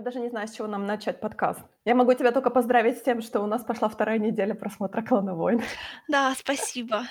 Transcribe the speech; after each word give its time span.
Я 0.00 0.04
даже 0.04 0.18
не 0.20 0.30
знаю, 0.30 0.48
с 0.48 0.52
чего 0.52 0.66
нам 0.66 0.86
начать 0.86 1.20
подкаст. 1.20 1.60
Я 1.84 1.94
могу 1.94 2.14
тебя 2.14 2.32
только 2.32 2.48
поздравить 2.48 2.96
с 2.96 3.02
тем, 3.02 3.20
что 3.20 3.42
у 3.42 3.46
нас 3.46 3.62
пошла 3.64 3.86
вторая 3.90 4.18
неделя 4.18 4.54
просмотра 4.54 5.02
«Клана 5.02 5.34
войн». 5.34 5.60
Да, 6.08 6.34
спасибо. 6.34 7.04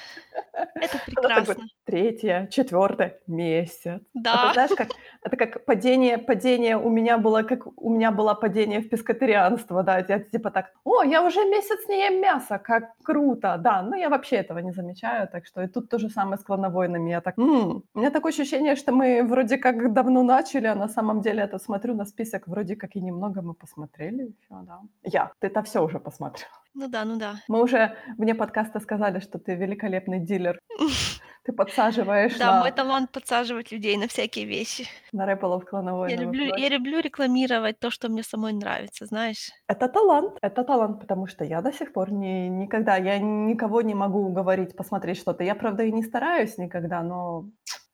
Это 0.80 0.98
прекрасно. 1.06 1.68
третья, 1.86 2.48
четвертая, 2.52 3.20
месяц. 3.28 4.02
А 4.32 4.38
ты 4.38 4.48
Да. 4.48 4.54
знаешь, 4.54 4.74
как 4.76 4.90
это 5.24 5.38
как 5.38 5.66
падение 5.66 6.18
падение 6.18 6.78
у 6.78 6.90
меня 6.90 7.18
было, 7.18 7.44
как 7.44 7.68
у 7.82 7.90
меня 7.90 8.12
было 8.12 8.34
падение 8.36 8.80
в 8.80 8.90
пескотарианство, 8.90 9.84
да. 9.84 10.00
Я 10.08 10.20
типа 10.20 10.52
так: 10.52 10.72
"О, 10.84 11.04
я 11.04 11.24
уже 11.24 11.40
месяц 11.46 11.88
не 11.90 12.06
ем 12.06 12.22
мясо, 12.22 12.60
как 12.60 12.94
круто!" 13.04 13.58
Да, 13.60 13.82
но 13.82 13.96
я 13.96 14.10
вообще 14.10 14.38
этого 14.38 14.60
не 14.60 14.72
замечаю, 14.72 15.28
так 15.28 15.46
что 15.46 15.62
и 15.62 15.68
тут 15.68 15.90
то 15.90 15.98
же 16.00 16.10
самое 16.10 16.38
с 16.38 16.44
«Клана 16.44 16.70
войнами». 16.70 17.10
Я 17.12 17.22
так: 17.22 17.38
"М". 17.38 17.84
У 17.94 18.00
меня 18.00 18.12
такое 18.12 18.32
ощущение, 18.32 18.76
что 18.76 18.92
мы 18.92 19.24
вроде 19.24 19.58
как 19.58 19.94
давно 19.94 20.24
начали, 20.24 20.68
а 20.68 20.76
на 20.76 20.88
самом 20.90 21.22
деле 21.22 21.42
это 21.44 21.60
смотрю 21.60 21.96
на 21.96 22.06
список, 22.06 22.48
вроде 22.48 22.76
как 22.80 22.96
и 22.96 23.02
немного 23.02 23.42
мы 23.42 23.54
посмотрели 23.54 24.24
ещё, 24.24 24.62
да. 24.64 24.80
Я. 25.04 25.32
Ты-то 25.40 25.62
всё 25.64 25.84
уже 25.86 26.00
посмотрела. 26.00 26.52
Ну 26.74 26.88
да, 26.88 27.06
ну 27.06 27.18
да. 27.18 27.36
Мы 27.48 27.62
уже 27.64 27.96
вне 28.18 28.36
подкаста 28.36 28.80
сказали, 28.80 29.20
что 29.20 29.38
ты 29.40 29.56
великолепный 29.56 30.20
дилер. 30.20 30.60
Ты 31.46 31.54
подсаживаешь 31.54 32.38
Да, 32.38 32.60
мой 32.60 32.72
талант 32.72 33.12
подсаживать 33.12 33.72
людей 33.72 33.98
на 33.98 34.08
всякие 34.08 34.46
вещи. 34.46 34.86
на 35.14 35.26
рэпалов 35.26 35.66
«Клана 35.66 35.92
Я 35.92 35.96
войны» 35.96 36.22
люблю 36.22 36.56
я 36.58 36.70
люблю 36.70 37.00
рекламировать 37.00 37.80
то, 37.80 37.90
что 37.92 38.10
мне 38.10 38.24
самой 38.24 38.54
нравится, 38.54 39.06
знаешь. 39.06 39.50
Это 39.68 39.88
талант, 39.88 40.38
это 40.42 40.64
талант, 40.64 41.00
потому 41.00 41.28
что 41.28 41.46
я 41.46 41.62
до 41.62 41.72
сих 41.72 41.94
пор 41.94 42.12
ни 42.12 42.50
никогда, 42.50 42.98
я 42.98 43.20
никого 43.20 43.82
не 43.82 43.96
могу 43.96 44.20
уговорить 44.20 44.76
посмотреть 44.76 45.18
что-то. 45.18 45.44
Я, 45.44 45.56
правда, 45.56 45.84
и 45.84 45.92
не 45.92 46.04
стараюсь 46.04 46.58
никогда, 46.58 47.02
но 47.04 47.46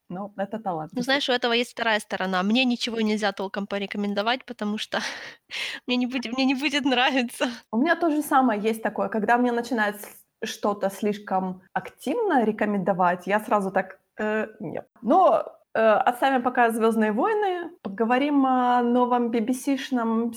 но 0.10 0.34
это 0.38 0.60
талант, 0.60 0.92
Ну, 0.96 1.02
знаешь, 1.02 1.30
у 1.30 1.34
этого 1.34 1.54
есть 1.54 1.72
вторая 1.72 2.00
сторона. 2.00 2.44
Мне 2.44 2.66
ничего 2.66 3.02
нельзя 3.02 3.32
толком 3.32 3.68
порекомендовать, 3.68 4.46
потому 4.46 4.78
что 4.78 5.00
мне 5.88 5.98
не 5.98 6.06
будет 6.08 6.34
мне 6.34 6.46
не 6.46 6.56
будет 6.56 6.86
нравиться. 6.86 7.46
У 7.72 7.78
меня 7.78 7.96
то 7.96 8.10
же 8.10 8.22
самое 8.22 8.62
есть 8.62 8.84
такое, 8.84 9.10
когда 9.10 9.38
мне 9.38 9.52
начинают 9.52 10.02
с 10.02 10.26
что-то 10.44 10.90
слишком 10.90 11.62
активно 11.74 12.44
рекомендовать, 12.46 13.26
я 13.28 13.40
сразу 13.40 13.72
так: 13.72 14.00
"Э, 14.20 14.48
нет". 14.60 14.88
Но, 15.02 15.44
э, 15.74 15.80
оставим 15.80 16.44
пока 16.44 16.70
"Звёздные 16.70 17.12
войны", 17.12 17.72
поговорим 17.82 18.46
о 18.46 18.82
новом 18.84 19.32
BBC-шном 19.32 20.34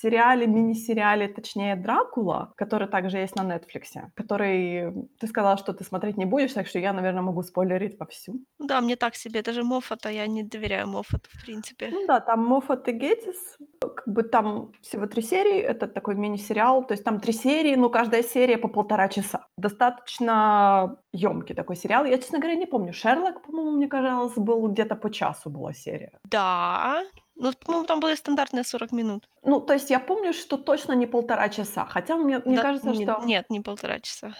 сериале, 0.00 0.46
мини-сериале, 0.46 1.28
точнее, 1.28 1.76
"Дракула", 1.76 2.52
который 2.56 2.88
также 2.88 3.18
есть 3.18 3.36
на 3.36 3.44
"Нетфликсе", 3.44 4.12
который 4.16 4.92
ты 5.20 5.26
сказала, 5.26 5.56
что 5.58 5.72
ты 5.72 5.84
смотреть 5.84 6.16
не 6.18 6.26
будешь, 6.26 6.52
так 6.54 6.66
что 6.66 6.78
я, 6.78 6.92
наверно, 6.92 7.22
могу 7.22 7.42
спойлерить 7.42 7.98
вовсю. 8.00 8.40
Да, 8.58 8.80
мне 8.80 8.96
так 8.96 9.14
себе, 9.16 9.42
даже 9.42 9.62
Моффата, 9.64 10.10
я 10.10 10.26
не 10.26 10.42
доверяю 10.42 10.86
Моффату, 10.88 11.28
в 11.32 11.44
принципе. 11.44 11.90
Ну 11.92 12.06
да, 12.06 12.20
там 12.20 12.44
Моффат 12.44 12.88
и 12.88 12.92
Геттис, 12.92 13.56
как 13.80 14.02
бы 14.06 14.22
там 14.22 14.72
всего 14.82 15.06
3 15.06 15.22
серии, 15.22 15.58
это 15.60 15.88
такой 15.88 16.14
мини-сериал, 16.14 16.86
то 16.86 16.92
есть 16.94 17.04
там 17.04 17.20
3 17.20 17.32
серии, 17.32 17.74
но 17.76 17.90
каждая 17.90 18.22
серия 18.22 18.58
по 18.58 18.68
1,5 18.68 19.08
часа. 19.08 19.48
Достаточно 19.56 20.96
ёмкий 21.12 21.54
такой 21.54 21.76
сериал. 21.76 22.04
Я, 22.04 22.18
честно 22.18 22.38
говоря, 22.38 22.56
не 22.56 22.66
помню, 22.66 22.92
"Шерлок", 22.92 23.42
по-моему, 23.42 23.72
мне 23.72 23.88
казалось, 23.88 24.34
был 24.36 24.68
где-то 24.68 24.94
по 24.96 25.10
часу 25.10 25.50
была 25.50 25.72
серия. 25.72 26.20
Да, 26.24 27.02
ну, 27.40 27.52
по-моему, 27.54 27.86
там 27.86 28.00
были 28.00 28.14
стандартные 28.14 28.64
40 28.64 28.92
минут. 28.92 29.26
Ну, 29.42 29.60
то 29.60 29.72
есть 29.72 29.90
я 29.90 30.00
помню, 30.00 30.32
что 30.32 30.58
точно 30.58 30.92
не 30.92 31.06
1,5 31.06 31.48
часа, 31.48 31.86
хотя 31.86 32.16
мне 32.16 32.38
мне 32.44 32.56
Да, 32.56 32.62
кажется, 32.62 32.88
не 32.88 32.94
что 32.94 33.20
нет, 33.24 33.50
не 33.50 33.60
1,5 33.60 34.00
часа. 34.00 34.34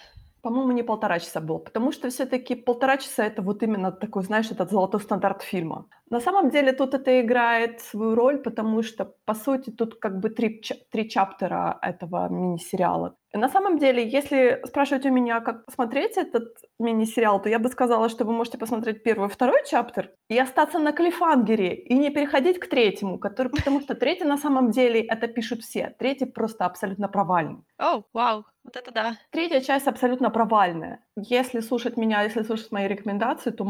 по-моему, 0.45 0.73
не 0.73 0.83
1,5 0.83 1.19
часа 1.19 1.41
было, 1.41 1.59
потому 1.59 1.93
что 1.93 2.09
всё-таки 2.09 2.55
1,5 2.55 2.97
часа- 2.97 3.25
это 3.25 3.43
вот 3.43 3.63
именно 3.63 3.93
такой, 3.93 4.23
знаешь, 4.23 4.51
этот 4.51 4.71
золотой 4.71 5.01
стандарт 5.01 5.43
фильма. 5.43 5.87
На 6.11 6.21
самом 6.21 6.51
деле 6.51 6.73
тут 6.73 6.95
это 6.95 7.21
играет 7.21 7.81
свою 7.81 8.15
роль, 8.15 8.39
потому 8.39 8.83
что, 8.83 9.05
по 9.27 9.35
сути, 9.35 9.71
тут 9.71 9.97
как 9.97 10.19
бы 10.21 10.31
3 10.31 10.61
ча 10.63 10.75
3 10.91 11.09
чаптера 11.11 11.79
этого 11.83 12.29
мини-сериала. 12.31 13.17
На 13.33 13.49
самом 13.49 13.79
деле, 13.79 14.09
если 14.09 14.61
спрашивать 14.67 15.07
у 15.07 15.11
меня, 15.11 15.41
как 15.41 15.65
посмотреть 15.67 16.17
этот 16.17 16.57
мини-сериал, 16.81 17.41
то 17.41 17.49
я 17.49 17.61
бы 17.61 17.69
сказала, 17.69 18.09
что 18.09 18.25
вы 18.25 18.33
можете 18.33 18.59
посмотреть 18.59 19.03
1 19.05 19.25
и 19.25 19.29
2 19.29 19.53
чаптер 19.71 20.11
и 20.29 20.37
остаться 20.39 20.79
на 20.81 20.93
клиффхангере, 20.93 21.75
и 21.75 21.95
не 21.95 22.11
переходить 22.11 22.59
к 22.59 22.67
3, 22.69 22.99
который 23.21 23.49
потому 23.49 23.81
что 23.81 23.95
3 23.95 24.25
на 24.25 24.37
самом 24.37 24.71
деле 24.73 25.01
это 25.01 25.29
пишут 25.29 25.63
все. 25.63 25.95
3 25.99 26.27
просто 26.35 26.65
абсолютно 26.65 27.09
провальный. 27.09 27.63
О, 27.79 28.03
вау, 28.13 28.45
вот 28.65 28.77
это 28.77 28.91
да. 28.91 29.17
3 29.31 29.63
часть 29.63 29.87
абсолютно 29.87 30.31
провальная. 30.31 31.05
Если 31.17 31.61
слушать 31.61 31.97
меня, 31.97 32.23
если 32.23 32.43
слушать 32.43 32.73
мои 32.73 32.89
рекомендации, 32.89 33.51
то 33.51 33.65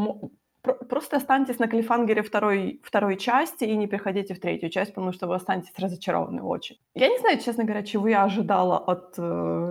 просто 0.61 1.17
останьтесь 1.17 1.59
на 1.59 1.67
клиффхангере 1.67 2.21
2 2.23 2.51
2 2.91 3.15
части 3.15 3.63
и 3.65 3.75
не 3.75 3.87
переходите 3.87 4.33
в 4.33 4.39
3 4.39 4.69
часть, 4.69 4.93
потому 4.93 5.13
что 5.13 5.27
вы 5.27 5.35
останетесь 5.35 5.73
разочарованы 5.77 6.41
очень. 6.43 6.77
Я 6.95 7.09
не 7.09 7.17
знаю, 7.19 7.39
честно 7.39 7.63
говоря, 7.63 7.83
чего 7.83 8.07
я 8.07 8.23
ожидала 8.23 8.77
от, 8.77 9.15
э, 9.17 9.21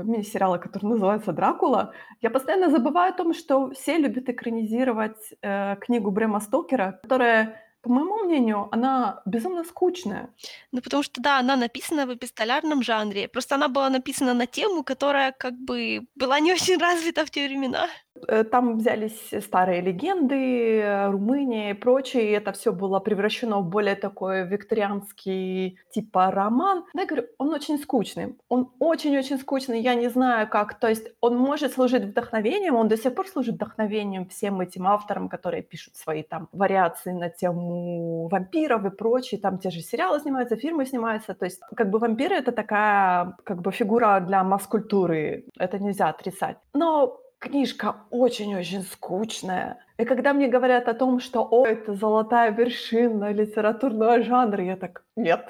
мини-сериала, 0.04 0.58
который 0.58 0.86
называется 0.86 1.32
"Дракула". 1.32 1.92
Я 2.20 2.30
постоянно 2.30 2.70
забываю 2.70 3.12
о 3.12 3.16
том, 3.16 3.34
что 3.34 3.70
все 3.70 3.98
любят 3.98 4.28
экранизировать, 4.28 5.34
э, 5.42 5.76
книгу 5.80 6.10
Брэма 6.10 6.40
Стокера, 6.40 6.98
которая, 7.02 7.62
по 7.82 7.90
моему 7.90 8.24
мнению, 8.24 8.68
она 8.72 9.22
безумно 9.26 9.64
скучная. 9.64 10.28
Ну, 10.72 10.80
потому 10.82 11.02
что, 11.02 11.20
да, 11.22 11.38
она 11.38 11.56
написана 11.56 12.06
в 12.06 12.14
эпистолярном 12.14 12.82
жанре. 12.82 13.28
Просто 13.28 13.54
она 13.54 13.68
была 13.68 13.90
написана 13.90 14.34
на 14.34 14.46
тему, 14.46 14.82
которая 14.84 15.32
как 15.32 15.54
бы 15.54 16.06
была 16.14 16.40
не 16.40 16.52
очень 16.52 16.78
развита 16.80 17.24
в 17.24 17.30
те 17.30 17.46
времена. 17.46 17.88
Э, 18.28 18.44
там 18.44 18.78
взялись 18.78 19.31
старые 19.44 19.81
легенды, 19.81 21.06
Румыния 21.10 21.70
и 21.70 21.75
прочее, 21.75 22.25
и 22.31 22.32
это 22.32 22.53
всё 22.53 22.72
было 22.72 23.00
превращено 23.00 23.60
в 23.60 23.69
более 23.69 23.94
такой 23.94 24.47
викторианский 24.47 25.78
типа 25.91 26.31
роман. 26.31 26.84
Но 26.94 27.00
я 27.03 27.06
говорю, 27.06 27.26
он 27.38 27.53
очень 27.54 27.78
скучный. 27.78 28.36
Он 28.48 28.70
очень-очень 28.78 29.38
скучный. 29.38 29.81
Я 29.81 29.94
не 29.94 30.08
знаю 30.08 30.48
как. 30.48 30.75
То 30.75 30.88
есть 30.88 31.08
он 31.20 31.36
может 31.36 31.72
служить 31.72 32.04
вдохновением, 32.04 32.76
он 32.76 32.88
до 32.88 32.97
сих 32.97 33.14
пор 33.14 33.28
служит 33.28 33.54
вдохновением 33.56 34.26
всем 34.28 34.60
этим 34.60 34.87
авторам, 34.87 35.28
которые 35.28 35.62
пишут 35.62 35.97
свои 35.97 36.22
там 36.22 36.48
вариации 36.52 37.12
на 37.12 37.28
тему 37.31 38.28
вампиров 38.28 38.84
и 38.84 38.91
прочее. 38.91 39.41
Там 39.41 39.58
те 39.58 39.70
же 39.70 39.81
сериалы 39.81 40.20
снимаются, 40.20 40.56
фильмы 40.56 40.87
снимаются. 40.87 41.34
То 41.34 41.44
есть 41.44 41.60
как 41.76 41.91
бы 41.91 41.98
вампиры- 41.98 42.37
это 42.37 42.52
такая 42.52 43.37
как 43.44 43.60
бы 43.62 43.72
фигура 43.72 44.20
для 44.20 44.42
масс-культуры. 44.44 45.44
Это 45.58 45.78
нельзя 45.78 46.08
отрицать. 46.08 46.56
Но 46.75 47.20
книжка 47.40 48.06
очень-очень 48.10 48.82
скучная. 48.84 49.84
И 49.98 50.04
когда 50.04 50.32
мне 50.34 50.48
говорят 50.48 50.88
о 50.88 50.94
том, 50.94 51.20
что: 51.20 51.42
"О, 51.50 51.66
это 51.66 51.94
золотая 51.94 52.52
вершина 52.52 53.32
литературного 53.32 54.22
жанра", 54.22 54.64
я 54.64 54.76
так: 54.76 55.04
"Нет". 55.16 55.48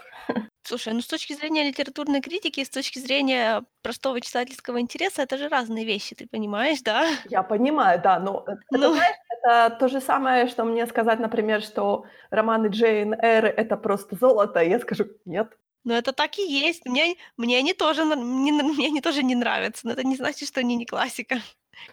Слушай, 0.62 0.92
ну, 0.92 1.00
с 1.00 1.06
точки 1.06 1.32
зрения 1.32 1.64
литературной 1.68 2.20
критики, 2.20 2.62
с 2.62 2.70
точки 2.70 2.98
зрения 2.98 3.64
простого 3.82 4.20
читательского 4.20 4.80
интереса, 4.80 5.22
это 5.22 5.38
же 5.38 5.48
разные 5.48 5.84
вещи, 5.84 6.14
ты 6.14 6.26
понимаешь, 6.28 6.82
да? 6.82 7.08
Я 7.30 7.42
понимаю, 7.42 8.00
да, 8.02 8.20
но 8.20 8.44
это, 8.46 8.60
Ну. 8.70 8.94
знаешь, 8.94 9.16
это 9.30 9.76
то 9.80 9.88
же 9.88 10.00
самое, 10.00 10.46
что 10.48 10.64
мне 10.64 10.86
сказать, 10.86 11.18
например, 11.18 11.62
что 11.62 12.04
романы 12.30 12.68
Джейн 12.68 13.14
Эйр- 13.14 13.46
это 13.46 13.76
просто 13.76 14.16
золото, 14.16 14.60
я 14.62 14.78
скажу: 14.80 15.06
"Нет". 15.24 15.56
Ну, 15.84 15.94
это 15.94 16.12
так 16.12 16.38
и 16.38 16.42
есть. 16.42 16.84
Мне 16.86 17.16
мне 17.36 17.58
они 17.58 17.72
тоже 17.72 18.04
мне 18.04 18.52
мне 18.52 18.88
они 18.88 19.00
тоже 19.00 19.22
не 19.22 19.34
нравятся, 19.34 19.86
но 19.86 19.92
это 19.94 20.04
не 20.06 20.16
значит, 20.16 20.48
что 20.48 20.60
они 20.60 20.76
не 20.76 20.84
классика, 20.86 21.36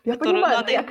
Я 0.06 0.16
которую 0.18 0.34
понимаю, 0.36 0.58
надо 0.58 0.72
я 0.72 0.86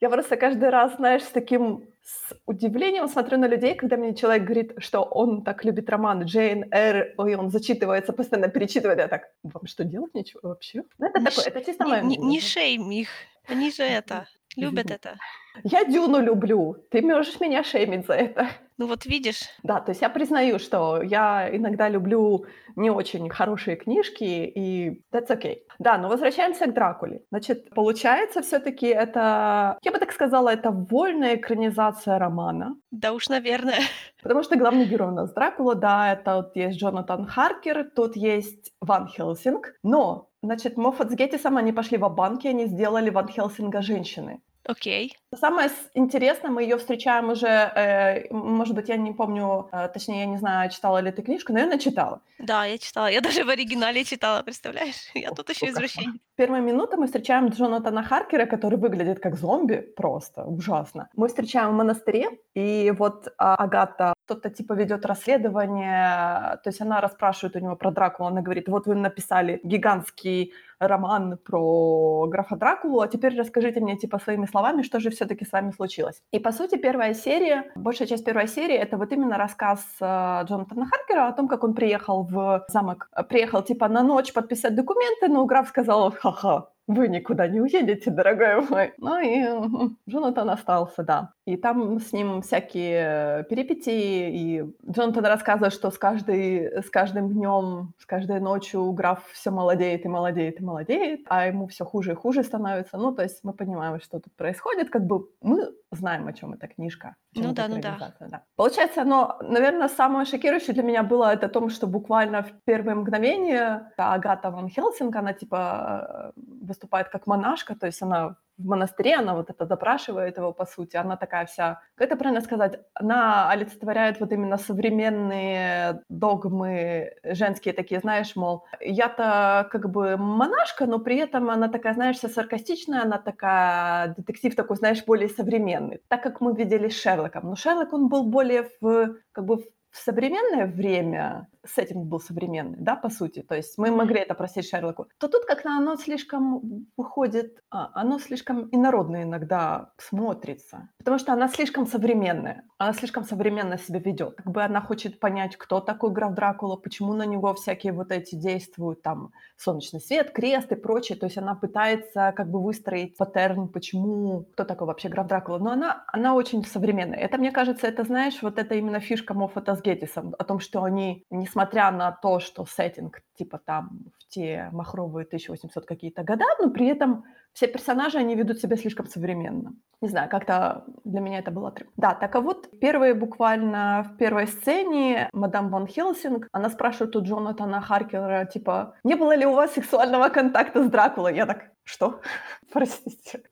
я 0.00 0.10
просто 0.10 0.36
каждый 0.36 0.70
раз, 0.70 0.96
знаешь, 0.96 1.22
с 1.22 1.28
таким 1.30 1.88
с 2.02 2.34
удивлением 2.46 3.06
смотрю 3.08 3.38
на 3.38 3.46
людей, 3.46 3.74
когда 3.76 3.96
мне 3.96 4.14
человек 4.14 4.42
говорит, 4.44 4.72
что 4.78 5.02
он 5.02 5.44
так 5.44 5.64
любит 5.64 5.88
романы 5.88 6.24
Джейн 6.24 6.64
Эйр, 6.72 7.14
ой, 7.18 7.36
он 7.36 7.50
зачитывается, 7.50 8.12
постоянно 8.12 8.48
перечитывает. 8.48 8.98
Я 8.98 9.08
так: 9.08 9.30
"Вам 9.44 9.66
что, 9.66 9.84
делать 9.84 10.14
нечего 10.14 10.40
вообще?" 10.48 10.82
Ну, 10.98 11.06
это 11.06 11.20
Не 11.20 11.30
такое, 11.30 11.44
ш 11.44 11.46
это 11.46 11.64
чисто 11.64 11.84
не 11.84 11.92
моё 11.92 12.02
не 12.02 12.16
мнение, 12.16 12.18
не 12.18 12.40
шейм 12.40 12.90
их. 12.90 13.08
Они 13.46 13.70
же 13.72 13.82
это, 13.82 14.28
любят 14.56 14.90
это. 14.90 15.16
Я 15.64 15.84
"Дюну" 15.84 16.20
люблю, 16.20 16.76
ты 16.90 17.02
можешь 17.02 17.40
меня 17.40 17.62
шеймить 17.62 18.06
за 18.06 18.14
это. 18.14 18.48
Ну, 18.78 18.86
вот 18.86 19.04
видишь. 19.06 19.42
Да, 19.62 19.80
то 19.80 19.92
есть 19.92 20.00
я 20.02 20.08
признаю, 20.08 20.58
что 20.58 21.02
я 21.02 21.48
иногда 21.54 21.90
люблю 21.90 22.46
не 22.74 22.90
очень 22.90 23.28
хорошие 23.28 23.76
книжки, 23.76 24.24
и 24.24 25.02
that's 25.12 25.28
okay. 25.28 25.58
Да, 25.78 25.98
но 25.98 26.08
возвращаемся 26.08 26.66
к 26.66 26.72
"Дракуле". 26.74 27.20
Значит, 27.30 27.70
получается, 27.74 28.40
всё-таки 28.40 28.86
это, 28.86 29.76
я 29.82 29.92
бы 29.92 29.98
так 29.98 30.12
сказала, 30.12 30.48
это 30.48 30.70
вольная 30.70 31.36
экранизация 31.36 32.18
романа. 32.18 32.76
Да 32.90 33.12
уж, 33.12 33.28
наверное. 33.28 33.80
Потому 34.22 34.42
что 34.42 34.56
главный 34.56 34.86
герой 34.86 35.08
у 35.08 35.14
нас 35.14 35.32
Дракула, 35.34 35.74
да, 35.74 36.12
это 36.14 36.36
вот 36.36 36.56
есть 36.56 36.78
Джонатан 36.80 37.26
Харкер, 37.26 37.90
тут 37.94 38.16
есть 38.16 38.72
Ван 38.80 39.06
Хельсинг. 39.06 39.74
Но, 39.82 40.30
значит, 40.42 40.76
Моффат 40.76 41.10
с 41.10 41.14
Геттисом, 41.14 41.56
они 41.56 41.72
пошли 41.72 41.98
ва-банк, 41.98 42.44
и 42.44 42.48
они 42.48 42.66
сделали 42.66 43.10
Ван 43.10 43.28
Хельсинга 43.28 43.80
женщиной. 43.82 44.40
Окей. 44.64 45.16
Самое 45.34 45.70
интересное, 45.94 46.50
мы 46.50 46.62
ее 46.62 46.76
встречаем 46.76 47.30
уже, 47.30 47.48
э, 47.48 48.32
может 48.32 48.74
быть, 48.74 48.88
я 48.88 48.96
не 48.96 49.12
помню, 49.12 49.68
э, 49.72 49.88
точнее, 49.88 50.20
я 50.20 50.26
не 50.26 50.36
знаю, 50.36 50.70
читала 50.70 50.98
ли 50.98 51.10
ты 51.10 51.22
книжку, 51.22 51.52
наверное, 51.52 51.78
читала. 51.78 52.20
Да, 52.38 52.64
я 52.64 52.78
читала. 52.78 53.10
Я 53.10 53.20
даже 53.20 53.44
в 53.44 53.48
оригинале 53.48 54.04
читала, 54.04 54.42
представляешь? 54.42 55.10
Я 55.14 55.30
тут 55.30 55.50
еще 55.50 55.68
извращенец. 55.68 56.14
Первые 56.36 56.62
минуты 56.62 56.96
мы 56.96 57.06
встречаем 57.06 57.48
Джонатана 57.48 58.02
Харкера, 58.02 58.46
который 58.46 58.78
выглядит 58.78 59.20
как 59.20 59.36
зомби 59.36 59.80
просто, 59.96 60.44
ужасно. 60.44 61.08
Мы 61.14 61.28
встречаем 61.28 61.70
в 61.70 61.74
монастыре, 61.74 62.38
и 62.54 62.92
вот 62.98 63.28
а, 63.38 63.56
Агата 63.56 64.14
кто-то 64.26 64.50
типа 64.50 64.74
ведет 64.74 65.06
расследование, 65.06 66.58
то 66.62 66.68
есть 66.68 66.80
она 66.80 67.00
расспрашивает 67.00 67.56
у 67.56 67.58
него 67.58 67.76
про 67.76 67.90
Дракулу, 67.90 68.28
она 68.28 68.40
говорит, 68.40 68.68
вот 68.68 68.86
вы 68.86 68.94
написали 68.94 69.60
гигантский 69.62 70.52
роман 70.86 71.38
про 71.44 72.26
графа 72.28 72.56
Дракулу, 72.56 73.00
а 73.00 73.08
теперь 73.08 73.38
расскажите 73.38 73.80
мне 73.80 73.96
типа 73.96 74.18
своими 74.18 74.46
словами, 74.46 74.82
что 74.82 75.00
же 75.00 75.10
все-таки 75.10 75.44
с 75.44 75.52
вами 75.52 75.70
случилось. 75.70 76.22
И 76.32 76.38
по 76.38 76.52
сути 76.52 76.76
первая 76.76 77.14
серия, 77.14 77.72
большая 77.76 78.08
часть 78.08 78.24
первой 78.24 78.48
серии, 78.48 78.76
это 78.76 78.96
вот 78.96 79.12
именно 79.12 79.36
рассказ 79.38 79.80
э, 80.00 80.04
Джонатана 80.04 80.86
Харкера 80.86 81.28
о 81.28 81.32
том, 81.32 81.48
как 81.48 81.64
он 81.64 81.74
приехал 81.74 82.24
в 82.24 82.64
замок, 82.68 83.08
приехал 83.28 83.62
типа 83.62 83.88
на 83.88 84.02
ночь 84.02 84.32
подписать 84.32 84.74
документы, 84.74 85.28
но 85.28 85.44
граф 85.44 85.68
сказал, 85.68 86.10
ха-ха, 86.12 86.68
вы 86.86 87.08
никуда 87.08 87.46
не 87.46 87.60
уедете, 87.60 88.10
дорогой 88.10 88.60
мой. 88.68 88.92
Ну 88.98 89.18
и 89.20 89.94
Джонатан 90.10 90.50
остался, 90.50 91.02
да. 91.02 91.32
И 91.44 91.56
там 91.56 91.98
с 91.98 92.12
ним 92.12 92.40
всякие 92.40 93.44
перипетии, 93.44 94.30
и 94.30 94.74
Джонатан 94.88 95.26
рассказывает, 95.26 95.72
что 95.72 95.90
с, 95.90 95.98
каждой, 95.98 96.82
с 96.82 96.88
каждым 96.88 97.30
днем, 97.30 97.94
с 97.98 98.06
каждой 98.06 98.38
ночью 98.38 98.92
граф 98.92 99.28
все 99.32 99.50
молодеет 99.50 100.04
и 100.04 100.08
молодеет 100.08 100.60
и 100.60 100.64
молодеет, 100.64 101.20
а 101.28 101.46
ему 101.48 101.66
все 101.66 101.84
хуже 101.84 102.12
и 102.12 102.14
хуже 102.14 102.44
становится. 102.44 102.96
Ну, 102.96 103.12
то 103.12 103.22
есть 103.22 103.42
мы 103.42 103.52
понимаем, 103.54 104.00
что 104.00 104.20
тут 104.20 104.32
происходит, 104.36 104.90
как 104.90 105.04
бы 105.04 105.28
мы 105.40 105.72
знаем, 105.90 106.28
о 106.28 106.32
чем 106.32 106.52
эта 106.54 106.68
книжка. 106.68 107.16
Ну 107.34 107.52
да, 107.52 107.66
ну 107.68 107.80
да. 107.80 108.14
да. 108.20 108.42
Получается, 108.54 109.04
но, 109.04 109.38
наверное, 109.42 109.88
самое 109.88 110.26
шокирующее 110.26 110.74
для 110.74 110.82
меня 110.84 111.02
было 111.02 111.32
это 111.32 111.48
то, 111.48 111.68
что 111.68 111.86
буквально 111.88 112.42
в 112.42 112.52
первые 112.64 112.94
мгновения 112.94 113.92
Агата 113.96 114.50
Ван 114.50 114.68
Хелсинг, 114.68 115.16
она 115.16 115.32
типа 115.32 116.32
выступает 116.36 117.08
как 117.08 117.26
монашка, 117.26 117.74
то 117.74 117.86
есть 117.86 118.00
она 118.02 118.36
в 118.58 118.66
монастыре, 118.66 119.16
она 119.16 119.34
вот 119.34 119.50
это 119.50 119.66
допрашивает 119.66 120.36
его, 120.36 120.52
по 120.52 120.66
сути, 120.66 120.96
она 120.96 121.16
такая 121.16 121.46
вся, 121.46 121.80
как 121.94 122.08
это 122.08 122.16
правильно 122.16 122.40
сказать, 122.40 122.80
она 122.94 123.50
олицетворяет 123.50 124.20
вот 124.20 124.32
именно 124.32 124.58
современные 124.58 126.02
догмы 126.08 127.14
женские 127.24 127.74
такие, 127.74 128.00
знаешь, 128.00 128.36
мол, 128.36 128.64
я-то 128.80 129.68
как 129.70 129.90
бы 129.90 130.16
монашка, 130.16 130.86
но 130.86 130.98
при 130.98 131.18
этом 131.18 131.50
она 131.50 131.68
такая, 131.68 131.94
знаешь, 131.94 132.16
вся 132.16 132.28
саркастичная, 132.28 133.02
она 133.02 133.18
такая, 133.18 134.14
детектив 134.16 134.54
такой, 134.54 134.76
знаешь, 134.76 135.04
более 135.04 135.28
современный, 135.28 136.00
так 136.08 136.22
как 136.22 136.40
мы 136.40 136.54
видели 136.54 136.88
с 136.88 137.00
Шерлоком. 137.00 137.48
Но 137.50 137.56
Шерлок, 137.56 137.92
он 137.92 138.08
был 138.08 138.24
более 138.24 138.68
в, 138.80 139.16
как 139.32 139.44
бы 139.44 139.62
в 139.92 139.98
современное 139.98 140.66
время, 140.66 141.48
сеттинг 141.66 142.06
был 142.06 142.20
современный, 142.20 142.78
да, 142.78 142.96
по 142.96 143.08
сути, 143.08 143.42
то 143.42 143.54
есть 143.54 143.78
мы 143.78 143.90
могли 143.90 144.20
это 144.20 144.34
простить 144.34 144.68
Шерлоку, 144.68 145.06
то 145.18 145.28
тут 145.28 145.44
как-то 145.44 145.70
оно 145.70 145.96
слишком 145.96 146.86
выходит, 146.96 147.62
а, 147.70 147.90
оно 147.94 148.18
слишком 148.18 148.68
инородно 148.72 149.22
иногда 149.22 149.92
смотрится, 149.98 150.88
потому 150.98 151.18
что 151.18 151.32
она 151.32 151.48
слишком 151.48 151.86
современная, 151.86 152.64
она 152.78 152.92
слишком 152.92 153.24
современно 153.24 153.78
себя 153.78 154.00
ведет, 154.00 154.36
как 154.36 154.52
бы 154.52 154.62
она 154.62 154.80
хочет 154.80 155.20
понять, 155.20 155.56
кто 155.56 155.80
такой 155.80 156.10
граф 156.10 156.34
Дракула, 156.34 156.76
почему 156.76 157.12
на 157.12 157.26
него 157.26 157.54
всякие 157.54 157.92
вот 157.92 158.10
эти 158.10 158.34
действуют, 158.34 159.02
там, 159.02 159.30
солнечный 159.56 160.00
свет, 160.00 160.32
крест 160.32 160.72
и 160.72 160.74
прочее, 160.74 161.16
то 161.16 161.26
есть 161.26 161.38
она 161.38 161.54
пытается 161.54 162.32
как 162.36 162.50
бы 162.50 162.62
выстроить 162.62 163.16
паттерн, 163.16 163.68
почему, 163.68 164.46
кто 164.52 164.64
такой 164.64 164.86
вообще 164.86 165.08
граф 165.08 165.26
Дракула, 165.28 165.58
но 165.58 165.70
она, 165.72 166.04
она 166.08 166.34
очень 166.34 166.64
современная. 166.64 167.18
Это, 167.18 167.38
мне 167.38 167.52
кажется, 167.52 167.86
это, 167.86 168.04
знаешь, 168.04 168.42
вот 168.42 168.58
это 168.58 168.74
именно 168.74 169.00
фишка 169.00 169.34
Моффата 169.34 169.76
с 169.76 169.82
Геттисом, 169.82 170.34
о 170.38 170.44
том, 170.44 170.60
что 170.60 170.82
они, 170.82 171.24
несмотря 171.52 171.90
на 171.90 172.12
то, 172.12 172.40
что 172.40 172.64
сеттинг 172.64 173.20
типа 173.36 173.58
там 173.58 173.90
в 174.18 174.28
те 174.28 174.70
махровые 174.72 175.26
1800 175.26 175.84
какие-то 175.84 176.22
года, 176.22 176.44
но 176.58 176.70
при 176.70 176.86
этом 176.86 177.24
все 177.52 177.66
персонажи, 177.66 178.18
они 178.18 178.34
ведут 178.34 178.58
себя 178.58 178.76
слишком 178.76 179.06
современно. 179.06 179.74
Не 180.00 180.08
знаю, 180.08 180.30
как-то 180.30 180.84
для 181.04 181.20
меня 181.20 181.40
это 181.40 181.50
было 181.50 181.70
трем. 181.70 181.88
Да, 181.96 182.14
так 182.14 182.34
а 182.34 182.40
вот 182.40 182.70
первые 182.80 183.12
буквально 183.12 184.02
в 184.08 184.16
первой 184.16 184.46
сцене 184.46 185.28
мадам 185.32 185.68
Ван 185.68 185.86
Хелсинг, 185.86 186.48
она 186.52 186.70
спрашивает 186.70 187.14
у 187.16 187.22
Джонатана 187.22 187.82
Харкера, 187.82 188.46
типа, 188.46 188.94
не 189.04 189.14
было 189.14 189.36
ли 189.36 189.44
у 189.44 189.52
вас 189.52 189.74
сексуального 189.74 190.28
контакта 190.30 190.82
с 190.82 190.88
Дракулой? 190.88 191.36
Я 191.36 191.44
так, 191.44 191.70
что? 191.84 192.20
Простите, 192.72 193.42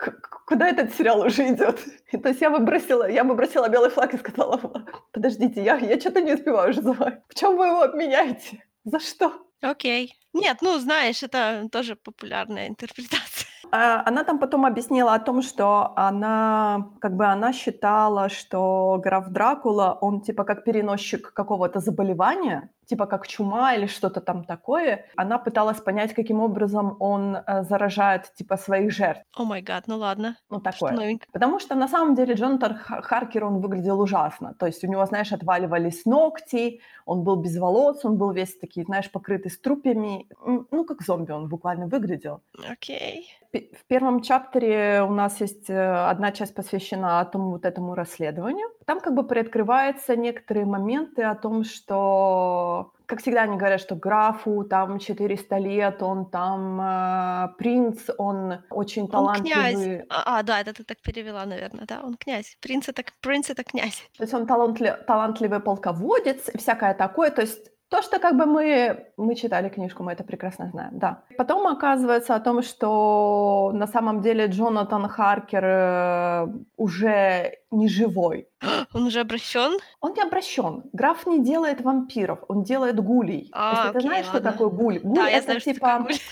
куда 0.46 0.68
этот 0.68 0.94
сериал 0.94 1.20
уже 1.20 1.48
идет? 1.52 1.80
И, 2.12 2.16
то 2.18 2.28
есть 2.28 2.40
я 2.40 2.50
выбросила, 2.50 3.08
я 3.10 3.24
выбросила 3.24 3.68
белый 3.68 3.90
флаг 3.90 4.14
и 4.14 4.18
сказала, 4.18 4.86
подождите, 5.12 5.62
я, 5.62 5.76
я 5.76 6.00
что-то 6.00 6.20
не 6.20 6.34
успеваю 6.34 6.70
уже 6.70 6.82
забывать. 6.82 7.20
В 7.28 7.34
чем 7.34 7.56
вы 7.56 7.66
его 7.66 7.82
обменяете? 7.82 8.64
За 8.84 8.98
что? 8.98 9.32
Окей. 9.62 10.16
Нет, 10.32 10.58
ну, 10.62 10.78
знаешь, 10.78 11.22
это 11.22 11.68
тоже 11.70 11.96
популярная 11.96 12.68
интерпретация. 12.68 13.48
А, 13.72 14.02
она 14.06 14.24
там 14.24 14.38
потом 14.38 14.64
объяснила 14.64 15.14
о 15.14 15.18
том, 15.18 15.42
что 15.42 15.92
она, 15.96 16.88
как 17.00 17.14
бы 17.14 17.26
она 17.26 17.52
считала, 17.52 18.28
что 18.28 18.98
граф 19.02 19.28
Дракула, 19.28 19.98
он 20.00 20.22
типа 20.22 20.44
как 20.44 20.64
переносчик 20.64 21.32
какого-то 21.32 21.80
заболевания, 21.80 22.70
типа 22.90 23.06
как 23.06 23.26
чума 23.28 23.74
или 23.74 23.86
что-то 23.86 24.20
там 24.20 24.44
такое. 24.44 25.04
Она 25.16 25.38
пыталась 25.38 25.80
понять, 25.80 26.14
каким 26.14 26.40
образом 26.40 26.96
он 26.98 27.36
э, 27.36 27.62
заражает 27.62 28.34
типа 28.34 28.56
своих 28.56 28.92
жертв. 28.92 29.22
О 29.36 29.44
май 29.44 29.62
гад, 29.62 29.84
ну 29.86 29.96
ладно. 29.96 30.36
Ну 30.50 30.60
такое. 30.60 31.18
Потому 31.32 31.60
что 31.60 31.74
на 31.74 31.88
самом 31.88 32.14
деле 32.14 32.34
Джонатан 32.34 32.74
Харкер, 32.74 33.44
он 33.44 33.60
выглядел 33.60 34.00
ужасно. 34.00 34.54
То 34.54 34.66
есть 34.66 34.84
у 34.84 34.88
него, 34.88 35.06
знаешь, 35.06 35.32
отваливались 35.32 36.04
ногти, 36.04 36.80
он 37.06 37.22
был 37.22 37.36
без 37.36 37.56
волос, 37.58 38.04
он 38.04 38.16
был 38.16 38.32
весь 38.32 38.58
такой, 38.58 38.84
знаешь, 38.84 39.10
покрытый 39.10 39.50
струпьями. 39.50 40.26
Ну, 40.70 40.84
как 40.84 41.02
зомби 41.02 41.32
он 41.32 41.48
буквально 41.48 41.86
выглядел. 41.86 42.40
Окей. 42.70 43.20
Okay 43.20 43.40
в 43.52 43.84
первом 43.88 44.22
чаптере 44.22 45.02
у 45.02 45.12
нас 45.12 45.40
есть 45.40 45.68
э, 45.68 46.08
одна 46.10 46.30
часть 46.30 46.54
посвящена 46.54 47.24
тому 47.24 47.50
вот 47.50 47.64
этому 47.64 47.94
расследованию. 47.94 48.68
Там 48.86 49.00
как 49.00 49.14
бы 49.14 49.26
приоткрываются 49.26 50.16
некоторые 50.16 50.66
моменты 50.66 51.22
о 51.22 51.34
том, 51.34 51.64
что, 51.64 52.79
как 53.06 53.20
всегда 53.20 53.42
они 53.42 53.56
говорят, 53.56 53.80
что 53.80 53.96
графу 53.96 54.64
там 54.64 54.98
400 54.98 55.58
лет, 55.58 56.02
он 56.02 56.30
там 56.30 56.80
э, 56.80 57.48
принц, 57.58 58.08
он 58.18 58.62
очень 58.70 59.08
талантливый. 59.08 59.74
Он 59.74 59.82
князь. 59.82 60.06
А, 60.08 60.38
а, 60.38 60.42
да, 60.42 60.60
это 60.60 60.72
ты 60.72 60.84
так 60.84 61.00
перевела, 61.02 61.44
наверное, 61.44 61.86
да, 61.86 62.00
он 62.04 62.14
князь. 62.14 62.56
Принц 62.60 62.88
это, 62.88 63.02
принц 63.20 63.50
это 63.50 63.64
князь. 63.64 64.08
То 64.16 64.24
есть 64.24 64.34
он 64.34 64.46
талантли, 64.46 64.96
талантливый 65.06 65.60
полководец, 65.60 66.50
всякое 66.54 66.94
такое. 66.94 67.30
То 67.30 67.42
есть 67.42 67.70
то, 67.90 68.02
что 68.02 68.20
как 68.20 68.36
бы 68.36 68.46
мы, 68.46 69.12
мы 69.16 69.34
читали 69.34 69.68
книжку, 69.68 70.04
мы 70.04 70.12
это 70.12 70.22
прекрасно 70.22 70.68
знаем, 70.70 70.98
да. 70.98 71.24
Потом 71.36 71.66
оказывается 71.66 72.36
о 72.36 72.40
том, 72.40 72.62
что 72.62 73.72
на 73.74 73.86
самом 73.88 74.20
деле 74.22 74.46
Джонатан 74.46 75.08
Харкер 75.08 75.64
э, 75.64 76.46
уже 76.76 77.58
не 77.72 77.88
живой. 77.88 78.46
Он 78.94 79.06
уже 79.06 79.20
обращен? 79.20 79.78
Он 80.00 80.12
не 80.14 80.22
обращен. 80.22 80.84
Граф 80.92 81.26
не 81.26 81.42
делает 81.42 81.80
вампиров, 81.80 82.38
он 82.48 82.62
делает 82.62 83.00
гулей. 83.00 83.50
А, 83.52 83.70
Если 83.70 83.88
окей, 83.88 83.92
ты 83.92 84.00
знаешь, 84.06 84.26
ладно. 84.26 84.40
что 84.40 84.50
такое 84.50 84.68
гуль? 84.68 85.00
Гуль 85.00 85.16
да, 85.16 85.28
это 85.28 85.36
я 85.36 85.42
знаю, 85.42 85.60
типа... 85.60 85.88
Что 85.88 86.02
гуль. 86.04 86.14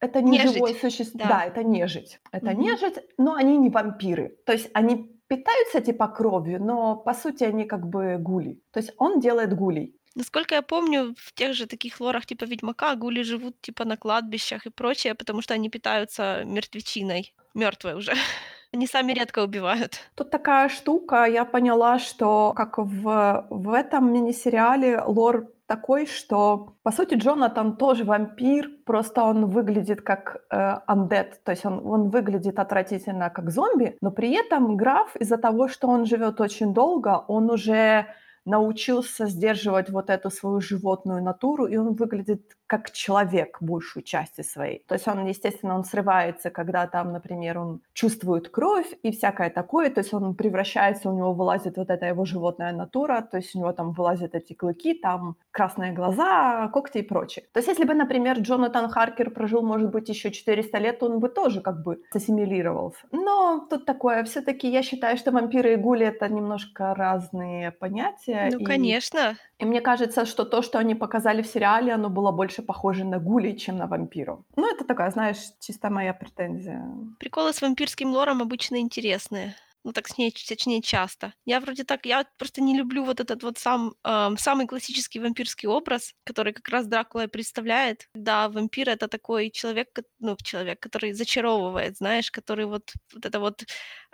Это 0.00 0.22
не 0.22 0.30
нежить. 0.30 0.54
живое 0.54 0.74
существо. 0.74 1.20
Да. 1.20 1.28
да, 1.28 1.44
это 1.44 1.62
нежить. 1.62 2.20
Это 2.32 2.52
угу. 2.52 2.62
нежить, 2.62 2.98
но 3.18 3.34
они 3.34 3.58
не 3.58 3.68
вампиры. 3.68 4.38
То 4.46 4.52
есть 4.52 4.70
они 4.72 5.20
питаются 5.28 5.80
типа 5.80 6.08
кровью, 6.08 6.62
но 6.62 6.96
по 6.96 7.12
сути 7.12 7.44
они 7.44 7.64
как 7.64 7.86
бы 7.86 8.16
гули. 8.18 8.62
То 8.72 8.80
есть 8.80 8.92
он 8.96 9.20
делает 9.20 9.54
гулей. 9.54 9.99
Насколько 10.16 10.56
я 10.56 10.62
помню, 10.62 11.14
в 11.16 11.32
тех 11.32 11.54
же 11.54 11.66
таких 11.66 12.00
лорах 12.00 12.26
типа 12.26 12.44
Ведьмака 12.44 12.94
гули 12.96 13.22
живут 13.22 13.60
типа 13.60 13.84
на 13.84 13.96
кладбищах 13.96 14.66
и 14.66 14.70
прочее, 14.70 15.14
потому 15.14 15.40
что 15.42 15.54
они 15.54 15.70
питаются 15.70 16.42
мертвечиной, 16.44 17.32
мертвой 17.54 17.94
уже. 17.94 18.12
Они 18.72 18.86
сами 18.86 19.12
редко 19.12 19.42
убивают. 19.42 19.98
Тут 20.14 20.30
такая 20.30 20.68
штука, 20.68 21.24
я 21.24 21.44
поняла, 21.44 21.98
что 21.98 22.52
как 22.54 22.78
в, 22.78 23.46
в 23.50 23.72
этом 23.72 24.12
мини-сериале 24.12 25.02
лор 25.04 25.48
такой, 25.66 26.06
что, 26.06 26.74
по 26.82 26.92
сути, 26.92 27.14
Джонатан 27.14 27.76
тоже 27.76 28.04
вампир, 28.04 28.70
просто 28.86 29.22
он 29.22 29.46
выглядит 29.46 30.02
как 30.02 30.44
э, 30.50 30.78
undead, 30.88 31.34
то 31.44 31.52
есть 31.52 31.64
он, 31.64 31.84
он 31.84 32.10
выглядит 32.10 32.58
отвратительно 32.58 33.30
как 33.30 33.50
зомби, 33.50 33.96
но 34.00 34.10
при 34.10 34.32
этом 34.32 34.76
граф 34.76 35.16
из-за 35.16 35.36
того, 35.36 35.68
что 35.68 35.88
он 35.88 36.06
живет 36.06 36.40
очень 36.40 36.72
долго, 36.74 37.24
он 37.28 37.50
уже 37.50 38.06
научился 38.44 39.26
сдерживать 39.26 39.90
вот 39.90 40.10
эту 40.10 40.30
свою 40.30 40.60
животную 40.60 41.22
натуру, 41.22 41.66
и 41.66 41.76
он 41.76 41.94
выглядит 41.94 42.56
как 42.70 42.92
человек 42.92 43.56
большую 43.60 44.04
часть 44.04 44.44
своей. 44.48 44.84
То 44.86 44.94
есть 44.94 45.08
он, 45.08 45.26
естественно, 45.26 45.74
он 45.74 45.82
срывается, 45.84 46.50
когда 46.50 46.86
там, 46.86 47.12
например, 47.12 47.58
он 47.58 47.80
чувствует 47.94 48.48
кровь 48.48 48.86
и 49.02 49.10
всякое 49.10 49.50
такое, 49.50 49.90
то 49.90 50.00
есть 50.00 50.14
он 50.14 50.36
превращается, 50.36 51.10
у 51.10 51.16
него 51.16 51.32
вылазит 51.32 51.76
вот 51.76 51.90
эта 51.90 52.06
его 52.06 52.24
животная 52.24 52.72
натура, 52.72 53.26
то 53.28 53.38
есть 53.38 53.56
у 53.56 53.58
него 53.58 53.72
там 53.72 53.90
вылазят 53.90 54.36
эти 54.36 54.52
клыки, 54.52 54.94
там 54.94 55.34
красные 55.50 55.92
глаза, 55.92 56.68
когти 56.68 56.98
и 56.98 57.02
прочее. 57.02 57.44
То 57.52 57.58
есть 57.58 57.68
если 57.68 57.84
бы, 57.84 57.94
например, 57.94 58.38
Джонатан 58.38 58.88
Харкер 58.88 59.30
прожил, 59.30 59.62
может 59.62 59.90
быть, 59.90 60.08
еще 60.08 60.30
400 60.30 60.78
лет, 60.78 61.02
он 61.02 61.18
бы 61.18 61.28
тоже 61.28 61.60
как 61.62 61.82
бы 61.82 62.00
ассимилировался. 62.14 63.00
Но 63.10 63.66
тут 63.68 63.84
такое, 63.84 64.22
все 64.22 64.42
таки 64.42 64.70
я 64.70 64.82
считаю, 64.82 65.16
что 65.16 65.32
вампиры 65.32 65.72
и 65.72 65.76
гули— 65.76 66.06
это 66.06 66.28
немножко 66.28 66.94
разные 66.94 67.72
понятия. 67.72 68.48
Ну, 68.52 68.60
и... 68.60 68.64
конечно. 68.64 69.36
И 69.58 69.64
мне 69.66 69.80
кажется, 69.80 70.24
что 70.24 70.44
то, 70.44 70.62
что 70.62 70.78
они 70.78 70.94
показали 70.94 71.42
в 71.42 71.46
сериале, 71.46 71.92
оно 71.92 72.08
было 72.08 72.32
больше 72.32 72.59
похоже 72.62 73.04
на 73.04 73.18
гулей, 73.18 73.56
чем 73.56 73.76
на 73.76 73.86
вампиров. 73.86 74.40
Ну, 74.56 74.72
это 74.72 74.84
такая, 74.84 75.10
знаешь, 75.10 75.38
чисто 75.60 75.90
моя 75.90 76.14
претензия. 76.14 76.82
Приколы 77.18 77.52
с 77.52 77.62
вампирским 77.62 78.10
лором 78.10 78.42
обычно 78.42 78.76
интересные. 78.76 79.54
Ну, 79.84 79.92
так, 79.92 80.08
точнее, 80.08 80.30
точнее, 80.30 80.82
часто. 80.82 81.32
Я 81.46 81.58
вроде 81.60 81.84
так, 81.84 82.04
я 82.04 82.24
просто 82.38 82.60
не 82.60 82.76
люблю 82.76 83.02
вот 83.04 83.18
этот 83.20 83.42
вот 83.42 83.56
сам, 83.58 83.94
эм, 84.04 84.36
самый 84.36 84.66
классический 84.66 85.20
вампирский 85.20 85.68
образ, 85.68 86.12
который 86.24 86.52
как 86.52 86.68
раз 86.68 86.86
Дракула 86.86 87.28
представляет. 87.28 88.06
Да, 88.14 88.50
вампир— 88.50 88.88
это 88.90 89.08
такой 89.08 89.50
человек, 89.50 89.88
ну, 90.18 90.36
человек, 90.42 90.80
который 90.80 91.12
зачаровывает, 91.14 91.96
знаешь, 91.96 92.30
который 92.30 92.66
вот, 92.66 92.92
вот 93.14 93.24
это 93.24 93.40
вот 93.40 93.64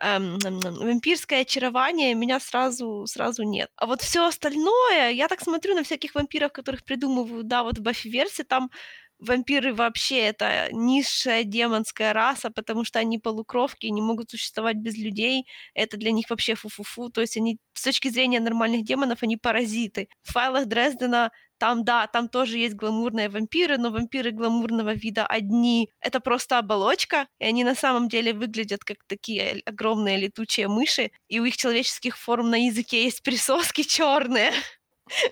эм, 0.00 0.38
вампирское 0.38 1.40
очарование 1.42 2.14
меня 2.14 2.38
сразу, 2.38 3.04
сразу 3.08 3.42
нет. 3.42 3.68
А 3.76 3.86
вот 3.86 4.02
все 4.02 4.24
остальное, 4.26 5.10
я 5.10 5.26
так 5.26 5.40
смотрю 5.40 5.74
на 5.74 5.82
всяких 5.82 6.14
вампиров, 6.14 6.52
которых 6.52 6.84
придумывают, 6.84 7.48
да, 7.48 7.64
вот 7.64 7.78
в 7.78 7.82
Баффи-версии, 7.82 8.44
там 8.44 8.70
вампиры 9.18 9.74
вообще 9.74 10.18
это 10.20 10.68
низшая 10.72 11.44
демонская 11.44 12.12
раса, 12.12 12.50
потому 12.50 12.84
что 12.84 12.98
они 12.98 13.18
полукровки 13.18 13.86
не 13.86 14.02
могут 14.02 14.30
существовать 14.30 14.76
без 14.76 14.96
людей. 14.96 15.46
Это 15.74 15.96
для 15.96 16.12
них 16.12 16.30
вообще 16.30 16.54
фу-фу-фу. 16.54 17.10
То 17.10 17.20
есть 17.20 17.36
они 17.36 17.58
с 17.74 17.82
точки 17.82 18.08
зрения 18.08 18.40
нормальных 18.40 18.84
демонов, 18.84 19.22
они 19.22 19.36
паразиты. 19.36 20.08
В 20.22 20.32
файлах 20.32 20.66
Дрездена 20.66 21.30
там, 21.58 21.84
да, 21.84 22.06
там 22.06 22.28
тоже 22.28 22.58
есть 22.58 22.74
гламурные 22.74 23.28
вампиры, 23.28 23.78
но 23.78 23.90
вампиры 23.90 24.30
гламурного 24.30 24.94
вида 24.94 25.26
одни. 25.26 25.90
Это 26.00 26.20
просто 26.20 26.58
оболочка, 26.58 27.28
и 27.38 27.44
они 27.46 27.64
на 27.64 27.74
самом 27.74 28.08
деле 28.08 28.34
выглядят 28.34 28.84
как 28.84 28.98
такие 29.06 29.62
огромные 29.64 30.18
летучие 30.18 30.68
мыши, 30.68 31.10
и 31.28 31.40
у 31.40 31.44
их 31.44 31.56
человеческих 31.56 32.18
форм 32.18 32.50
на 32.50 32.66
языке 32.66 33.04
есть 33.04 33.22
присоски 33.22 33.82
черные. 33.84 34.52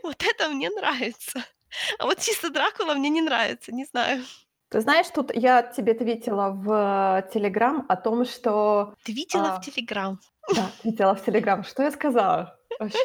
Вот 0.02 0.22
это 0.22 0.48
мне 0.48 0.70
нравится. 0.70 1.44
А 1.98 2.06
вот 2.06 2.18
чисто 2.20 2.50
Дракула 2.50 2.94
мне 2.94 3.08
не 3.10 3.22
нравится, 3.22 3.72
не 3.72 3.84
знаю. 3.84 4.24
Ты 4.70 4.80
знаешь, 4.80 5.06
тут 5.14 5.34
я 5.34 5.62
тебе 5.62 5.92
ответила 5.92 6.50
в 6.50 7.28
Телеграм 7.32 7.84
о 7.88 7.96
том, 7.96 8.24
что... 8.24 8.94
Ты 9.04 9.12
видела 9.12 9.54
а, 9.54 9.60
в 9.60 9.64
Телеграм? 9.64 10.18
Да, 10.54 10.70
видела 10.82 11.14
в 11.14 11.24
Телеграм. 11.24 11.62
Что 11.62 11.84
я 11.84 11.90
сказала? 11.90 12.58
Вообще. 12.80 12.98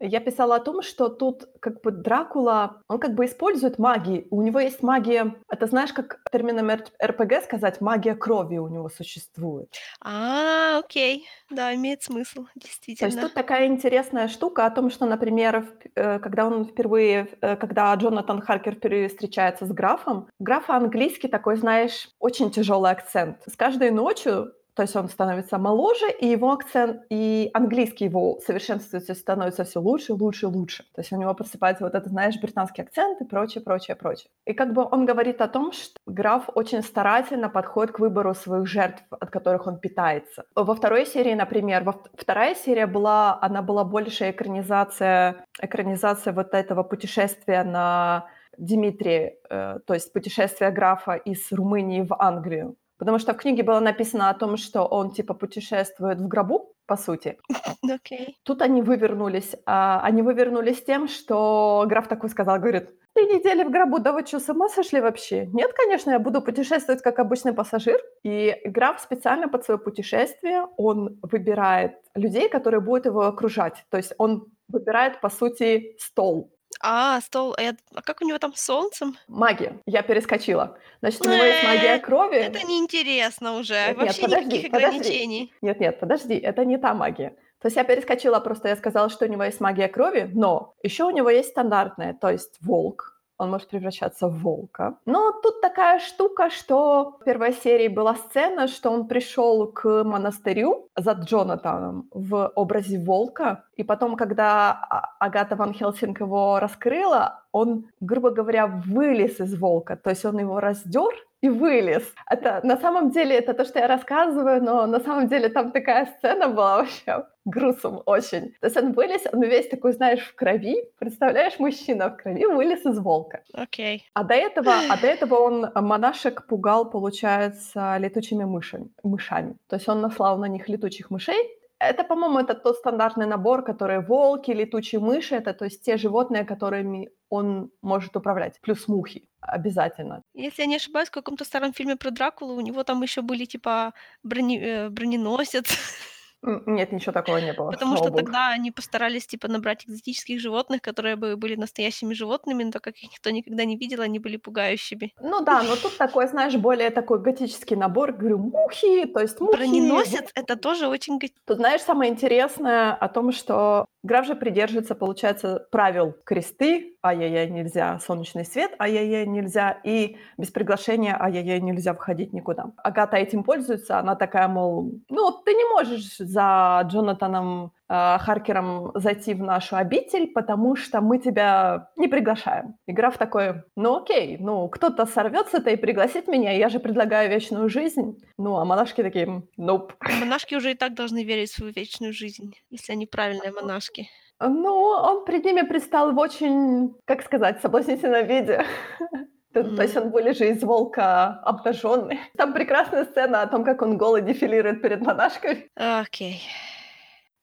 Я 0.00 0.20
писала 0.20 0.56
о 0.56 0.60
том, 0.60 0.80
что 0.82 1.08
тут 1.10 1.48
как 1.60 1.82
бы 1.82 1.90
Дракула, 1.90 2.82
он 2.88 2.98
как 2.98 3.14
бы 3.14 3.26
использует 3.26 3.78
магии. 3.78 4.26
У 4.30 4.40
него 4.40 4.58
есть 4.58 4.82
магия, 4.82 5.34
это 5.48 5.66
знаешь, 5.66 5.92
как 5.92 6.20
термином 6.32 6.70
РПГ 6.70 7.44
сказать, 7.44 7.82
магия 7.82 8.14
крови 8.14 8.56
у 8.56 8.68
него 8.68 8.88
существует. 8.88 9.68
А, 10.00 10.78
окей, 10.78 11.28
да, 11.50 11.74
имеет 11.74 12.02
смысл, 12.02 12.46
действительно. 12.54 13.10
То 13.10 13.14
есть 13.14 13.20
тут 13.20 13.34
такая 13.34 13.66
интересная 13.66 14.28
штука 14.28 14.64
о 14.64 14.70
том, 14.70 14.90
что, 14.90 15.04
например, 15.04 15.68
э, 15.94 16.18
когда 16.18 16.46
он 16.46 16.64
впервые, 16.64 17.28
э, 17.42 17.56
когда 17.56 17.94
Джонатан 17.94 18.40
Харкер 18.40 18.76
впервые 18.76 19.08
встречается 19.08 19.66
с 19.66 19.70
графом, 19.70 20.28
графа 20.38 20.76
английский 20.76 21.28
такой, 21.28 21.56
знаешь, 21.56 22.08
очень 22.18 22.50
тяжелый 22.50 22.90
акцент. 22.90 23.42
С 23.46 23.54
каждой 23.54 23.90
ночью 23.90 24.54
то 24.74 24.82
есть 24.82 24.96
он 24.96 25.08
становится 25.08 25.58
моложе, 25.58 26.10
и 26.10 26.26
его 26.26 26.52
акцент, 26.52 27.02
и 27.10 27.50
английский 27.54 28.06
его 28.06 28.38
совершенствуется, 28.44 29.14
становится 29.14 29.64
все 29.64 29.80
лучше, 29.80 30.14
лучше, 30.14 30.46
лучше. 30.46 30.84
То 30.94 31.00
есть 31.00 31.12
у 31.12 31.16
него 31.16 31.34
просыпается 31.34 31.84
вот 31.84 31.94
этот, 31.94 32.10
знаешь, 32.10 32.40
британский 32.40 32.82
акцент 32.82 33.20
и 33.20 33.24
прочее, 33.24 33.62
прочее, 33.62 33.96
прочее. 33.96 34.30
И 34.46 34.52
как 34.52 34.72
бы 34.72 34.86
он 34.90 35.06
говорит 35.06 35.40
о 35.40 35.48
том, 35.48 35.72
что 35.72 35.94
граф 36.06 36.48
очень 36.54 36.82
старательно 36.82 37.48
подходит 37.48 37.92
к 37.92 37.98
выбору 37.98 38.34
своих 38.34 38.66
жертв, 38.66 39.02
от 39.10 39.30
которых 39.30 39.66
он 39.66 39.78
питается. 39.78 40.44
Во 40.54 40.74
второй 40.74 41.06
серии, 41.06 41.34
например, 41.34 41.84
во 41.84 41.94
вторая 42.14 42.54
серия 42.54 42.86
была, 42.86 43.38
она 43.40 43.62
была 43.62 43.84
больше 43.84 44.30
экранизация, 44.30 45.44
экранизация 45.60 46.32
вот 46.32 46.54
этого 46.54 46.82
путешествия 46.82 47.64
на 47.64 48.26
Дмитрия, 48.58 49.36
э, 49.48 49.78
то 49.86 49.94
есть 49.94 50.12
путешествие 50.12 50.70
графа 50.70 51.14
из 51.14 51.50
Румынии 51.50 52.02
в 52.02 52.14
Англию. 52.18 52.76
Потому 53.00 53.18
что 53.18 53.32
в 53.32 53.38
книге 53.38 53.62
было 53.62 53.80
написано 53.80 54.28
о 54.28 54.34
том, 54.34 54.58
что 54.58 54.82
он 54.84 55.10
типа 55.10 55.32
путешествует 55.32 56.20
в 56.20 56.28
гробу, 56.28 56.74
по 56.86 56.96
сути. 56.96 57.38
Okay. 57.90 58.34
Тут 58.44 58.62
они 58.62 58.82
вывернулись. 58.82 59.56
А, 59.66 60.00
они 60.04 60.22
вывернулись 60.22 60.84
тем, 60.84 61.08
что 61.08 61.84
граф 61.88 62.08
такой 62.08 62.28
сказал, 62.28 62.58
говорит, 62.60 62.90
три 63.14 63.26
недели 63.26 63.64
в 63.64 63.70
гробу, 63.70 63.98
да 63.98 64.12
вы 64.12 64.26
что, 64.26 64.38
с 64.38 64.48
ума 64.48 64.68
сошли 64.68 65.00
вообще? 65.00 65.46
Нет, 65.46 65.72
конечно, 65.72 66.10
я 66.12 66.18
буду 66.18 66.42
путешествовать 66.42 67.02
как 67.02 67.18
обычный 67.18 67.52
пассажир. 67.52 67.98
И 68.22 68.54
граф 68.64 69.00
специально 69.00 69.48
под 69.48 69.64
свое 69.64 69.78
путешествие, 69.78 70.66
он 70.76 71.18
выбирает 71.22 71.92
людей, 72.14 72.48
которые 72.48 72.80
будут 72.80 73.06
его 73.06 73.22
окружать. 73.22 73.84
То 73.90 73.96
есть 73.96 74.12
он 74.18 74.44
выбирает, 74.68 75.20
по 75.20 75.30
сути, 75.30 75.96
стол. 75.98 76.50
А, 76.80 77.20
стол. 77.20 77.54
А, 77.58 77.62
я... 77.62 77.76
а 77.94 78.02
как 78.02 78.22
у 78.22 78.24
него 78.24 78.38
там 78.38 78.54
с 78.54 78.62
солнцем? 78.62 79.16
Магия. 79.28 79.78
Я 79.86 80.02
перескочила. 80.02 80.78
Значит, 81.00 81.26
у 81.26 81.30
него 81.30 81.42
есть 81.42 81.64
магия 81.64 81.98
крови. 81.98 82.38
Это 82.38 82.66
неинтересно 82.66 83.56
уже. 83.56 83.74
Нет, 83.74 83.96
Вообще 83.98 84.22
нет, 84.22 84.30
подожди, 84.30 84.56
никаких 84.56 84.74
ограничений. 84.74 85.52
Нет, 85.60 85.80
нет, 85.80 86.00
подожди, 86.00 86.34
это 86.34 86.64
не 86.64 86.78
та 86.78 86.94
магия. 86.94 87.36
То 87.60 87.66
есть 87.66 87.76
я 87.76 87.84
перескочила, 87.84 88.40
просто 88.40 88.68
я 88.68 88.76
сказала, 88.76 89.10
что 89.10 89.26
у 89.26 89.28
него 89.28 89.44
есть 89.44 89.60
магия 89.60 89.88
крови, 89.88 90.30
но 90.32 90.74
еще 90.82 91.04
у 91.04 91.10
него 91.10 91.28
есть 91.28 91.50
стандартная, 91.50 92.14
то 92.14 92.30
есть 92.30 92.56
волк, 92.62 93.19
он 93.40 93.50
может 93.50 93.68
превращаться 93.68 94.28
в 94.28 94.42
волка. 94.42 94.94
Но 95.06 95.32
тут 95.42 95.60
такая 95.60 95.98
штука, 95.98 96.50
что 96.50 97.16
в 97.20 97.24
первой 97.24 97.52
серии 97.52 97.88
была 97.88 98.14
сцена, 98.14 98.68
что 98.68 98.90
он 98.90 99.08
пришел 99.08 99.66
к 99.66 100.04
монастырю 100.04 100.88
за 100.96 101.12
Джонатаном 101.12 102.08
в 102.12 102.52
образе 102.54 102.98
волка, 102.98 103.64
и 103.76 103.82
потом, 103.82 104.16
когда 104.16 104.70
а, 104.72 105.16
Агата 105.18 105.56
Ван 105.56 105.72
Хелсинг 105.72 106.20
его 106.20 106.60
раскрыла, 106.60 107.40
он, 107.52 107.86
грубо 108.00 108.30
говоря, 108.30 108.66
вылез 108.66 109.40
из 109.40 109.58
волка, 109.58 109.96
то 109.96 110.10
есть 110.10 110.24
он 110.24 110.38
его 110.38 110.60
раздер 110.60 111.12
и 111.42 111.48
вылез. 111.48 112.02
Это 112.28 112.60
на 112.62 112.76
самом 112.76 113.10
деле 113.10 113.36
это 113.36 113.54
то, 113.54 113.64
что 113.64 113.78
я 113.78 113.86
рассказываю, 113.86 114.62
но 114.62 114.86
на 114.86 115.00
самом 115.00 115.28
деле 115.28 115.48
там 115.48 115.72
такая 115.72 116.06
сцена 116.06 116.48
была 116.48 116.78
вообще 116.78 117.24
грустным 117.44 118.02
очень. 118.06 118.54
То 118.60 118.66
есть 118.66 118.76
он 118.76 118.92
вылез, 118.92 119.22
он 119.32 119.42
весь 119.42 119.68
такой, 119.68 119.92
знаешь, 119.92 120.20
в 120.20 120.34
крови. 120.34 120.76
Представляешь, 120.98 121.58
мужчина 121.58 122.10
в 122.10 122.16
крови 122.16 122.44
вылез 122.44 122.84
из 122.84 122.98
волка. 122.98 123.42
Окей. 123.52 123.96
Okay. 123.96 124.00
А 124.14 124.24
до 124.24 124.34
этого, 124.34 124.72
а 124.90 125.00
до 125.00 125.06
этого 125.06 125.34
он 125.36 125.66
монашек 125.74 126.46
пугал, 126.46 126.90
получается, 126.90 127.96
летучими 127.98 128.44
мышами, 128.44 128.90
мышами. 129.02 129.56
То 129.68 129.76
есть 129.76 129.88
он 129.88 130.00
наслал 130.00 130.38
на 130.38 130.46
них 130.46 130.68
летучих 130.68 131.10
мышей, 131.10 131.59
это, 131.80 132.04
по-моему, 132.04 132.38
это 132.38 132.54
тот 132.54 132.76
стандартный 132.76 133.26
набор, 133.26 133.64
который 133.64 134.00
волки, 134.00 134.50
летучие 134.50 135.00
мыши, 135.00 135.34
это 135.34 135.54
то 135.54 135.64
есть 135.64 135.82
те 135.82 135.96
животные, 135.96 136.44
которыми 136.44 137.10
он 137.30 137.70
может 137.82 138.16
управлять, 138.16 138.60
плюс 138.60 138.88
мухи 138.88 139.28
обязательно. 139.40 140.22
Если 140.34 140.62
я 140.62 140.68
не 140.68 140.76
ошибаюсь, 140.76 141.08
в 141.08 141.12
каком-то 141.12 141.44
старом 141.44 141.72
фильме 141.72 141.96
про 141.96 142.10
Дракулу 142.10 142.54
у 142.54 142.60
него 142.60 142.84
там 142.84 143.02
еще 143.02 143.22
были 143.22 143.46
типа 143.46 143.92
брони, 144.22 144.60
э, 144.60 144.90
броненосец. 144.90 145.64
Нет, 146.42 146.92
ничего 146.92 147.12
такого 147.12 147.38
не 147.38 147.52
было. 147.52 147.70
Потому 147.70 147.96
что 147.96 148.10
тогда 148.10 148.48
они 148.50 148.70
постарались 148.70 149.26
типа 149.26 149.48
набрать 149.48 149.84
экзотических 149.86 150.40
животных, 150.40 150.80
которые 150.80 151.16
бы 151.16 151.36
были 151.36 151.54
настоящими 151.56 152.14
животными, 152.14 152.64
но 152.64 152.70
так 152.70 152.82
как 152.82 152.96
их 152.96 153.10
никто 153.12 153.30
никогда 153.30 153.64
не 153.64 153.76
видел, 153.76 154.00
они 154.00 154.18
были 154.18 154.36
пугающими. 154.36 155.12
Ну 155.20 155.44
да, 155.44 155.62
но 155.62 155.76
тут 155.76 155.96
такой, 155.98 156.28
знаешь, 156.28 156.54
более 156.56 156.90
такой 156.90 157.20
готический 157.20 157.76
набор, 157.76 158.12
говорю, 158.12 158.38
мухи, 158.38 159.06
то 159.06 159.20
есть 159.20 159.40
мухи. 159.40 159.56
Броненосец— 159.56 160.30
это 160.34 160.56
тоже 160.56 160.88
очень... 160.88 161.20
Тут 161.46 161.58
знаешь, 161.58 161.82
самое 161.82 162.10
интересное 162.10 162.94
о 162.94 163.08
том, 163.08 163.32
что 163.32 163.86
Граф 164.02 164.26
же 164.26 164.34
придерживается, 164.34 164.94
получается, 164.94 165.66
правил 165.70 166.14
кресты, 166.24 166.96
ай-яй-яй, 167.02 167.50
нельзя, 167.50 167.98
солнечный 167.98 168.46
свет, 168.46 168.72
ай-яй-яй, 168.78 169.26
нельзя, 169.26 169.78
и 169.84 170.16
без 170.38 170.50
приглашения, 170.50 171.14
ай-яй-яй, 171.20 171.60
нельзя 171.60 171.92
входить 171.92 172.32
никуда. 172.32 172.72
Агата 172.78 173.18
этим 173.18 173.44
пользуется, 173.44 173.98
она 173.98 174.14
такая, 174.14 174.48
мол, 174.48 174.90
ну, 175.10 175.32
ты 175.44 175.52
не 175.52 175.68
можешь 175.68 176.16
за 176.30 176.82
Джонатаном 176.86 177.72
э, 177.88 178.18
Харкером 178.18 178.92
зайти 178.94 179.34
в 179.34 179.42
нашу 179.42 179.76
обитель, 179.76 180.28
потому 180.28 180.76
что 180.76 181.00
мы 181.00 181.18
тебя 181.18 181.88
не 181.96 182.08
приглашаем. 182.08 182.76
И 182.86 182.92
граф 182.92 183.18
такой, 183.18 183.62
ну 183.76 183.96
окей, 183.96 184.36
ну 184.38 184.68
кто-то 184.68 185.06
сорвется 185.06 185.58
это 185.58 185.70
и 185.70 185.76
пригласит 185.76 186.28
меня, 186.28 186.52
я 186.52 186.68
же 186.68 186.78
предлагаю 186.78 187.28
вечную 187.30 187.68
жизнь. 187.68 188.16
Ну, 188.38 188.56
а 188.56 188.64
монашки 188.64 189.02
такие, 189.02 189.42
nope. 189.58 189.90
Монашки 190.20 190.54
уже 190.54 190.70
и 190.70 190.74
так 190.74 190.94
должны 190.94 191.24
верить 191.24 191.50
в 191.50 191.56
свою 191.56 191.72
вечную 191.72 192.12
жизнь, 192.12 192.54
если 192.70 192.92
они 192.92 193.06
правильные 193.06 193.52
монашки. 193.52 194.08
Ну, 194.40 194.72
он 194.72 195.24
перед 195.24 195.44
ними 195.44 195.62
предстал 195.62 196.12
в 196.12 196.18
очень, 196.18 196.94
как 197.04 197.22
сказать, 197.22 197.60
соблазнительном 197.60 198.26
виде. 198.26 198.64
То, 199.52 199.64
то 199.64 199.82
есть 199.82 199.96
он 199.96 200.10
были 200.10 200.32
же 200.32 200.48
из 200.48 200.62
волка 200.62 201.40
обнаженный. 201.44 202.20
Там 202.36 202.52
прекрасная 202.52 203.04
сцена 203.04 203.42
о 203.42 203.46
том, 203.48 203.64
как 203.64 203.82
он 203.82 203.98
голый 203.98 204.22
дефилирует 204.22 204.80
перед 204.80 205.00
монашкой. 205.00 205.70
Окей. 205.74 206.40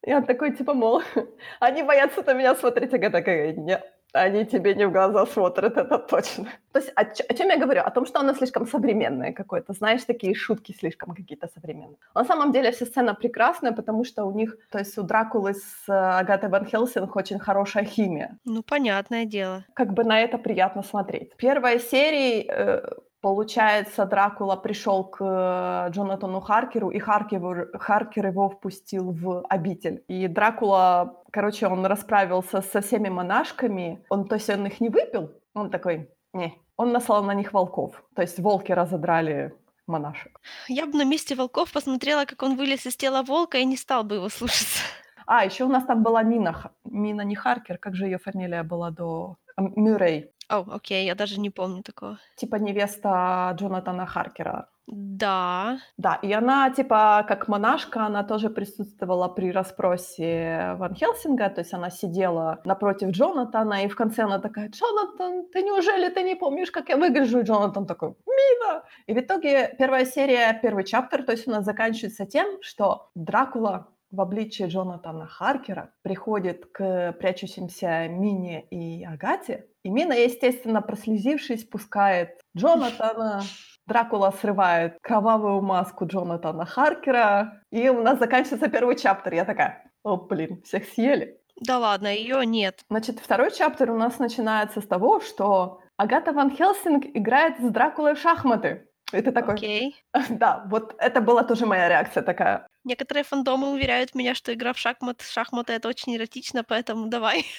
И 0.05 0.13
он 0.13 0.23
такой, 0.25 0.55
типа, 0.55 0.73
мол, 0.73 1.01
они 1.59 1.83
боятся 1.83 2.23
на 2.23 2.33
меня 2.33 2.55
смотреть, 2.55 2.93
а 2.93 2.97
я 2.97 3.09
такая, 3.09 3.51
нет, 3.53 3.83
они 4.17 4.45
тебе 4.45 4.75
не 4.75 4.87
в 4.87 4.91
глаза 4.91 5.25
смотрят, 5.25 5.77
это 5.77 5.97
точно. 5.97 6.45
То 6.71 6.79
есть 6.79 6.91
о, 6.95 7.05
ч- 7.05 7.23
о 7.23 7.33
чем 7.33 7.49
я 7.49 7.57
говорю? 7.57 7.81
О 7.81 7.91
том, 7.91 8.05
что 8.05 8.19
оно 8.19 8.33
слишком 8.33 8.67
современное 8.67 9.33
какое-то, 9.33 9.73
знаешь, 9.73 10.03
такие 10.03 10.35
шутки 10.35 10.75
слишком 10.79 11.15
какие-то 11.15 11.47
современные. 11.47 11.97
На 12.15 12.25
самом 12.25 12.51
деле 12.51 12.71
вся 12.71 12.85
сцена 12.85 13.13
прекрасная, 13.13 13.71
потому 13.71 14.03
что 14.05 14.25
у 14.25 14.31
них, 14.31 14.57
то 14.71 14.79
есть 14.79 14.97
у 14.97 15.03
Дракулы 15.03 15.53
с 15.53 15.89
э, 15.89 15.93
Агатой 15.93 16.49
Ван 16.49 16.65
Хелсинг 16.65 17.15
очень 17.15 17.39
хорошая 17.39 17.85
химия. 17.85 18.37
Ну, 18.45 18.63
понятное 18.63 19.25
дело. 19.25 19.63
Как 19.73 19.93
бы 19.93 20.03
на 20.03 20.19
это 20.19 20.37
приятно 20.37 20.83
смотреть. 20.83 21.35
Первая 21.37 21.79
серия 21.79 22.45
э, 22.47 22.81
Получается, 23.21 24.05
Дракула 24.05 24.55
пришел 24.55 25.03
к 25.03 25.17
э, 25.21 25.91
Джонатану 25.91 26.39
Харкеру, 26.39 26.91
и 26.91 26.99
Харкер, 26.99 27.69
Харкер 27.79 28.27
его 28.27 28.49
впустил 28.49 29.11
в 29.11 29.43
обитель. 29.49 30.03
И 30.07 30.27
Дракула, 30.27 31.23
короче, 31.31 31.67
он 31.67 31.85
расправился 31.85 32.61
со 32.61 32.81
всеми 32.81 33.09
монашками. 33.09 34.05
Он, 34.09 34.27
то 34.27 34.35
есть 34.35 34.49
он 34.49 34.67
их 34.67 34.79
не 34.79 34.89
выпил, 34.89 35.31
он 35.55 35.71
такой, 35.71 36.09
не. 36.33 36.53
Он 36.75 36.91
наслал 36.91 37.23
на 37.23 37.33
них 37.33 37.53
волков. 37.53 38.03
То 38.15 38.21
есть 38.21 38.39
волки 38.39 38.71
разодрали 38.71 39.55
монашек. 39.87 40.39
Я 40.67 40.85
бы 40.85 40.97
на 40.97 41.05
месте 41.05 41.35
волков 41.35 41.71
посмотрела, 41.71 42.25
как 42.25 42.43
он 42.43 42.55
вылез 42.55 42.85
из 42.85 42.95
тела 42.95 43.23
волка 43.23 43.57
и 43.57 43.65
не 43.65 43.77
стал 43.77 44.03
бы 44.03 44.15
его 44.15 44.29
слушаться. 44.29 44.83
А, 45.25 45.43
еще 45.43 45.65
у 45.65 45.69
нас 45.69 45.83
там 45.85 46.03
была 46.03 46.23
Мина. 46.23 46.71
Мина 46.85 47.21
не 47.21 47.35
Харкер, 47.35 47.77
как 47.77 47.95
же 47.95 48.05
ее 48.05 48.17
фамилия 48.17 48.63
была 48.63 48.91
до... 48.91 49.37
Мюррей. 49.57 50.31
О, 50.49 50.65
окей, 50.71 51.05
я 51.05 51.15
даже 51.15 51.39
не 51.39 51.49
помню 51.49 51.83
такого. 51.83 52.19
Типа 52.35 52.55
невеста 52.55 53.53
Джонатана 53.57 54.05
Харкера. 54.05 54.69
Да. 54.87 55.79
Да, 55.97 56.15
и 56.21 56.31
она, 56.31 56.69
типа, 56.69 57.25
как 57.27 57.49
монашка, 57.49 58.05
она 58.05 58.23
тоже 58.23 58.49
присутствовала 58.49 59.27
при 59.27 59.51
расспросе 59.51 60.75
Ван 60.77 60.95
Хелсинга, 60.95 61.49
то 61.49 61.59
есть 61.59 61.73
она 61.73 61.89
сидела 61.89 62.61
напротив 62.63 63.09
Джонатана, 63.09 63.83
и 63.83 63.89
в 63.89 63.95
конце 63.95 64.23
она 64.23 64.39
такая, 64.39 64.69
Джонатан, 64.69 65.49
ты 65.51 65.63
неужели 65.63 66.07
ты 66.09 66.23
не 66.23 66.35
помнишь, 66.35 66.71
как 66.71 66.87
я 66.87 66.95
выгляжу? 66.95 67.39
И 67.39 67.43
Джонатан 67.43 67.85
такой, 67.85 68.15
Мина! 68.25 68.83
И 69.07 69.13
в 69.13 69.19
итоге 69.19 69.75
первая 69.77 70.05
серия, 70.05 70.57
первый 70.61 70.85
чаптер, 70.85 71.23
то 71.23 71.33
есть 71.33 71.47
у 71.47 71.51
нас 71.51 71.65
заканчивается 71.65 72.25
тем, 72.25 72.61
что 72.61 73.09
Дракула 73.13 73.87
в 74.11 74.21
обличии 74.21 74.65
Джонатана 74.65 75.27
Харкера 75.27 75.93
приходит 76.01 76.65
к 76.71 77.13
прячущимся 77.19 78.07
Мине 78.07 78.63
и 78.69 79.03
Агате, 79.03 79.67
и 79.83 79.89
Мина, 79.89 80.13
естественно, 80.13 80.81
прослезившись, 80.81 81.63
пускает 81.63 82.39
Джонатана, 82.55 83.41
Дракула 83.85 84.31
срывает 84.31 84.97
кровавую 85.01 85.61
маску 85.61 86.05
Джонатана 86.05 86.65
Харкера, 86.65 87.61
и 87.71 87.87
у 87.89 88.01
нас 88.01 88.19
заканчивается 88.19 88.69
первый 88.69 88.97
чаптер. 88.97 89.33
Я 89.33 89.45
такая, 89.45 89.89
о, 90.03 90.17
блин, 90.17 90.61
всех 90.63 90.85
съели. 90.85 91.39
Да 91.61 91.79
ладно, 91.79 92.07
ее 92.07 92.45
нет. 92.45 92.83
Значит, 92.89 93.19
второй 93.19 93.51
чаптер 93.51 93.91
у 93.91 93.97
нас 93.97 94.19
начинается 94.19 94.81
с 94.81 94.85
того, 94.85 95.21
что 95.21 95.79
Агата 95.95 96.31
Ван 96.31 96.55
Хелсинг 96.55 97.05
играет 97.15 97.59
с 97.59 97.71
Дракулой 97.71 98.15
в 98.15 98.19
шахматы. 98.19 98.86
И 99.13 99.21
ты 99.21 99.31
такой... 99.31 99.53
Окей. 99.53 99.95
Да, 100.29 100.65
вот 100.69 100.95
это 100.99 101.21
была 101.21 101.43
тоже 101.43 101.65
моя 101.65 101.87
реакция 101.89 102.23
такая. 102.23 102.67
Некоторые 102.83 103.23
фандомы 103.23 103.71
уверяют 103.71 104.15
меня, 104.15 104.35
что 104.35 104.53
игра 104.53 104.73
в 104.73 104.77
шахмат, 104.77 105.21
шахматы 105.21 105.73
это 105.73 105.87
очень 105.87 106.15
эротично, 106.15 106.63
поэтому 106.63 107.07
давай. 107.07 107.45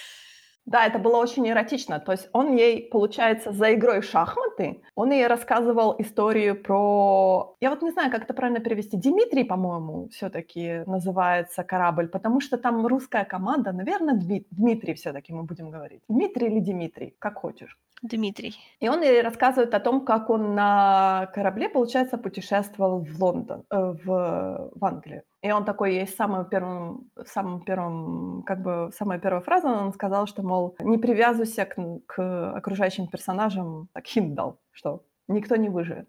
Да, 0.69 0.85
это 0.85 0.99
было 0.99 1.17
очень 1.17 1.49
эротично. 1.49 1.99
То 1.99 2.12
есть 2.12 2.28
он 2.33 2.55
ей, 2.55 2.90
получается, 2.90 3.52
за 3.52 3.73
игрой 3.73 4.00
в 4.00 4.05
шахматы, 4.05 4.83
он 4.95 5.12
ей 5.12 5.26
рассказывал 5.26 5.97
историю 5.99 6.62
про... 6.62 7.57
Я 7.61 7.71
вот 7.71 7.81
не 7.81 7.90
знаю, 7.90 8.11
как 8.11 8.25
это 8.25 8.35
правильно 8.35 8.61
перевести. 8.61 8.99
Дмитрий, 8.99 9.45
по-моему, 9.45 10.09
все-таки 10.11 10.83
называется 10.87 11.64
корабль, 11.64 12.09
потому 12.09 12.40
что 12.40 12.59
там 12.59 12.87
русская 12.87 13.25
команда, 13.25 13.73
наверное, 13.73 14.14
Дми... 14.14 14.47
Дмитрий 14.50 14.93
все-таки 14.93 15.33
мы 15.33 15.45
будем 15.45 15.71
говорить. 15.71 16.02
Дмитрий 16.07 16.49
или 16.49 16.61
Дмитрий, 16.61 17.17
как 17.19 17.38
хочешь. 17.38 17.78
Дмитрий. 18.02 18.57
И 18.81 18.88
он 18.88 19.02
ей 19.02 19.23
рассказывает 19.23 19.75
о 19.75 19.81
том, 19.81 20.05
как 20.05 20.31
он 20.31 20.55
на 20.55 21.31
корабле, 21.35 21.69
получается, 21.69 22.19
путешествовал 22.19 23.05
в 23.05 23.23
Лондон, 23.23 23.64
э, 23.71 23.95
в, 24.05 24.71
в 24.75 24.85
Англию. 24.85 25.23
И 25.43 25.52
он 25.52 25.64
такой, 25.64 25.95
есть 25.95 26.17
самым 26.17 26.49
первым, 26.49 27.11
самым 27.26 27.64
первым, 27.64 28.43
как 28.45 28.62
бы, 28.62 28.90
самая 28.97 29.19
первая 29.19 29.40
фраза, 29.40 29.69
он 29.69 29.93
сказал, 29.93 30.26
что, 30.26 30.43
мол, 30.43 30.76
не 30.81 30.99
привязывайся 30.99 31.64
к, 31.64 31.76
к 32.07 32.52
окружающим 32.57 33.07
персонажам, 33.07 33.88
так 33.93 34.07
хинт 34.07 34.35
дал, 34.35 34.61
что 34.73 35.05
никто 35.28 35.56
не 35.56 35.68
выживет. 35.68 36.08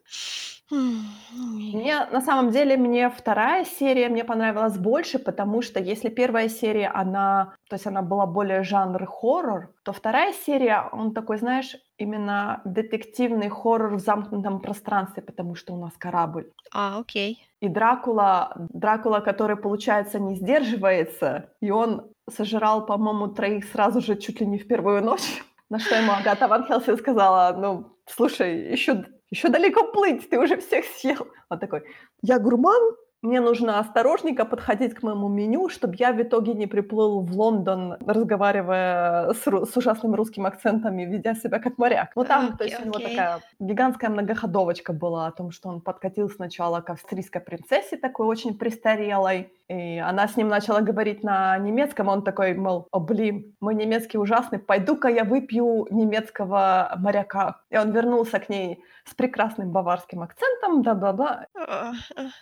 Мне, 0.72 2.06
на 2.12 2.22
самом 2.22 2.52
деле, 2.52 2.78
мне 2.78 3.10
вторая 3.10 3.66
серия 3.66 4.08
мне 4.08 4.24
понравилась 4.24 4.78
больше, 4.78 5.18
потому 5.18 5.64
что 5.64 5.80
если 5.80 6.10
первая 6.10 6.48
серия, 6.48 6.90
она, 6.90 7.54
то 7.70 7.76
есть 7.76 7.88
она 7.88 8.04
была 8.04 8.28
более 8.28 8.64
жанр 8.64 9.06
хоррор, 9.08 9.74
то 9.84 9.94
вторая 9.94 10.32
серия, 10.46 10.88
он 10.92 11.14
такой, 11.14 11.38
знаешь, 11.38 11.76
именно 11.98 12.62
детективный 12.66 13.50
хоррор 13.50 13.96
в 13.96 14.00
замкнутом 14.00 14.60
пространстве, 14.60 15.24
потому 15.24 15.56
что 15.56 15.74
у 15.74 15.78
нас 15.78 15.94
корабль. 15.98 16.52
А, 16.72 17.00
окей. 17.00 17.44
И 17.62 17.68
Дракула, 17.68 18.54
Дракула, 18.70 19.22
который, 19.22 19.58
получается, 19.58 20.20
не 20.20 20.36
сдерживается, 20.36 21.50
и 21.62 21.72
он 21.72 22.12
сожрал, 22.30 22.86
по-моему, 22.86 23.28
троих 23.28 23.66
сразу 23.66 24.02
же 24.02 24.16
чуть 24.16 24.40
ли 24.40 24.46
не 24.46 24.60
в 24.60 24.68
первую 24.68 25.04
ночь. 25.04 25.44
На 25.70 25.80
что 25.80 25.96
ему 25.96 26.12
Агата 26.14 26.48
Ван 26.48 26.66
Хелсин 26.66 26.98
сказала, 26.98 27.56
ну, 27.58 27.99
слушай, 28.10 28.72
еще 28.72 29.06
еще 29.32 29.50
далеко 29.50 29.92
плыть, 29.92 30.30
ты 30.30 30.40
уже 30.40 30.58
всех 30.58 30.86
съел. 30.86 31.28
Он 31.50 31.60
такой, 31.60 31.84
я 32.22 32.40
гурман, 32.40 32.96
мне 33.22 33.42
нужно 33.42 33.80
осторожненько 33.80 34.46
подходить 34.46 34.94
к 34.94 35.04
моему 35.04 35.28
меню, 35.28 35.70
чтобы 35.70 35.96
я 35.98 36.14
в 36.14 36.22
итоге 36.22 36.54
не 36.54 36.68
приплыл 36.68 37.22
в 37.22 37.32
Лондон, 37.36 37.98
разговаривая 38.06 39.34
с, 39.34 39.44
с 39.44 39.78
ужасным 39.78 40.16
русским 40.16 40.46
акцентом 40.46 40.98
и 41.00 41.06
ведя 41.06 41.36
себя 41.36 41.60
как 41.60 41.78
моряк. 41.78 42.12
Ну 42.16 42.24
там, 42.24 42.48
okay, 42.48 42.58
то 42.58 42.64
есть 42.64 42.78
okay. 42.78 42.84
у 42.84 42.86
него 42.86 43.00
такая 43.00 43.40
гигантская 43.60 44.10
многоходовочка 44.10 44.94
была 44.94 45.28
о 45.28 45.32
том, 45.32 45.52
что 45.52 45.70
он 45.70 45.82
подкатил 45.82 46.30
сначала 46.30 46.82
к 46.82 46.90
австрийской 46.90 47.42
принцессе, 47.42 47.98
такой 47.98 48.28
очень 48.28 48.58
престарелой, 48.58 49.52
и 49.68 49.98
она 49.98 50.28
с 50.28 50.36
ним 50.36 50.48
начала 50.48 50.82
говорить 50.82 51.24
на 51.24 51.58
немецком, 51.58 52.08
он 52.08 52.24
такой, 52.24 52.54
мол, 52.56 52.88
о, 52.92 53.00
блин, 53.00 53.56
мой 53.60 53.76
немецкий 53.76 54.18
ужасный, 54.18 54.60
пойду-ка 54.60 55.10
я 55.10 55.24
выпью 55.24 55.88
немецкого 55.92 56.94
моряка. 56.98 57.62
И 57.70 57.78
он 57.78 57.92
вернулся 57.92 58.40
к 58.40 58.50
ней 58.50 58.82
с 59.06 59.14
прекрасным 59.14 59.72
баварским 59.72 60.22
акцентом, 60.22 60.82
да-да-да. 60.82 61.48
Uh, 61.56 61.94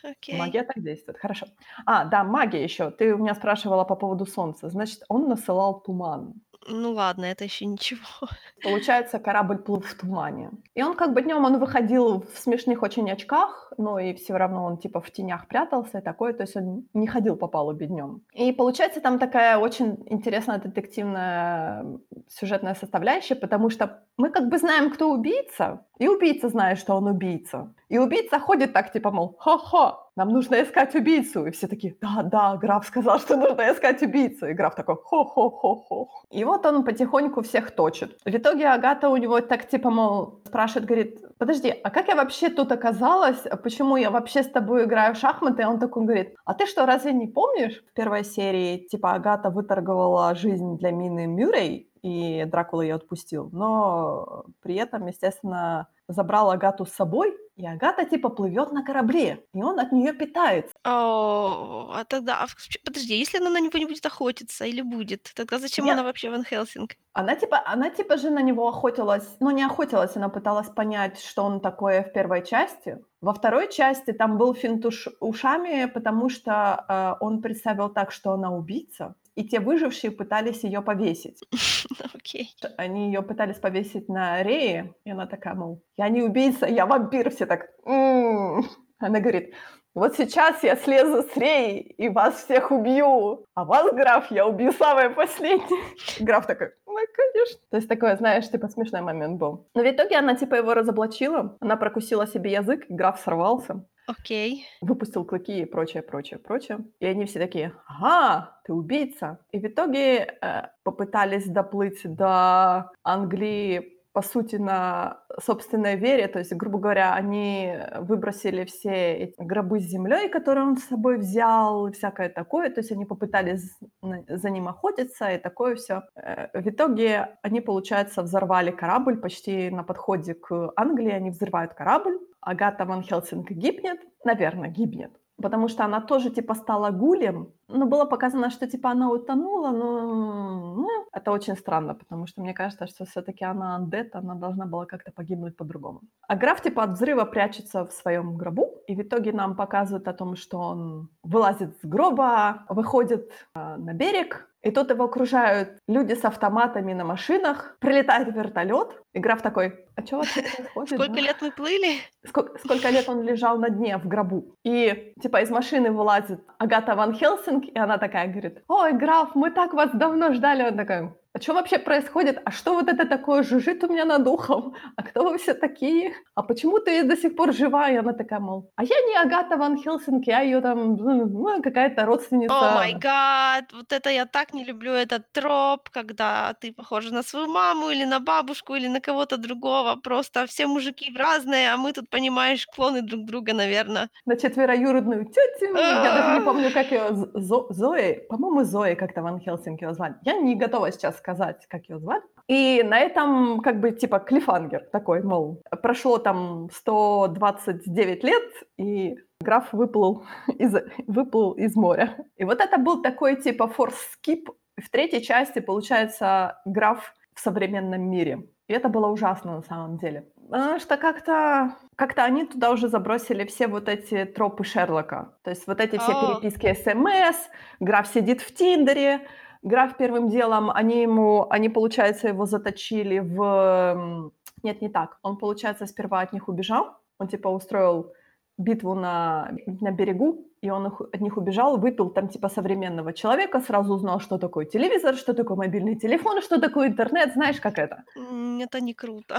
okay. 0.03 0.37
Магия 0.37 0.63
так 0.67 0.83
действует, 0.83 1.17
хорошо. 1.17 1.47
А, 1.85 2.05
да, 2.05 2.23
магия 2.23 2.63
еще. 2.63 2.91
Ты 2.91 3.13
у 3.15 3.17
меня 3.17 3.35
спрашивала 3.35 3.83
по 3.83 3.95
поводу 3.95 4.25
солнца. 4.25 4.69
Значит, 4.69 5.03
он 5.09 5.27
насылал 5.27 5.81
туман. 5.81 6.33
Ну 6.69 6.91
ладно, 6.91 7.25
это 7.25 7.45
еще 7.45 7.65
ничего. 7.65 8.01
Получается, 8.63 9.19
корабль 9.19 9.57
плыл 9.57 9.79
в 9.79 9.93
тумане. 9.93 10.51
И 10.75 10.83
он 10.83 10.95
как 10.95 11.13
бы 11.13 11.21
днем 11.21 11.45
он 11.45 11.59
выходил 11.59 12.25
в 12.33 12.37
смешных 12.37 12.83
очень 12.83 13.09
очках, 13.09 13.71
но 13.77 13.99
и 13.99 14.13
все 14.13 14.35
равно 14.35 14.65
он 14.65 14.77
типа 14.77 14.99
в 14.99 15.09
тенях 15.11 15.47
прятался 15.47 15.99
и 15.99 16.01
такое, 16.01 16.33
то 16.33 16.43
есть 16.43 16.57
он 16.57 16.85
не 16.93 17.07
ходил 17.07 17.37
по 17.37 17.47
палубе 17.47 17.87
днем. 17.87 18.21
И 18.33 18.51
получается 18.51 18.99
там 18.99 19.17
такая 19.17 19.57
очень 19.57 20.03
интересная 20.07 20.59
детективная 20.59 21.85
сюжетная 22.27 22.75
составляющая, 22.75 23.35
потому 23.35 23.69
что 23.69 24.03
мы 24.17 24.29
как 24.29 24.49
бы 24.49 24.57
знаем, 24.57 24.91
кто 24.91 25.09
убийца, 25.09 25.85
и 25.99 26.07
убийца 26.07 26.49
знает, 26.49 26.79
что 26.79 26.95
он 26.95 27.07
убийца. 27.07 27.73
И 27.87 27.97
убийца 27.97 28.39
ходит 28.39 28.73
так, 28.73 28.91
типа, 28.91 29.11
мол, 29.11 29.37
ха-ха, 29.39 29.99
нам 30.17 30.29
нужно 30.29 30.61
искать 30.61 30.95
убийцу. 30.95 31.45
И 31.45 31.51
все 31.51 31.67
такие, 31.67 31.95
да, 32.01 32.23
да, 32.23 32.57
граф 32.57 32.85
сказал, 32.85 33.19
что 33.19 33.37
нужно 33.37 33.71
искать 33.71 34.01
убийцу. 34.01 34.47
И 34.47 34.53
граф 34.53 34.75
такой, 34.75 34.95
хо-хо-хо-хо. 34.95 36.09
И 36.31 36.43
вот 36.43 36.65
он 36.65 36.83
потихоньку 36.83 37.41
всех 37.41 37.71
точит. 37.71 38.17
В 38.25 38.29
итоге 38.29 38.67
Агата 38.67 39.09
у 39.09 39.17
него 39.17 39.39
так, 39.41 39.69
типа, 39.69 39.91
мол, 39.91 40.41
спрашивает, 40.45 40.87
говорит, 40.87 41.21
подожди, 41.37 41.69
а 41.69 41.89
как 41.91 42.07
я 42.07 42.15
вообще 42.15 42.49
тут 42.49 42.71
оказалась? 42.71 43.43
Почему 43.63 43.95
я 43.97 44.09
вообще 44.09 44.41
с 44.41 44.49
тобой 44.49 44.85
играю 44.85 45.13
в 45.13 45.17
шахматы? 45.17 45.61
И 45.61 45.65
он 45.65 45.79
такой 45.79 46.03
говорит, 46.03 46.35
а 46.45 46.53
ты 46.55 46.65
что, 46.65 46.85
разве 46.87 47.13
не 47.13 47.27
помнишь? 47.27 47.83
В 47.91 47.93
первой 47.93 48.23
серии, 48.23 48.87
типа, 48.87 49.13
Агата 49.13 49.51
выторговала 49.51 50.33
жизнь 50.33 50.77
для 50.77 50.91
Мины 50.91 51.27
Мюррей, 51.27 51.91
и 52.01 52.45
Дракула 52.45 52.81
ее 52.81 52.95
отпустил. 52.95 53.49
Но 53.51 54.45
при 54.63 54.75
этом, 54.75 55.05
естественно, 55.07 55.87
забрал 56.07 56.51
Агату 56.51 56.85
с 56.85 56.91
собой, 56.91 57.35
и 57.55 57.65
Агата 57.65 58.05
типа 58.05 58.29
плывет 58.29 58.71
на 58.71 58.83
корабле, 58.83 59.43
и 59.53 59.63
он 59.63 59.79
от 59.79 59.91
нее 59.91 60.13
питается. 60.13 60.73
О, 60.85 61.91
а 61.93 62.05
тогда, 62.05 62.43
а, 62.43 62.47
подожди, 62.85 63.17
если 63.17 63.39
она 63.39 63.49
на 63.49 63.59
него 63.59 63.77
не 63.79 63.85
будет 63.85 64.05
охотиться 64.05 64.65
или 64.65 64.81
будет, 64.81 65.31
тогда 65.35 65.57
зачем 65.57 65.85
Нет. 65.85 65.93
она 65.93 66.03
вообще 66.03 66.29
Ван 66.29 66.43
Хелсинг? 66.43 66.95
Она 67.13 67.35
типа, 67.35 67.61
она 67.65 67.89
типа 67.89 68.17
же 68.17 68.29
на 68.29 68.43
него 68.43 68.67
охотилась, 68.67 69.27
ну 69.39 69.49
не 69.49 69.63
охотилась, 69.63 70.15
она 70.15 70.29
пыталась 70.29 70.69
понять, 70.69 71.19
что 71.19 71.43
он 71.43 71.59
такое 71.59 72.03
в 72.03 72.13
первой 72.13 72.45
части. 72.45 72.99
Во 73.21 73.33
второй 73.33 73.71
части 73.71 74.13
там 74.13 74.37
был 74.37 74.53
финт 74.53 74.85
уш- 74.85 75.11
ушами, 75.19 75.85
потому 75.85 76.29
что 76.29 76.85
э, 76.87 77.13
он 77.19 77.41
представил 77.41 77.89
так, 77.89 78.11
что 78.11 78.33
она 78.33 78.51
убийца. 78.51 79.15
И 79.37 79.47
те 79.47 79.59
выжившие 79.59 80.09
пытались 80.11 80.63
ее 80.63 80.81
повесить. 80.81 81.41
Окей. 82.13 82.49
Они 82.75 83.05
ее 83.05 83.21
пытались 83.21 83.57
повесить 83.57 84.09
на 84.09 84.41
рее, 84.41 84.95
и 85.05 85.11
она 85.11 85.27
такая, 85.27 85.53
мол, 85.53 85.83
я 85.95 86.09
не 86.09 86.23
убийца, 86.23 86.65
я 86.65 86.87
вампир. 86.87 87.29
Все 87.29 87.45
так, 87.45 87.69
«М-м-м». 87.85 88.65
Она 88.97 89.19
говорит, 89.19 89.53
вот 89.93 90.15
сейчас 90.15 90.63
я 90.63 90.75
слезу 90.75 91.21
с 91.21 91.37
рей 91.37 91.81
и 91.81 92.09
вас 92.09 92.43
всех 92.43 92.71
убью, 92.71 93.45
а 93.53 93.63
вас, 93.63 93.93
граф, 93.93 94.31
я 94.31 94.47
убью 94.47 94.71
самое 94.71 95.11
последнее. 95.11 95.83
Граф 96.19 96.47
такой, 96.47 96.71
ну, 96.87 96.95
конечно. 97.15 97.59
То 97.69 97.77
есть 97.77 97.87
такой, 97.87 98.17
знаешь, 98.17 98.49
типа 98.49 98.69
смешной 98.69 99.01
момент 99.01 99.37
был. 99.37 99.67
Но 99.75 99.83
в 99.83 99.89
итоге 99.89 100.17
она 100.17 100.35
типа 100.35 100.55
его 100.55 100.73
разоблачила, 100.73 101.57
она 101.59 101.75
прокусила 101.77 102.25
себе 102.25 102.53
язык, 102.53 102.85
и 102.89 102.93
граф 102.93 103.19
сорвался. 103.19 103.85
Окей. 104.07 104.65
Выпустил 104.81 105.25
клыки 105.25 105.61
и 105.61 105.65
прочее, 105.65 106.01
прочее, 106.01 106.39
прочее. 106.39 106.79
И 106.99 107.05
они 107.05 107.25
все 107.25 107.39
такие, 107.39 107.73
ага, 107.85 108.59
ты 108.63 108.73
убийца. 108.73 109.39
И 109.51 109.59
в 109.59 109.65
итоге 109.65 110.37
э, 110.41 110.67
попытались 110.83 111.45
доплыть 111.45 111.99
до 112.03 112.91
Англии 113.03 113.97
по 114.17 114.23
сути, 114.23 114.55
на 114.55 115.19
собственной 115.39 115.95
вере. 115.95 116.27
То 116.27 116.39
есть, 116.39 116.51
грубо 116.51 116.79
говоря, 116.79 117.13
они 117.13 117.77
выбросили 117.99 118.65
все 118.65 119.13
эти 119.13 119.35
гробы 119.37 119.79
с 119.79 119.83
землей, 119.83 120.27
которые 120.27 120.65
он 120.65 120.77
с 120.77 120.85
собой 120.85 121.19
взял, 121.19 121.91
всякое 121.91 122.27
такое. 122.29 122.71
То 122.71 122.79
есть 122.79 122.91
они 122.91 123.05
попытались 123.05 123.77
за 124.01 124.49
ним 124.49 124.69
охотиться 124.69 125.29
и 125.29 125.37
такое 125.37 125.75
все. 125.75 126.01
Э, 126.15 126.47
в 126.59 126.67
итоге 126.67 127.37
они, 127.43 127.61
получается, 127.61 128.23
взорвали 128.23 128.71
корабль 128.71 129.17
почти 129.17 129.69
на 129.69 129.83
подходе 129.83 130.33
к 130.33 130.71
Англии. 130.75 131.11
Они 131.11 131.29
взрывают 131.29 131.75
корабль. 131.75 132.17
Агата 132.47 132.85
Ван 132.85 133.03
Хелсинг 133.03 133.51
гибнет. 133.51 133.99
Наверное, 134.23 134.69
гибнет 134.69 135.11
потому 135.41 135.67
что 135.67 135.85
она 135.85 136.01
тоже, 136.01 136.29
типа, 136.29 136.55
стала 136.55 136.91
гулем. 136.91 137.53
Ну, 137.69 137.85
было 137.85 138.05
показано, 138.05 138.49
что, 138.49 138.67
типа, 138.67 138.91
она 138.91 139.09
утонула, 139.09 139.71
но 139.71 140.75
ну, 140.75 140.87
это 141.11 141.31
очень 141.31 141.55
странно, 141.55 141.95
потому 141.95 142.27
что 142.27 142.41
мне 142.41 142.53
кажется, 142.53 142.87
что 142.87 143.05
все 143.05 143.21
таки 143.21 143.45
она 143.45 143.75
андет, 143.75 144.15
она 144.15 144.35
должна 144.35 144.65
была 144.65 144.85
как-то 144.85 145.11
погибнуть 145.11 145.57
по-другому. 145.57 146.01
А 146.27 146.35
граф, 146.35 146.61
типа, 146.61 146.83
от 146.83 146.91
взрыва 146.91 147.25
прячется 147.25 147.85
в 147.85 147.91
своем 147.91 148.37
гробу, 148.37 148.77
и 148.87 148.95
в 148.95 149.01
итоге 149.01 149.33
нам 149.33 149.55
показывают 149.55 150.07
о 150.07 150.13
том, 150.13 150.35
что 150.35 150.59
он 150.59 151.09
вылазит 151.23 151.77
с 151.81 151.85
гроба, 151.85 152.65
выходит 152.69 153.31
э, 153.55 153.75
на 153.77 153.93
берег, 153.93 154.47
и 154.63 154.71
тут 154.71 154.89
его 154.89 155.05
окружают 155.05 155.77
люди 155.87 156.13
с 156.13 156.25
автоматами 156.25 156.93
на 156.93 157.05
машинах, 157.05 157.77
прилетает 157.79 158.33
вертолет, 158.35 159.01
и 159.13 159.19
граф 159.19 159.41
такой, 159.41 159.85
а 159.95 160.05
что 160.05 160.17
вообще 160.17 160.41
происходит? 160.73 160.99
Сколько 160.99 161.13
да? 161.13 161.21
лет 161.21 161.37
мы 161.41 161.51
плыли? 161.51 162.01
Сколько, 162.25 162.59
сколько 162.59 162.89
лет 162.89 163.07
он 163.07 163.21
лежал 163.21 163.57
на 163.57 163.69
дне 163.69 163.97
в 163.97 164.07
гробу. 164.07 164.55
И 164.65 165.13
типа 165.21 165.41
из 165.41 165.49
машины 165.49 165.91
вылазит 165.91 166.41
Агата 166.57 166.95
Ван 166.95 167.13
Хелсинг, 167.13 167.56
и 167.65 167.77
она 167.77 167.97
такая 167.97 168.27
говорит, 168.27 168.63
ой, 168.67 168.93
граф, 168.93 169.35
мы 169.35 169.51
так 169.51 169.73
вас 169.73 169.91
давно 169.93 170.33
ждали. 170.33 170.63
Он 170.63 170.77
такой, 170.77 171.13
а 171.37 171.39
что 171.39 171.53
вообще 171.53 171.77
происходит? 171.77 172.41
А 172.45 172.51
что 172.51 172.73
вот 172.73 172.89
это 172.89 173.05
такое 173.05 173.43
жужжит 173.43 173.83
у 173.83 173.87
меня 173.87 174.05
над 174.05 174.23
духом? 174.23 174.73
А 174.95 175.03
кто 175.03 175.29
вы 175.29 175.37
все 175.37 175.53
такие? 175.53 176.13
А 176.33 176.41
почему 176.41 176.79
ты 176.79 177.03
до 177.03 177.15
сих 177.15 177.35
пор 177.35 177.53
жива? 177.53 177.89
И 177.91 177.95
она 177.95 178.13
такая, 178.13 178.39
мол, 178.39 178.71
а 178.75 178.83
я 178.83 178.95
не 179.07 179.15
Агата 179.15 179.55
Ван 179.57 179.77
Хелсинг, 179.77 180.25
я 180.27 180.41
ее 180.41 180.61
там, 180.61 180.95
ну, 180.95 181.61
какая-то 181.61 182.05
родственница. 182.05 182.55
О 182.55 182.75
май 182.75 182.93
гад, 182.93 183.65
вот 183.73 183.91
это 183.91 184.09
я 184.09 184.25
так 184.25 184.53
не 184.53 184.65
люблю 184.65 184.91
этот 184.91 185.31
троп, 185.31 185.89
когда 185.91 186.53
ты 186.59 186.73
похожа 186.73 187.13
на 187.13 187.21
свою 187.21 187.47
маму 187.47 187.91
или 187.91 188.05
на 188.05 188.19
бабушку 188.19 188.73
или 188.75 188.87
на 188.87 188.99
кого-то 188.99 189.37
другого. 189.37 189.95
Просто 189.95 190.45
все 190.47 190.65
мужики 190.65 191.15
разные, 191.15 191.73
а 191.73 191.77
мы 191.77 191.93
тут, 191.93 192.09
понимаешь, 192.09 192.65
клоны 192.75 193.01
друг 193.03 193.25
друга, 193.25 193.53
наверное. 193.53 194.09
На 194.25 194.35
четвероюродную 194.35 195.25
тетю. 195.25 195.77
Я 195.77 196.13
даже 196.15 196.39
не 196.39 196.45
помню, 196.45 196.71
как 196.73 196.91
ее 196.91 197.13
Зо- 197.35 197.67
Зои. 197.69 198.25
По-моему, 198.29 198.63
Зои 198.63 198.95
как-то 198.95 199.21
Ван 199.21 199.39
Хелсинг 199.39 199.81
ее 199.81 199.93
звали. 199.93 200.15
Я 200.23 200.33
не 200.33 200.55
готова 200.55 200.91
сейчас 200.91 201.21
сказать, 201.27 201.67
как 201.67 201.89
ее 201.89 201.99
звать. 201.99 202.23
И 202.47 202.81
на 202.83 202.99
этом 202.99 203.59
как 203.59 203.81
бы 203.81 203.91
типа 203.91 204.19
клифангер 204.19 204.87
такой, 204.91 205.21
мол, 205.21 205.61
прошло 205.81 206.17
там 206.17 206.69
129 206.73 208.23
лет, 208.23 208.43
и 208.77 209.17
граф 209.41 209.73
выплыл 209.73 210.23
из, 210.57 210.73
выплыл 211.07 211.51
из 211.51 211.75
моря. 211.75 212.15
И 212.37 212.45
вот 212.45 212.61
это 212.61 212.77
был 212.77 213.01
такой 213.01 213.35
типа 213.35 213.67
форс-скип. 213.67 214.49
В 214.81 214.89
третьей 214.89 215.21
части, 215.21 215.59
получается, 215.59 216.61
граф 216.65 217.13
в 217.33 217.39
современном 217.39 218.09
мире. 218.09 218.43
И 218.67 218.73
это 218.73 218.89
было 218.89 219.07
ужасно 219.07 219.55
на 219.55 219.63
самом 219.63 219.97
деле. 219.97 220.27
Потому 220.49 220.79
что 220.79 220.97
как-то 220.97 221.75
как 221.97 222.17
они 222.19 222.45
туда 222.45 222.71
уже 222.71 222.89
забросили 222.89 223.43
все 223.45 223.67
вот 223.67 223.89
эти 223.89 224.23
тропы 224.25 224.63
Шерлока. 224.63 225.33
То 225.43 225.49
есть 225.49 225.65
вот 225.67 225.81
эти 225.81 225.97
все 225.97 226.11
О. 226.11 226.39
переписки 226.39 226.73
СМС, 226.73 227.37
граф 227.79 228.07
сидит 228.07 228.41
в 228.41 228.53
Тиндере, 228.53 229.27
граф 229.63 229.97
первым 229.97 230.29
делом, 230.29 230.69
они 230.69 231.01
ему, 231.01 231.47
они, 231.49 231.69
получается, 231.69 232.27
его 232.27 232.45
заточили 232.45 233.19
в... 233.19 234.31
Нет, 234.63 234.81
не 234.81 234.89
так. 234.89 235.17
Он, 235.21 235.37
получается, 235.37 235.85
сперва 235.85 236.21
от 236.21 236.33
них 236.33 236.47
убежал. 236.49 236.97
Он, 237.19 237.27
типа, 237.27 237.47
устроил 237.49 238.13
битву 238.57 238.95
на, 238.95 239.51
на 239.81 239.91
берегу, 239.91 240.45
и 240.61 240.71
он 240.71 240.87
их- 240.87 241.01
от 241.13 241.21
них 241.21 241.37
убежал, 241.37 241.77
выпил 241.77 242.09
там, 242.09 242.27
типа, 242.27 242.49
современного 242.49 243.13
человека, 243.13 243.59
сразу 243.59 243.93
узнал, 243.93 244.19
что 244.19 244.37
такое 244.37 244.65
телевизор, 244.65 245.15
что 245.15 245.33
такое 245.33 245.57
мобильный 245.57 245.95
телефон, 245.95 246.41
что 246.41 246.59
такое 246.59 246.87
интернет, 246.87 247.33
знаешь, 247.33 247.61
как 247.61 247.77
это. 247.77 248.03
Это 248.15 248.81
не 248.81 248.93
круто. 248.93 249.37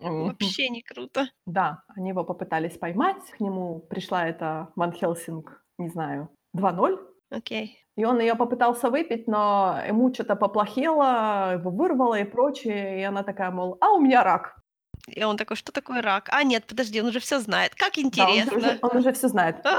Вообще 0.00 0.68
не 0.68 0.82
круто. 0.82 1.26
Да, 1.46 1.82
они 1.96 2.10
его 2.10 2.24
попытались 2.24 2.78
поймать, 2.78 3.22
к 3.36 3.40
нему 3.40 3.80
пришла 3.80 4.28
эта 4.28 4.68
Ван 4.76 4.92
Хелсинг, 4.92 5.64
не 5.78 5.88
знаю, 5.88 6.28
2-0, 6.56 6.98
Окей. 7.30 7.78
и 7.96 8.04
он 8.04 8.20
ее 8.20 8.34
попытался 8.34 8.90
выпить, 8.90 9.26
но 9.26 9.80
ему 9.88 10.12
что-то 10.12 10.36
поплохело, 10.36 11.54
его 11.54 11.70
вырвало 11.70 12.14
и 12.18 12.24
прочее, 12.24 13.00
и 13.00 13.02
она 13.02 13.22
такая, 13.22 13.50
мол, 13.50 13.78
а 13.80 13.92
у 13.92 14.00
меня 14.00 14.22
рак. 14.22 14.56
И 15.08 15.22
он 15.24 15.36
такой, 15.36 15.56
что 15.56 15.72
такое 15.72 16.02
рак? 16.02 16.28
А, 16.32 16.42
нет, 16.42 16.66
подожди, 16.66 17.00
он 17.00 17.08
уже 17.08 17.20
все 17.20 17.38
знает. 17.38 17.74
Как 17.74 17.94
Да, 17.94 18.00
он 18.00 18.06
интересно. 18.06 18.56
уже, 18.56 18.78
он 18.82 18.96
уже 18.96 19.12
все 19.12 19.28
знает. 19.28 19.64
А, 19.64 19.78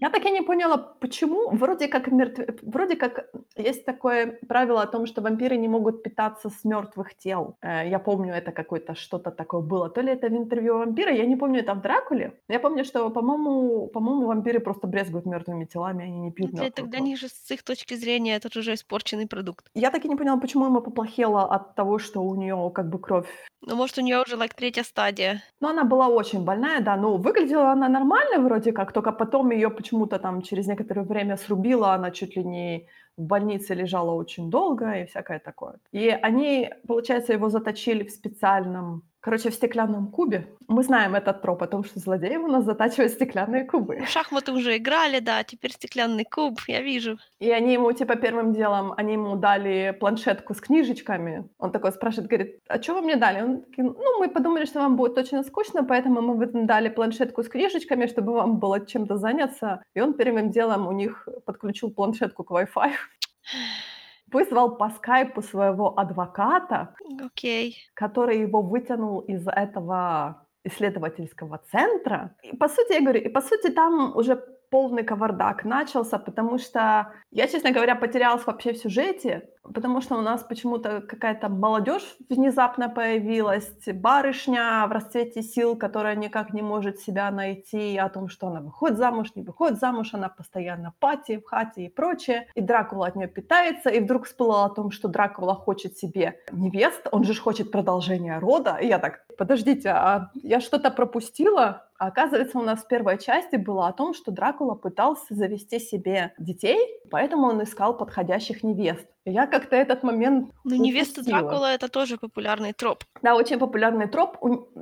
Я 0.00 0.10
так 0.10 0.24
и 0.26 0.30
не 0.30 0.42
поняла, 0.42 0.76
почему 0.76 1.50
вроде 1.50 1.88
как 1.88 2.08
мертв... 2.08 2.40
вроде 2.62 2.96
как 2.96 3.30
есть 3.56 3.84
такое 3.84 4.38
правило 4.48 4.82
о 4.82 4.86
том, 4.86 5.06
что 5.06 5.22
вампиры 5.22 5.56
не 5.56 5.68
могут 5.68 6.02
питаться 6.02 6.50
с 6.50 6.64
мертвых 6.64 7.14
тел. 7.14 7.56
Э, 7.62 7.88
Я 7.88 7.98
помню, 7.98 8.34
это 8.34 8.52
какое-то 8.52 8.94
что-то 8.94 9.30
такое 9.30 9.60
было. 9.60 9.88
То 9.88 10.02
ли 10.02 10.12
это 10.12 10.28
в 10.28 10.36
интервью 10.36 10.78
вампира, 10.78 11.12
я 11.12 11.26
не 11.26 11.36
помню, 11.36 11.60
это 11.60 11.74
в 11.74 11.80
Дракуле. 11.80 12.32
Но 12.48 12.54
Я 12.54 12.60
помню, 12.60 12.84
что, 12.84 13.10
по-моему, 13.10 13.86
по-моему, 13.88 14.26
вампиры 14.26 14.60
просто 14.60 14.86
брезгуют 14.86 15.26
мертвыми 15.26 15.64
телами, 15.64 16.04
они 16.04 16.18
не 16.18 16.30
пьют 16.30 16.50
для, 16.50 16.70
кровь. 16.70 16.90
них 17.00 17.18
же 17.18 17.28
с 17.28 17.50
их 17.50 17.62
точки 17.62 17.94
зрения 17.94 18.36
это 18.36 18.58
уже 18.58 18.74
испорченный 18.74 19.26
продукт. 19.26 19.66
Я 19.74 19.90
так 19.90 20.04
и 20.04 20.08
не 20.08 20.16
поняла, 20.16 20.36
почему 20.38 20.66
ему 20.66 20.80
поплохело 20.80 21.44
от 21.44 21.74
того, 21.74 21.98
что 21.98 22.22
у 22.22 22.34
нее 22.34 22.70
как 22.74 22.88
бы 22.88 22.98
кровь 22.98 23.26
Ну, 23.62 23.76
может, 23.76 23.98
у 23.98 24.02
нее 24.02 24.22
уже 24.22 24.36
like 24.36 24.54
третья 24.56 24.84
стадия. 24.84 25.42
Ну, 25.60 25.68
она 25.68 25.84
была 25.84 26.08
очень 26.08 26.44
больная, 26.44 26.80
да, 26.80 26.96
но 26.96 27.16
выглядела 27.16 27.72
она 27.72 27.88
нормально 27.88 28.44
вроде 28.44 28.72
как, 28.72 28.92
только 28.92 29.12
потом 29.12 29.50
ее 29.50 29.70
почему-то 29.86 30.18
там 30.18 30.42
через 30.42 30.66
некоторое 30.66 31.02
время 31.02 31.36
срубило, 31.36 31.94
она 31.94 32.10
чуть 32.10 32.36
ли 32.36 32.44
не 32.44 32.86
в 33.16 33.22
больнице 33.22 33.74
лежала 33.74 34.12
очень 34.12 34.50
долго 34.50 34.92
и 34.92 35.06
всякое 35.06 35.38
такое. 35.38 35.74
И 35.92 36.08
они, 36.08 36.70
получается, 36.88 37.32
его 37.32 37.48
заточили 37.48 38.04
в 38.04 38.10
специальном, 38.10 39.02
короче, 39.26 39.50
в 39.50 39.54
стеклянном 39.54 40.06
кубе. 40.06 40.46
Мы 40.68 40.84
знаем 40.84 41.16
этот 41.16 41.42
троп 41.42 41.62
о 41.62 41.66
том, 41.66 41.82
что 41.82 41.98
злодеи 41.98 42.36
у 42.36 42.46
нас 42.46 42.64
затачивают 42.64 43.12
стеклянные 43.12 43.64
кубы. 43.64 43.98
В 44.06 44.08
шахматы 44.08 44.52
уже 44.52 44.76
играли, 44.76 45.18
да, 45.18 45.42
теперь 45.42 45.72
стеклянный 45.72 46.24
куб, 46.24 46.60
я 46.68 46.80
вижу. 46.80 47.18
И 47.40 47.50
они 47.50 47.72
ему, 47.72 47.90
типа, 47.92 48.14
первым 48.14 48.52
делом, 48.52 48.94
они 48.96 49.14
ему 49.14 49.34
дали 49.34 49.96
планшетку 49.98 50.54
с 50.54 50.60
книжечками. 50.60 51.48
Он 51.58 51.72
такой 51.72 51.90
спрашивает, 51.90 52.30
говорит, 52.30 52.60
а 52.68 52.80
что 52.80 52.94
вы 52.94 53.02
мне 53.02 53.16
дали? 53.16 53.42
Он 53.42 53.62
такой, 53.62 53.84
ну, 53.84 54.20
мы 54.20 54.28
подумали, 54.28 54.64
что 54.64 54.78
вам 54.78 54.96
будет 54.96 55.18
очень 55.18 55.42
скучно, 55.42 55.82
поэтому 55.82 56.20
мы 56.20 56.36
вам 56.36 56.66
дали 56.66 56.88
планшетку 56.88 57.42
с 57.42 57.48
книжечками, 57.48 58.06
чтобы 58.06 58.32
вам 58.32 58.60
было 58.60 58.86
чем-то 58.86 59.16
заняться. 59.16 59.82
И 59.96 60.00
он 60.00 60.14
первым 60.14 60.50
делом 60.52 60.86
у 60.86 60.92
них 60.92 61.28
подключил 61.44 61.90
планшетку 61.90 62.44
к 62.44 62.52
Wi-Fi. 62.52 62.92
Вызвал 64.32 64.76
по 64.76 64.90
скайпу 64.90 65.42
своего 65.42 65.98
адвоката, 65.98 66.94
Окей. 67.24 67.76
который 67.94 68.40
его 68.40 68.62
вытянул 68.62 69.20
из 69.20 69.46
этого 69.46 70.46
исследовательского 70.64 71.58
центра. 71.70 72.34
И 72.42 72.56
по 72.56 72.68
сути, 72.68 72.94
я 72.94 73.00
говорю, 73.00 73.20
и 73.20 73.28
по 73.28 73.40
сути 73.40 73.70
там 73.70 74.16
уже 74.16 74.36
полный 74.70 75.04
кавардак 75.04 75.64
начался, 75.64 76.18
потому 76.18 76.58
что 76.58 77.12
я, 77.30 77.46
честно 77.46 77.70
говоря, 77.70 77.94
потерялась 77.94 78.46
вообще 78.46 78.72
в 78.72 78.78
сюжете. 78.78 79.48
Потому 79.74 80.00
что 80.00 80.16
у 80.16 80.20
нас 80.20 80.42
почему-то 80.42 81.00
какая-то 81.00 81.48
молодежь 81.48 82.16
внезапно 82.28 82.88
появилась, 82.88 83.70
барышня 83.86 84.86
в 84.86 84.92
расцвете 84.92 85.42
сил, 85.42 85.76
которая 85.76 86.16
никак 86.16 86.52
не 86.52 86.62
может 86.62 87.00
себя 87.00 87.30
найти, 87.30 87.96
о 87.96 88.08
том, 88.08 88.28
что 88.28 88.48
она 88.48 88.60
выходит 88.60 88.98
замуж, 88.98 89.32
не 89.34 89.42
выходит 89.42 89.78
замуж, 89.78 90.14
она 90.14 90.28
постоянно 90.28 90.92
пати 90.98 91.38
в 91.38 91.46
хате 91.46 91.86
и 91.86 91.88
прочее, 91.88 92.48
и 92.54 92.60
Дракула 92.60 93.06
от 93.08 93.16
нее 93.16 93.28
питается, 93.28 93.90
и 93.90 94.00
вдруг 94.00 94.26
всплыла 94.26 94.64
о 94.64 94.70
том, 94.70 94.90
что 94.90 95.08
Дракула 95.08 95.54
хочет 95.54 95.96
себе 95.96 96.40
невест, 96.52 97.06
он 97.12 97.24
же 97.24 97.34
хочет 97.34 97.70
продолжения 97.70 98.38
рода, 98.38 98.76
и 98.76 98.86
я 98.86 98.98
так, 98.98 99.26
подождите, 99.36 99.90
а 99.90 100.30
я 100.34 100.60
что-то 100.60 100.90
пропустила? 100.90 101.86
А 101.98 102.08
оказывается, 102.08 102.58
у 102.58 102.62
нас 102.62 102.80
в 102.82 102.88
первой 102.88 103.18
части 103.18 103.56
было 103.56 103.88
о 103.88 103.92
том, 103.92 104.12
что 104.12 104.30
Дракула 104.30 104.74
пытался 104.74 105.34
завести 105.34 105.78
себе 105.78 106.34
детей, 106.38 106.78
поэтому 107.10 107.46
он 107.46 107.62
искал 107.62 107.96
подходящих 107.96 108.62
невест. 108.62 109.06
Я 109.28 109.46
как-то 109.48 109.74
этот 109.74 110.04
момент 110.04 110.52
Ну, 110.64 110.76
невеста. 110.76 111.20
Дракула- 111.22 111.74
это 111.74 111.88
тоже 111.88 112.16
популярный 112.16 112.72
троп. 112.72 113.02
Да, 113.22 113.34
очень 113.34 113.58
популярный 113.58 114.06
троп. 114.06 114.36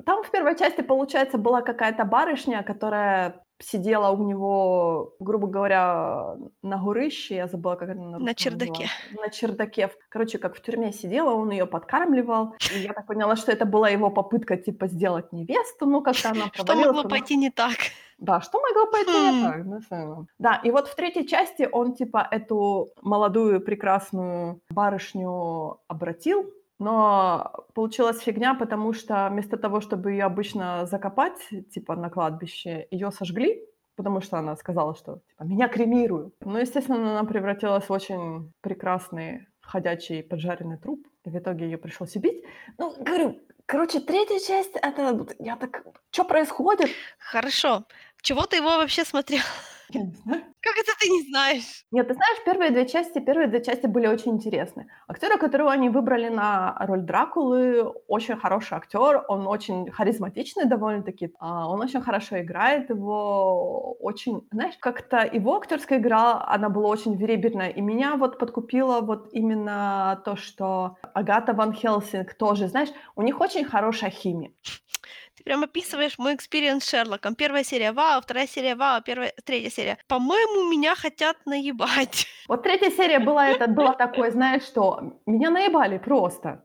Там 0.04 0.22
в 0.22 0.30
первой 0.30 0.56
части, 0.58 0.82
получается, 0.82 1.38
была 1.38 1.62
какая-то 1.62 2.04
барышня, 2.04 2.62
которая 2.62 3.40
сидела 3.58 4.10
у 4.10 4.22
него, 4.22 5.14
грубо 5.18 5.46
говоря, 5.46 6.34
на 6.62 6.76
горище, 6.76 7.36
я 7.36 7.46
забыла, 7.46 7.76
как 7.76 7.88
это 7.90 7.98
на 8.00 8.34
чердаке. 8.34 8.70
называется. 8.70 9.22
На 9.22 9.30
чердаке. 9.30 9.90
Короче, 10.10 10.38
как 10.38 10.56
в 10.56 10.60
тюрьме 10.60 10.92
сидела, 10.92 11.30
он 11.34 11.50
ее 11.50 11.64
подкармливал. 11.66 12.54
И 12.74 12.80
я 12.80 12.92
так 12.92 13.06
поняла, 13.06 13.36
что 13.36 13.50
это 13.52 13.64
была 13.64 13.88
его 13.88 14.10
попытка, 14.10 14.56
типа, 14.58 14.88
сделать 14.88 15.32
невесту, 15.32 15.86
ну, 15.86 16.02
как-то 16.02 16.30
она 16.30 16.46
Что 16.52 16.64
провалилась. 16.64 16.86
могло 16.88 17.00
она- 17.00 17.08
пойти 17.08 17.36
не 17.36 17.50
так? 17.50 17.76
Да, 18.18 18.40
что 18.40 18.60
могло 18.60 18.90
пойти 18.90 19.10
не 19.10 19.40
Хм. 19.40 19.42
так? 19.42 19.68
да, 19.68 19.80
самое. 19.88 20.26
Да, 20.38 20.60
и 20.64 20.70
вот 20.70 20.88
в 20.88 20.94
третьей 20.94 21.26
части 21.26 21.68
он, 21.70 21.94
типа, 21.94 22.26
эту 22.30 22.88
молодую 23.02 23.60
прекрасную 23.60 24.60
барышню 24.70 25.78
обратил, 25.88 26.50
но 26.78 27.52
получилась 27.74 28.20
фигня, 28.20 28.54
потому 28.54 28.92
что 28.92 29.28
вместо 29.30 29.56
того, 29.56 29.80
чтобы 29.80 30.12
ее 30.12 30.24
обычно 30.24 30.86
закопать, 30.86 31.38
типа, 31.70 31.96
на 31.96 32.10
кладбище, 32.10 32.86
ее 32.90 33.10
сожгли, 33.10 33.64
потому 33.96 34.20
что 34.20 34.38
она 34.38 34.56
сказала, 34.56 34.94
что, 34.94 35.20
типа, 35.28 35.44
меня 35.44 35.68
кремируют. 35.68 36.34
Ну, 36.40 36.58
естественно, 36.58 37.18
она 37.18 37.24
превратилась 37.24 37.88
в 37.88 37.92
очень 37.92 38.52
прекрасный 38.60 39.46
ходячий 39.60 40.22
поджаренный 40.22 40.76
труп, 40.78 41.06
и 41.24 41.30
в 41.30 41.36
итоге 41.38 41.64
ее 41.66 41.78
пришлось 41.78 42.16
убить. 42.16 42.44
Ну, 42.78 42.92
говорю, 42.98 43.38
короче, 43.66 44.00
третья 44.00 44.38
часть, 44.40 44.76
это, 44.76 45.26
я 45.38 45.56
так, 45.56 45.82
что 46.10 46.24
происходит? 46.24 46.90
Хорошо. 47.18 47.84
Чего 48.22 48.46
ты 48.46 48.56
его 48.56 48.68
вообще 48.68 49.04
смотрел? 49.04 49.42
Я 49.90 50.02
не 50.02 50.14
знаю. 50.14 50.42
Как 50.60 50.74
это 50.78 50.92
ты 50.98 51.08
не 51.08 51.22
знаешь? 51.22 51.84
Нет, 51.90 52.08
ты 52.08 52.14
знаешь, 52.14 52.38
первые 52.44 52.70
две 52.70 52.86
части, 52.86 53.18
первые 53.18 53.48
две 53.48 53.62
части 53.62 53.86
были 53.86 54.06
очень 54.06 54.32
интересны. 54.32 54.86
Актера, 55.06 55.36
которого 55.36 55.70
они 55.70 55.90
выбрали 55.90 56.28
на 56.28 56.76
роль 56.80 57.02
Дракулы, 57.02 57.82
очень 58.08 58.36
хороший 58.36 58.78
актер, 58.78 59.24
он 59.28 59.46
очень 59.46 59.90
харизматичный 59.90 60.64
довольно-таки, 60.64 61.34
а, 61.38 61.68
он 61.68 61.80
очень 61.82 62.00
хорошо 62.00 62.40
играет, 62.40 62.88
его 62.88 63.92
очень, 64.00 64.46
знаешь, 64.50 64.74
как-то 64.80 65.18
его 65.18 65.56
актерская 65.56 65.98
игра, 65.98 66.42
она 66.46 66.70
была 66.70 66.88
очень 66.88 67.14
веребельная, 67.16 67.68
и 67.68 67.80
меня 67.80 68.16
вот 68.16 68.38
подкупило 68.38 69.00
вот 69.00 69.28
именно 69.32 70.22
то, 70.24 70.36
что 70.36 70.96
Агата 71.14 71.52
Ван 71.52 71.74
Хелсинг 71.74 72.34
тоже, 72.34 72.68
знаешь, 72.68 72.90
у 73.16 73.22
них 73.22 73.40
очень 73.40 73.64
хорошая 73.64 74.10
химия. 74.10 74.52
Ты 75.36 75.42
прям 75.42 75.64
описываешь 75.64 76.16
мой 76.18 76.34
experience 76.36 76.84
с 76.84 76.88
Шерлоком. 76.88 77.34
Первая 77.34 77.64
серия 77.64 77.92
вау, 77.92 78.20
вторая 78.20 78.46
серия 78.46 78.76
вау, 78.76 79.02
первая, 79.02 79.32
третья 79.44 79.70
серия. 79.70 79.98
По-моему, 80.06 80.70
меня 80.70 80.94
хотят 80.94 81.36
наебать. 81.44 82.26
Вот 82.46 82.62
третья 82.62 82.90
серия 82.90 83.18
была, 83.18 83.48
это 83.48 83.66
было 83.66 83.94
такое, 83.94 84.30
знаешь, 84.30 84.62
что 84.62 85.18
меня 85.26 85.50
наебали 85.50 85.98
просто. 85.98 86.62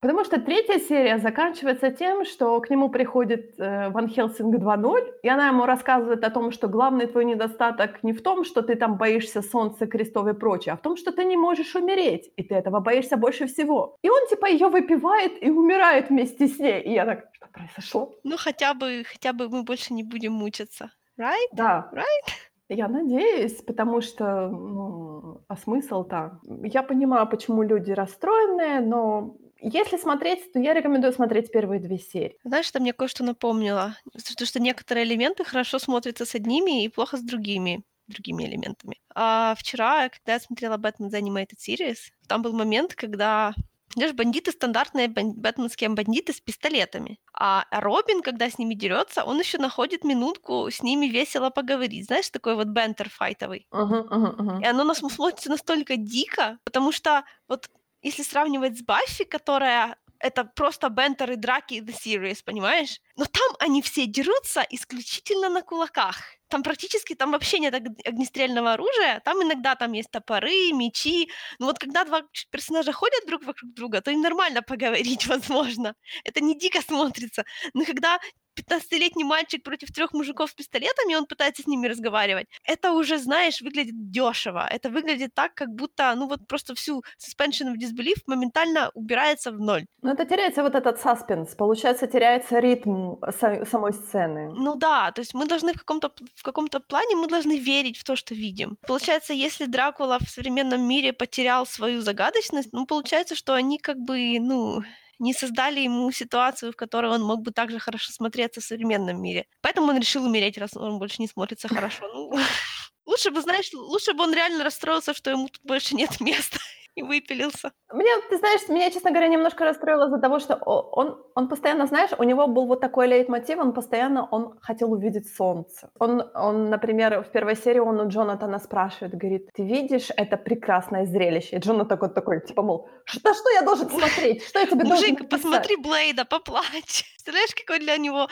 Потому 0.00 0.24
что 0.24 0.40
третья 0.40 0.78
серия 0.78 1.18
заканчивается 1.18 1.90
тем, 1.90 2.24
что 2.24 2.60
к 2.60 2.68
нему 2.68 2.90
приходит 2.90 3.58
э, 3.58 3.88
Ван 3.88 4.08
Хелсинг 4.08 4.54
2.0, 4.54 5.20
и 5.22 5.28
она 5.28 5.48
ему 5.48 5.64
рассказывает 5.64 6.22
о 6.22 6.30
том, 6.30 6.52
что 6.52 6.68
главный 6.68 7.06
твой 7.06 7.24
недостаток 7.24 8.02
не 8.02 8.12
в 8.12 8.22
том, 8.22 8.44
что 8.44 8.62
ты 8.62 8.74
там 8.76 8.98
боишься 8.98 9.40
солнца, 9.40 9.86
крестов 9.86 10.26
и 10.28 10.34
прочее, 10.34 10.74
а 10.74 10.76
в 10.76 10.82
том, 10.82 10.96
что 10.96 11.12
ты 11.12 11.24
не 11.24 11.36
можешь 11.36 11.74
умереть, 11.74 12.30
и 12.36 12.42
ты 12.42 12.54
этого 12.54 12.80
боишься 12.80 13.16
больше 13.16 13.46
всего. 13.46 13.96
И 14.02 14.10
он 14.10 14.26
типа 14.28 14.46
ее 14.46 14.68
выпивает 14.68 15.42
и 15.42 15.50
умирает 15.50 16.10
вместе 16.10 16.46
с 16.46 16.58
ней. 16.58 16.82
И 16.82 16.92
я 16.92 17.06
так, 17.06 17.28
что 17.32 17.46
произошло? 17.50 18.14
Ну, 18.22 18.36
хотя 18.36 18.74
бы, 18.74 19.02
хотя 19.10 19.32
бы 19.32 19.48
мы 19.48 19.62
больше 19.62 19.94
не 19.94 20.02
будем 20.02 20.32
мучиться. 20.32 20.90
Right? 21.18 21.48
Да. 21.52 21.90
Right? 21.94 22.34
Я 22.68 22.88
надеюсь, 22.88 23.62
потому 23.62 24.00
что, 24.00 24.48
ну, 24.48 25.40
а 25.48 25.56
смысл-то? 25.56 26.40
Я 26.64 26.82
понимаю, 26.82 27.26
почему 27.28 27.62
люди 27.62 27.92
расстроены, 27.92 28.80
но 28.80 29.36
если 29.60 29.96
смотреть, 29.96 30.52
то 30.52 30.58
я 30.58 30.74
рекомендую 30.74 31.12
смотреть 31.12 31.50
первые 31.50 31.80
две 31.80 31.98
серии. 31.98 32.38
Знаешь, 32.44 32.68
это 32.70 32.80
мне 32.80 32.92
кое-что 32.92 33.24
напомнило. 33.24 33.96
Что, 34.16 34.44
что 34.46 34.60
некоторые 34.60 35.04
элементы 35.04 35.44
хорошо 35.44 35.78
смотрятся 35.78 36.24
с 36.24 36.34
одними 36.34 36.84
и 36.84 36.88
плохо 36.88 37.16
с 37.16 37.22
другими 37.22 37.82
другими 38.08 38.44
элементами. 38.44 39.00
А 39.16 39.56
вчера, 39.58 40.08
когда 40.08 40.34
я 40.34 40.40
смотрела 40.40 40.76
Batman 40.76 41.10
The 41.10 41.20
Animated 41.20 41.56
Series, 41.58 41.96
там 42.28 42.40
был 42.40 42.52
момент, 42.52 42.94
когда 42.94 43.52
знаешь, 43.96 44.12
бандиты 44.14 44.52
стандартные 44.52 45.08
бан- 45.08 45.32
бэтменские 45.34 45.90
бандиты 45.90 46.32
с 46.32 46.40
пистолетами. 46.40 47.18
А 47.32 47.64
Робин, 47.72 48.22
когда 48.22 48.48
с 48.48 48.58
ними 48.58 48.74
дерется, 48.74 49.24
он 49.24 49.40
еще 49.40 49.58
находит 49.58 50.04
минутку 50.04 50.70
с 50.70 50.82
ними 50.84 51.06
весело 51.06 51.50
поговорить. 51.50 52.06
Знаешь, 52.06 52.28
такой 52.30 52.54
вот 52.54 52.68
бентер 52.68 53.08
файтовый. 53.10 53.66
Мгм, 53.72 54.06
мгм, 54.10 54.34
мгм. 54.38 54.62
И 54.62 54.66
оно 54.66 54.84
нас 54.84 54.98
смотрится 54.98 55.50
настолько 55.50 55.96
дико, 55.96 56.58
потому 56.64 56.92
что 56.92 57.24
вот 57.48 57.68
если 58.06 58.22
сравнивать 58.22 58.78
с 58.78 58.82
Баффи, 58.82 59.24
которая 59.24 59.96
это 60.20 60.44
просто 60.44 60.88
бентер 60.88 61.32
и 61.32 61.36
драки 61.36 61.74
The 61.74 61.94
Series, 61.94 62.42
понимаешь? 62.44 63.00
Но 63.16 63.24
там 63.26 63.56
они 63.58 63.82
все 63.82 64.06
дерутся 64.06 64.64
исключительно 64.70 65.48
на 65.48 65.62
кулаках. 65.62 66.16
Там 66.48 66.62
практически, 66.62 67.14
там 67.14 67.32
вообще 67.32 67.58
нет 67.58 67.74
ог- 67.74 68.06
огнестрельного 68.06 68.74
оружия, 68.74 69.20
там 69.24 69.42
иногда 69.42 69.74
там 69.74 69.92
есть 69.92 70.10
топоры, 70.10 70.72
мечи. 70.72 71.28
Но 71.58 71.66
вот 71.66 71.78
когда 71.78 72.04
два 72.04 72.22
персонажа 72.50 72.92
ходят 72.92 73.26
друг 73.26 73.44
вокруг 73.44 73.74
друга, 73.74 74.00
то 74.00 74.10
им 74.10 74.22
нормально 74.22 74.62
поговорить 74.62 75.26
возможно. 75.26 75.94
Это 76.24 76.40
не 76.40 76.56
дико 76.56 76.80
смотрится. 76.80 77.44
Но 77.74 77.84
когда 77.84 78.18
15-летний 78.56 79.24
мальчик 79.24 79.62
против 79.62 79.92
трех 79.92 80.12
мужиков 80.12 80.50
с 80.50 80.54
пистолетами, 80.54 81.12
и 81.12 81.16
он 81.16 81.26
пытается 81.26 81.62
с 81.62 81.66
ними 81.66 81.88
разговаривать. 81.88 82.46
Это 82.64 82.92
уже, 82.92 83.18
знаешь, 83.18 83.60
выглядит 83.60 84.10
дешево. 84.10 84.66
Это 84.70 84.88
выглядит 84.90 85.34
так, 85.34 85.54
как 85.54 85.68
будто, 85.68 86.14
ну 86.16 86.26
вот 86.26 86.46
просто 86.48 86.74
всю 86.74 87.02
suspension 87.18 87.72
of 87.72 87.76
disbelief 87.76 88.22
моментально 88.26 88.90
убирается 88.94 89.52
в 89.52 89.60
ноль. 89.60 89.86
Ну, 90.02 90.12
это 90.12 90.24
теряется 90.24 90.62
вот 90.62 90.74
этот 90.74 91.00
саспенс, 91.00 91.54
получается, 91.54 92.06
теряется 92.06 92.58
ритм 92.58 93.14
са- 93.22 93.66
самой 93.66 93.92
сцены. 93.92 94.52
Ну 94.54 94.74
да, 94.76 95.12
то 95.12 95.20
есть 95.20 95.34
мы 95.34 95.46
должны 95.46 95.72
в 95.72 95.78
каком-то 95.78 96.12
в 96.34 96.42
каком-то 96.42 96.80
плане 96.80 97.16
мы 97.16 97.28
должны 97.28 97.58
верить 97.58 97.98
в 97.98 98.04
то, 98.04 98.16
что 98.16 98.34
видим. 98.34 98.76
Получается, 98.86 99.32
если 99.32 99.66
Дракула 99.66 100.18
в 100.18 100.28
современном 100.28 100.82
мире 100.82 101.12
потерял 101.12 101.66
свою 101.66 102.00
загадочность, 102.00 102.72
ну 102.72 102.86
получается, 102.86 103.34
что 103.34 103.54
они 103.54 103.78
как 103.78 103.98
бы, 103.98 104.38
ну, 104.40 104.82
не 105.18 105.32
создали 105.32 105.80
ему 105.80 106.10
ситуацию, 106.12 106.72
в 106.72 106.76
которой 106.76 107.10
он 107.10 107.22
мог 107.22 107.42
бы 107.42 107.50
также 107.52 107.78
хорошо 107.78 108.12
смотреться 108.12 108.60
в 108.60 108.64
современном 108.64 109.20
мире. 109.20 109.46
Поэтому 109.60 109.88
он 109.88 109.98
решил 109.98 110.24
умереть, 110.24 110.58
раз 110.58 110.76
он 110.76 110.98
больше 110.98 111.16
не 111.20 111.28
смотрится 111.28 111.68
хорошо. 111.68 112.06
Ну, 112.12 112.32
лучше 113.06 113.30
бы, 113.30 113.40
знаешь, 113.40 113.72
лучше 113.72 114.12
бы 114.12 114.24
он 114.24 114.34
реально 114.34 114.64
расстроился, 114.64 115.14
что 115.14 115.30
ему 115.30 115.48
тут 115.48 115.62
больше 115.64 115.94
нет 115.94 116.20
места 116.20 116.58
и 116.96 117.02
выпилился. 117.02 117.72
Мне, 117.92 118.10
ты 118.30 118.38
знаешь, 118.38 118.68
меня, 118.68 118.90
честно 118.90 119.10
говоря, 119.10 119.28
немножко 119.28 119.64
расстроило 119.64 120.06
из-за 120.06 120.18
того, 120.18 120.40
что 120.40 120.56
он, 120.56 121.22
он 121.34 121.48
постоянно, 121.48 121.86
знаешь, 121.86 122.10
у 122.18 122.22
него 122.24 122.46
был 122.46 122.66
вот 122.66 122.80
такой 122.80 123.06
лейтмотив, 123.06 123.58
он 123.58 123.72
постоянно, 123.74 124.26
он 124.30 124.58
хотел 124.60 124.92
увидеть 124.92 125.28
солнце. 125.34 125.90
Он, 125.98 126.22
он, 126.34 126.70
например, 126.70 127.22
в 127.22 127.30
первой 127.30 127.54
серии 127.54 127.80
он 127.80 128.00
у 128.00 128.08
Джонатана 128.08 128.58
спрашивает, 128.58 129.14
говорит, 129.14 129.50
ты 129.52 129.62
видишь 129.62 130.08
это 130.16 130.38
прекрасное 130.38 131.04
зрелище? 131.04 131.56
И 131.56 131.58
Джонатан 131.58 131.86
такой, 131.86 132.08
такой 132.08 132.40
типа, 132.40 132.62
мол, 132.62 132.88
что, 133.04 133.34
что 133.34 133.50
я 133.50 133.62
должен 133.62 133.90
смотреть? 133.90 134.42
Что 134.42 134.60
я 134.60 134.66
тебе 134.66 134.84
должен 134.84 134.96
Мужик, 134.96 135.20
написать?» 135.20 135.42
посмотри 135.42 135.76
Блейда, 135.76 136.24
поплачь. 136.24 137.04
Представляешь, 137.14 137.54
какой 137.54 137.78
для 137.80 137.96
него... 137.98 138.28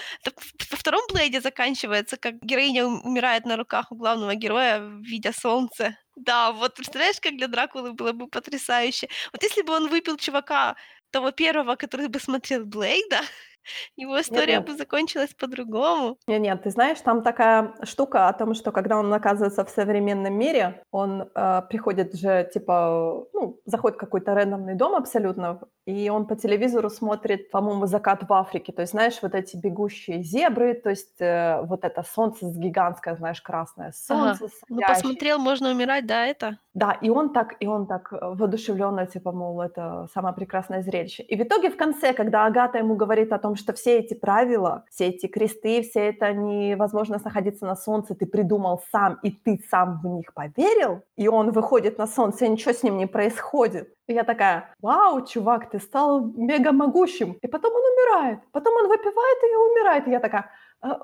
Во 0.71 0.77
втором 0.77 1.03
Блейде 1.13 1.41
заканчивается, 1.41 2.17
как 2.17 2.35
героиня 2.43 2.87
ум- 2.87 3.03
умирает 3.05 3.45
на 3.45 3.57
руках 3.57 3.93
у 3.93 3.97
главного 3.97 4.35
героя, 4.35 4.81
видя 5.03 5.33
солнце. 5.33 5.97
Да, 6.17 6.53
вот 6.53 6.75
представляешь, 6.75 7.21
как 7.21 7.37
для 7.37 7.49
Дракулы 7.49 7.93
было 7.93 8.13
бы 8.13 8.29
потрясающе. 8.29 9.09
Вот 9.33 9.43
если 9.43 9.63
бы 9.63 9.73
он 9.75 9.89
выпил 9.89 10.17
чувака, 10.17 10.77
того 11.11 11.31
первого, 11.33 11.77
который 11.77 12.09
бы 12.09 12.19
смотрел 12.21 12.65
Блейда, 12.65 13.21
Его 13.97 14.21
Нет 14.29 14.47
история 14.47 14.47
нет. 14.49 14.67
бы 14.67 14.77
закончилась 14.77 15.35
по-другому. 15.35 16.19
Не 16.27 16.39
нет, 16.39 16.63
ты 16.63 16.71
знаешь, 16.71 17.01
там 17.03 17.23
такая 17.23 17.75
штука 17.83 18.29
о 18.29 18.33
том, 18.33 18.55
что 18.55 18.73
когда 18.73 18.99
он 18.99 19.13
оказывается 19.13 19.63
в 19.65 19.69
современном 19.69 20.33
мире, 20.39 20.83
он, 20.91 21.31
э, 21.35 21.63
приходит 21.69 22.15
же, 22.15 22.49
типа, 22.53 23.27
ну, 23.35 23.61
заходит 23.67 23.97
в 23.99 24.01
какой-то 24.01 24.35
рандомный 24.35 24.75
дом 24.75 24.95
абсолютно, 24.95 25.61
и 25.87 26.09
он 26.09 26.27
по 26.27 26.35
телевизору 26.35 26.89
смотрит, 26.89 27.51
по-моему, 27.51 27.85
закат 27.87 28.23
в 28.27 28.33
Африке. 28.33 28.73
То 28.73 28.81
есть, 28.83 28.93
знаешь, 28.93 29.19
вот 29.21 29.35
эти 29.35 29.57
бегущие 29.59 30.23
зебры, 30.23 30.73
то 30.75 30.89
есть, 30.89 31.21
э, 31.21 31.61
вот 31.63 31.85
это 31.85 32.03
солнце 32.03 32.47
с 32.49 32.57
гигантское, 32.57 33.17
знаешь, 33.17 33.43
красное 33.43 33.93
Ага. 34.09 34.41
солнце 34.41 34.49
Ну, 34.69 34.83
садящееся. 34.83 34.85
посмотрел 34.85 35.39
"Можно 35.39 35.71
умирать", 35.71 36.07
да, 36.07 36.27
это? 36.27 36.59
Да, 36.75 36.91
и 37.03 37.09
он 37.09 37.33
так 37.33 37.55
и 37.61 37.67
он 37.69 37.87
так, 37.87 38.13
э, 38.13 38.17
воодушевлённо, 38.21 39.07
типа, 39.07 39.31
мол, 39.33 39.61
это 39.63 40.09
самое 40.13 40.35
прекрасное 40.35 40.83
зрелище. 40.83 41.23
И 41.23 41.37
в 41.37 41.41
итоге 41.43 41.71
в 41.71 41.77
конце, 41.77 42.13
когда 42.13 42.47
Агата 42.47 42.79
ему 42.79 42.97
говорит 42.97 43.33
о 43.33 43.39
том, 43.39 43.54
что 43.57 43.73
все 43.73 43.99
эти 43.99 44.15
правила, 44.15 44.85
все 44.91 45.09
эти 45.09 45.27
кресты, 45.27 45.83
все 45.83 46.09
это 46.09 46.33
невозможность 46.33 47.25
находиться 47.25 47.67
на 47.67 47.77
солнце 47.77 48.15
ты 48.15 48.27
придумал 48.27 48.83
сам, 48.93 49.19
и 49.23 49.31
ты 49.31 49.61
сам 49.71 50.01
в 50.03 50.07
них 50.07 50.33
поверил, 50.35 51.03
и 51.17 51.29
он 51.29 51.51
выходит 51.53 51.99
на 51.99 52.07
солнце, 52.07 52.47
и 52.47 52.49
ничего 52.49 52.73
с 52.73 52.83
ним 52.83 52.97
не 52.99 53.07
происходит. 53.07 53.93
И 54.07 54.13
я 54.13 54.25
такая: 54.25 54.75
"Вау, 54.81 55.25
чувак, 55.27 55.71
ты 55.71 55.79
стал 55.79 56.21
мега 56.37 56.73
могущим". 56.73 57.33
И 57.43 57.47
потом 57.47 57.73
он 57.75 57.83
умирает, 57.83 58.39
потом 58.53 58.75
он 58.77 58.89
выпивает 58.89 59.39
и 59.43 59.57
умирает. 59.57 60.09
И 60.09 60.11
я 60.11 60.21
такая: 60.21 60.51
"А, 60.81 61.01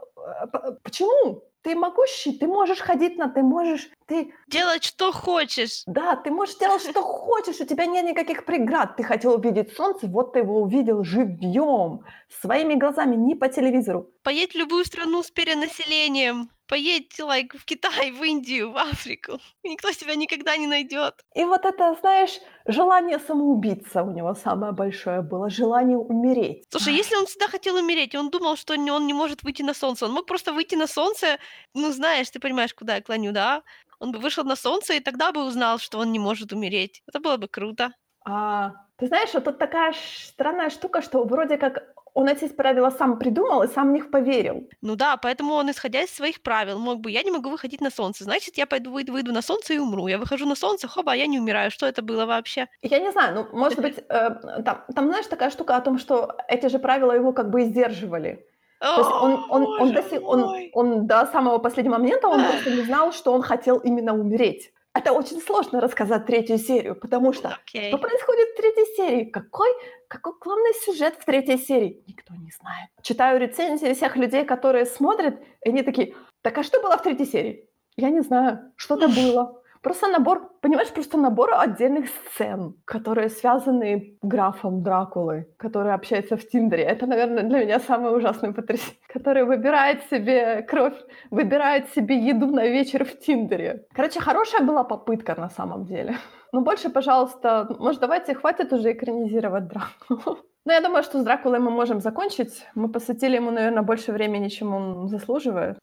п 0.46 0.76
почему? 0.82 1.42
Ты 1.62 1.74
могущий, 1.74 2.32
ты 2.38 2.46
можешь 2.46 2.78
ходить 2.78 3.16
на 3.18 3.28
ты 3.28 3.42
можешь, 3.42 3.90
ты 4.06 4.32
Делать, 4.48 4.82
что 4.84 5.12
хочешь. 5.12 5.82
да, 5.86 6.16
ты 6.16 6.30
можешь 6.30 6.56
делать, 6.56 6.82
что 6.82 7.02
хочешь, 7.02 7.60
у 7.60 7.66
тебя 7.66 7.86
нет 7.86 8.04
никаких 8.04 8.44
преград. 8.46 8.96
Ты 8.96 9.02
хотел 9.02 9.34
увидеть 9.34 9.72
солнце, 9.76 10.06
вот 10.06 10.32
ты 10.32 10.38
его 10.40 10.62
увидел 10.62 11.04
живьем, 11.04 12.00
своими 12.40 12.74
глазами, 12.74 13.16
не 13.16 13.34
по 13.34 13.48
телевизору. 13.48 14.10
Поедь 14.22 14.52
в 14.52 14.56
любую 14.58 14.84
страну 14.84 15.22
с 15.22 15.30
перенаселением. 15.30 16.50
Поедь, 16.66 17.18
like, 17.18 17.58
в 17.58 17.64
Китай, 17.64 18.12
в 18.12 18.22
Индию, 18.22 18.70
в 18.70 18.76
Африку. 18.76 19.40
Никто 19.64 19.90
тебя 19.92 20.14
никогда 20.14 20.56
не 20.56 20.68
найдет. 20.68 21.14
И 21.34 21.44
вот 21.44 21.64
это, 21.66 21.96
знаешь, 22.00 22.38
желание 22.70 23.18
самоубиться 23.18 24.02
у 24.02 24.10
него 24.10 24.34
самое 24.34 24.72
большое 24.72 25.22
было, 25.22 25.50
желание 25.50 25.98
умереть. 25.98 26.64
Слушай, 26.70 26.94
если 26.94 27.16
он 27.16 27.26
всегда 27.26 27.48
хотел 27.48 27.76
умереть, 27.76 28.14
и 28.14 28.18
он 28.18 28.30
думал, 28.30 28.56
что 28.56 28.74
он 28.74 29.06
не 29.06 29.12
может 29.12 29.42
выйти 29.42 29.62
на 29.62 29.74
солнце, 29.74 30.06
он 30.06 30.12
мог 30.12 30.26
просто 30.26 30.52
выйти 30.52 30.74
на 30.74 30.86
солнце, 30.86 31.38
ну, 31.74 31.90
знаешь, 31.92 32.30
ты 32.30 32.40
понимаешь, 32.40 32.74
куда 32.74 32.96
я 32.96 33.02
клоню, 33.02 33.32
да? 33.32 33.62
Он 33.98 34.12
бы 34.12 34.18
вышел 34.18 34.44
на 34.44 34.56
солнце 34.56 34.94
и 34.94 35.00
тогда 35.00 35.32
бы 35.32 35.44
узнал, 35.44 35.78
что 35.78 35.98
он 35.98 36.12
не 36.12 36.18
может 36.18 36.52
умереть. 36.52 37.02
Это 37.06 37.20
было 37.20 37.36
бы 37.36 37.48
круто. 37.48 37.92
А, 38.24 38.72
ты 38.96 39.06
знаешь, 39.06 39.32
вот 39.34 39.44
тут 39.44 39.58
такая 39.58 39.94
странная 39.94 40.70
штука, 40.70 41.02
что 41.02 41.24
вроде 41.24 41.56
как 41.56 41.94
он 42.14 42.28
эти 42.28 42.48
правила 42.48 42.90
сам 42.90 43.18
придумал 43.18 43.62
и 43.62 43.68
сам 43.68 43.90
в 43.90 43.92
них 43.92 44.10
поверил. 44.10 44.68
Ну 44.82 44.96
да, 44.96 45.16
поэтому 45.16 45.54
он, 45.54 45.70
исходя 45.70 46.02
из 46.02 46.10
своих 46.10 46.42
правил, 46.42 46.78
мог 46.78 47.00
бы: 47.00 47.10
"Я 47.10 47.22
не 47.22 47.30
могу 47.30 47.50
выходить 47.50 47.80
на 47.80 47.90
солнце, 47.90 48.24
значит, 48.24 48.56
я 48.58 48.66
пойду 48.66 48.90
выйду 48.92 49.12
выйду 49.12 49.32
на 49.32 49.42
солнце 49.42 49.74
и 49.74 49.78
умру". 49.78 50.08
Я 50.08 50.18
выхожу 50.18 50.46
на 50.46 50.54
солнце, 50.54 50.88
хоба, 50.88 51.14
я 51.14 51.26
не 51.26 51.38
умираю. 51.38 51.70
Что 51.70 51.86
это 51.86 52.02
было 52.02 52.26
вообще? 52.26 52.68
Я 52.82 52.98
не 52.98 53.10
знаю, 53.12 53.34
ну, 53.34 53.58
может 53.58 53.80
быть, 53.80 53.98
э, 53.98 54.30
там 54.64 54.84
там, 54.94 55.08
знаешь, 55.08 55.26
такая 55.26 55.50
штука 55.50 55.76
о 55.76 55.80
том, 55.80 55.98
что 55.98 56.36
эти 56.48 56.66
же 56.66 56.78
правила 56.78 57.12
его 57.12 57.32
как 57.32 57.50
бы 57.50 57.62
и 57.62 57.64
сдерживали. 57.64 58.46
То 58.80 59.00
есть 59.00 59.10
он 59.10 59.44
он 59.50 59.66
он 59.80 59.92
до 59.92 60.02
он 60.20 60.70
он 60.72 61.06
до 61.06 61.26
самого 61.26 61.58
последнего 61.58 61.98
момента 61.98 62.28
он 62.28 62.42
просто 62.44 62.70
не 62.70 62.82
знал, 62.82 63.12
что 63.12 63.32
он 63.32 63.42
хотел 63.42 63.78
именно 63.78 64.14
умереть. 64.14 64.72
Это 64.92 65.12
очень 65.12 65.40
сложно 65.40 65.80
рассказать 65.80 66.26
третью 66.26 66.58
серию, 66.58 66.96
потому 66.96 67.32
что 67.32 67.50
что 67.50 67.58
Окей. 67.62 67.96
происходит 67.96 68.48
в 68.48 68.56
третьей 68.56 68.96
серии? 68.96 69.24
Какой 69.24 69.68
какой 70.08 70.32
главный 70.40 70.74
сюжет 70.84 71.14
в 71.16 71.24
третьей 71.24 71.58
серии? 71.58 72.02
Никто 72.08 72.34
не 72.34 72.50
знает. 72.50 72.90
Читаю 73.02 73.38
рецензии 73.38 73.94
всех 73.94 74.16
людей, 74.16 74.44
которые 74.44 74.86
смотрят, 74.86 75.40
и 75.64 75.68
они 75.68 75.82
такие: 75.82 76.14
"Так 76.42 76.58
а 76.58 76.64
что 76.64 76.80
было 76.82 76.96
в 76.96 77.02
третьей 77.02 77.26
серии?" 77.26 77.68
Я 77.96 78.10
не 78.10 78.20
знаю, 78.20 78.72
что-то 78.76 79.08
было. 79.08 79.59
Просто 79.82 80.08
набор, 80.08 80.50
понимаешь, 80.60 80.90
просто 80.92 81.16
набор 81.16 81.54
отдельных 81.54 82.06
сцен, 82.08 82.74
которые 82.84 83.30
связаны 83.30 84.18
графом 84.20 84.82
Дракулы, 84.82 85.46
который 85.56 85.94
общается 85.94 86.36
в 86.36 86.46
"Тиндере". 86.46 86.84
Это, 86.84 87.06
наверное, 87.06 87.44
для 87.44 87.64
меня 87.64 87.80
самое 87.80 88.14
ужасное 88.14 88.52
потрясение. 88.52 88.98
Который 89.12 89.44
выбирает 89.44 90.02
себе 90.10 90.62
кровь, 90.62 90.94
выбирает 91.30 91.88
себе 91.94 92.18
еду 92.18 92.46
на 92.46 92.66
вечер 92.66 93.04
в 93.04 93.18
"Тиндере". 93.18 93.86
Короче, 93.94 94.20
хорошая 94.20 94.66
была 94.66 94.84
попытка 94.84 95.34
на 95.34 95.48
самом 95.48 95.84
деле. 95.86 96.14
Но 96.52 96.60
больше, 96.60 96.90
пожалуйста, 96.90 97.66
может, 97.78 98.00
давайте 98.00 98.34
хватит 98.34 98.72
уже 98.72 98.92
экранизировать 98.92 99.68
Дракулу. 99.68 100.38
Ну, 100.66 100.72
я 100.72 100.82
думаю, 100.82 101.02
что 101.02 101.18
с 101.18 101.24
Дракулой 101.24 101.58
мы 101.58 101.70
можем 101.70 102.00
закончить. 102.00 102.66
Мы 102.74 102.92
посвятили 102.92 103.36
ему, 103.36 103.50
наверно, 103.50 103.82
больше 103.82 104.12
времени, 104.12 104.48
чем 104.48 104.74
он 104.74 105.08
заслуживает. 105.08 105.78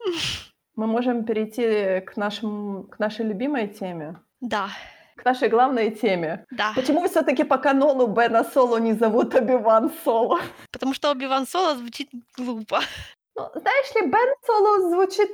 Мы 0.77 0.85
можем 0.85 1.25
перейти 1.25 2.01
к 2.05 2.17
нашим 2.17 2.87
к 2.91 2.99
нашей 2.99 3.25
любимой 3.25 3.67
теме. 3.67 4.15
Да. 4.41 4.69
К 5.15 5.25
нашей 5.25 5.49
главной 5.49 5.89
теме. 5.89 6.45
Да. 6.51 6.71
Почему 6.75 7.07
всё-таки 7.07 7.43
по 7.43 7.57
канону 7.57 8.05
Бена 8.07 8.43
Соло 8.43 8.77
не 8.77 8.93
зовут 8.93 9.33
Оби-Ван 9.35 9.91
Соло? 10.05 10.39
Потому 10.71 10.93
что 10.93 11.09
Оби-Ван 11.11 11.47
Соло 11.47 11.75
звучит 11.75 12.09
глупо. 12.37 12.81
Ну, 13.35 13.49
знаешь 13.55 13.95
ли, 13.95 14.01
Бен 14.01 14.35
Соло 14.45 14.89
звучит, 14.89 15.29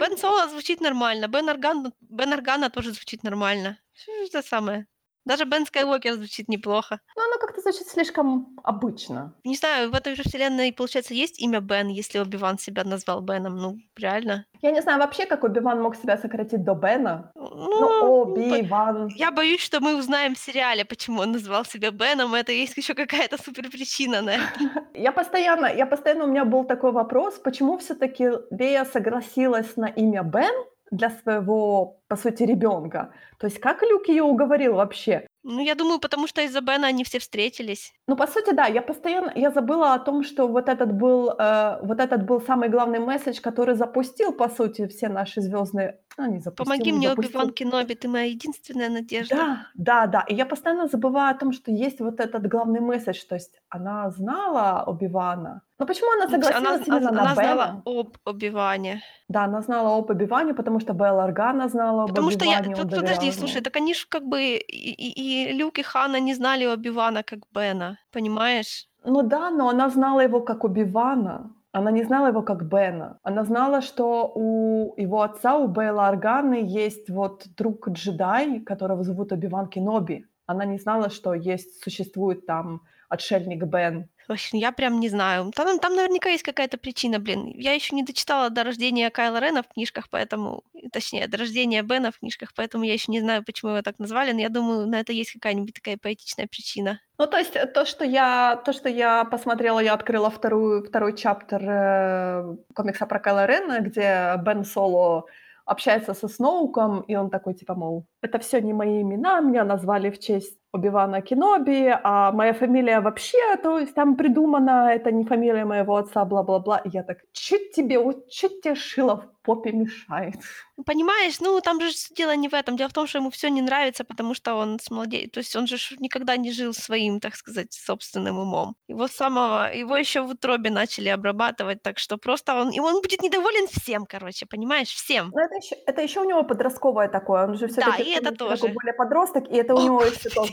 Бен 0.00 0.16
Соло 0.16 0.48
звучит 0.48 0.80
нормально, 0.80 1.26
Бен 1.28 1.48
Орган 1.48 1.92
Бен 2.00 2.32
Органа 2.32 2.70
тоже 2.70 2.92
звучит 2.92 3.24
нормально. 3.24 3.76
Всё 3.92 4.12
то 4.32 4.42
самое. 4.42 4.86
Даже 5.26 5.44
Бен 5.44 5.66
Скайуокер 5.66 6.14
звучит 6.14 6.48
неплохо. 6.48 7.00
Ну, 7.16 7.22
оно 7.24 7.38
как-то 7.40 7.60
звучит 7.60 7.88
слишком 7.88 8.56
обычно. 8.62 9.34
Не 9.44 9.56
знаю, 9.56 9.90
в 9.90 9.94
этой 9.94 10.14
же 10.14 10.22
вселенной, 10.22 10.72
получается, 10.72 11.14
есть 11.14 11.40
имя 11.42 11.60
Бен, 11.60 11.88
если 11.88 12.20
Оби-Ван 12.20 12.58
себя 12.58 12.84
назвал 12.84 13.20
Беном? 13.20 13.56
Ну, 13.56 13.76
реально. 13.96 14.46
Я 14.62 14.70
не 14.70 14.80
знаю 14.82 15.00
вообще, 15.00 15.26
как 15.26 15.44
Оби-Ван 15.44 15.82
мог 15.82 15.96
себя 15.96 16.16
сократить 16.16 16.64
до 16.64 16.74
Бена. 16.74 17.32
Ну, 17.34 17.80
Ну, 17.80 18.22
Оби-Ван. 18.22 19.08
Я 19.16 19.30
боюсь, 19.32 19.60
что 19.60 19.80
мы 19.80 19.96
узнаем 19.96 20.34
в 20.34 20.38
сериале, 20.38 20.84
почему 20.84 21.20
он 21.22 21.32
назвал 21.32 21.64
себя 21.64 21.90
Беном. 21.90 22.34
Это 22.34 22.52
есть 22.52 22.76
ещё 22.76 22.94
какая-то 22.94 23.36
супер 23.42 23.68
причина 23.70 24.22
на 24.22 24.30
это. 24.30 24.86
Я 24.94 25.12
постоянно 25.12 25.66
я 25.66 25.86
постоянно 25.86 26.24
у 26.24 26.28
меня 26.28 26.44
был 26.44 26.64
такой 26.64 26.92
вопрос, 26.92 27.34
почему 27.44 27.76
всё-таки 27.78 28.30
Лея 28.50 28.84
согласилась 28.84 29.76
на 29.76 29.86
имя 29.86 30.22
Бен 30.22 30.54
для 30.90 31.10
своего, 31.10 31.98
по 32.08 32.16
сути, 32.16 32.44
ребёнка? 32.44 33.12
То 33.38 33.46
есть 33.46 33.58
как 33.60 33.82
Люк 33.82 34.08
её 34.08 34.24
уговорил 34.26 34.74
вообще? 34.74 35.26
Ну, 35.48 35.60
я 35.60 35.74
думаю, 35.74 36.00
потому 36.00 36.26
что 36.26 36.40
из-за 36.42 36.60
Бена 36.60 36.88
они 36.88 37.04
все 37.04 37.18
встретились. 37.18 37.92
Ну, 38.08 38.16
по 38.16 38.26
сути, 38.26 38.52
да. 38.54 38.66
Я 38.66 38.82
постоянно 38.82 39.32
я 39.36 39.50
забыла 39.50 39.94
о 39.94 39.98
том, 39.98 40.24
что 40.24 40.48
вот 40.48 40.68
этот 40.68 40.92
был, 40.92 41.30
э, 41.38 41.78
вот 41.82 42.00
этот 42.00 42.26
был 42.26 42.40
самый 42.40 42.68
главный 42.68 42.98
месседж, 42.98 43.40
который 43.40 43.74
запустил, 43.76 44.32
по 44.32 44.48
сути, 44.48 44.86
все 44.88 45.08
наши 45.08 45.40
звёздные 45.40 45.98
а, 46.18 46.26
не 46.28 46.40
запустил, 46.40 46.64
Помоги 46.64 46.90
не 46.90 46.98
мне, 46.98 47.08
запустил. 47.10 47.40
Оби-Ван 47.40 47.54
Кеноби, 47.54 47.94
ты 47.94 48.08
моя 48.08 48.24
единственная 48.24 48.88
надежда. 48.88 49.36
Да, 49.36 49.66
да-да. 49.74 50.20
И 50.28 50.34
я 50.34 50.46
постоянно 50.46 50.88
забываю 50.88 51.30
о 51.36 51.38
том, 51.38 51.52
что 51.52 51.70
есть 51.70 52.00
вот 52.00 52.20
этот 52.20 52.48
главный 52.48 52.80
месседж. 52.80 53.22
То 53.28 53.36
есть 53.36 53.60
она 53.68 54.10
знала 54.10 54.82
Оби-Вана. 54.86 55.60
Но 55.78 55.86
почему 55.86 56.10
она 56.12 56.26
Ну, 56.26 56.34
она 56.34 56.42
согласилась 56.44 56.84
з 56.84 56.88
именно 56.88 57.08
она 57.10 57.24
на 57.24 57.34
знала 57.34 57.66
Бена? 57.66 57.82
об 58.00 58.16
Оби-Ване. 58.24 59.00
Да, 59.28 59.44
она 59.44 59.60
знала 59.60 59.96
об 59.98 60.10
Оби-Ване, 60.10 60.54
потому 60.54 60.80
что 60.80 60.92
Белла 60.94 61.24
Органа 61.24 61.68
знала 61.68 61.95
об 62.00 62.08
Потому 62.08 62.30
что 62.30 62.44
я 62.44 62.62
подожди, 62.62 63.32
слушай, 63.32 63.60
так 63.62 63.76
они 63.76 63.94
ж 63.94 64.06
как 64.08 64.22
бы 64.24 64.40
и 64.40 64.92
и 64.92 65.50
и 65.50 65.52
Люк, 65.52 65.78
и 65.78 65.82
Ханна 65.82 66.20
не 66.20 66.34
знали 66.34 66.66
Оби-Вана 66.66 67.22
как 67.22 67.40
Бена, 67.54 67.98
понимаешь? 68.12 68.88
Ну 69.04 69.22
да, 69.22 69.50
но 69.50 69.68
она 69.68 69.88
знала 69.90 70.20
его 70.20 70.40
как 70.40 70.64
Оби-Вана. 70.64 71.52
Она 71.72 71.90
не 71.90 72.04
знала 72.04 72.28
его 72.28 72.42
как 72.42 72.64
Бена. 72.64 73.18
Она 73.22 73.44
знала, 73.44 73.82
что 73.82 74.32
у 74.34 74.94
его 74.96 75.20
отца, 75.20 75.56
у 75.56 75.68
Бейла 75.68 76.08
Органы, 76.08 76.64
есть 76.64 77.10
вот 77.10 77.46
друг-джедай, 77.56 78.60
которого 78.60 79.04
зовут 79.04 79.32
Оби-Ван 79.32 79.68
Кеноби. 79.68 80.24
Она 80.46 80.64
не 80.64 80.78
знала, 80.78 81.10
что 81.10 81.34
есть 81.34 81.82
существует 81.84 82.46
там 82.46 82.80
отшельник 83.08 83.64
Бен. 83.64 84.08
В 84.28 84.32
общем, 84.32 84.58
я 84.58 84.72
прям 84.72 84.98
не 84.98 85.08
знаю. 85.08 85.52
Там 85.54 85.78
там 85.78 85.94
наверняка 85.94 86.28
есть 86.30 86.42
какая-то 86.42 86.78
причина, 86.78 87.20
блин. 87.20 87.46
Я 87.54 87.72
ещё 87.74 87.94
не 87.94 88.02
дочитала 88.02 88.50
до 88.50 88.64
рождения 88.64 89.08
Кайла 89.10 89.38
Рена 89.38 89.62
в 89.62 89.68
книжках, 89.68 90.08
поэтому 90.10 90.64
точнее, 90.92 91.28
до 91.28 91.36
рождения 91.38 91.82
Бена 91.82 92.10
в 92.10 92.18
книжках, 92.18 92.50
поэтому 92.56 92.84
я 92.84 92.92
ещё 92.92 93.12
не 93.12 93.20
знаю, 93.20 93.44
почему 93.44 93.70
его 93.72 93.82
так 93.82 93.98
назвали, 93.98 94.32
но 94.32 94.40
я 94.40 94.48
думаю, 94.48 94.86
на 94.88 94.98
это 95.00 95.12
есть 95.12 95.32
какая-нибудь 95.32 95.74
такая 95.74 95.96
поэтичная 95.96 96.46
причина. 96.48 97.00
Ну, 97.18 97.26
то 97.26 97.38
есть, 97.38 97.54
э, 97.56 97.66
то, 97.66 97.84
что 97.84 98.04
я 98.04 98.56
то, 98.64 98.72
что 98.72 98.88
я 98.88 99.24
посмотрела, 99.24 99.78
я 99.80 99.94
открыла 99.94 100.28
вторую 100.30 100.82
второй 100.84 101.16
чаптер, 101.16 101.62
э, 101.64 102.56
комикса 102.74 103.06
про 103.06 103.20
Кайла 103.20 103.46
Рена, 103.46 103.80
где 103.80 104.34
Бен 104.44 104.64
Соло 104.64 105.26
общается 105.64 106.14
со 106.14 106.28
Сноуком, 106.28 107.00
и 107.02 107.14
он 107.16 107.30
такой 107.30 107.54
типа, 107.54 107.74
мол: 107.74 108.06
это 108.26 108.38
все 108.38 108.60
не 108.60 108.72
мои 108.72 109.02
имена, 109.02 109.40
меня 109.40 109.64
назвали 109.64 110.10
в 110.10 110.18
честь 110.18 110.58
Оби-Вана 110.76 111.22
Кеноби, 111.22 111.94
а 112.02 112.32
моя 112.32 112.52
фамилия 112.52 113.00
вообще, 113.00 113.56
то 113.62 113.78
есть 113.78 113.94
там 113.94 114.16
придумана, 114.16 114.92
это 114.92 115.10
не 115.10 115.24
фамилия 115.24 115.64
моего 115.64 115.96
отца, 115.96 116.24
бла-бла-бла. 116.24 116.78
И 116.84 116.90
я 116.90 117.02
так, 117.02 117.18
чуть 117.32 117.72
тебе, 117.72 117.98
вот 117.98 118.28
чуть 118.28 118.60
тебе 118.60 118.74
шило 118.74 119.16
в 119.16 119.46
попе 119.46 119.72
мешает. 119.72 120.34
Ну, 120.76 120.84
понимаешь, 120.84 121.40
ну 121.40 121.60
там 121.60 121.80
же 121.80 121.88
дело 122.16 122.36
не 122.36 122.48
в 122.48 122.54
этом. 122.54 122.76
Дело 122.76 122.88
в 122.88 122.92
том, 122.92 123.06
что 123.06 123.18
ему 123.18 123.30
все 123.30 123.48
не 123.48 123.62
нравится, 123.62 124.04
потому 124.04 124.34
что 124.34 124.56
он 124.56 124.78
с 124.78 124.90
молоде... 124.90 125.28
То 125.28 125.38
есть 125.38 125.56
он 125.56 125.66
же 125.66 125.76
никогда 126.00 126.36
не 126.36 126.52
жил 126.52 126.74
своим, 126.74 127.20
так 127.20 127.36
сказать, 127.36 127.72
собственным 127.72 128.38
умом. 128.38 128.74
Его 128.88 129.08
самого, 129.08 129.72
его 129.72 129.96
еще 129.96 130.20
в 130.20 130.30
утробе 130.30 130.70
начали 130.70 131.08
обрабатывать, 131.08 131.82
так 131.82 131.98
что 131.98 132.18
просто 132.18 132.54
он, 132.54 132.70
и 132.70 132.80
он 132.80 133.00
будет 133.00 133.22
недоволен 133.22 133.66
всем, 133.68 134.04
короче, 134.04 134.46
понимаешь, 134.46 134.88
всем. 134.88 135.30
Но 135.34 135.40
это 135.40 135.54
еще, 135.54 135.76
это 135.86 136.02
еще 136.02 136.20
у 136.20 136.24
него 136.24 136.42
подростковое 136.42 137.08
такое, 137.08 137.46
он 137.46 137.56
же 137.56 137.68
все-таки 137.68 138.14
да, 138.14 138.15
это 138.16 138.32
тоже. 138.32 138.68
более 138.68 138.94
подросток, 138.94 139.48
и 139.48 139.56
это 139.56 139.74
у 139.74 139.84
него 139.84 140.02
еще 140.04 140.30
тоже 140.30 140.52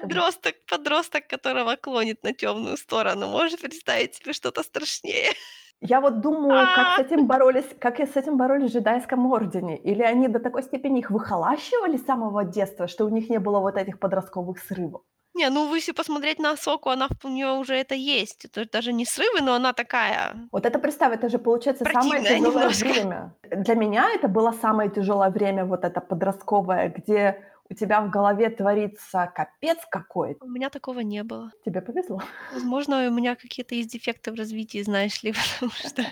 Подросток, 0.00 0.54
подросток, 0.66 1.26
которого 1.26 1.76
клонит 1.76 2.22
на 2.22 2.32
темную 2.32 2.76
сторону. 2.76 3.28
Можешь 3.28 3.60
представить 3.60 4.14
себе 4.14 4.32
что-то 4.32 4.62
страшнее? 4.62 5.32
Я 5.80 6.00
вот 6.00 6.20
думаю, 6.20 6.66
как 6.74 6.96
с 6.96 6.98
этим 6.98 7.26
боролись, 7.26 7.66
как 7.78 8.00
с 8.00 8.16
этим 8.16 8.36
боролись 8.36 8.70
в 8.70 8.74
джедайском 8.74 9.26
ордене. 9.26 9.76
Или 9.78 10.02
они 10.02 10.28
до 10.28 10.40
такой 10.40 10.62
степени 10.62 10.98
их 10.98 11.10
выхолащивали 11.10 11.96
с 11.96 12.04
самого 12.04 12.44
детства, 12.44 12.88
что 12.88 13.04
у 13.04 13.08
них 13.08 13.30
не 13.30 13.38
было 13.38 13.60
вот 13.60 13.76
этих 13.76 14.00
подростковых 14.00 14.58
срывов. 14.58 15.02
Не, 15.38 15.50
ну 15.50 15.72
если 15.74 15.92
посмотреть 15.92 16.40
на 16.40 16.56
Соку, 16.56 16.90
она 16.90 17.08
у 17.24 17.28
нее 17.28 17.52
уже 17.52 17.74
это 17.74 17.94
есть. 17.94 18.44
Это 18.44 18.68
даже 18.72 18.92
не 18.92 19.04
срывы, 19.04 19.40
но 19.40 19.54
она 19.54 19.72
такая. 19.72 20.34
Вот 20.50 20.66
это 20.66 20.80
представь, 20.80 21.14
это 21.14 21.28
же 21.28 21.38
получается 21.38 21.84
самое 21.84 22.22
тяжелое 22.22 22.40
немножко. 22.40 22.88
время. 22.88 23.34
Для 23.42 23.74
меня 23.76 24.10
это 24.14 24.26
было 24.26 24.52
самое 24.52 24.90
тяжелое 24.90 25.30
время, 25.30 25.64
вот 25.64 25.84
это 25.84 26.00
подростковое, 26.00 26.88
где 26.88 27.44
у 27.70 27.74
тебя 27.74 28.00
в 28.00 28.10
голове 28.10 28.50
творится 28.50 29.32
капец 29.32 29.78
какой-то. 29.88 30.44
У 30.44 30.48
меня 30.48 30.70
такого 30.70 31.00
не 31.00 31.22
было. 31.22 31.52
Тебе 31.64 31.82
повезло. 31.82 32.20
Возможно, 32.52 33.06
у 33.06 33.12
меня 33.12 33.36
какие-то 33.36 33.76
есть 33.76 33.92
дефекты 33.92 34.32
в 34.32 34.34
развитии, 34.34 34.82
знаешь 34.82 35.22
ли, 35.22 35.32
потому 35.60 35.72
что 35.72 36.02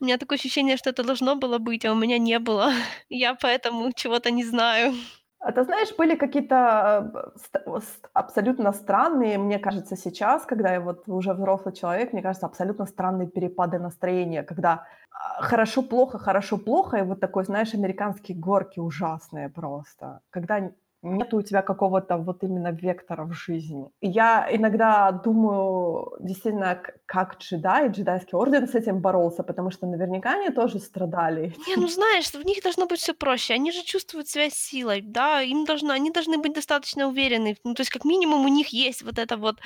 у 0.00 0.04
меня 0.04 0.18
такое 0.18 0.36
ощущение, 0.36 0.76
что 0.76 0.90
это 0.90 1.02
должно 1.02 1.34
было 1.34 1.56
быть, 1.56 1.86
а 1.86 1.92
у 1.92 1.96
меня 1.96 2.18
не 2.18 2.38
было. 2.38 2.72
Я 3.08 3.34
поэтому 3.34 3.90
чего-то 3.92 4.30
не 4.30 4.44
знаю. 4.44 4.94
А 5.40 5.52
ты 5.52 5.64
знаешь, 5.64 5.96
были 5.96 6.16
какие-то 6.16 7.32
э, 7.66 7.80
абсолютно 8.12 8.72
странные, 8.72 9.38
мне 9.38 9.58
кажется, 9.58 9.96
сейчас, 9.96 10.44
когда 10.44 10.74
я 10.74 10.80
вот 10.80 11.08
уже 11.08 11.32
взрослый 11.32 11.74
человек, 11.74 12.12
мне 12.12 12.20
кажется, 12.22 12.46
абсолютно 12.46 12.84
странные 12.84 13.26
перепады 13.26 13.78
настроения, 13.78 14.42
когда 14.42 14.86
а, 15.10 15.42
хорошо-плохо, 15.42 16.18
хорошо-плохо, 16.18 16.98
и 16.98 17.02
вот 17.02 17.20
такой, 17.20 17.44
знаешь, 17.44 17.72
американские 17.74 18.36
горки 18.36 18.80
ужасные 18.80 19.48
просто. 19.48 20.20
Когда 20.28 20.72
нет 21.02 21.32
у 21.34 21.42
тебя 21.42 21.62
какого-то 21.62 22.16
вот 22.18 22.42
именно 22.42 22.72
вектора 22.72 23.24
в 23.24 23.32
жизни. 23.32 23.88
Я 24.00 24.48
иногда 24.52 25.12
думаю, 25.12 26.12
действительно, 26.20 26.80
как 27.06 27.38
джедай, 27.38 27.88
джедайский 27.88 28.36
орден 28.36 28.68
с 28.68 28.74
этим 28.74 29.00
боролся, 29.00 29.42
потому 29.42 29.70
что 29.70 29.86
наверняка 29.86 30.34
они 30.34 30.50
тоже 30.50 30.78
страдали. 30.78 31.54
Не, 31.68 31.76
ну 31.76 31.88
знаешь, 31.88 32.30
в 32.30 32.44
них 32.44 32.62
должно 32.62 32.86
быть 32.86 33.00
все 33.00 33.14
проще. 33.14 33.54
Они 33.54 33.72
же 33.72 33.82
чувствуют 33.82 34.28
связь 34.28 34.54
с 34.54 34.68
силой, 34.70 35.00
да, 35.00 35.40
им 35.40 35.64
должно, 35.64 35.92
они 35.92 36.10
должны 36.10 36.38
быть 36.38 36.52
достаточно 36.52 37.08
уверены. 37.08 37.56
Ну, 37.64 37.74
то 37.74 37.80
есть, 37.80 37.90
как 37.90 38.04
минимум, 38.04 38.44
у 38.44 38.48
них 38.48 38.68
есть 38.68 39.02
вот 39.02 39.18
эта 39.18 39.36
вот 39.36 39.56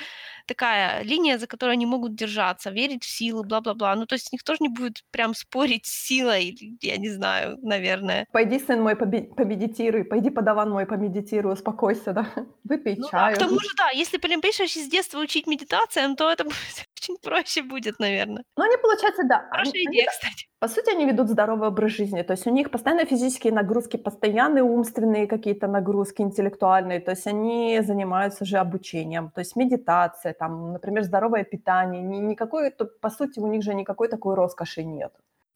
такая 0.47 1.03
линия, 1.03 1.37
за 1.37 1.47
которой 1.47 1.73
они 1.73 1.85
могут 1.85 2.15
держаться, 2.15 2.71
верить 2.71 3.03
в 3.03 3.09
силу, 3.09 3.43
бла-бла-бла. 3.43 3.95
Ну, 3.95 4.05
то 4.05 4.15
есть, 4.15 4.31
никто 4.31 4.53
же 4.53 4.59
не 4.61 4.69
будет 4.69 5.03
прям 5.11 5.33
спорить 5.33 5.85
с 5.85 6.07
силой, 6.07 6.55
я 6.81 6.97
не 6.97 7.09
знаю, 7.09 7.57
наверное. 7.61 8.25
Пойди, 8.31 8.59
сын 8.59 8.81
мой, 8.81 8.95
помедитируй, 8.95 10.03
пойди, 10.05 10.29
подаван 10.29 10.71
мой, 10.71 10.85
помедитируй 10.85 11.24
медитируй, 11.25 11.53
успокойся, 11.53 12.13
да, 12.13 12.27
выпей 12.63 12.95
ну, 12.97 13.09
чаю. 13.09 13.35
Да, 13.35 13.45
к 13.45 13.47
тому 13.47 13.59
же, 13.59 13.67
да, 13.77 13.89
если 13.89 14.17
прям 14.17 14.41
пишешь 14.41 14.73
с 14.73 14.89
детства 14.89 15.19
учить 15.19 15.47
медитациям, 15.47 16.15
то 16.15 16.29
это 16.29 16.45
очень 16.97 17.17
проще 17.21 17.63
будет, 17.63 17.99
наверное. 17.99 18.43
Ну, 18.57 18.63
они, 18.63 18.77
получается, 18.77 19.23
да. 19.23 19.47
Хорошая 19.51 19.73
они, 19.73 19.95
идея, 19.95 20.07
кстати. 20.07 20.47
По 20.59 20.67
сути, 20.67 20.89
они 20.89 21.05
ведут 21.05 21.29
здоровый 21.29 21.67
образ 21.67 21.91
жизни, 21.91 22.21
то 22.23 22.33
есть 22.33 22.47
у 22.47 22.51
них 22.51 22.71
постоянно 22.71 23.05
физические 23.05 23.53
нагрузки, 23.53 23.97
постоянные 23.97 24.63
умственные 24.63 25.27
какие-то 25.27 25.67
нагрузки 25.67 26.21
интеллектуальные, 26.21 26.99
то 27.01 27.11
есть 27.11 27.27
они 27.27 27.81
занимаются 27.81 28.45
же 28.45 28.57
обучением, 28.57 29.29
то 29.29 29.41
есть 29.41 29.55
медитация, 29.55 30.33
там, 30.33 30.73
например, 30.73 31.03
здоровое 31.03 31.43
питание, 31.43 32.01
никакой, 32.01 32.71
то, 32.71 32.85
по 32.85 33.09
сути, 33.09 33.39
у 33.39 33.47
них 33.47 33.63
же 33.63 33.75
никакой 33.75 34.07
такой 34.07 34.35
роскоши 34.35 34.83
нет. 34.83 35.11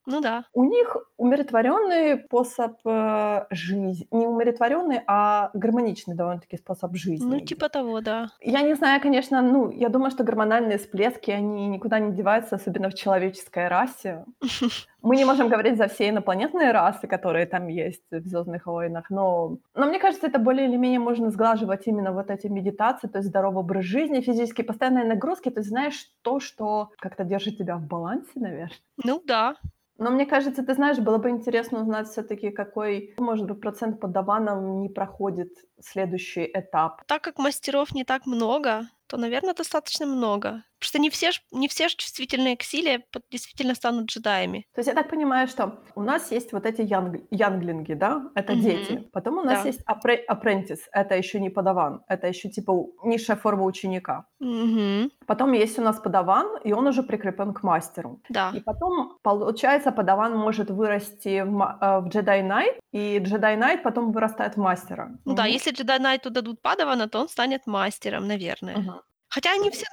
Ну 0.10 0.22
да. 0.22 0.43
У 0.53 0.64
них 0.64 0.97
умиротворенный 1.18 2.24
способ 2.26 2.78
э, 2.86 3.45
жизни. 3.51 4.07
Не 4.12 4.26
умиротворенный, 4.26 5.01
а 5.05 5.51
гармоничный 5.53 6.16
довольно-таки 6.16 6.57
способ 6.57 6.95
жизни. 6.95 7.26
Ну, 7.26 7.39
типа 7.39 7.70
того, 7.70 8.01
да. 8.01 8.30
Я 8.41 8.62
не 8.64 8.74
знаю, 8.74 9.01
конечно, 9.01 9.41
ну, 9.41 9.70
я 9.70 9.89
думаю, 9.89 10.10
что 10.12 10.24
гормональные 10.24 10.80
всплески, 10.80 11.30
они 11.30 11.68
никуда 11.68 11.99
не 11.99 12.12
деваются, 12.12 12.55
особенно 12.55 12.89
в 12.89 12.95
человеческой 12.95 13.68
расе. 13.68 14.26
Мы 15.01 15.16
не 15.16 15.26
можем 15.26 15.47
говорить 15.47 15.78
за 15.78 15.88
все 15.88 16.10
инопланетные 16.10 16.72
расы, 16.72 17.07
которые 17.07 17.45
там 17.45 17.68
есть 17.68 18.03
в 18.12 18.28
Звездных 18.28 18.66
войнах, 18.66 19.10
но, 19.10 19.57
но 19.74 19.86
мне 19.86 19.99
кажется, 19.99 20.28
это 20.28 20.39
более 20.39 20.68
или 20.68 20.76
менее 20.76 20.99
можно 20.99 21.30
сглаживать 21.30 21.88
именно 21.88 22.12
вот 22.12 22.30
эти 22.30 22.47
медитации, 22.47 23.07
то 23.07 23.20
есть 23.20 23.30
здоровый 23.30 23.60
образ 23.60 23.86
жизни, 23.86 24.20
физические 24.20 24.66
постоянные 24.66 25.05
нагрузки, 25.05 25.49
ты 25.49 25.62
знаешь 25.62 26.07
то, 26.22 26.39
что 26.39 26.89
как-то 26.97 27.24
держит 27.24 27.57
тебя 27.57 27.78
в 27.78 27.88
балансе, 27.88 28.32
наверное. 28.36 28.76
Ну 29.03 29.22
да, 29.26 29.55
но 30.00 30.10
мне 30.10 30.26
кажется, 30.26 30.64
ты 30.66 30.74
знаешь, 30.74 30.97
было 30.97 31.18
бы 31.18 31.30
интересно 31.30 31.82
узнать 31.82 32.08
все-таки, 32.08 32.52
какой, 32.52 33.14
может 33.18 33.45
быть, 33.47 33.62
процент 33.62 34.00
подаванов 34.00 34.64
не 34.64 34.89
проходит 34.89 35.50
следующий 35.82 36.50
этап. 36.54 37.04
Так 37.06 37.22
как 37.22 37.38
мастеров 37.38 37.94
не 37.94 38.04
так 38.04 38.26
много, 38.26 38.88
то, 39.10 39.18
наверное, 39.18 39.56
достаточно 39.56 40.06
много. 40.06 40.64
Просто 40.80 41.00
не 41.00 41.10
все, 41.10 41.32
ж, 41.32 41.42
не 41.52 41.68
все 41.68 41.90
ж 41.90 41.96
чувствительные 41.96 42.56
к 42.56 42.64
силе 42.64 43.04
действительно 43.32 43.76
станут 43.76 44.06
джедаями. 44.06 44.66
То 44.74 44.80
есть 44.80 44.88
я 44.88 44.94
так 44.94 45.10
понимаю, 45.10 45.48
что 45.48 45.84
у 45.96 46.02
нас 46.02 46.32
есть 46.32 46.54
вот 46.54 46.66
эти 46.66 46.82
янг, 46.82 47.22
янглинги, 47.32 47.94
да, 47.94 48.30
это 48.36 48.54
угу. 48.54 48.62
дети. 48.62 49.10
Потом 49.12 49.40
у 49.40 49.44
нас 49.44 49.64
да. 49.64 49.68
есть 49.68 49.82
апре, 49.86 50.16
апрентис, 50.16 50.88
это 50.94 51.16
еще 51.16 51.40
не 51.40 51.50
подаван, 51.50 52.02
это 52.08 52.28
еще 52.28 52.50
типа 52.50 52.72
низшая 53.04 53.36
форма 53.36 53.66
ученика. 53.66 54.26
Угу. 54.40 55.10
Потом 55.28 55.52
есть 55.52 55.78
у 55.80 55.82
нас 55.82 56.00
подаван, 56.00 56.58
и 56.64 56.72
он 56.72 56.88
уже 56.88 57.04
прикреплен 57.04 57.54
к 57.54 57.64
мастеру. 57.64 58.22
Да. 58.30 58.52
И 58.56 58.62
потом, 58.62 59.18
получается, 59.22 59.92
подаван 59.92 60.38
может 60.38 60.70
вырасти 60.70 61.42
в, 61.42 61.78
э, 61.82 62.00
в 62.00 62.08
Jedi 62.08 62.42
Knight, 62.48 62.80
и 62.94 63.18
Jedi 63.18 63.58
Knight 63.58 63.82
потом 63.82 64.12
вырастает 64.14 64.56
в 64.56 64.60
мастера. 64.60 65.10
Ну 65.26 65.34
угу. 65.34 65.38
да, 65.38 65.46
если 65.70 65.86
Jedi 65.86 66.00
Knightу 66.00 66.30
дадут 66.30 66.62
падавана, 66.62 67.08
то 67.08 67.20
он 67.20 67.30
станет 67.30 67.68
мастером, 67.68 68.28
наверное. 68.28 68.78
Угу. 68.78 69.02
Хотя 69.30 69.54
они 69.54 69.70
все... 69.72 69.86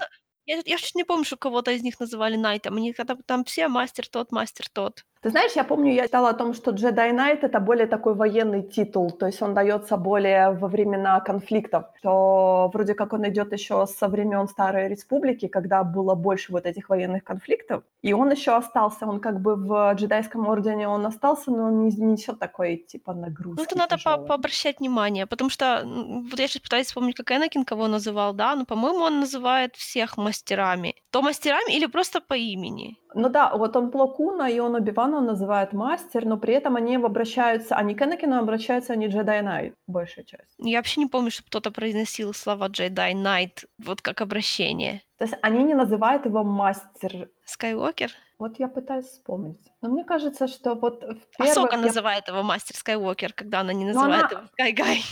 Я, 0.47 0.63
я 0.65 0.79
чуть 0.79 0.95
не 0.95 1.05
помню, 1.05 1.25
что 1.25 1.37
кого-то 1.37 1.73
из 1.73 1.83
них 1.83 1.99
называли 2.01 2.37
Найтом. 2.37 2.77
Они 2.77 2.93
когда 2.93 3.17
там 3.27 3.45
все 3.45 3.69
мастер 3.69 4.07
тот, 4.07 4.33
мастер 4.33 4.69
тот. 4.69 5.05
Ты 5.27 5.31
знаешь, 5.31 5.57
я 5.57 5.65
помню, 5.65 5.93
я 5.93 6.05
читала 6.05 6.29
о 6.29 6.35
том, 6.35 6.55
что 6.55 6.71
Jedi 6.71 7.11
Knight— 7.11 7.41
это 7.43 7.59
более 7.59 7.89
такой 7.89 8.15
военный 8.15 8.63
титул, 8.63 9.11
то 9.11 9.27
есть 9.27 9.43
он 9.43 9.55
дается 9.55 9.97
более 9.97 10.51
во 10.51 10.69
времена 10.69 11.19
конфликтов, 11.19 11.87
что 11.99 12.71
вроде 12.73 12.95
как 12.95 13.13
он 13.13 13.27
идет 13.27 13.53
еще 13.53 13.89
со 13.89 14.07
времен 14.07 14.47
Старой 14.47 14.89
Республики, 14.89 15.49
когда 15.49 15.83
было 15.83 16.15
больше 16.15 16.53
вот 16.53 16.65
этих 16.65 16.89
военных 16.89 17.25
конфликтов, 17.25 17.83
и 18.03 18.13
он 18.13 18.31
еще 18.31 18.53
остался, 18.53 19.05
он 19.05 19.19
как 19.19 19.41
бы 19.41 19.57
в 19.57 19.95
джедайском 19.95 20.47
ордене 20.47 20.87
он 20.89 21.05
остался, 21.05 21.51
но 21.51 21.65
он 21.65 21.81
не 21.81 21.97
несет 21.97 22.39
такой 22.39 22.77
типа 22.77 23.13
нагрузки. 23.13 23.59
Ну, 23.59 23.65
это 23.65 23.77
надо 23.77 23.97
по 24.05 24.19
пообращать 24.19 24.79
внимание, 24.79 25.27
потому 25.27 25.51
что 25.51 25.83
вот 25.85 26.39
я 26.39 26.47
сейчас 26.47 26.63
пытаюсь 26.63 26.87
вспомнить, 26.87 27.17
как 27.17 27.33
Энакин 27.33 27.65
кого 27.65 27.89
называл, 27.89 28.33
да, 28.33 28.55
но, 28.55 28.65
по-моему, 28.65 29.01
он 29.01 29.19
называет 29.19 29.75
всех 29.75 30.19
мастерами. 30.19 30.95
То 31.11 31.21
мастерами 31.21 31.77
или 31.77 31.87
просто 31.87 32.21
по 32.21 32.35
имени? 32.35 32.97
Ну 33.19 33.31
да, 33.31 33.57
вот 33.57 33.77
он 33.77 33.91
Плокуна 33.91 34.51
и 34.51 34.61
он 34.61 34.77
Убивана 35.17 35.33
называет 35.33 35.73
мастер, 35.73 36.25
но 36.25 36.37
при 36.37 36.55
этом 36.55 36.77
они 36.77 36.97
обращаются, 36.97 37.77
они 37.77 37.95
к 37.95 38.03
Энакину 38.03 38.39
обращаются, 38.39 38.93
они 38.93 39.07
Джедай 39.07 39.43
Найт, 39.43 39.75
большая 39.87 40.25
часть. 40.25 40.55
Я 40.59 40.79
вообще 40.79 41.01
не 41.01 41.07
помню, 41.07 41.31
чтобы 41.31 41.47
кто-то 41.47 41.71
произносил 41.71 42.35
слова 42.35 42.69
Джедай 42.69 43.15
Найт 43.15 43.65
вот 43.79 44.01
как 44.01 44.21
обращение. 44.21 45.03
То 45.19 45.25
есть 45.25 45.37
они 45.43 45.65
не 45.65 45.75
называют 45.75 46.27
его 46.27 46.45
мастер. 46.45 47.29
Скайуокер? 47.45 48.11
Вот 48.39 48.59
я 48.59 48.69
пытаюсь 48.69 49.07
вспомнить. 49.07 49.73
Но 49.81 49.89
мне 49.89 50.05
кажется, 50.05 50.47
что 50.47 50.75
вот 50.75 51.03
в 51.03 51.37
первых... 51.39 51.57
Асока 51.57 51.77
я... 51.77 51.83
называет 51.83 52.29
его 52.29 52.43
мастер 52.43 52.77
Скайуокер, 52.77 53.33
когда 53.33 53.61
она 53.61 53.73
не 53.73 53.87
называет 53.87 54.25
она... 54.25 54.41
его 54.41 54.49
Скайгай. 54.53 55.03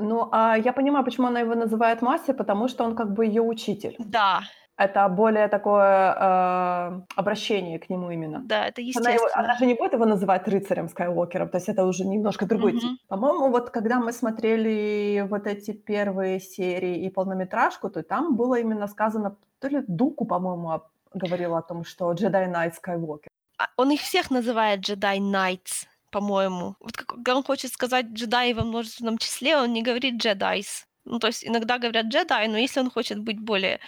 Ну, 0.00 0.28
а 0.32 0.56
я 0.56 0.72
понимаю, 0.72 1.04
почему 1.04 1.26
она 1.26 1.40
его 1.40 1.54
называет 1.54 2.00
мастер, 2.00 2.34
потому 2.34 2.68
что 2.68 2.84
он 2.84 2.96
как 2.96 3.12
бы 3.12 3.26
ее 3.26 3.42
учитель. 3.42 3.96
Да, 3.98 4.44
это 4.80 5.08
более 5.08 5.48
такое 5.48 6.14
э, 6.14 7.00
обращение 7.16 7.78
к 7.78 7.90
нему 7.90 8.10
именно. 8.10 8.40
Да, 8.44 8.66
это 8.66 8.80
естественно. 8.80 9.10
Она, 9.10 9.14
его, 9.14 9.28
она 9.34 9.58
же 9.58 9.66
не 9.66 9.74
будет 9.74 9.92
его 9.92 10.06
называть 10.06 10.48
рыцарем 10.48 10.88
Скайуокером, 10.88 11.48
то 11.48 11.58
есть 11.58 11.68
это 11.68 11.84
уже 11.84 12.04
немножко 12.04 12.46
другой 12.46 12.72
mm-hmm. 12.72 12.80
тип. 12.80 13.08
По-моему, 13.08 13.50
вот 13.50 13.70
когда 13.70 14.00
мы 14.00 14.12
смотрели 14.12 15.26
вот 15.28 15.46
эти 15.46 15.72
первые 15.72 16.40
серии 16.40 17.04
и 17.04 17.10
полнометражку, 17.10 17.90
то 17.90 18.02
там 18.02 18.36
было 18.36 18.58
именно 18.58 18.88
сказано, 18.88 19.36
то 19.60 19.68
ли 19.68 19.84
Дуку, 19.86 20.24
по-моему, 20.24 20.82
говорила 21.14 21.58
о 21.58 21.62
том, 21.62 21.84
что 21.84 22.12
Джедай 22.12 22.48
Найт 22.48 22.74
Скайуокер. 22.74 23.30
Он 23.76 23.90
их 23.90 24.00
всех 24.00 24.30
называет 24.30 24.80
Jedi 24.80 25.20
Knights 25.20 25.84
по-моему. 26.10 26.74
Вот 26.80 26.96
как- 26.96 27.36
он 27.36 27.44
хочет 27.44 27.72
сказать 27.72 28.06
джедаи 28.06 28.52
во 28.52 28.64
множественном 28.64 29.16
числе, 29.16 29.56
он 29.56 29.72
не 29.72 29.82
говорит 29.82 30.16
Jedis. 30.16 30.86
Ну, 31.04 31.18
то 31.18 31.28
есть 31.28 31.46
иногда 31.46 31.78
говорят 31.78 32.06
джедай, 32.06 32.48
но 32.48 32.58
если 32.58 32.80
он 32.80 32.90
хочет 32.90 33.18
быть 33.18 33.40
более 33.40 33.80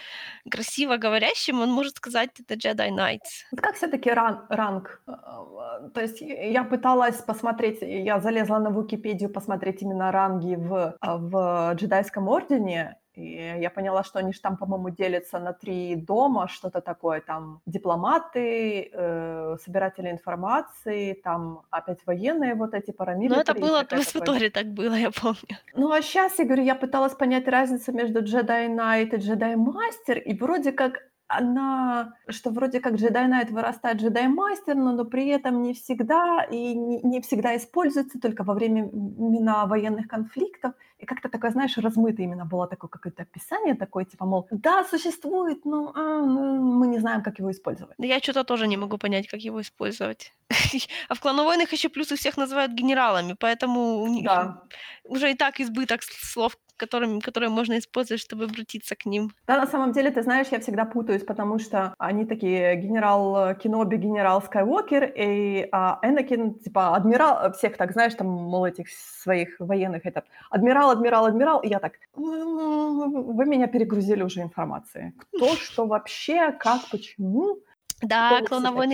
красиво 0.49 0.97
говорящим, 0.97 1.61
он 1.61 1.71
может 1.71 1.97
сказать 1.97 2.29
это 2.39 2.55
Jedi 2.55 2.91
Knights. 2.91 3.43
Вот 3.51 3.61
как 3.61 3.75
все-таки 3.75 4.09
ран- 4.09 4.45
ранг? 4.49 5.01
Э, 5.07 5.11
э, 5.11 5.89
То 5.93 6.01
есть 6.01 6.21
я 6.21 6.63
я 6.63 6.63
пыталась 6.63 7.17
посмотреть, 7.17 7.79
я 7.81 8.19
залезла 8.19 8.59
на 8.59 8.69
Википедию 8.69 9.29
посмотреть 9.29 9.81
именно 9.81 10.11
ранги 10.11 10.55
в, 10.55 10.95
а, 10.99 11.17
в 11.17 11.73
джедайском 11.75 12.27
ордене, 12.27 12.97
и 13.15 13.59
я 13.59 13.69
поняла, 13.69 14.03
что 14.03 14.19
они 14.19 14.33
же 14.33 14.41
там, 14.41 14.57
по-моему, 14.57 14.89
делятся 14.89 15.39
на 15.39 15.53
три 15.53 15.95
дома, 15.95 16.47
что-то 16.47 16.81
такое, 16.81 17.21
там 17.21 17.61
дипломаты, 17.65 18.89
э, 18.91 19.57
собиратели 19.63 20.09
информации, 20.09 21.13
там 21.13 21.61
опять 21.69 22.05
военные 22.05 22.55
вот 22.55 22.73
эти 22.73 22.91
paramilitary. 22.91 23.41
это 23.41 23.57
и 23.57 23.61
было, 23.61 23.79
в 23.79 23.83
такое. 23.83 24.01
Эсваторе 24.03 24.49
так 24.49 24.67
было, 24.67 24.93
я 24.93 25.11
помню. 25.11 25.57
Ну, 25.75 25.91
а 25.91 26.01
сейчас, 26.01 26.39
я 26.39 26.45
говорю, 26.45 26.63
я 26.63 26.75
пыталась 26.75 27.13
понять 27.13 27.47
разницу 27.47 27.91
между 27.91 28.21
Jedi 28.21 28.67
Knight 28.67 29.15
и 29.15 29.17
Jedi 29.17 29.55
Master, 29.55 30.19
и 30.19 30.37
вроде 30.37 30.71
как 30.71 31.12
она, 31.37 32.13
что 32.29 32.51
вроде 32.51 32.79
как 32.79 32.93
Jedi 32.93 33.27
Knight 33.27 33.51
вырастает 33.51 34.01
Jedi 34.01 34.27
Master, 34.27 34.73
но, 34.75 34.91
но 34.91 35.05
при 35.05 35.27
этом 35.27 35.61
не 35.61 35.73
всегда, 35.73 36.43
и 36.43 36.73
не, 36.75 37.01
не 37.01 37.21
всегда 37.21 37.55
используется 37.55 38.19
только 38.19 38.43
во 38.43 38.53
время 38.53 38.89
именно 38.89 39.65
военных 39.65 40.07
конфликтов. 40.07 40.73
И 40.99 41.05
как-то 41.05 41.29
такое, 41.29 41.51
знаешь, 41.51 41.77
размытое 41.77 42.25
именно 42.25 42.45
было 42.45 42.67
такое 42.67 42.89
какое-то 42.89 43.23
описание, 43.23 43.75
такое, 43.75 44.05
типа, 44.05 44.25
мол, 44.25 44.47
да, 44.51 44.83
существует, 44.85 45.65
но 45.65 45.91
а, 45.95 46.21
ну, 46.25 46.61
мы 46.61 46.87
не 46.87 46.99
знаем, 46.99 47.21
как 47.21 47.39
его 47.39 47.51
использовать. 47.51 47.95
Да 47.97 48.07
я 48.07 48.19
что-то 48.19 48.43
тоже 48.43 48.67
не 48.67 48.77
могу 48.77 48.97
понять, 48.97 49.27
как 49.27 49.41
его 49.41 49.61
использовать. 49.61 50.33
А 51.09 51.15
в 51.15 51.19
клановойнах 51.19 51.73
еще 51.73 51.89
плюс 51.89 52.11
их 52.11 52.19
всех 52.19 52.37
называют 52.37 52.71
генералами, 52.71 53.35
поэтому 53.39 54.07
Да. 54.23 54.63
уже 55.03 55.31
и 55.31 55.35
так 55.35 55.59
избыток 55.59 56.03
слов, 56.03 56.57
которыми, 56.85 57.19
которые 57.19 57.49
можно 57.49 57.77
использовать, 57.77 58.21
чтобы 58.21 58.45
обратиться 58.45 58.95
к 58.95 59.05
ним. 59.05 59.31
Да, 59.47 59.57
на 59.57 59.67
самом 59.67 59.91
деле, 59.91 60.11
ты 60.11 60.23
знаешь, 60.23 60.47
я 60.51 60.59
всегда 60.59 60.85
путаюсь, 60.85 61.23
потому 61.23 61.59
что 61.59 61.93
они 61.97 62.25
такие 62.25 62.75
генерал 62.75 63.49
э, 63.49 63.55
Кеноби, 63.55 63.97
генерал 63.97 64.41
Скайуокер, 64.41 65.03
и 65.15 65.67
а, 65.71 65.99
Энакин, 66.03 66.53
типа, 66.55 66.95
адмирал, 66.95 67.53
всех 67.53 67.77
так, 67.77 67.91
знаешь, 67.93 68.15
там, 68.15 68.27
мол, 68.27 68.65
этих 68.65 68.87
своих 68.89 69.55
военных, 69.59 70.05
это, 70.05 70.23
адмирал, 70.49 70.91
адмирал, 70.91 71.25
адмирал, 71.25 71.59
и 71.61 71.69
я 71.69 71.79
так, 71.79 71.93
«М, 72.17 73.35
вы 73.35 73.45
меня 73.45 73.67
перегрузили 73.67 74.23
уже 74.23 74.41
информацией. 74.41 75.13
Кто, 75.17 75.55
что 75.55 75.85
вообще, 75.85 76.51
как, 76.51 76.81
почему. 76.91 77.59
Да, 78.01 78.41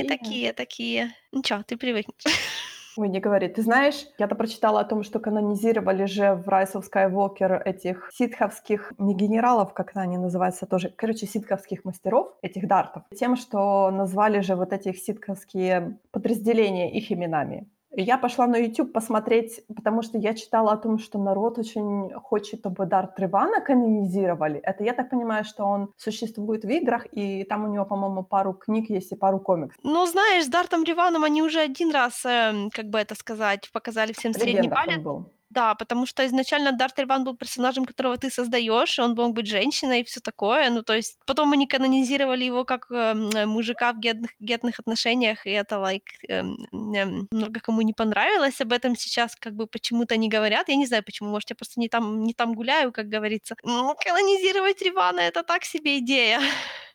такие? 0.03 0.53
такие, 0.53 0.53
такие. 0.53 1.15
Ничего, 1.31 1.63
ты 1.63 1.77
привыкнешь. 1.77 2.23
Ой, 2.97 3.09
не 3.09 3.19
говори. 3.19 3.47
Ты 3.47 3.61
знаешь, 3.61 4.07
я-то 4.17 4.35
прочитала 4.35 4.81
о 4.81 4.83
том, 4.83 5.03
что 5.03 5.19
канонизировали 5.19 6.05
же 6.05 6.33
в 6.33 6.47
Rise 6.47 6.73
of 6.73 6.83
Skywalker 6.91 7.61
этих 7.63 8.09
ситховских, 8.13 8.93
не 8.97 9.13
генералов, 9.13 9.73
как 9.73 9.91
они 9.95 10.17
называются 10.17 10.65
тоже, 10.65 10.93
короче, 10.95 11.25
ситховских 11.27 11.85
мастеров, 11.85 12.33
этих 12.41 12.67
дартов, 12.67 13.03
тем, 13.15 13.35
что 13.35 13.91
назвали 13.91 14.41
же 14.41 14.55
вот 14.55 14.73
этих 14.73 14.97
ситховские 14.97 15.99
подразделения 16.11 16.91
их 16.91 17.11
именами. 17.11 17.69
Я 17.91 18.17
пошла 18.17 18.47
на 18.47 18.57
YouTube 18.57 18.93
посмотреть, 18.93 19.61
потому 19.75 20.03
что 20.03 20.17
я 20.17 20.33
читала 20.33 20.73
о 20.73 20.77
том, 20.77 20.99
что 20.99 21.17
народ 21.17 21.57
очень 21.57 22.11
хочет, 22.13 22.59
чтобы 22.59 22.85
Дарт 22.85 23.19
Ривана 23.19 23.61
канонизировали. 23.61 24.59
Это, 24.59 24.83
я 24.83 24.93
так 24.93 25.09
понимаю, 25.09 25.43
что 25.43 25.65
он 25.65 25.91
существует 25.97 26.63
в 26.63 26.69
играх, 26.69 27.07
и 27.11 27.43
там 27.43 27.65
у 27.65 27.73
него, 27.73 27.85
по-моему, 27.85 28.23
пару 28.23 28.53
книг 28.53 28.89
есть 28.89 29.11
и 29.11 29.15
пару 29.15 29.39
комиксов. 29.39 29.79
Ну, 29.83 30.05
знаешь, 30.05 30.45
с 30.45 30.49
Дартом 30.49 30.83
Риваном 30.83 31.23
они 31.23 31.41
уже 31.41 31.59
один 31.59 31.91
раз, 31.91 32.25
эм, 32.25 32.69
как 32.69 32.89
бы 32.89 32.99
это 32.99 33.15
сказать, 33.15 33.69
показали 33.71 34.13
всем 34.13 34.33
средний 34.33 34.53
легендах 34.53 34.79
палец. 34.79 34.97
он 34.97 35.03
был. 35.03 35.38
Да, 35.49 35.73
потому 35.73 36.05
что 36.05 36.23
изначально 36.27 36.71
Дарт 36.71 36.99
Риван 36.99 37.23
был 37.23 37.35
персонажем, 37.35 37.85
которого 37.85 38.17
ты 38.17 38.29
создаешь, 38.29 38.99
он 38.99 39.15
мог 39.15 39.33
быть 39.33 39.47
женщиной 39.47 40.01
и 40.01 40.03
все 40.03 40.19
такое. 40.19 40.69
Ну, 40.69 40.83
то 40.83 40.93
есть 40.93 41.17
потом 41.25 41.53
они 41.53 41.65
канонизировали 41.65 42.43
его 42.43 42.65
как 42.65 42.91
эм, 42.91 43.29
э, 43.31 43.45
мужика 43.47 43.91
в 43.93 43.99
гетных, 43.99 44.31
гетных 44.39 44.79
отношениях, 44.79 45.47
и 45.47 45.49
это, 45.49 45.75
like, 45.77 46.03
эм, 46.27 46.67
эм, 46.93 47.27
много 47.31 47.59
кому 47.61 47.81
не 47.81 47.93
понравилось. 47.93 48.61
Об 48.61 48.73
этом 48.73 48.95
сейчас 48.95 49.35
как 49.35 49.55
бы 49.55 49.65
почему-то 49.65 50.17
не 50.17 50.29
говорят. 50.29 50.69
Я 50.69 50.75
не 50.75 50.85
знаю 50.85 51.03
почему, 51.03 51.29
может, 51.29 51.49
я 51.49 51.55
просто 51.55 51.79
не 51.79 51.89
там, 51.89 52.23
не 52.23 52.33
там 52.33 52.53
гуляю, 52.53 52.91
как 52.91 53.07
говорится. 53.09 53.55
Ну, 53.63 53.95
канонизировать 53.95 54.81
Ривана— 54.83 55.19
это 55.21 55.41
так 55.43 55.63
себе 55.65 55.97
идея. 55.97 56.39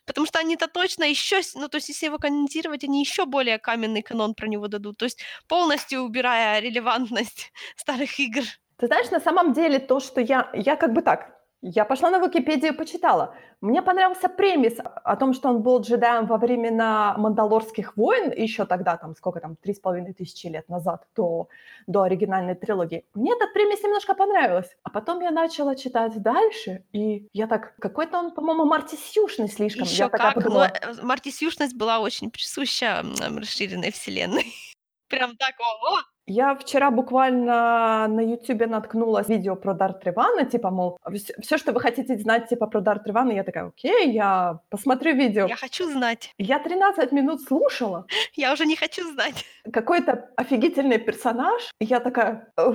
Потому 0.05 0.27
что 0.27 0.39
они-то 0.39 0.67
точно 0.67 1.03
еще, 1.03 1.41
ну, 1.55 1.67
то 1.67 1.77
есть 1.77 1.89
если 1.89 2.05
его 2.07 2.17
канонизировать, 2.17 2.83
они 2.83 3.01
еще 3.01 3.25
более 3.25 3.59
каменный 3.59 4.01
канон 4.01 4.35
про 4.35 4.47
него 4.47 4.67
дадут. 4.67 4.97
То 4.97 5.05
есть 5.05 5.21
полностью 5.47 6.01
убирая 6.01 6.59
релевантность 6.59 7.51
старых 7.75 8.19
игр. 8.19 8.43
Ты 8.77 8.87
знаешь, 8.87 9.09
на 9.09 9.19
самом 9.19 9.53
деле 9.53 9.79
то, 9.79 9.99
что 9.99 10.21
я, 10.21 10.49
я 10.53 10.75
как 10.75 10.93
бы 10.93 11.01
так, 11.01 11.34
я 11.61 11.85
пошла 11.85 12.11
на 12.11 12.19
Википедию 12.19 12.73
и 12.73 12.75
почитала. 12.75 13.35
Мне 13.61 13.81
понравился 13.81 14.29
премис 14.29 14.77
о 14.79 15.15
том, 15.15 15.33
что 15.33 15.49
он 15.49 15.63
был 15.63 15.81
джедаем 15.81 16.27
во 16.27 16.37
времена 16.37 17.15
Мандалорских 17.17 17.97
войн, 17.97 18.31
еще 18.31 18.65
тогда, 18.65 18.97
там, 18.97 19.15
сколько 19.15 19.39
там, 19.39 19.55
три 19.55 19.73
с 19.73 19.79
половиной 19.79 20.13
тысячи 20.13 20.47
лет 20.47 20.69
назад, 20.69 21.07
до, 21.15 21.47
до 21.87 22.03
оригинальной 22.03 22.55
трилогии. 22.55 23.05
Мне 23.13 23.33
этот 23.33 23.53
премис 23.53 23.81
немножко 23.81 24.13
понравилось. 24.13 24.75
А 24.83 24.89
потом 24.89 25.21
я 25.21 25.31
начала 25.31 25.75
читать 25.75 26.21
дальше, 26.21 26.83
и 26.91 27.27
я 27.33 27.47
так, 27.47 27.75
какой-то 27.79 28.19
он, 28.19 28.31
по-моему, 28.31 28.65
мартисюшный 28.65 29.47
слишком. 29.47 29.83
Еще 29.83 30.03
я 30.03 30.09
как, 30.09 30.35
подумала, 30.35 30.71
Мартисюшность 31.01 31.75
была 31.75 31.99
очень 31.99 32.29
присуща 32.29 33.03
расширенной 33.19 33.91
вселенной. 33.91 34.53
Прям 35.07 35.35
так, 35.37 35.55
ого! 35.59 35.99
Я 36.27 36.55
вчера 36.55 36.89
буквально 36.89 38.07
на 38.07 38.21
Ютубе 38.21 38.65
наткнулась 38.65 39.29
видео 39.29 39.55
про 39.55 39.75
Дарт 39.75 40.03
Ривана, 40.05 40.45
типа, 40.45 40.71
мол, 40.71 40.97
все, 41.41 41.57
что 41.57 41.71
вы 41.71 41.79
хотите 41.79 42.17
знать, 42.17 42.49
типа, 42.49 42.65
про 42.65 42.81
Дарт 42.81 43.05
Ривана, 43.05 43.31
я 43.31 43.43
такая, 43.43 43.67
окей, 43.67 44.11
я 44.11 44.59
посмотрю 44.69 45.15
видео. 45.15 45.45
Я 45.45 45.55
хочу 45.55 45.87
знать. 45.91 46.33
Я 46.39 46.57
13 46.59 47.11
минут 47.11 47.41
слушала, 47.41 48.07
Я 48.35 48.53
уже 48.53 48.65
не 48.65 48.75
хочу 48.75 49.03
знать. 49.13 49.45
какой-то 49.71 50.29
офигительный 50.35 50.97
персонаж, 50.97 51.69
я 51.79 51.99
такая, 51.99 52.51
«Э, 52.57 52.71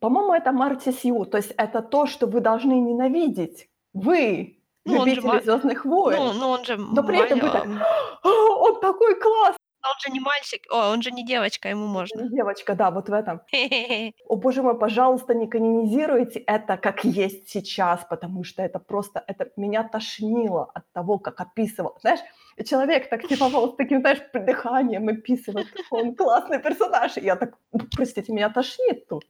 по-моему, 0.00 0.32
это 0.34 0.52
Марти 0.52 0.92
Сью, 0.92 1.24
то 1.24 1.38
есть 1.38 1.52
это 1.56 1.82
то, 1.82 2.06
что 2.06 2.26
вы 2.26 2.40
должны 2.40 2.74
ненавидеть. 2.74 3.68
Вы, 3.94 4.60
Ну, 4.84 5.00
он 5.00 5.08
же 5.08 5.16
любители 5.16 5.42
Звездных 5.42 5.84
войн. 5.84 6.16
Ну, 6.18 6.32
ну 6.34 6.48
он 6.50 6.64
же 6.64 6.76
Но 6.76 7.02
при 7.02 7.18
этом 7.18 7.40
вы 7.40 7.50
так, 7.50 7.66
«О, 8.22 8.28
он 8.28 8.80
такой 8.80 9.18
классный. 9.20 9.65
Он 9.90 9.96
же 10.04 10.12
не 10.12 10.20
мальчик, 10.20 10.62
о, 10.70 10.92
он 10.92 11.02
же 11.02 11.10
не 11.10 11.24
девочка, 11.24 11.68
ему 11.68 11.86
можно. 11.86 12.28
Девочка, 12.28 12.74
да, 12.74 12.90
вот 12.90 13.08
в 13.08 13.12
этом. 13.12 13.40
О, 14.28 14.36
боже 14.36 14.62
мой, 14.62 14.78
пожалуйста, 14.78 15.34
не 15.34 15.46
канонизируйте 15.46 16.40
это 16.40 16.76
как 16.76 17.04
есть 17.04 17.48
сейчас, 17.48 18.04
потому 18.10 18.44
что 18.44 18.62
это 18.62 18.78
просто, 18.78 19.22
это 19.26 19.50
меня 19.56 19.84
тошнило 19.84 20.70
от 20.74 20.84
того, 20.92 21.18
как 21.18 21.40
описывал. 21.40 21.96
Знаешь, 22.00 22.20
человек 22.64 23.08
так 23.08 23.26
типа 23.28 23.48
вот 23.52 23.74
с 23.74 23.76
таким, 23.76 24.00
знаешь, 24.00 24.20
придыханием 24.32 25.08
описывает, 25.08 25.66
он 25.90 26.14
классный 26.14 26.58
персонаж. 26.58 27.16
И 27.16 27.20
я 27.20 27.36
так, 27.36 27.54
простите, 27.96 28.32
меня 28.32 28.50
тошнит 28.50 29.06
тут. 29.08 29.24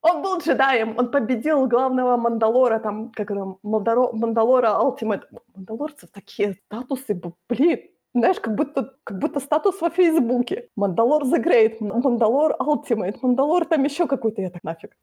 Он 0.00 0.22
был 0.22 0.38
джедаем, 0.38 0.96
он 0.96 1.10
победил 1.10 1.66
главного 1.66 2.16
Мандалора, 2.16 2.78
там, 2.78 3.10
как 3.10 3.30
Мандаро- 3.30 4.12
Мандалора 4.12 4.68
Ultimate. 4.80 5.24
Мандалорцев 5.54 6.10
такие 6.10 6.54
статусы, 6.54 7.20
блин, 7.48 7.80
знаешь, 8.14 8.40
как 8.40 8.54
будто, 8.54 8.94
как 9.04 9.18
будто 9.18 9.40
статус 9.40 9.80
во 9.80 9.90
Фейсбуке. 9.90 10.68
Мандалор 10.76 11.22
the 11.24 11.42
Great, 11.42 11.76
Мандалор 11.80 12.56
Ultimate, 12.60 13.18
Мандалор 13.22 13.64
там 13.64 13.84
еще 13.84 14.06
какой-то, 14.06 14.42
я 14.42 14.50
так 14.50 14.62
нафиг. 14.64 14.96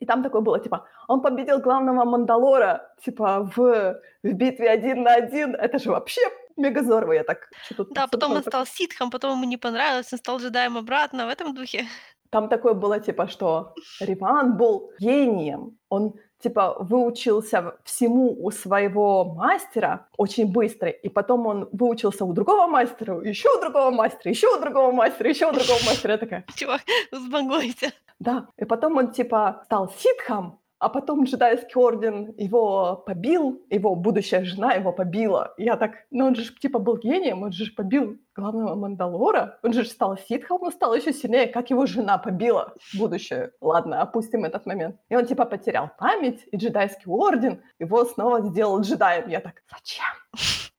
И 0.00 0.06
там 0.06 0.22
такое 0.22 0.40
было, 0.40 0.58
типа, 0.58 0.84
он 1.08 1.20
победил 1.22 1.60
главного 1.60 2.04
Мандалора, 2.04 2.80
типа, 3.04 3.50
в, 3.56 4.00
в 4.24 4.32
битве 4.32 4.68
один 4.68 5.02
на 5.02 5.14
один. 5.14 5.54
Это 5.54 5.78
же 5.78 5.90
вообще 5.90 6.20
мега 6.56 6.82
здорово, 6.82 7.12
я 7.12 7.24
так... 7.24 7.48
Да, 7.90 8.06
потом 8.06 8.32
он 8.32 8.42
стал 8.42 8.66
ситхом, 8.66 9.10
потом 9.10 9.36
ему 9.36 9.44
не 9.44 9.56
понравилось, 9.56 10.12
он 10.12 10.18
стал 10.18 10.38
джедаем 10.38 10.76
обратно, 10.76 11.26
в 11.26 11.28
этом 11.28 11.54
духе. 11.54 11.84
Там 12.30 12.48
такое 12.48 12.74
было, 12.74 12.98
типа, 12.98 13.28
что 13.28 13.74
Риван 14.00 14.56
был 14.56 14.90
гением. 14.98 15.78
Он, 15.90 16.14
типа, 16.42 16.76
выучился 16.80 17.74
всему 17.84 18.36
у 18.44 18.50
своего 18.50 19.24
мастера 19.24 20.06
очень 20.16 20.46
быстро, 20.52 20.88
и 20.88 21.08
потом 21.08 21.46
он 21.46 21.68
выучился 21.72 22.24
у 22.24 22.32
другого 22.32 22.66
мастера, 22.66 23.20
еще 23.20 23.48
у 23.56 23.60
другого 23.60 23.90
мастера, 23.90 24.30
еще 24.30 24.48
у 24.48 24.60
другого 24.60 24.92
мастера, 24.92 25.30
еще 25.30 25.46
у 25.48 25.52
другого 25.52 25.78
мастера. 25.86 26.12
Я 26.12 26.18
такая, 26.18 26.44
Чувак, 26.56 26.80
успокойся. 27.12 27.92
да. 28.18 28.46
И 28.58 28.64
потом 28.64 28.96
он, 28.96 29.12
типа, 29.12 29.62
стал 29.64 29.92
ситхом, 29.98 30.58
а 30.82 30.88
потом 30.88 31.22
джедайский 31.22 31.76
орден 31.76 32.34
его 32.36 32.96
побил, 33.06 33.64
его 33.70 33.94
будущая 33.94 34.44
жена 34.44 34.72
его 34.72 34.92
побила. 34.92 35.54
Я 35.56 35.76
так, 35.76 35.92
ну 36.10 36.26
он 36.26 36.34
же 36.34 36.52
типа 36.52 36.80
был 36.80 36.96
гением, 36.96 37.44
он 37.44 37.52
же 37.52 37.72
побил 37.72 38.18
главного 38.34 38.74
Мандалора, 38.74 39.60
он 39.62 39.72
же 39.74 39.84
стал 39.84 40.18
ситхом, 40.18 40.60
он 40.60 40.72
стал 40.72 40.92
еще 40.92 41.12
сильнее, 41.12 41.46
как 41.46 41.70
его 41.70 41.86
жена 41.86 42.18
побила 42.18 42.74
будущее. 42.98 43.52
Ладно, 43.60 44.02
опустим 44.02 44.44
этот 44.44 44.66
момент. 44.66 44.96
И 45.08 45.14
он 45.14 45.24
типа 45.24 45.44
потерял 45.44 45.88
память, 45.96 46.40
и 46.50 46.56
джедайский 46.56 47.06
орден 47.06 47.62
его 47.78 48.04
снова 48.04 48.40
сделал 48.40 48.80
джедаем. 48.80 49.28
Я 49.28 49.38
так, 49.38 49.62
зачем? 49.70 50.04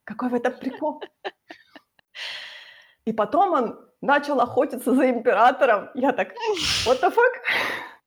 Какой 0.03 0.27
в 0.27 0.33
этом 0.33 0.51
прикол? 0.51 1.01
И 3.05 3.13
потом 3.13 3.53
он 3.53 3.79
начал 4.01 4.41
охотиться 4.41 4.93
за 4.93 5.09
императором. 5.09 5.91
Я 5.93 6.11
так, 6.11 6.33
what 6.85 6.99
the 7.01 7.09
fuck? 7.09 7.33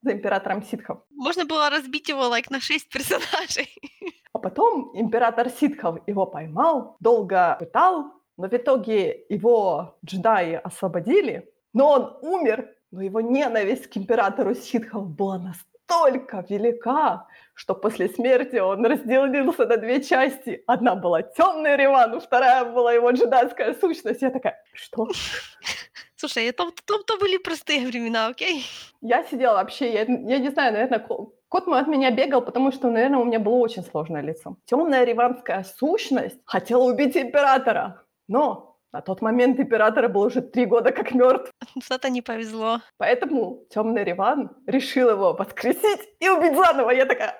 За 0.06 0.12
императором 0.12 0.62
ситхов. 0.62 0.98
Можно 1.10 1.46
было 1.46 1.68
разбить 1.68 2.08
его 2.08 2.28
лайк 2.28 2.48
на 2.50 2.60
шесть 2.60 2.88
персонажей. 2.88 3.68
А 4.32 4.38
потом 4.38 4.92
император 4.94 5.48
ситхов 5.48 5.96
его 6.06 6.26
поймал, 6.26 6.96
долго 7.00 7.56
пытал, 7.58 8.12
но 8.36 8.48
в 8.48 8.52
итоге 8.52 9.24
его 9.30 9.98
джедаи 10.04 10.60
освободили, 10.62 11.50
но 11.72 11.90
он 11.90 12.18
умер, 12.20 12.68
но 12.92 13.02
его 13.02 13.20
ненависть 13.20 13.88
к 13.88 13.96
императору 13.96 14.54
ситхов 14.54 15.08
была 15.08 15.38
настолько 15.38 16.44
велика, 16.48 17.26
что 17.54 17.74
после 17.74 18.08
смерти 18.08 18.56
он 18.56 18.84
разделился 18.84 19.66
на 19.66 19.76
две 19.78 20.02
части. 20.02 20.62
Одна 20.66 20.94
была 20.94 21.22
темный 21.22 21.76
Риван, 21.76 22.20
вторая 22.20 22.64
была 22.66 22.92
его 22.92 23.10
джедайская 23.10 23.74
сущность. 23.74 24.22
Я 24.22 24.30
такая, 24.30 24.62
что? 24.74 25.08
Слушай, 26.16 26.46
это 26.46 26.64
то, 26.86 27.02
то 27.02 27.18
были 27.18 27.36
простые 27.36 27.86
времена, 27.86 28.28
окей? 28.28 28.64
Я 29.02 29.22
сидела 29.24 29.54
вообще, 29.54 29.92
я, 29.92 30.00
я 30.00 30.38
не 30.38 30.50
знаю, 30.50 30.72
наверное, 30.72 30.98
кот 30.98 31.66
мой 31.66 31.80
от 31.80 31.88
меня 31.88 32.10
бегал, 32.10 32.42
потому 32.42 32.72
что, 32.72 32.90
наверное, 32.90 33.18
у 33.18 33.24
меня 33.24 33.38
было 33.38 33.56
очень 33.56 33.82
сложное 33.82 34.22
лицо. 34.22 34.56
Темная 34.64 35.04
риванская 35.04 35.62
сущность 35.62 36.40
хотела 36.46 36.84
убить 36.84 37.16
императора, 37.16 38.02
но 38.28 38.78
на 38.92 39.02
тот 39.02 39.20
момент 39.20 39.60
императора 39.60 40.08
был 40.08 40.22
уже 40.22 40.40
три 40.40 40.64
года 40.64 40.90
как 40.90 41.12
мертв. 41.12 41.50
Что-то 41.82 42.08
не 42.10 42.22
повезло. 42.22 42.80
Поэтому 42.96 43.66
темный 43.68 44.04
Риван 44.04 44.56
решил 44.66 45.10
его 45.10 45.34
воскресить 45.34 46.00
и 46.18 46.28
убить 46.30 46.56
заново. 46.56 46.90
Я 46.92 47.04
такая... 47.04 47.34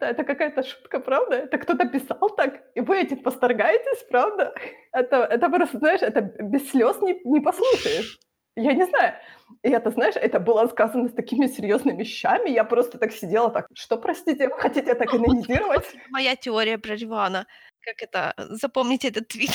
Это 0.00 0.24
какая-то 0.24 0.62
шутка, 0.62 1.00
правда? 1.00 1.36
Это 1.36 1.58
кто-то 1.58 1.88
писал 1.88 2.30
так, 2.36 2.62
и 2.74 2.80
вы 2.80 2.98
этим 2.98 3.22
посторгаетесь, 3.22 4.04
правда? 4.08 4.54
Это, 4.92 5.16
это 5.24 5.48
просто, 5.48 5.78
знаешь, 5.78 6.02
это 6.02 6.20
без 6.20 6.70
слез 6.70 7.00
не, 7.00 7.20
не 7.24 7.40
послушаешь. 7.40 8.18
Я 8.54 8.72
не 8.72 8.86
знаю. 8.86 9.14
И 9.62 9.70
это, 9.70 9.90
знаешь, 9.90 10.16
это 10.16 10.40
было 10.40 10.66
сказано 10.68 11.08
с 11.08 11.12
такими 11.12 11.46
серьезными 11.46 11.98
вещами. 11.98 12.50
Я 12.50 12.64
просто 12.64 12.98
так 12.98 13.12
сидела 13.12 13.50
так, 13.50 13.66
что, 13.74 13.96
простите, 13.96 14.48
вы 14.48 14.58
хотите 14.58 14.90
это 14.90 15.04
канонизировать? 15.04 15.86
Моя 16.10 16.36
теория 16.36 16.78
про 16.78 16.94
Ривана. 16.94 17.46
Как 17.80 18.02
это? 18.02 18.34
Запомните 18.36 19.08
этот 19.08 19.28
твит. 19.28 19.50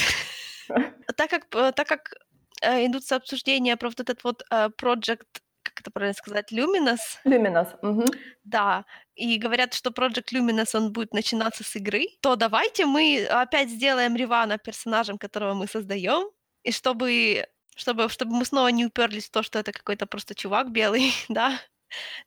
Так 1.18 1.30
как, 1.30 1.76
так 1.76 1.88
как 1.88 2.14
э, 2.62 2.86
идут 2.86 3.12
обсуждения 3.12 3.76
про 3.76 3.90
вот 3.90 4.00
этот 4.00 4.24
вот 4.24 4.44
э, 4.50 4.70
Project, 4.82 5.43
как 5.74 5.82
это 5.82 5.92
правильно 5.92 6.14
сказать, 6.14 6.52
Luminous. 6.52 7.00
Luminous. 7.26 7.68
Угу. 7.82 8.06
Да. 8.44 8.86
И 9.16 9.38
говорят, 9.38 9.74
что 9.74 9.90
Project 9.90 10.32
Luminous, 10.34 10.76
он 10.76 10.92
будет 10.92 11.14
начинаться 11.14 11.64
с 11.64 11.76
игры. 11.76 12.06
То 12.22 12.36
давайте 12.36 12.86
мы 12.86 13.26
опять 13.26 13.70
сделаем 13.70 14.16
Ривана 14.16 14.58
персонажем, 14.58 15.18
которого 15.18 15.54
мы 15.54 15.68
создаем. 15.68 16.30
И 16.64 16.72
чтобы, 16.72 17.48
чтобы, 17.76 18.10
чтобы 18.10 18.36
мы 18.36 18.46
снова 18.46 18.68
не 18.70 18.86
уперлись 18.86 19.28
в 19.28 19.32
то, 19.32 19.44
что 19.44 19.60
это 19.60 19.72
какой-то 19.72 20.06
просто 20.06 20.36
чувак 20.36 20.72
белый, 20.72 21.14
да, 21.30 21.60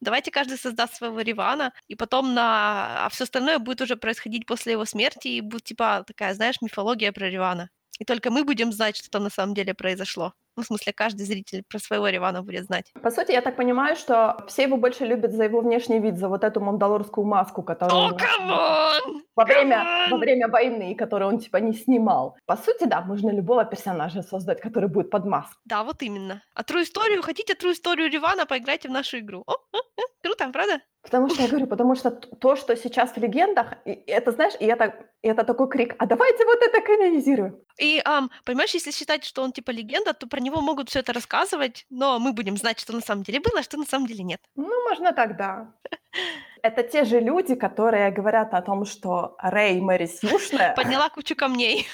Давайте 0.01 0.31
каждый 0.31 0.59
создаст 0.59 0.95
своего 0.95 1.21
Ривана, 1.21 1.73
и 1.89 1.97
потом 1.97 2.35
на... 2.35 3.07
А 3.07 3.09
все 3.09 3.25
остальное 3.25 3.59
будет 3.59 3.81
уже 3.81 3.97
происходить 3.97 4.47
после 4.47 4.73
его 4.73 4.85
смерти, 4.85 5.27
и 5.27 5.41
будет 5.41 5.65
типа 5.65 6.05
такая, 6.07 6.35
знаешь, 6.35 6.61
мифология 6.61 7.11
про 7.11 7.29
Ривана. 7.29 7.71
И 7.99 8.05
только 8.05 8.31
мы 8.31 8.45
будем 8.45 8.73
знать, 8.73 8.97
что 8.97 9.11
там 9.11 9.25
на 9.25 9.31
самом 9.31 9.55
деле 9.55 9.75
произошло. 9.75 10.35
Ну, 10.57 10.63
в 10.63 10.67
смысле, 10.67 10.93
каждый 10.95 11.27
зритель 11.27 11.63
про 11.69 11.79
своего 11.79 12.09
Ривана 12.09 12.43
будет 12.43 12.65
знать. 12.65 12.93
По 13.03 13.11
сути, 13.11 13.33
я 13.33 13.43
так 13.43 13.57
понимаю, 13.57 13.95
что 13.97 14.45
все 14.49 14.63
его 14.63 14.79
больше 14.79 15.05
любят 15.05 15.33
за 15.33 15.45
его 15.45 15.61
внешний 15.61 16.01
вид, 16.01 16.17
за 16.17 16.29
вот 16.29 16.45
эту 16.45 16.61
мандалорскую 16.61 17.27
маску, 17.27 17.63
которую 17.63 18.01
oh, 18.01 18.07
он 18.07 18.13
come 18.15 19.23
во 19.37 19.45
время, 19.45 19.77
come 19.77 20.11
во 20.13 20.17
время 20.17 20.49
войны, 20.49 20.95
которую 20.95 21.29
он 21.29 21.39
типа 21.39 21.59
не 21.59 21.75
снимал. 21.75 22.37
По 22.47 22.57
сути, 22.57 22.85
да, 22.85 23.03
можно 23.03 23.31
любого 23.31 23.65
персонажа 23.65 24.23
создать, 24.23 24.63
который 24.63 24.89
будет 24.89 25.11
под 25.11 25.27
маску. 25.27 25.61
Да, 25.67 25.85
вот 25.85 26.03
именно. 26.03 26.43
А 26.55 26.63
тру 26.63 26.83
историю, 26.83 27.23
хотите 27.23 27.55
тру 27.55 27.73
историю 27.73 28.11
Ривана, 28.11 28.47
поиграйте 28.47 28.89
в 28.89 28.93
нашу 28.93 29.19
игру. 29.19 29.43
О, 29.47 29.53
о, 29.53 29.79
о, 29.79 30.03
круто, 30.23 30.49
правда? 30.53 30.81
Потому 31.07 31.29
что 31.29 31.43
я 31.43 31.49
говорю, 31.49 31.69
потому 31.69 31.95
что 31.95 32.11
то, 32.11 32.57
что 32.57 32.77
сейчас 32.77 33.13
в 33.13 33.17
легендах, 33.17 33.75
это, 33.85 34.33
знаешь, 34.33 34.55
и 34.59 34.67
это, 34.67 34.93
и 35.23 35.29
это 35.29 35.45
такой 35.45 35.69
крик, 35.69 35.95
а 35.99 36.07
давайте 36.07 36.45
вот 36.45 36.59
это 36.61 36.81
канонизируем. 36.81 37.55
И, 37.79 38.03
um, 38.05 38.29
понимаешь, 38.45 38.75
если 38.75 38.91
считать, 38.91 39.25
что 39.25 39.43
он 39.43 39.53
типа 39.53 39.71
легенда, 39.71 40.15
то 40.15 40.27
про 40.27 40.41
него 40.41 40.61
могут 40.61 40.89
все 40.89 40.99
это 40.99 41.13
рассказывать, 41.13 41.87
но 41.91 42.19
мы 42.19 42.33
будем 42.33 42.57
знать, 42.57 42.81
что 42.81 42.93
на 42.93 43.01
самом 43.01 43.23
деле 43.23 43.39
было, 43.39 43.61
а 43.61 43.63
что 43.63 43.77
на 43.77 43.85
самом 43.85 44.09
деле 44.09 44.25
нет. 44.25 44.41
Ну, 44.57 44.89
можно 44.89 45.13
так, 45.13 45.37
да. 45.37 45.73
Это 46.63 46.83
те 46.83 47.05
же 47.05 47.21
люди, 47.21 47.55
которые 47.55 48.11
говорят 48.11 48.53
о 48.55 48.61
том, 48.61 48.85
что 48.85 49.37
Рэй 49.39 49.81
Мэри 49.81 50.07
Сьюшная... 50.21 50.75
Подняла 50.75 51.09
кучу 51.09 51.37
камней. 51.37 51.87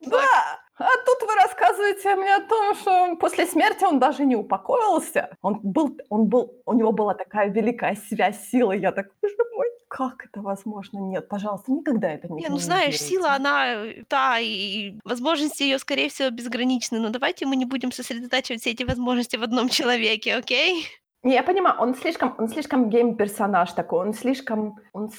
Да, 0.00 0.60
а 0.78 0.84
тут 1.06 1.28
вы 1.28 1.34
рассказываете 1.34 2.16
мне 2.16 2.34
о 2.34 2.40
том, 2.40 2.74
что 2.74 3.16
после 3.16 3.46
смерти 3.46 3.84
он 3.84 3.98
даже 3.98 4.24
не 4.24 4.36
упокоился. 4.36 5.36
Он 5.40 5.58
был, 5.62 5.98
он 6.10 6.26
был, 6.26 6.52
у 6.66 6.74
него 6.74 6.92
была 6.92 7.14
такая 7.14 7.48
великая 7.50 7.96
связь 8.08 8.48
силы. 8.50 8.76
Я 8.76 8.92
так, 8.92 9.06
боже 9.22 9.34
мой, 9.54 9.66
как 9.88 10.26
это 10.26 10.42
возможно? 10.42 10.98
Нет, 10.98 11.28
пожалуйста, 11.28 11.72
никогда 11.72 12.10
это 12.10 12.28
не 12.28 12.42
Не, 12.42 12.48
ну 12.48 12.58
знаешь, 12.58 13.00
сила, 13.00 13.32
она 13.32 13.86
э, 13.86 14.04
та, 14.08 14.38
и 14.38 14.98
возможности 15.04 15.62
ее, 15.62 15.78
скорее 15.78 16.10
всего, 16.10 16.28
безграничны. 16.30 16.98
Но 16.98 17.08
давайте 17.08 17.46
мы 17.46 17.56
не 17.56 17.64
будем 17.64 17.90
сосредотачивать 17.90 18.60
все 18.60 18.72
эти 18.72 18.82
возможности 18.82 19.36
в 19.36 19.42
одном 19.42 19.68
человеке, 19.70 20.34
окей? 20.34 20.86
Не, 21.26 21.34
я 21.34 21.42
понимаю, 21.42 21.80
он 21.80 21.96
слишком, 21.96 22.36
он 22.38 22.48
слишком 22.48 22.88
гейм-персонаж 22.88 23.72
такой, 23.72 24.06
он 24.06 24.14
слишком, 24.14 24.76
он 24.92 25.10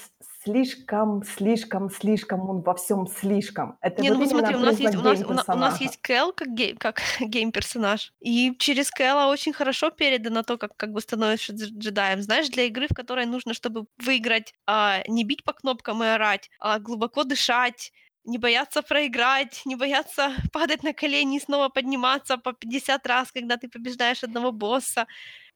слишком, 0.42 1.22
слишком, 1.22 1.90
слишком, 1.90 2.48
он 2.48 2.62
во 2.62 2.74
всем 2.74 3.06
слишком. 3.06 3.76
Это 3.82 4.00
Не, 4.00 4.08
вот 4.12 4.20
ну 4.20 4.26
смотри, 4.26 4.56
у 4.56 4.58
нас, 4.58 4.80
есть, 4.80 4.96
у, 4.96 5.02
нас, 5.02 5.20
у, 5.46 5.54
нас 5.54 5.78
есть 5.82 5.98
Кэл 6.00 6.32
как, 6.32 6.48
гей, 6.54 6.74
как 6.76 7.02
гейм-персонаж, 7.20 8.14
и 8.20 8.56
через 8.58 8.90
Кэла 8.90 9.26
очень 9.30 9.52
хорошо 9.52 9.90
передано 9.90 10.42
то, 10.44 10.56
как, 10.56 10.74
как 10.78 10.92
бы 10.92 11.02
становишься 11.02 11.52
джедаем. 11.52 12.22
Знаешь, 12.22 12.48
для 12.48 12.62
игры, 12.62 12.86
в 12.88 12.94
которой 12.94 13.26
нужно, 13.26 13.52
чтобы 13.52 13.84
выиграть, 13.98 14.54
а, 14.66 15.02
не 15.08 15.24
бить 15.24 15.44
по 15.44 15.52
кнопкам 15.52 16.02
и 16.02 16.06
орать, 16.06 16.48
а 16.58 16.78
глубоко 16.78 17.24
дышать, 17.24 17.92
не 18.24 18.38
бояться 18.38 18.80
проиграть, 18.80 19.60
не 19.66 19.76
бояться 19.76 20.32
падать 20.54 20.82
на 20.82 20.94
колени 20.94 21.36
и 21.36 21.40
снова 21.40 21.68
подниматься 21.68 22.38
по 22.38 22.54
50 22.54 23.06
раз, 23.06 23.30
когда 23.30 23.58
ты 23.58 23.68
побеждаешь 23.68 24.24
одного 24.24 24.52
босса 24.52 25.06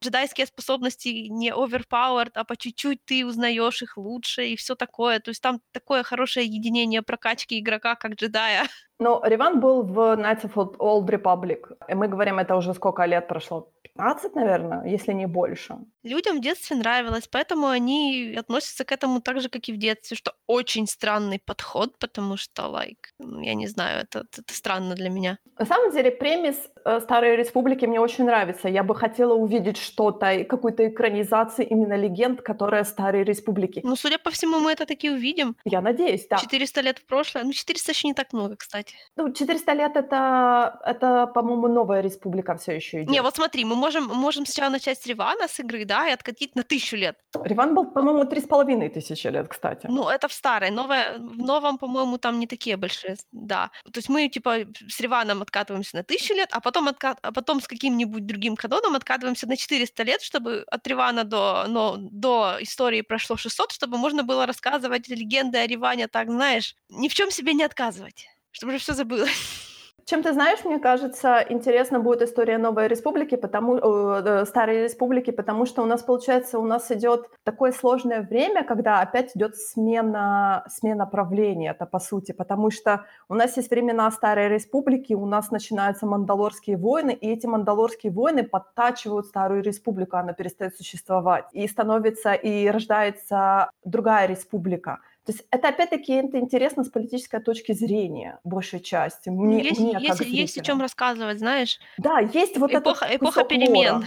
джедайские 0.02 0.46
способности 0.46 1.08
не 1.28 1.50
overpowered, 1.50 2.32
а 2.34 2.44
по 2.44 2.56
чуть-чуть 2.56 3.04
ты 3.04 3.24
узнаешь 3.24 3.82
их 3.82 3.96
лучше 3.96 4.46
и 4.46 4.56
все 4.56 4.74
такое. 4.74 5.20
То 5.20 5.30
есть 5.30 5.42
там 5.42 5.60
такое 5.72 6.02
хорошее 6.02 6.46
единение 6.46 7.02
прокачки 7.02 7.58
игрока 7.58 7.94
как 7.94 8.14
джедая. 8.14 8.64
Ну, 8.98 9.20
Риван 9.24 9.58
был 9.58 9.82
в 9.82 9.98
Knights 9.98 10.44
of 10.44 10.76
Old 10.78 11.08
Republic. 11.08 11.76
И 11.88 11.94
мы 11.94 12.06
говорим, 12.06 12.38
это 12.38 12.54
уже 12.54 12.72
сколько 12.72 13.04
лет 13.04 13.26
прошло? 13.26 13.68
15, 13.82 14.34
наверное, 14.34 14.84
если 14.84 15.12
не 15.12 15.26
больше. 15.26 15.76
Людям 16.04 16.38
в 16.38 16.40
детстве 16.40 16.76
нравилось, 16.76 17.28
поэтому 17.28 17.66
они 17.66 18.36
относятся 18.38 18.84
к 18.84 18.92
этому 18.92 19.20
так 19.20 19.40
же, 19.40 19.48
как 19.48 19.68
и 19.68 19.72
в 19.72 19.76
детстве, 19.76 20.16
что 20.16 20.32
очень 20.46 20.86
странный 20.86 21.40
подход, 21.44 21.98
потому 21.98 22.36
что, 22.36 22.62
like, 22.62 23.12
ну, 23.18 23.40
я 23.40 23.54
не 23.54 23.66
знаю, 23.66 24.02
это, 24.02 24.20
это 24.20 24.54
странно 24.54 24.94
для 24.94 25.10
меня. 25.10 25.38
На 25.58 25.66
самом 25.66 25.90
деле, 25.92 26.10
премис 26.10 26.56
э, 26.84 27.00
Старой 27.00 27.36
Республики 27.36 27.86
мне 27.86 28.00
очень 28.00 28.24
нравится. 28.24 28.68
Я 28.68 28.82
бы 28.82 28.94
хотела 28.94 29.34
увидеть 29.34 29.76
что-то, 29.92 30.44
какую-то 30.44 30.88
экранизацию 30.88 31.68
именно 31.68 31.96
легенд, 31.96 32.42
которые 32.42 32.84
Старой 32.84 33.24
Республики. 33.24 33.80
Ну, 33.84 33.96
судя 33.96 34.18
по 34.18 34.30
всему, 34.30 34.58
мы 34.60 34.72
это 34.72 34.86
таки 34.86 35.10
увидим. 35.10 35.56
Я 35.64 35.80
надеюсь, 35.80 36.26
да. 36.30 36.38
400 36.38 36.80
лет 36.80 36.98
в 36.98 37.06
прошлое. 37.06 37.44
Ну, 37.44 37.52
400 37.52 37.92
еще 37.92 38.08
не 38.08 38.14
так 38.14 38.32
много, 38.32 38.56
кстати. 38.56 38.94
Ну, 39.16 39.32
400 39.32 39.72
лет 39.74 39.96
это, 39.96 40.80
это 40.84 41.26
по-моему, 41.34 41.68
новая 41.68 42.02
республика 42.02 42.54
все 42.56 42.72
еще 42.72 43.02
идет. 43.02 43.10
Не, 43.10 43.22
вот 43.22 43.36
смотри, 43.36 43.64
мы 43.64 43.74
можем, 43.74 44.04
можем 44.06 44.46
сначала 44.46 44.70
начать 44.70 44.98
с 44.98 45.06
Ривана, 45.06 45.48
с 45.48 45.60
игры, 45.60 45.84
да, 45.84 46.08
и 46.08 46.12
откатить 46.12 46.56
на 46.56 46.62
тысячу 46.62 46.96
лет. 46.96 47.16
Риван 47.44 47.74
был, 47.74 47.84
по-моему, 47.84 48.24
три 48.24 48.40
с 48.40 48.44
половиной 48.44 48.88
тысячи 48.88 49.26
лет, 49.28 49.48
кстати. 49.48 49.86
Ну, 49.88 50.08
это 50.08 50.28
в 50.28 50.32
старой. 50.32 50.70
Новое, 50.70 51.18
в 51.18 51.38
новом, 51.38 51.78
по-моему, 51.78 52.18
там 52.18 52.38
не 52.38 52.46
такие 52.46 52.76
большие, 52.76 53.16
да. 53.32 53.70
То 53.84 53.98
есть 53.98 54.08
мы, 54.08 54.28
типа, 54.28 54.66
с 54.88 55.00
Риваном 55.00 55.42
откатываемся 55.42 55.96
на 55.96 56.02
тысячу 56.02 56.34
лет, 56.34 56.48
а 56.52 56.60
потом, 56.60 56.88
откат... 56.88 57.18
а 57.22 57.32
потом 57.32 57.60
с 57.60 57.68
каким-нибудь 57.68 58.26
другим 58.26 58.56
кадоном 58.56 58.94
откатываемся 58.94 59.48
на 59.48 59.56
400 59.72 60.02
лет, 60.02 60.22
чтобы 60.22 60.64
от 60.66 60.86
Ривана 60.86 61.24
до, 61.24 61.66
но, 61.68 61.96
до 61.96 62.58
истории 62.60 63.00
прошло 63.00 63.36
600, 63.36 63.72
чтобы 63.72 63.96
можно 63.96 64.22
было 64.22 64.46
рассказывать 64.46 65.08
легенды 65.08 65.58
о 65.58 65.66
Риване 65.66 66.08
так, 66.08 66.28
знаешь, 66.28 66.76
ни 66.88 67.08
в 67.08 67.14
чем 67.14 67.30
себе 67.30 67.54
не 67.54 67.64
отказывать, 67.64 68.26
чтобы 68.50 68.72
уже 68.72 68.82
все 68.82 68.92
забылось. 68.94 69.71
Чем 70.04 70.22
ты 70.22 70.32
знаешь, 70.32 70.64
мне 70.64 70.78
кажется, 70.80 71.44
интересна 71.48 72.00
будет 72.00 72.22
история 72.22 72.58
Новой 72.58 72.88
Республики, 72.88 73.36
потому, 73.36 73.76
э, 73.76 74.44
Старой 74.46 74.82
Республики, 74.84 75.30
потому 75.30 75.64
что 75.64 75.82
у 75.82 75.86
нас, 75.86 76.02
получается, 76.02 76.58
у 76.58 76.64
нас 76.64 76.90
идет 76.90 77.30
такое 77.44 77.70
сложное 77.72 78.22
время, 78.22 78.64
когда 78.64 79.00
опять 79.00 79.36
идет 79.36 79.56
смена, 79.56 80.64
смена 80.68 81.06
правления, 81.06 81.70
это 81.70 81.86
по 81.86 82.00
сути, 82.00 82.32
потому 82.32 82.70
что 82.70 83.04
у 83.28 83.34
нас 83.34 83.56
есть 83.56 83.70
времена 83.70 84.10
Старой 84.10 84.48
Республики, 84.48 85.14
у 85.14 85.24
нас 85.24 85.52
начинаются 85.52 86.06
мандалорские 86.06 86.76
войны, 86.76 87.12
и 87.12 87.30
эти 87.30 87.46
мандалорские 87.46 88.12
войны 88.12 88.42
подтачивают 88.42 89.26
Старую 89.26 89.62
Республику, 89.62 90.16
она 90.16 90.32
перестает 90.32 90.76
существовать, 90.76 91.44
и 91.52 91.68
становится, 91.68 92.32
и 92.34 92.68
рождается 92.68 93.70
другая 93.84 94.26
республика– 94.26 94.98
То 95.24 95.32
есть 95.32 95.44
это 95.50 95.68
опять-таки 95.68 96.12
это 96.14 96.38
интересно 96.38 96.82
с 96.84 96.88
политической 96.88 97.40
точки 97.40 97.72
зрения, 97.72 98.40
большей 98.44 98.80
части, 98.80 99.28
Ну, 99.28 99.42
мне 99.44 99.62
есть 99.62 99.80
мне 99.80 99.92
есть 99.92 100.20
есть 100.20 100.20
о 100.20 100.24
зрителям. 100.24 100.80
рассказывать, 100.80 101.38
знаешь. 101.38 101.78
Да, 101.98 102.18
есть 102.18 102.58
вот 102.58 102.70
этот 102.72 102.82
Эпоха 102.82 103.06
эпоха 103.06 103.40
кусок 103.42 103.48
перемен. 103.48 103.94
лора. 103.94 104.06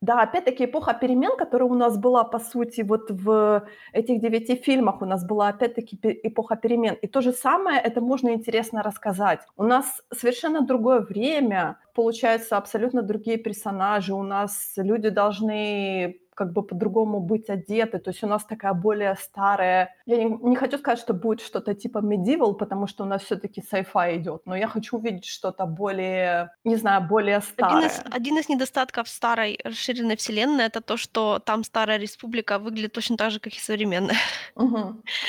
Да, 0.00 0.22
опять-таки 0.22 0.64
эпоха 0.64 0.94
перемен, 0.94 1.36
которая 1.36 1.68
у 1.68 1.74
нас 1.74 1.96
была, 1.96 2.24
по 2.24 2.40
сути, 2.40 2.80
вот 2.82 3.10
в 3.10 3.66
этих 3.92 4.20
9 4.20 4.64
фильмах 4.64 5.00
у 5.02 5.04
нас 5.04 5.24
была 5.24 5.48
опять-таки 5.48 5.96
эпоха 6.24 6.56
перемен. 6.56 6.94
И 7.02 7.06
то 7.06 7.20
же 7.20 7.32
самое, 7.32 7.80
это 7.80 8.00
можно 8.00 8.30
интересно 8.30 8.82
рассказать. 8.82 9.40
У 9.56 9.62
нас 9.62 10.02
совершенно 10.12 10.60
другое 10.62 11.00
время, 11.00 11.76
получается, 11.94 12.56
абсолютно 12.56 13.02
другие 13.02 13.36
персонажи, 13.36 14.12
у 14.12 14.22
нас 14.24 14.72
люди 14.76 15.08
должны 15.08 16.18
как 16.42 16.52
бы 16.52 16.62
по-другому 16.66 17.20
быть 17.20 17.48
одеты. 17.50 17.98
То 17.98 18.10
есть 18.10 18.24
у 18.24 18.26
нас 18.26 18.44
такая 18.44 18.72
более 18.74 19.14
старая 19.14 19.94
я 20.06 20.16
не 20.16 20.24
не 20.42 20.56
хочу 20.56 20.78
сказать, 20.78 20.98
что 20.98 21.14
будет 21.14 21.40
что-то 21.40 21.74
типа 21.74 21.98
medieval, 21.98 22.54
потому 22.54 22.86
что 22.88 23.04
у 23.04 23.06
нас 23.06 23.22
всё-таки 23.22 23.60
sci-fi 23.62 24.16
идёт, 24.16 24.42
но 24.46 24.56
я 24.56 24.66
хочу 24.68 24.96
увидеть 24.98 25.24
что-то 25.26 25.66
более, 25.66 26.50
не 26.64 26.76
знаю, 26.76 27.02
более 27.08 27.36
Один 27.36 27.86
из 27.86 27.92
старое. 27.92 28.16
один 28.16 28.38
из 28.38 28.48
недостатков 28.48 29.08
старой 29.08 29.58
расширенной 29.64 30.16
вселенной- 30.16 30.64
это 30.66 30.80
то, 30.80 30.96
что 30.96 31.38
там 31.38 31.64
Старая 31.64 31.98
Республика 31.98 32.58
выглядит 32.58 32.92
точно 32.92 33.16
так 33.16 33.30
же, 33.30 33.38
как 33.40 33.52
и 33.54 33.60
современная. 33.60 34.16
А 34.56 34.64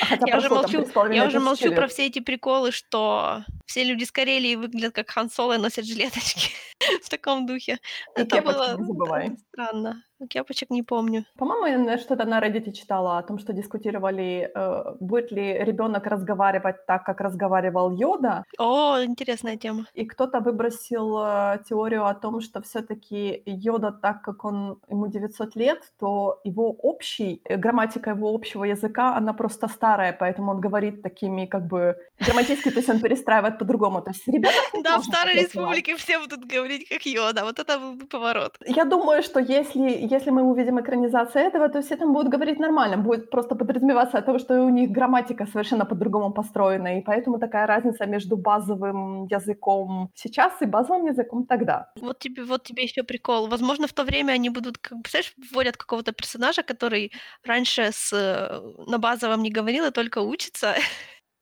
хотя 0.06 0.26
Я 0.26 0.38
уже 0.38 0.48
молчу 0.48 0.78
я 0.78 0.84
3,5 0.84 1.26
уже 1.28 1.40
молчу 1.40 1.72
про 1.74 1.86
все 1.86 2.06
эти 2.06 2.20
приколы, 2.20 2.72
что 2.72 3.44
все 3.66 3.84
люди 3.84 4.04
с 4.04 4.10
Карелии 4.12 4.56
выглядят 4.56 4.94
как 4.94 5.10
Хан 5.10 5.30
Соло 5.30 5.54
и 5.54 5.58
носят 5.58 5.84
жилеточки 5.86 6.50
в 7.04 7.08
таком 7.08 7.46
духе. 7.46 7.78
И 8.16 8.20
Это 8.20 8.42
было, 8.42 8.76
забывай. 8.78 9.36
странно. 9.52 10.02
Кепочек 10.30 10.70
не 10.70 10.82
помню. 10.82 11.24
По-моему, 11.38 11.88
я 11.90 11.98
что-то 11.98 12.24
на 12.24 12.40
"Реддите" 12.40 12.72
читала 12.72 13.18
о 13.18 13.22
том, 13.22 13.38
что 13.38 13.52
дискутировали, 13.52 14.50
э, 14.54 14.94
будет 15.00 15.32
ли 15.32 15.58
ребёнок 15.64 16.06
разговаривать 16.06 16.86
так, 16.86 17.04
как 17.04 17.20
разговаривал 17.20 17.90
Йода. 17.90 18.44
О, 18.58 19.02
интересная 19.04 19.56
тема. 19.56 19.84
И 19.94 20.04
кто-то 20.06 20.40
выбросил, 20.40 21.18
э, 21.18 21.58
теорию 21.68 22.04
о 22.06 22.14
том, 22.14 22.40
что 22.40 22.60
всё-таки 22.60 23.42
Йода, 23.46 23.90
так 23.90 24.22
как 24.22 24.44
он 24.44 24.78
ему 24.88 25.06
900 25.08 25.56
лет, 25.56 25.92
то 25.98 26.40
его 26.44 26.70
общий 26.70 27.40
э, 27.44 27.56
грамматика 27.56 28.10
его 28.10 28.34
общего 28.34 28.64
языка, 28.64 29.16
она 29.16 29.32
просто 29.32 29.68
старая, 29.68 30.12
поэтому 30.12 30.52
он 30.52 30.60
говорит 30.60 31.02
такими 31.02 31.46
как 31.46 31.66
бы 31.66 31.96
грамматически, 32.26 32.70
то 32.70 32.78
есть 32.78 32.88
он 32.90 33.00
перестраивает 33.00 33.58
по-другому. 33.58 34.00
То 34.00 34.10
есть 34.10 34.28
ребёнок 34.28 34.74
не 34.74 34.82
Да, 34.82 34.98
в 34.98 35.04
Старой. 35.04 35.34
Республике 35.34 35.96
все 35.96 36.18
будут 36.18 36.44
говорить 36.54 36.88
как 36.88 37.06
Йода. 37.06 37.44
Вот 37.44 37.58
это 37.58 37.78
был 37.78 37.94
бы 37.94 38.06
поворот. 38.06 38.56
Я 38.66 38.84
думаю, 38.84 39.22
что 39.22 39.40
если 39.40 40.03
если 40.06 40.30
мы 40.30 40.42
увидим 40.42 40.78
экранизацию 40.78 41.44
этого, 41.44 41.68
то 41.68 41.80
все 41.80 41.96
там 41.96 42.12
будут 42.12 42.32
говорить 42.32 42.58
нормально. 42.58 42.96
Будет 42.96 43.30
просто 43.30 43.54
подразумеваться 43.54 44.18
от 44.18 44.26
того, 44.26 44.38
что 44.38 44.64
у 44.64 44.70
них 44.70 44.90
грамматика 44.90 45.46
совершенно 45.46 45.86
по-другому 45.86 46.32
построена, 46.32 46.98
и 46.98 47.02
поэтому 47.02 47.38
такая 47.38 47.66
разница 47.66 48.06
между 48.06 48.36
базовым 48.36 49.26
языком 49.26 50.10
сейчас 50.14 50.62
и 50.62 50.66
базовым 50.66 51.06
языком 51.06 51.46
тогда. 51.46 51.92
Вот 52.00 52.18
тебе 52.18 52.44
вот 52.44 52.62
тебе 52.64 52.82
ещё 52.82 53.04
прикол. 53.04 53.48
Возможно, 53.48 53.86
в 53.86 53.92
то 53.92 54.04
время 54.04 54.32
они 54.32 54.50
будут, 54.50 54.78
как 54.78 55.02
представляешь, 55.02 55.34
вводят 55.52 55.76
какого-то 55.76 56.12
персонажа, 56.12 56.62
который 56.62 57.10
раньше 57.44 57.90
с 57.92 58.12
э, 58.12 58.60
на 58.90 58.98
базовом 58.98 59.42
не 59.42 59.50
говорил 59.50 59.86
и 59.86 59.90
только 59.90 60.20
учится. 60.20 60.74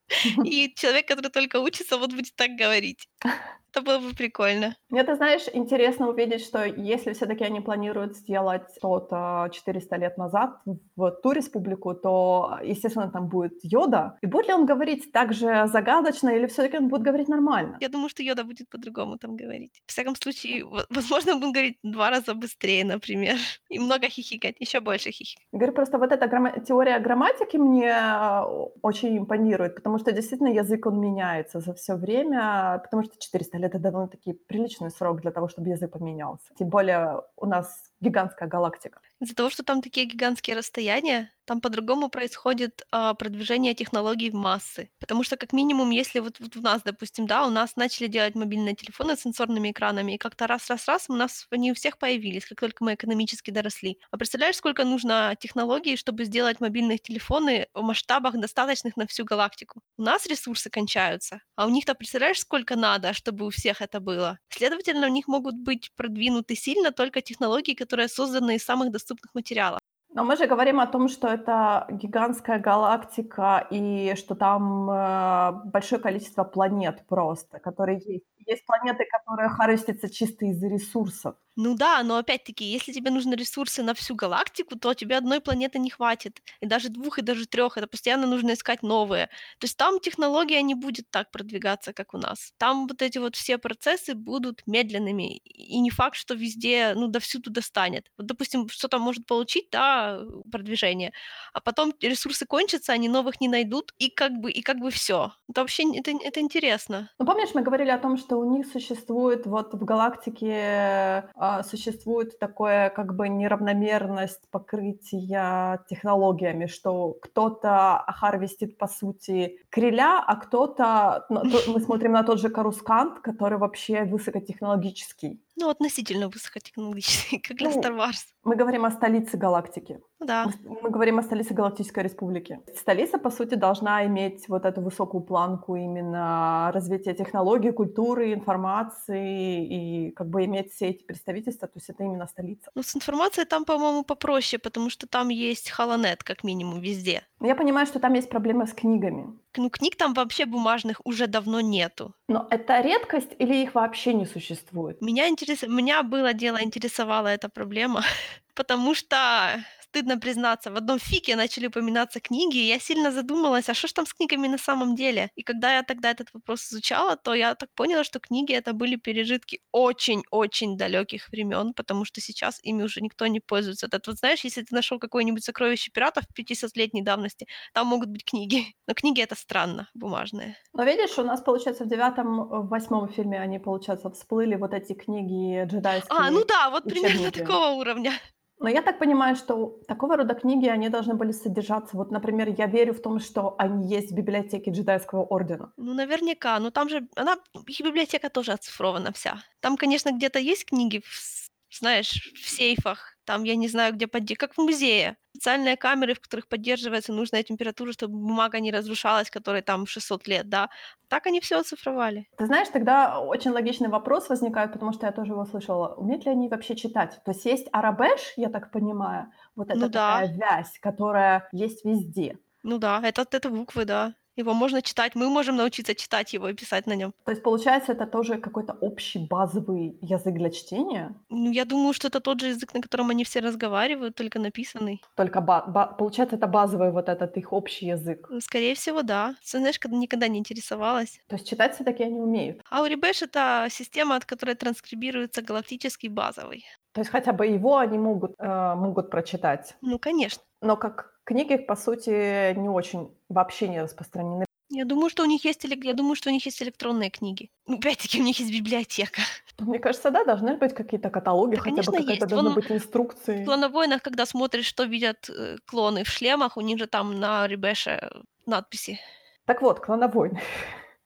И 0.45 0.73
человек, 0.75 1.07
который 1.07 1.29
только 1.29 1.59
учится, 1.59 1.97
вот 1.97 2.13
будет 2.13 2.35
так 2.35 2.51
говорить. 2.51 3.07
Это 3.71 3.81
было 3.81 3.99
бы 3.99 4.13
прикольно. 4.13 4.75
Мне, 4.89 5.03
ты 5.03 5.15
знаешь, 5.15 5.47
интересно 5.53 6.09
увидеть, 6.09 6.41
что 6.45 6.63
если 6.65 7.13
всё-таки 7.13 7.43
они 7.43 7.61
планируют 7.61 8.15
сделать 8.15 8.63
что-то 8.77 9.49
400 9.51 9.95
лет 9.97 10.17
назад 10.17 10.59
в 10.95 11.11
ту 11.23 11.31
республику, 11.31 11.93
то, 11.95 12.59
естественно, 12.63 13.09
там 13.11 13.27
будет 13.29 13.53
Йода. 13.63 14.17
И 14.21 14.27
будет 14.27 14.47
ли 14.47 14.53
он 14.53 14.65
говорить 14.65 15.11
так 15.11 15.33
же 15.33 15.65
загадочно 15.67 16.29
или 16.29 16.45
всё-таки 16.45 16.77
он 16.77 16.87
будет 16.89 17.01
говорить 17.01 17.27
нормально? 17.29 17.77
Я 17.81 17.89
думаю, 17.89 18.09
что 18.09 18.21
Йода 18.23 18.43
будет 18.43 18.69
по-другому 18.69 19.17
там 19.17 19.35
говорить. 19.35 19.81
В 19.87 19.91
всяком 19.91 20.15
случае, 20.15 20.63
во 20.65 20.85
возможно, 20.89 21.33
он 21.33 21.39
будет 21.39 21.53
говорить 21.53 21.77
2 21.83 22.09
раза 22.09 22.33
быстрее, 22.35 22.85
например, 22.85 23.37
и 23.69 23.79
много 23.79 24.07
хихикать, 24.09 24.55
ещё 24.59 24.81
больше 24.81 25.11
хихикать. 25.11 25.43
Говорю, 25.53 25.73
просто 25.73 25.99
вот 25.99 26.11
эта 26.11 26.27
грамма 26.27 26.51
теория 26.67 26.97
грамматики 26.99 27.57
мне 27.57 27.91
о 27.95 28.71
очень 28.81 29.17
импонирует, 29.19 29.75
потому 29.75 29.99
что 29.99 30.11
действительно 30.11 30.47
язык, 30.47 30.85
он 30.87 30.99
меняется 30.99 31.59
за 31.59 31.73
всё 31.75 31.95
время, 31.95 32.79
потому 32.83 33.03
что 33.03 33.12
400 33.19 33.57
лет- 33.57 33.69
это 33.71 33.79
довольно-таки 33.79 34.33
приличный 34.33 34.91
срок 34.91 35.21
для 35.21 35.31
того, 35.31 35.47
чтобы 35.49 35.69
язык 35.69 35.91
поменялся. 35.91 36.53
Тем 36.57 36.69
более 36.69 37.21
у 37.37 37.45
нас 37.45 37.91
гигантская 38.01 38.47
галактика. 38.47 38.99
Из-за 39.19 39.35
того, 39.35 39.49
что 39.49 39.63
там 39.63 39.81
такие 39.81 40.05
гигантские 40.05 40.55
расстояния, 40.57 41.31
там 41.45 41.61
по-другому 41.61 42.09
происходит, 42.09 42.83
а, 42.91 43.13
продвижение 43.13 43.73
технологий 43.73 44.29
в 44.29 44.33
массы. 44.35 44.89
Потому 44.99 45.23
что, 45.23 45.37
как 45.37 45.53
минимум, 45.53 45.89
если 45.91 46.19
вот 46.19 46.39
вот 46.39 46.55
у 46.57 46.61
нас, 46.61 46.81
допустим, 46.83 47.27
да, 47.27 47.45
у 47.45 47.49
нас 47.49 47.75
начали 47.75 48.07
делать 48.07 48.35
мобильные 48.35 48.75
телефоны 48.75 49.15
с 49.15 49.21
сенсорными 49.21 49.71
экранами, 49.71 50.13
и 50.13 50.17
как-то 50.17 50.47
раз 50.47 50.69
раз 50.69 50.87
раз 50.87 51.05
у 51.09 51.13
нас 51.13 51.47
они 51.51 51.71
у 51.71 51.75
всех 51.75 51.97
появились, 51.97 52.45
как 52.45 52.59
только 52.59 52.83
мы 52.83 52.93
экономически 52.95 53.51
доросли. 53.51 53.97
А 54.11 54.17
представляешь, 54.17 54.55
сколько 54.57 54.83
нужно 54.85 55.35
технологий, 55.39 55.97
чтобы 55.97 56.25
сделать 56.25 56.59
мобильные 56.59 56.97
телефоны 56.97 57.67
в 57.73 57.81
масштабах, 57.81 58.35
достаточных 58.39 58.97
на 58.97 59.07
всю 59.07 59.25
галактику? 59.25 59.81
У 59.97 60.03
нас 60.03 60.25
ресурсы 60.25 60.69
кончаются, 60.69 61.41
а 61.55 61.65
у 61.67 61.69
них-то 61.69 61.93
представляешь, 61.95 62.39
сколько 62.39 62.75
надо, 62.75 63.13
чтобы 63.13 63.45
у 63.45 63.49
всех 63.49 63.81
это 63.81 63.99
было? 63.99 64.39
Следовательно, 64.49 65.07
у 65.07 65.09
них 65.11 65.27
могут 65.27 65.55
быть 65.55 65.91
продвинуты 65.95 66.55
сильно 66.55 66.91
только 66.91 67.21
технологии, 67.21 67.73
которые 67.73 68.07
созданы 68.07 68.55
из 68.55 68.63
самых 68.65 68.91
доступных 68.91 69.33
материалов. 69.33 69.79
Но 70.15 70.23
мы 70.23 70.35
же 70.37 70.45
говорим 70.45 70.79
о 70.79 70.85
том, 70.85 71.07
что 71.09 71.27
это 71.27 71.87
гигантская 71.89 72.59
галактика 72.59 73.65
и 73.71 74.13
что 74.15 74.35
там, 74.35 74.87
э, 74.89 75.51
большое 75.65 75.99
количество 75.99 76.43
планет 76.43 77.03
просто, 77.07 77.57
которые 77.59 77.97
есть. 78.05 78.25
Есть 78.45 78.65
планеты, 78.65 79.05
которые 79.09 79.49
харвестятся 79.49 80.09
чисто 80.13 80.45
из-за 80.45 80.67
ресурсов. 80.67 81.35
Ну 81.55 81.75
да, 81.75 82.01
но 82.03 82.17
опять-таки, 82.17 82.65
если 82.65 82.91
тебе 82.91 83.11
нужны 83.11 83.35
ресурсы 83.35 83.83
на 83.83 83.93
всю 83.93 84.15
галактику, 84.15 84.75
то 84.77 84.93
тебе 84.95 85.17
1 85.17 85.39
планеты 85.39 85.77
не 85.77 85.91
хватит, 85.91 86.41
и 86.61 86.65
даже 86.65 86.89
2, 86.89 87.19
и 87.19 87.21
даже 87.21 87.45
3. 87.45 87.77
Это 87.77 87.85
постоянно 87.87 88.25
нужно 88.25 88.53
искать 88.53 88.81
новые. 88.81 89.27
То 89.59 89.65
есть 89.65 89.77
там 89.77 89.99
технология 89.99 90.61
не 90.63 90.73
будет 90.73 91.09
так 91.11 91.29
продвигаться, 91.31 91.93
как 91.93 92.13
у 92.15 92.17
нас. 92.17 92.53
Там 92.57 92.87
вот 92.87 93.01
эти 93.03 93.19
вот 93.19 93.35
все 93.35 93.59
процессы 93.59 94.15
будут 94.15 94.63
медленными, 94.65 95.37
и 95.37 95.79
не 95.79 95.91
факт, 95.91 96.15
что 96.17 96.33
везде, 96.33 96.93
ну, 96.95 97.07
довсюду 97.07 97.51
достанет. 97.51 98.09
Вот, 98.17 98.25
допустим, 98.25 98.67
что-то 98.67 98.97
может 98.97 99.27
получить, 99.27 99.67
да, 99.71 100.02
продвижение, 100.51 101.11
а 101.53 101.59
потом 101.61 101.93
ресурсы 102.01 102.45
кончатся, 102.45 102.93
они 102.93 103.09
новых 103.09 103.41
не 103.41 103.47
найдут, 103.47 103.93
и 103.99 104.09
как 104.09 104.31
бы 104.33 104.51
и 104.51 104.61
как 104.61 104.77
бы 104.77 104.89
всё. 104.89 105.31
Это 105.49 105.61
вообще 105.61 105.83
это 105.97 106.11
это 106.11 106.39
интересно. 106.39 107.09
Ну, 107.19 107.25
помнишь, 107.25 107.53
мы 107.53 107.61
говорили 107.61 107.89
о 107.91 107.99
том, 107.99 108.17
что 108.17 108.37
у 108.37 108.45
них 108.45 108.67
существует 108.67 109.45
вот 109.45 109.73
в 109.73 109.83
галактике, 109.85 111.29
а, 111.35 111.63
существует 111.63 112.39
такое 112.39 112.89
как 112.89 113.15
бы 113.15 113.29
неравномерность 113.29 114.49
покрытия 114.51 115.79
технологиями, 115.89 116.67
что 116.67 117.13
кто-то 117.21 118.03
harvest 118.07 118.56
ит, 118.56 118.77
по 118.77 118.87
сути, 118.87 119.59
криля, 119.69 120.23
а 120.25 120.35
кто-то, 120.35 121.25
ну, 121.29 121.43
мы 121.67 121.79
смотрим 121.79 122.13
на 122.13 122.23
тот 122.23 122.39
же 122.39 122.47
Coruscant, 122.49 123.21
который 123.21 123.57
вообще 123.57 124.03
высокотехнологический. 124.03 125.41
Ну, 125.55 125.69
относительно 125.69 126.29
высокотехнологичный, 126.29 127.39
как 127.47 127.57
для 127.57 127.69
Ну, 127.69 127.79
Star 127.81 127.95
Wars. 127.95 128.25
мы 128.43 128.55
говорим 128.55 128.85
о 128.85 128.91
столице 128.91 129.37
галактики. 129.37 129.99
Ну 130.19 130.25
да. 130.25 130.45
Мы 130.63 130.73
мы 130.83 130.89
говорим 130.89 131.19
о 131.19 131.23
столице 131.23 131.53
Галактической 131.53 132.03
Республики. 132.03 132.59
Столица, 132.75 133.17
по 133.17 133.29
сути, 133.29 133.55
должна 133.55 134.05
иметь 134.05 134.49
вот 134.49 134.65
эту 134.65 134.81
высокую 134.81 135.21
планку 135.23 135.75
именно 135.75 136.71
развития 136.73 137.13
технологий, 137.13 137.71
культуры, 137.71 138.33
информации 138.33 140.07
и 140.07 140.11
как 140.11 140.27
бы 140.29 140.43
иметь 140.45 140.71
все 140.73 140.89
эти 140.89 141.03
представительства. 141.03 141.67
То 141.67 141.77
есть 141.77 141.89
это 141.89 142.03
именно 142.03 142.27
столица. 142.27 142.69
Ну, 142.75 142.83
с 142.83 142.95
информацией 142.95 143.45
там, 143.45 143.65
по-моему, 143.65 144.03
попроще, 144.03 144.59
потому 144.59 144.89
что 144.89 145.07
там 145.07 145.29
есть 145.29 145.71
HoloNet 145.77 146.19
как 146.23 146.43
минимум 146.43 146.81
везде. 146.81 147.21
Но 147.39 147.47
я 147.47 147.55
понимаю, 147.55 147.87
что 147.87 147.99
там 147.99 148.13
есть 148.13 148.29
проблемы 148.29 148.65
с 148.67 148.73
книгами. 148.73 149.37
Ну, 149.57 149.69
книг 149.69 149.95
там 149.95 150.13
вообще 150.13 150.45
бумажных 150.45 151.01
уже 151.05 151.27
давно 151.27 151.61
нету. 151.61 152.13
Но 152.27 152.47
это 152.49 152.81
редкость 152.81 153.31
или 153.39 153.55
их 153.63 153.75
вообще 153.75 154.13
не 154.13 154.25
существует? 154.25 155.01
Меня 155.01 155.27
интерес 155.29 155.63
меня 155.63 156.03
было 156.03 156.33
дело, 156.33 156.61
интересовала 156.63 157.27
эта 157.27 157.49
проблема, 157.49 158.03
потому 158.55 158.95
что, 158.95 159.63
стыдно 159.93 160.17
признаться, 160.17 160.71
в 160.71 160.75
одном 160.75 160.99
фике 160.99 161.35
начали 161.35 161.67
упоминаться 161.67 162.19
книги, 162.19 162.57
и 162.57 162.67
я 162.67 162.79
сильно 162.79 163.11
задумалась: 163.11 163.69
а 163.69 163.73
что 163.73 163.87
ж 163.87 163.93
там 163.93 164.05
с 164.05 164.13
книгами 164.13 164.47
на 164.47 164.57
самом 164.57 164.95
деле? 164.95 165.29
И 165.35 165.43
когда 165.43 165.75
я 165.75 165.83
тогда 165.83 166.09
этот 166.11 166.33
вопрос 166.33 166.61
изучала, 166.73 167.15
то 167.15 167.35
я 167.35 167.53
так 167.55 167.69
поняла, 167.75 168.03
что 168.03 168.19
книги- 168.19 168.53
это 168.55 168.73
были 168.73 168.95
пережитки 168.95 169.59
очень-очень 169.71 170.77
далёких 170.77 171.29
времён, 171.29 171.73
потому 171.73 172.05
что 172.05 172.21
сейчас 172.21 172.59
ими 172.63 172.83
уже 172.83 173.01
никто 173.01 173.27
не 173.27 173.39
пользуется. 173.39 173.85
Это 173.85 173.99
вот 174.07 174.17
знаешь, 174.19 174.43
если 174.45 174.61
ты 174.63 174.75
нашёл 174.75 174.99
какое-нибудь 174.99 175.43
сокровище 175.43 175.91
пиратов 175.91 176.23
500-летней 176.35 177.03
давности, 177.03 177.45
там 177.73 177.87
могут 177.87 178.09
быть 178.09 178.25
книги. 178.25 178.65
Но 178.87 178.93
книги- 178.95 179.21
это 179.21 179.35
странно, 179.35 179.87
бумажные. 179.93 180.55
Но 180.73 180.83
видишь, 180.85 181.17
у 181.19 181.23
нас, 181.23 181.41
получается, 181.41 181.83
в 181.85 181.87
9, 181.87 182.23
в 182.23 182.67
8 182.69 183.07
фильме 183.07 183.39
они, 183.39 183.59
получается, 183.59 184.09
всплыли 184.09 184.55
вот 184.55 184.73
эти 184.73 184.93
книги 184.93 185.57
А, 185.61 185.65
джедайские, 185.65 186.31
ну 186.31 186.43
да, 186.45 186.69
вот 186.71 186.83
примерно 186.85 187.31
такого 187.31 187.67
уровня. 187.79 188.11
Но 188.59 188.69
я 188.69 188.81
так 188.81 188.99
понимаю, 188.99 189.35
что 189.35 189.79
такого 189.87 190.15
рода 190.15 190.33
книги, 190.35 190.67
они 190.67 190.89
должны 190.89 191.15
были 191.15 191.31
содержаться. 191.31 191.97
Вот, 191.97 192.11
например, 192.11 192.49
я 192.57 192.67
верю 192.67 192.93
в 192.93 193.01
том, 193.01 193.19
что 193.19 193.55
они 193.57 193.87
есть 193.87 194.11
в 194.11 194.15
библиотеке 194.15 194.71
джедайского 194.71 195.23
ордена. 195.23 195.73
Ну, 195.77 195.93
наверняка. 195.93 196.59
Но 196.59 196.71
там 196.71 196.89
же 196.89 197.07
она 197.15 197.37
их 197.67 197.81
библиотека 197.81 198.29
тоже 198.29 198.53
оцифрована 198.53 199.11
вся. 199.11 199.43
Там, 199.59 199.75
конечно, 199.75 200.11
где-то 200.11 200.39
есть 200.39 200.65
книги, 200.65 201.01
в 201.05 201.43
знаешь, 201.75 202.31
в 202.35 202.49
сейфах, 202.49 203.17
там, 203.25 203.43
я 203.43 203.55
не 203.55 203.67
знаю, 203.67 203.93
где 203.93 204.07
подде 204.07 204.35
как 204.35 204.53
в 204.53 204.59
музее. 204.59 205.17
Специальные 205.35 205.77
камеры, 205.77 206.13
в 206.13 206.19
которых 206.19 206.47
поддерживается 206.47 207.11
нужная 207.11 207.41
температура, 207.41 207.91
чтобы 207.91 208.13
бумага 208.19 208.59
не 208.59 208.71
разрушалась, 208.71 209.31
которой 209.31 209.63
там 209.63 209.87
600 209.87 210.27
лет, 210.27 210.47
да. 210.47 210.69
Так 211.07 211.25
они 211.25 211.41
всё 211.41 211.59
оцифровали. 211.59 212.27
Ты 212.37 212.47
знаешь, 212.47 212.67
тогда 212.69 213.19
очень 213.21 213.51
логичный 213.51 213.89
вопрос 213.89 214.27
возникает, 214.29 214.73
потому 214.73 214.91
что 214.91 215.05
я 215.05 215.11
тоже 215.11 215.33
его 215.33 215.45
слышала. 215.45 215.93
Умеют 215.95 216.25
ли 216.25 216.31
они 216.31 216.49
вообще 216.49 216.75
читать? 216.75 217.21
То 217.23 217.31
есть 217.31 217.45
есть 217.45 217.67
арабеш, 217.71 218.33
я 218.37 218.49
так 218.49 218.71
понимаю, 218.71 219.31
вот 219.55 219.69
Ну 219.71 219.87
эта 219.87 219.89
да. 219.89 220.23
такая 220.23 220.33
вязь, 220.33 220.79
которая 220.79 221.47
есть 221.51 221.85
везде. 221.85 222.39
Ну 222.65 222.77
да, 222.77 223.01
это 223.03 223.25
это 223.29 223.49
буквы, 223.49 223.85
да. 223.85 224.15
Его 224.37 224.53
можно 224.53 224.81
читать, 224.81 225.13
мы 225.15 225.29
можем 225.29 225.55
научиться 225.57 225.93
читать 225.93 226.33
его 226.33 226.49
и 226.49 226.53
писать 226.53 226.87
на 226.87 226.95
нём. 226.95 227.13
То 227.25 227.31
есть, 227.31 227.43
получается, 227.43 227.91
это 227.91 228.07
тоже 228.07 228.37
какой-то 228.37 228.73
общий 228.73 229.27
базовый 229.29 229.97
язык 230.01 230.33
для 230.33 230.49
чтения? 230.49 231.15
Ну, 231.29 231.51
я 231.51 231.65
думаю, 231.65 231.93
что 231.93 232.07
это 232.07 232.19
тот 232.19 232.39
же 232.41 232.47
язык, 232.47 232.73
на 232.73 232.81
котором 232.81 233.09
они 233.09 233.23
все 233.23 233.39
разговаривают, 233.41 234.15
только 234.15 234.39
написанный. 234.39 235.01
Только 235.15 235.41
ба 235.41 235.63
ба 235.67 235.85
получается, 235.85 236.35
это 236.35 236.47
базовый 236.47 236.91
вот 236.91 237.09
этот 237.09 237.37
их 237.37 237.53
общий 237.53 237.85
язык. 237.87 238.29
Скорее 238.39 238.73
всего, 238.73 239.03
да. 239.03 239.35
Знаешь, 239.43 239.79
когда 239.79 239.97
никогда 239.97 240.27
не 240.27 240.39
интересовалась. 240.39 241.19
То 241.29 241.35
есть 241.35 241.47
читать 241.47 241.75
всё-таки 241.75 242.03
они 242.03 242.19
умеют? 242.19 242.61
Аурибэш- 242.71 243.23
это 243.23 243.67
система, 243.69 244.15
от 244.15 244.25
которой 244.25 244.55
транскрибируется 244.55 245.41
галактический 245.41 246.09
базовый. 246.09 246.63
То 246.95 247.01
есть 247.01 247.11
хотя 247.11 247.33
бы 247.33 247.47
его 247.47 247.77
они 247.77 247.97
могут, 247.97 248.33
э, 248.39 248.75
могут 248.75 249.09
прочитать? 249.09 249.75
Ну, 249.81 249.99
конечно. 249.99 250.43
Но 250.61 250.77
как 250.77 251.12
книги, 251.25 251.57
по 251.57 251.75
сути, 251.75 252.53
не 252.55 252.69
очень, 252.69 253.15
вообще 253.29 253.67
не 253.69 253.81
распространены. 253.81 254.45
Я 254.69 254.85
думаю, 254.85 255.09
что 255.09 255.23
у 255.23 255.25
них 255.25 255.45
есть 255.45 255.63
я 255.63 255.93
думаю, 255.93 256.15
что 256.15 256.29
у 256.29 256.33
них 256.33 256.45
есть 256.45 256.61
электронные 256.63 257.09
книги. 257.11 257.51
Ну, 257.67 257.77
опять-таки, 257.77 258.19
у 258.19 258.23
них 258.23 258.39
есть 258.39 258.51
библиотека. 258.51 259.21
Мне 259.59 259.79
кажется, 259.79 260.09
да, 260.11 260.23
должны 260.25 260.57
быть 260.57 260.73
какие-то 260.73 261.09
каталоги, 261.09 261.55
Да, 261.55 261.61
хотя 261.61 261.83
бы 261.83 261.91
конечно, 261.91 261.91
какая-то 261.93 262.13
есть. 262.13 262.27
должны 262.27 262.49
Вон 262.49 262.55
быть 262.55 262.71
инструкции. 262.71 263.41
в 263.41 263.45
"Клоновойнах", 263.45 264.01
когда 264.01 264.25
смотришь, 264.25 264.65
что 264.65 264.83
видят, 264.85 265.29
э, 265.29 265.57
клоны 265.65 266.03
в 266.03 266.07
шлемах, 266.09 266.57
у 266.57 266.61
них 266.61 266.79
же 266.79 266.87
там 266.87 267.19
на 267.19 267.43
Аурибэше 267.43 268.09
надписи. 268.45 268.99
Так 269.45 269.61
вот, 269.61 269.79
"Клоновойны". 269.79 270.41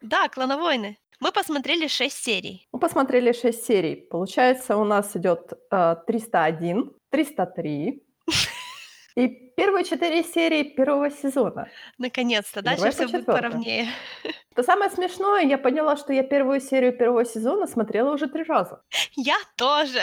Да, 0.01 0.29
"Клоновойны". 0.29 0.97
Мы 1.19 1.31
посмотрели 1.31 1.87
6 1.87 2.23
серий. 2.23 2.67
Мы 2.71 2.79
посмотрели 2.79 3.31
6 3.33 3.65
серий. 3.65 3.95
Получается, 3.95 4.77
у 4.77 4.83
нас 4.83 5.15
идёт, 5.15 5.53
э, 5.71 5.95
301, 6.05 6.91
303 7.09 8.03
и 9.17 9.27
первые 9.57 9.83
4 9.85 10.23
серии 10.23 10.63
1 10.63 11.09
сезона. 11.11 11.67
Наконец-то, 11.97 12.61
дальше 12.61 12.89
всё 12.91 13.07
будет 13.07 13.25
4. 13.25 13.31
поровнее. 13.31 13.87
Что 14.53 14.63
самое 14.63 14.89
смешное, 14.91 15.43
я 15.43 15.57
поняла, 15.57 15.97
что 15.97 16.13
я 16.13 16.23
1 16.23 16.59
серию 16.61 16.93
1 16.97 17.25
сезона 17.25 17.67
смотрела 17.67 18.13
уже 18.13 18.27
3 18.27 18.43
раза. 18.43 18.81
Я 19.15 19.37
тоже. 19.55 20.01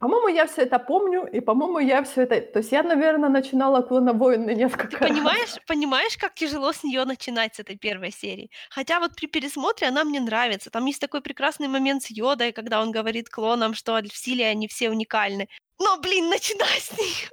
По-моему, 0.00 0.28
я 0.28 0.46
всё 0.46 0.62
это 0.62 0.78
помню, 0.78 1.26
и, 1.26 1.40
по-моему, 1.40 1.80
я 1.80 2.02
всё 2.02 2.22
это 2.22 2.40
то 2.40 2.58
есть 2.60 2.72
я, 2.72 2.82
наверно, 2.82 3.28
начинала 3.28 3.82
"Клоновойны" 3.82 4.54
несколько 4.54 4.96
Ты 5.00 5.08
раз. 5.08 5.08
понимаешь 5.08 5.56
понимаешь, 5.66 6.16
как 6.16 6.34
тяжело 6.34 6.72
с 6.72 6.82
неё 6.84 7.04
начинать, 7.04 7.54
с 7.54 7.60
этой 7.60 7.76
1 7.76 8.10
серии? 8.10 8.50
Хотя 8.70 8.98
вот 9.00 9.14
при 9.16 9.26
пересмотре 9.26 9.88
она 9.88 10.04
мне 10.04 10.20
нравится. 10.20 10.70
Там 10.70 10.86
есть 10.86 11.00
такой 11.00 11.20
прекрасный 11.20 11.68
момент 11.68 12.02
с 12.02 12.10
Йодой, 12.10 12.52
когда 12.52 12.80
он 12.82 12.90
говорит 12.90 13.28
клонам, 13.28 13.74
что 13.74 13.92
в 14.02 14.16
силе 14.16 14.46
они 14.46 14.66
все 14.68 14.90
уникальны. 14.90 15.48
Но, 15.78 15.96
блин, 16.00 16.28
начинать 16.30 16.82
с 16.82 16.92
неё- 16.98 17.28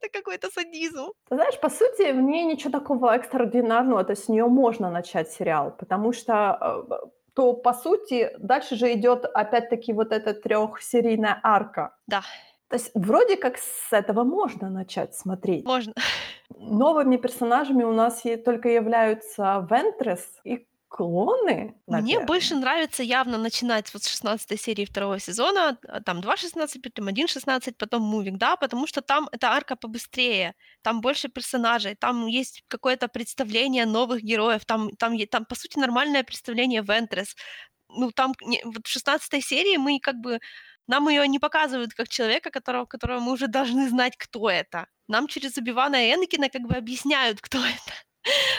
это 0.00 0.08
какой-то 0.18 0.48
садизм. 0.50 1.12
Ты 1.28 1.34
знаешь, 1.36 1.60
по 1.60 1.68
сути, 1.70 2.12
в 2.12 2.20
ней 2.20 2.44
ничего 2.44 2.70
такого 2.70 3.14
экстраординарного, 3.14 4.04
то 4.04 4.12
есть 4.12 4.24
с 4.24 4.28
неё 4.28 4.48
можно 4.48 4.90
начать 4.90 5.30
сериал, 5.30 5.70
потому 5.78 6.12
что, 6.12 6.86
э, 6.90 7.08
то, 7.34 7.52
по 7.54 7.72
сути, 7.72 8.30
дальше 8.38 8.76
же 8.76 8.92
идёт 8.92 9.24
опять-таки 9.24 9.92
вот 9.92 10.12
эта 10.12 10.34
трёхсерийная 10.34 11.40
арка. 11.42 11.96
Да. 12.06 12.22
То 12.68 12.76
есть 12.76 12.90
вроде 12.94 13.36
как 13.36 13.58
с 13.58 13.92
этого 13.92 14.24
можно 14.24 14.70
начать 14.70 15.14
смотреть. 15.14 15.64
Можно. 15.64 15.92
Новыми 16.58 17.16
персонажами 17.16 17.84
у 17.84 17.92
нас 17.92 18.22
только 18.44 18.68
являются 18.68 19.66
Вентресс 19.70 20.40
и 20.44 20.66
клоны, 20.90 21.74
Мне 21.88 22.20
наверно. 22.20 22.26
больше 22.26 22.54
нравится 22.54 23.02
явно 23.02 23.36
начинать 23.38 23.92
вот 23.94 24.04
с 24.04 24.08
16 24.08 24.56
серии 24.56 24.84
2 24.86 25.18
сезона, 25.18 25.76
а, 25.88 26.00
там 26.02 26.20
2.16, 26.20 26.82
потом 26.82 27.08
1.16, 27.08 27.78
потом 27.78 28.02
Moving, 28.14 28.36
да, 28.38 28.56
потому 28.56 28.86
что 28.86 29.00
там 29.02 29.28
эта 29.32 29.48
арка 29.50 29.74
побыстрее, 29.76 30.54
там 30.82 31.00
больше 31.00 31.28
персонажей, 31.28 31.96
там 31.96 32.26
есть 32.28 32.62
какое-то 32.68 33.08
представление 33.08 33.86
новых 33.86 34.22
героев, 34.22 34.64
там 34.66 34.90
там 34.96 35.18
там, 35.26 35.44
по 35.46 35.54
сути, 35.56 35.78
нормальное 35.78 36.22
представление 36.24 36.82
Вентресс. 36.82 37.34
Ну, 37.88 38.12
там 38.12 38.34
вот 38.64 38.86
в 38.86 38.88
16 38.90 39.40
серии 39.42 39.76
мы 39.78 40.00
как 40.00 40.16
бы 40.16 40.40
нам 40.88 41.08
её 41.08 41.24
не 41.26 41.38
показывают 41.40 41.94
как 41.94 42.08
человека, 42.08 42.50
которого 42.50 42.86
которого 42.86 43.20
мы 43.20 43.32
уже 43.32 43.48
должны 43.48 43.88
знать, 43.88 44.16
кто 44.18 44.50
это. 44.50 44.86
Нам 45.08 45.26
через 45.28 45.58
Оби-Вана 45.58 45.96
и 46.08 46.14
Энакина 46.14 46.48
как 46.50 46.62
бы 46.62 46.76
объясняют, 46.76 47.40
кто 47.40 47.58
это. 47.66 47.94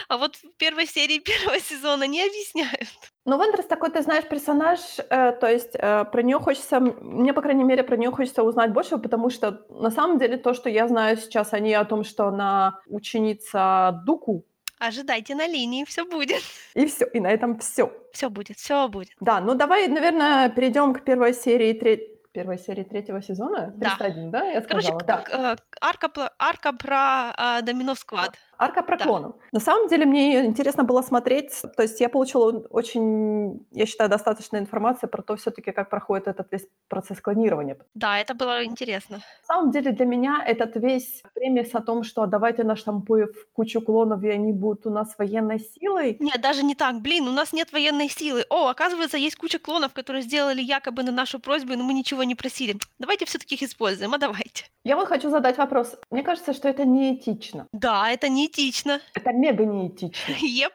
А 0.09 0.18
вот 0.18 0.36
в 0.38 0.57
1 0.57 0.86
серии 0.88 1.20
1 1.24 1.59
сезона 1.59 2.07
не 2.07 2.22
объясняют. 2.24 2.89
Ну, 3.26 3.38
Вентресс 3.39 3.68
такой, 3.68 3.91
ты 3.91 4.01
знаешь, 4.01 4.26
персонаж, 4.28 4.80
э, 4.97 5.32
то 5.34 5.47
есть, 5.47 5.76
э, 5.76 6.05
про 6.05 6.24
неё 6.24 6.39
хочется, 6.39 6.80
мне, 6.80 7.34
по 7.34 7.41
крайней 7.41 7.64
мере, 7.64 7.84
про 7.84 7.95
неё 7.95 8.12
хочется 8.12 8.41
узнать 8.43 8.74
больше, 8.74 8.97
потому 8.97 9.30
что 9.30 9.64
на 9.70 9.91
самом 9.91 10.18
деле 10.18 10.38
то, 10.38 10.53
что 10.55 10.70
я 10.70 10.88
знаю 10.88 11.18
сейчас 11.18 11.53
о 11.53 11.59
ней, 11.59 11.76
о 11.76 11.86
том, 11.86 12.03
что 12.03 12.26
она 12.28 12.80
ученица 12.88 14.01
Дуку 14.05 14.45
Ожидайте 14.80 15.36
на 15.36 15.47
линии, 15.47 15.86
всё 15.86 16.05
будет. 16.05 16.41
и 16.76 16.86
всё, 16.86 17.05
и 17.05 17.20
на 17.20 17.28
этом 17.32 17.59
всё. 17.59 17.91
Всё 18.14 18.30
будет, 18.30 18.57
всё 18.57 18.88
будет. 18.88 19.16
Да, 19.20 19.39
ну 19.41 19.53
давай, 19.55 19.88
наверно, 19.88 20.49
перейдём 20.55 20.93
к 20.93 21.03
1 21.03 21.34
серии 21.34 21.74
тре 21.74 22.07
1 22.34 22.57
серии 22.57 22.84
3 22.84 23.22
сезона? 23.22 23.74
Да. 23.76 23.97
301, 23.97 24.32
да, 24.32 24.43
я 24.45 24.62
Короче, 24.68 24.88
сказала? 24.88 24.99
к 24.99 25.05
Да. 25.05 25.24
э, 25.30 25.55
арка 25.82 26.32
арка 26.39 26.72
про, 26.74 27.34
а, 27.38 27.62
Домино 27.62 27.95
Склад. 27.95 28.38
Арка 28.62 28.84
про 28.84 28.97
Да. 28.97 29.34
На 29.51 29.59
самом 29.59 29.88
деле 29.88 30.05
мне 30.05 30.45
интересно 30.45 30.84
было 30.84 31.01
смотреть. 31.01 31.62
То 31.76 31.82
есть 31.82 31.99
я 31.99 32.09
получила 32.09 32.51
очень, 32.70 33.66
я 33.72 33.86
считаю, 33.88 34.09
достаточно 34.09 34.57
информации 34.57 35.07
про 35.07 35.24
то 35.24 35.36
всё-таки, 35.36 35.72
как 35.72 35.89
проходит 35.89 36.28
этот 36.28 36.51
весь 36.51 36.68
процесс 36.88 37.20
клонирования. 37.22 37.78
Да, 37.95 38.20
это 38.20 38.36
было 38.36 38.64
интересно. 38.64 39.16
На 39.47 39.55
самом 39.55 39.72
деле 39.72 39.91
для 39.91 40.05
меня 40.05 40.43
этот 40.45 40.76
весь 40.76 41.24
премис 41.34 41.74
о 41.74 41.82
том, 41.82 42.03
что 42.03 42.28
давайте 42.28 42.64
наштампуем 42.64 43.30
кучу 43.53 43.82
клонов, 43.82 44.24
и 44.24 44.30
они 44.30 44.53
будут 44.53 44.86
у 44.86 44.91
нас 44.91 45.16
военной 45.18 45.59
силой. 45.59 46.18
Нет, 46.20 46.39
даже 46.41 46.64
не 46.64 46.76
так. 46.76 47.01
Блин, 47.01 47.28
у 47.28 47.32
нас 47.32 47.53
нет 47.53 47.74
военной 47.74 48.09
силы. 48.09 48.45
О, 48.49 48.68
оказывается, 48.68 49.18
есть 49.18 49.38
куча 49.38 49.57
клонов, 49.57 49.93
которые 49.93 50.22
сделали 50.22 50.62
якобы 50.62 51.01
на 51.03 51.12
нашу 51.12 51.39
просьбу, 51.39 51.74
но 51.76 51.84
мы 51.84 51.93
ничего 51.93 52.24
не 52.24 52.36
просили. 52.36 52.76
Давайте 52.99 53.26
всё-таки 53.26 53.55
их 53.55 53.64
используем, 53.64 54.14
а 54.14 54.18
давайте. 54.20 54.66
Я 54.84 54.95
вот 54.95 55.07
хочу 55.07 55.30
задать 55.30 55.57
вопрос. 55.57 55.95
Мне 56.12 56.24
кажется, 56.24 56.53
что 56.53 56.68
это 56.70 56.86
неэтично. 56.86 57.68
Да, 57.74 58.09
это 58.12 58.30
неэтично. 58.58 58.99
Это 59.14 59.32
мега 59.32 59.66
неэтично. 59.66 60.34
Еп. 60.41 60.74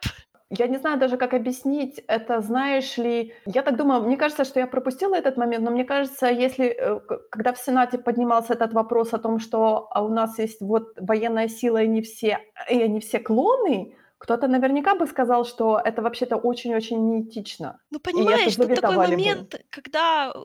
Я 0.49 0.67
не 0.67 0.77
знаю 0.77 0.97
даже, 0.97 1.17
как 1.17 1.33
объяснить 1.33 2.01
это, 2.07 2.39
знаешь 2.41 2.97
ли. 2.97 3.33
Я 3.45 3.63
так 3.63 3.75
думаю, 3.75 4.03
мне 4.03 4.15
кажется, 4.15 4.45
что 4.45 4.61
я 4.61 4.67
пропустила 4.67 5.13
этот 5.13 5.35
момент, 5.35 5.65
но 5.65 5.71
мне 5.71 5.83
кажется, 5.83 6.27
если, 6.27 6.67
э, 6.67 6.99
когда 7.29 7.51
в 7.51 7.57
Сенате 7.57 7.97
поднимался 7.97 8.53
этот 8.53 8.73
вопрос 8.73 9.13
о 9.13 9.17
том, 9.17 9.39
что, 9.39 9.89
а 9.91 10.01
у 10.03 10.07
нас 10.07 10.39
есть 10.39 10.61
вот 10.61 10.93
военная 10.97 11.49
сила, 11.49 11.83
и 11.83 11.87
не 11.87 12.01
все 12.01 12.39
и 12.69 12.81
они 12.81 13.01
все 13.01 13.19
клоны, 13.19 13.93
кто-то 14.17 14.47
наверняка 14.47 14.95
бы 14.95 15.05
сказал, 15.05 15.45
что 15.45 15.81
это 15.83 16.01
вообще-то 16.01 16.37
очень-очень 16.37 17.09
неэтично. 17.09 17.79
Ну, 17.91 17.99
понимаешь, 17.99 18.55
тут 18.55 18.67
такой 18.67 18.75
заветовали 18.75 19.15
бы. 19.15 19.21
момент, 19.21 19.55
когда, 19.69 20.31
э, 20.33 20.39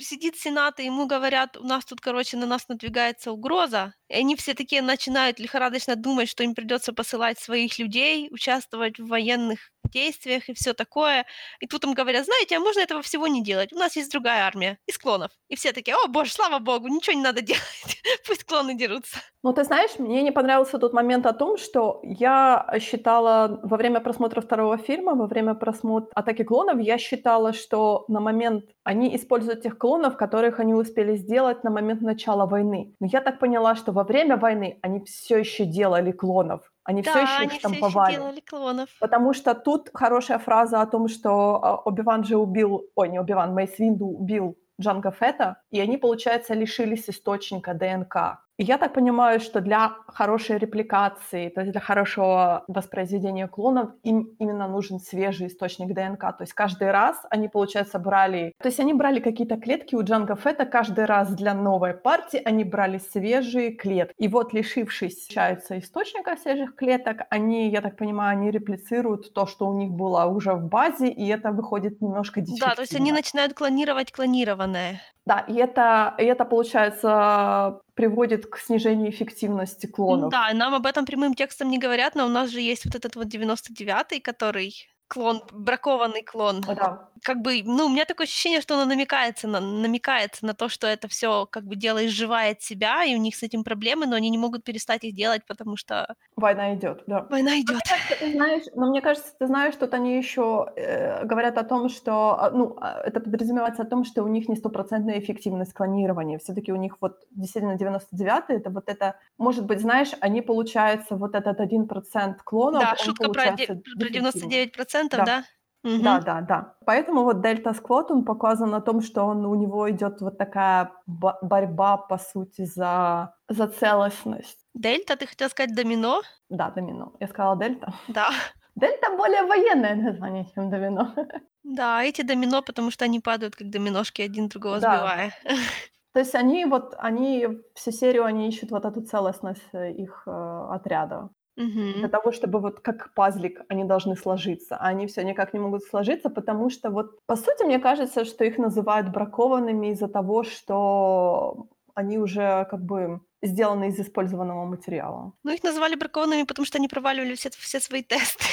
сидит 0.00 0.36
Сенат, 0.36 0.80
и 0.80 0.84
ему 0.86 1.06
говорят: 1.06 1.56
"У 1.56 1.64
нас 1.64 1.84
тут, 1.84 2.00
короче, 2.00 2.36
на 2.36 2.46
нас 2.46 2.68
надвигается 2.68 3.32
угроза". 3.32 3.94
И 4.08 4.14
они 4.14 4.36
все 4.36 4.54
такие 4.54 4.82
начинают 4.82 5.38
лихорадочно 5.38 5.96
думать, 5.96 6.28
что 6.28 6.44
им 6.44 6.54
придётся 6.54 6.92
посылать 6.92 7.38
своих 7.38 7.78
людей, 7.78 8.28
участвовать 8.30 8.98
в 8.98 9.06
военных 9.08 9.70
действиях 9.92 10.48
и 10.48 10.54
всё 10.54 10.72
такое. 10.74 11.26
И 11.60 11.66
тут 11.66 11.84
им 11.84 11.94
говорят: 11.94 12.24
"Знаете, 12.26 12.56
а 12.56 12.60
можно 12.60 12.80
этого 12.80 13.02
всего 13.02 13.26
не 13.28 13.42
делать? 13.42 13.72
У 13.72 13.76
нас 13.78 13.96
есть 13.96 14.10
другая 14.12 14.44
армия 14.46 14.78
из 14.86 14.98
клонов". 14.98 15.30
И 15.48 15.56
все 15.56 15.72
такие: 15.72 15.96
"О 15.96 16.08
боже, 16.08 16.32
слава 16.32 16.58
богу, 16.58 16.88
ничего 16.88 17.16
не 17.16 17.22
надо 17.22 17.40
делать, 17.42 18.02
пусть 18.26 18.44
клоны 18.44 18.74
дерутся". 18.76 19.18
Ну, 19.42 19.52
ты 19.52 19.62
знаешь, 19.64 19.98
мне 19.98 20.22
не 20.22 20.32
понравился 20.32 20.78
тот 20.78 20.94
момент 20.94 21.26
о 21.26 21.34
том, 21.34 21.58
что 21.58 22.00
я 22.02 22.66
считала 22.80 23.60
во 23.62 23.76
время 23.76 24.00
просмотра 24.00 24.40
2 24.40 24.78
фильма, 24.78 25.14
во 25.14 25.26
время 25.26 25.54
просмотра 25.54 26.10
"Атаки 26.14 26.44
клонов", 26.44 26.80
я 26.80 26.96
считала, 26.96 27.52
что 27.52 28.06
на 28.08 28.20
момент 28.20 28.64
они 28.84 29.14
используют 29.14 29.62
тех 29.62 29.76
клонов, 29.84 30.16
которых 30.16 30.60
они 30.60 30.72
успели 30.72 31.14
сделать 31.16 31.62
на 31.62 31.70
момент 31.70 32.00
начала 32.00 32.46
войны. 32.46 32.94
Но 33.00 33.06
я 33.06 33.20
так 33.20 33.38
поняла, 33.38 33.74
что 33.74 33.92
во 33.92 34.02
время 34.04 34.38
войны 34.38 34.78
они 34.80 35.00
всё 35.04 35.36
ещё 35.36 35.66
делали 35.66 36.10
клонов. 36.10 36.72
Они 36.84 37.02
Да, 37.02 37.10
еще 37.20 37.36
они 37.36 37.46
их 37.46 37.52
всё 37.52 37.68
ещё 37.68 37.78
штамповали. 37.78 38.14
делали 38.16 38.40
клонов. 38.40 38.88
Потому 38.98 39.34
что 39.34 39.54
тут 39.54 39.90
хорошая 39.92 40.38
фраза 40.38 40.80
о 40.80 40.86
том, 40.86 41.08
что, 41.08 41.82
Оби-Ван 41.84 42.24
же 42.24 42.36
убил 42.38 42.84
ой, 42.96 43.10
не 43.10 43.18
Оби-Ван, 43.20 43.52
Мейс 43.54 43.78
Винду 43.78 44.06
убил 44.06 44.56
Джанго 44.80 45.10
Фетта, 45.10 45.56
и 45.70 45.78
они, 45.80 45.98
получается, 45.98 46.54
лишились 46.54 47.10
источника 47.10 47.74
ДНК. 47.74 48.43
Я 48.58 48.78
так 48.78 48.94
понимаю, 48.94 49.40
что 49.40 49.60
для 49.60 49.96
хорошей 50.06 50.58
репликации, 50.58 51.48
то 51.48 51.60
есть 51.60 51.72
для 51.72 51.80
хорошего 51.80 52.64
воспроизведения 52.68 53.48
клонов 53.48 53.90
им 54.04 54.28
именно 54.38 54.68
нужен 54.68 55.00
свежий 55.00 55.48
источник 55.48 55.92
ДНК. 55.92 56.20
То 56.20 56.42
есть 56.42 56.52
каждый 56.52 56.90
раз 56.90 57.20
они, 57.30 57.48
получается, 57.48 57.98
брали... 57.98 58.52
То 58.62 58.68
есть 58.68 58.80
они 58.80 58.94
брали 58.94 59.20
какие-то 59.20 59.56
клетки 59.56 59.96
у 59.96 60.02
Джанга 60.02 60.36
Фета, 60.36 60.66
каждый 60.66 61.04
раз 61.04 61.34
для 61.34 61.54
новой 61.54 61.94
партии 61.94 62.40
они 62.44 62.64
брали 62.64 62.98
свежие 62.98 63.72
клетки. 63.72 64.14
И 64.18 64.28
вот, 64.28 64.52
лишившись, 64.52 65.26
получается, 65.26 65.78
источника 65.78 66.36
свежих 66.36 66.76
клеток, 66.76 67.22
они, 67.30 67.70
я 67.70 67.80
так 67.80 67.96
понимаю, 67.96 68.38
они 68.38 68.50
реплицируют 68.50 69.32
то, 69.34 69.46
что 69.46 69.66
у 69.66 69.76
них 69.76 69.90
было 69.90 70.26
уже 70.26 70.54
в 70.54 70.68
базе, 70.68 71.08
и 71.08 71.26
это 71.26 71.50
выходит 71.50 72.00
немножко 72.00 72.40
дефективно. 72.40 72.70
Да, 72.70 72.74
то 72.76 72.82
есть 72.82 72.94
они 72.94 73.12
начинают 73.12 73.54
клонировать 73.54 74.12
клонированное. 74.12 75.00
Да, 75.26 75.38
и 75.38 75.54
это, 75.54 76.14
и 76.18 76.24
это, 76.24 76.44
получается, 76.44 77.80
приводит 77.94 78.46
к 78.46 78.58
снижению 78.58 79.10
эффективности 79.10 79.86
клонов. 79.86 80.30
Да, 80.30 80.52
нам 80.52 80.74
об 80.74 80.84
этом 80.84 81.06
прямым 81.06 81.34
текстом 81.34 81.70
не 81.70 81.78
говорят, 81.78 82.14
но 82.14 82.26
у 82.26 82.28
нас 82.28 82.50
же 82.50 82.60
есть 82.60 82.84
вот 82.84 82.94
этот 82.94 83.16
вот 83.16 83.26
99-й, 83.28 84.20
который 84.20 84.74
клон, 85.08 85.42
бракованный 85.50 86.22
клон. 86.22 86.60
Да. 86.60 87.08
Как 87.24 87.40
бы, 87.40 87.62
ну, 87.64 87.86
у 87.86 87.88
меня 87.88 88.04
такое 88.04 88.26
ощущение, 88.26 88.60
что 88.60 88.74
оно 88.74 88.84
намекается 88.84 89.48
на, 89.48 89.58
намекается 89.58 90.44
на 90.44 90.52
то, 90.52 90.68
что 90.68 90.86
это 90.86 91.08
все 91.08 91.46
как 91.46 91.64
бы 91.64 91.74
дело 91.74 92.04
изживает 92.04 92.60
себя, 92.60 93.02
и 93.02 93.16
у 93.16 93.18
них 93.18 93.34
с 93.34 93.42
этим 93.42 93.64
проблемы, 93.64 94.04
но 94.06 94.14
они 94.14 94.28
не 94.28 94.36
могут 94.36 94.62
перестать 94.62 95.04
их 95.04 95.14
делать, 95.14 95.42
потому 95.46 95.78
что... 95.78 96.16
Война 96.36 96.74
идет, 96.74 97.02
да. 97.06 97.26
Война 97.30 97.58
идет. 97.58 97.80
ты 98.18 98.32
знаешь, 98.32 98.64
но 98.74 98.90
мне 98.90 99.00
кажется, 99.00 99.32
ты 99.38 99.46
знаешь, 99.46 99.72
что 99.72 99.86
они 99.86 100.18
еще 100.18 100.66
э, 100.76 101.24
говорят 101.24 101.56
о 101.56 101.64
том, 101.64 101.88
что, 101.88 102.38
а, 102.38 102.50
ну, 102.50 102.76
а, 102.78 103.00
это 103.00 103.20
подразумевается 103.20 103.82
о 103.82 103.86
том, 103.86 104.04
что 104.04 104.22
у 104.22 104.28
них 104.28 104.46
не 104.48 104.56
стопроцентная 104.56 105.18
эффективность 105.18 105.72
клонирования. 105.72 106.38
Все-таки 106.38 106.72
у 106.72 106.76
них 106.76 106.98
вот 107.00 107.20
действительно 107.30 107.78
99 107.78 108.44
это 108.48 108.68
вот 108.68 108.84
это, 108.88 109.16
может 109.38 109.64
быть, 109.64 109.80
знаешь, 109.80 110.10
они, 110.20 110.42
получается, 110.42 111.16
вот 111.16 111.34
этот 111.34 111.58
1% 111.58 112.34
клонов, 112.44 112.82
Да, 112.82 112.96
шутка 112.96 113.30
про, 113.30 113.56
про 113.56 114.08
99%, 114.08 115.08
Да. 115.10 115.24
да? 115.24 115.44
Мгм. 115.84 116.02
Да, 116.02 116.20
да, 116.20 116.40
да. 116.40 116.74
Поэтому 116.86 117.24
вот 117.24 117.42
Дельта 117.42 117.74
Сквот, 117.74 118.10
он 118.10 118.24
показан 118.24 118.70
на 118.70 118.80
том, 118.80 119.02
что 119.02 119.22
он, 119.24 119.44
у 119.46 119.54
него 119.54 119.90
идет 119.90 120.20
вот 120.22 120.38
такая 120.38 120.90
бо- 121.06 121.38
борьба, 121.42 121.96
по 121.98 122.18
сути, 122.18 122.64
за, 122.64 123.34
за 123.48 123.66
целостность. 123.68 124.66
Дельта, 124.74 125.16
ты 125.16 125.26
хотел 125.26 125.50
сказать 125.50 125.74
домино? 125.74 126.22
Да, 126.48 126.70
домино. 126.70 127.12
Я 127.20 127.28
сказала 127.28 127.56
Дельта. 127.56 127.92
Да. 128.08 128.30
Дельта 128.76 129.16
более 129.16 129.42
военное 129.42 129.94
название, 129.94 130.46
чем 130.54 130.70
домино. 130.70 131.14
Да, 131.66 132.02
эти 132.04 132.20
домино, 132.22 132.60
потому 132.62 132.90
что 132.90 133.06
они 133.06 133.20
падают 133.20 133.56
как 133.56 133.70
доминошки, 133.70 134.20
один 134.22 134.48
другого 134.48 134.80
Да. 134.80 134.96
сбивая. 134.96 135.32
То 136.12 136.20
есть 136.20 136.34
они 136.34 136.66
вот, 136.66 136.94
они 136.98 137.48
всю 137.74 137.90
серию, 137.90 138.24
они 138.24 138.48
ищут 138.48 138.70
вот 138.70 138.84
эту 138.84 139.00
целостность 139.02 139.68
э, 139.72 139.90
их 139.92 140.22
э, 140.26 140.66
отряда. 140.70 141.28
Мгм. 141.56 141.92
Для 142.00 142.08
того, 142.08 142.32
чтобы 142.32 142.58
вот 142.60 142.80
как 142.80 143.14
пазлик 143.14 143.62
они 143.68 143.84
должны 143.84 144.16
сложиться, 144.16 144.76
а 144.76 144.86
они 144.88 145.06
все 145.06 145.22
никак 145.24 145.52
не 145.54 145.60
могут 145.60 145.84
сложиться, 145.84 146.28
потому 146.30 146.68
что 146.70 146.90
вот, 146.90 147.24
по 147.26 147.36
сути, 147.36 147.62
мне 147.64 147.78
кажется, 147.78 148.24
что 148.24 148.44
их 148.44 148.58
называют 148.58 149.10
бракованными 149.12 149.88
из-за 149.92 150.08
того, 150.08 150.42
что 150.42 151.68
они 151.94 152.18
уже 152.18 152.66
как 152.70 152.82
бы 152.84 153.20
сделаны 153.46 153.88
из 153.88 154.00
использованного 154.00 154.64
материала. 154.64 155.32
Ну, 155.44 155.52
их 155.52 155.62
назвали 155.64 155.96
бракованными, 155.96 156.44
потому 156.44 156.66
что 156.66 156.78
они 156.78 156.88
проваливали 156.88 157.34
все, 157.34 157.50
все 157.50 157.80
свои 157.80 158.02
тесты. 158.02 158.44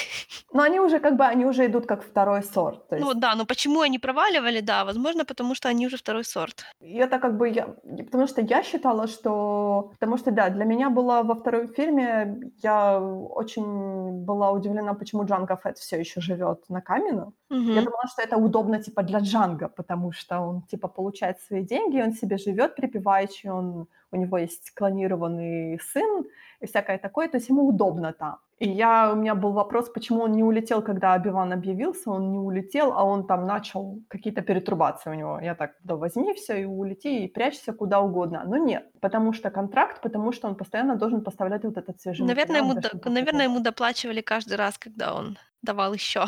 Но 0.54 0.64
они 0.64 0.80
уже 0.80 1.00
как 1.00 1.16
бы, 1.16 1.26
они 1.26 1.46
уже 1.46 1.66
идут 1.66 1.86
как 1.86 2.04
второй 2.04 2.44
сорт. 2.44 2.88
То 2.89 2.96
есть 2.96 3.08
Ну 3.08 3.14
да, 3.14 3.36
но 3.36 3.46
почему 3.46 3.82
они 3.82 4.00
проваливали, 4.00 4.62
да, 4.62 4.84
возможно, 4.86 5.26
потому 5.26 5.56
что 5.56 5.70
они 5.70 5.88
уже 5.88 5.98
второй 5.98 6.24
сорт. 6.24 6.66
И 6.82 6.98
это 6.98 7.20
как 7.20 7.38
бы 7.38 7.50
я, 7.50 7.68
потому 8.06 8.28
что 8.28 8.42
я 8.42 8.64
считала, 8.64 9.08
что, 9.08 9.92
потому 10.00 10.18
что 10.18 10.32
да, 10.32 10.50
для 10.50 10.66
меня 10.66 10.89
было 10.89 11.24
во 11.24 11.36
втором 11.36 11.68
фильме, 11.68 12.52
я 12.64 13.00
очень 13.00 14.26
была 14.26 14.52
удивлена, 14.52 14.94
почему 14.94 15.26
Джанго 15.26 15.56
Фетт 15.64 15.78
все 15.78 16.00
еще 16.00 16.22
живет 16.22 16.70
на 16.70 16.82
Камину. 16.82 17.34
Мгм. 17.50 17.74
Я 17.74 17.82
думала, 17.82 18.08
что 18.12 18.22
это 18.22 18.38
удобно 18.38 18.84
типа 18.84 19.04
для 19.04 19.20
Джанга, 19.20 19.70
потому 19.70 20.12
что 20.12 20.39
он 20.39 20.62
типа 20.64 20.88
получает 20.88 21.39
свои 21.39 21.64
деньги, 21.64 22.02
он 22.02 22.14
себе 22.14 22.38
живет 22.38 22.76
припеваючи, 22.76 23.48
он 23.48 23.88
у 24.12 24.18
него 24.18 24.38
есть 24.38 24.72
клонированный 24.76 25.80
сын 25.80 26.26
и 26.59 26.66
всякое 26.66 26.97
такое, 26.97 27.28
то 27.28 27.38
есть 27.38 27.49
ему 27.49 27.68
удобно 27.68 28.14
там. 28.14 28.38
И 28.59 28.70
я, 28.70 29.12
у 29.12 29.16
меня 29.16 29.34
был 29.34 29.53
вопрос, 29.53 29.89
почему 29.89 30.22
он 30.22 30.34
не 30.34 30.43
улетел, 30.43 30.84
когда 30.84 31.14
Обиван 31.14 31.51
объявился, 31.51 32.12
он 32.12 32.32
не 32.32 32.38
улетел, 32.38 32.91
а 32.93 33.03
он 33.03 33.26
там 33.26 33.47
начал 33.47 33.99
какие-то 34.07 34.41
перетрубации 34.43 35.09
у 35.09 35.16
него. 35.16 35.39
Я 35.41 35.55
так, 35.55 35.72
да 35.84 35.95
возьми 35.95 36.34
все 36.34 36.62
и 36.62 36.66
улети, 36.66 37.26
и 37.26 37.28
прячься 37.28 37.74
куда 37.74 37.99
угодно. 38.01 38.43
Но 38.45 38.57
нет, 38.57 38.84
потому 39.01 39.34
что 39.34 39.49
контракт, 39.49 40.01
потому 40.01 40.32
что 40.32 40.47
он 40.47 40.55
постоянно 40.55 40.95
должен 40.95 41.24
поставлять 41.24 41.64
вот 41.64 41.78
этот 41.78 41.99
свежий 42.01 42.28
Наверное, 42.28 42.62
материал 42.62 42.91
ему, 42.91 43.01
до- 43.03 43.09
наверное, 43.09 43.45
ему 43.45 43.59
доплачивали 43.62 44.22
каждый 44.22 44.57
раз, 44.57 44.78
когда 44.78 45.16
он 45.16 45.38
давал 45.64 45.93
еще. 45.93 46.26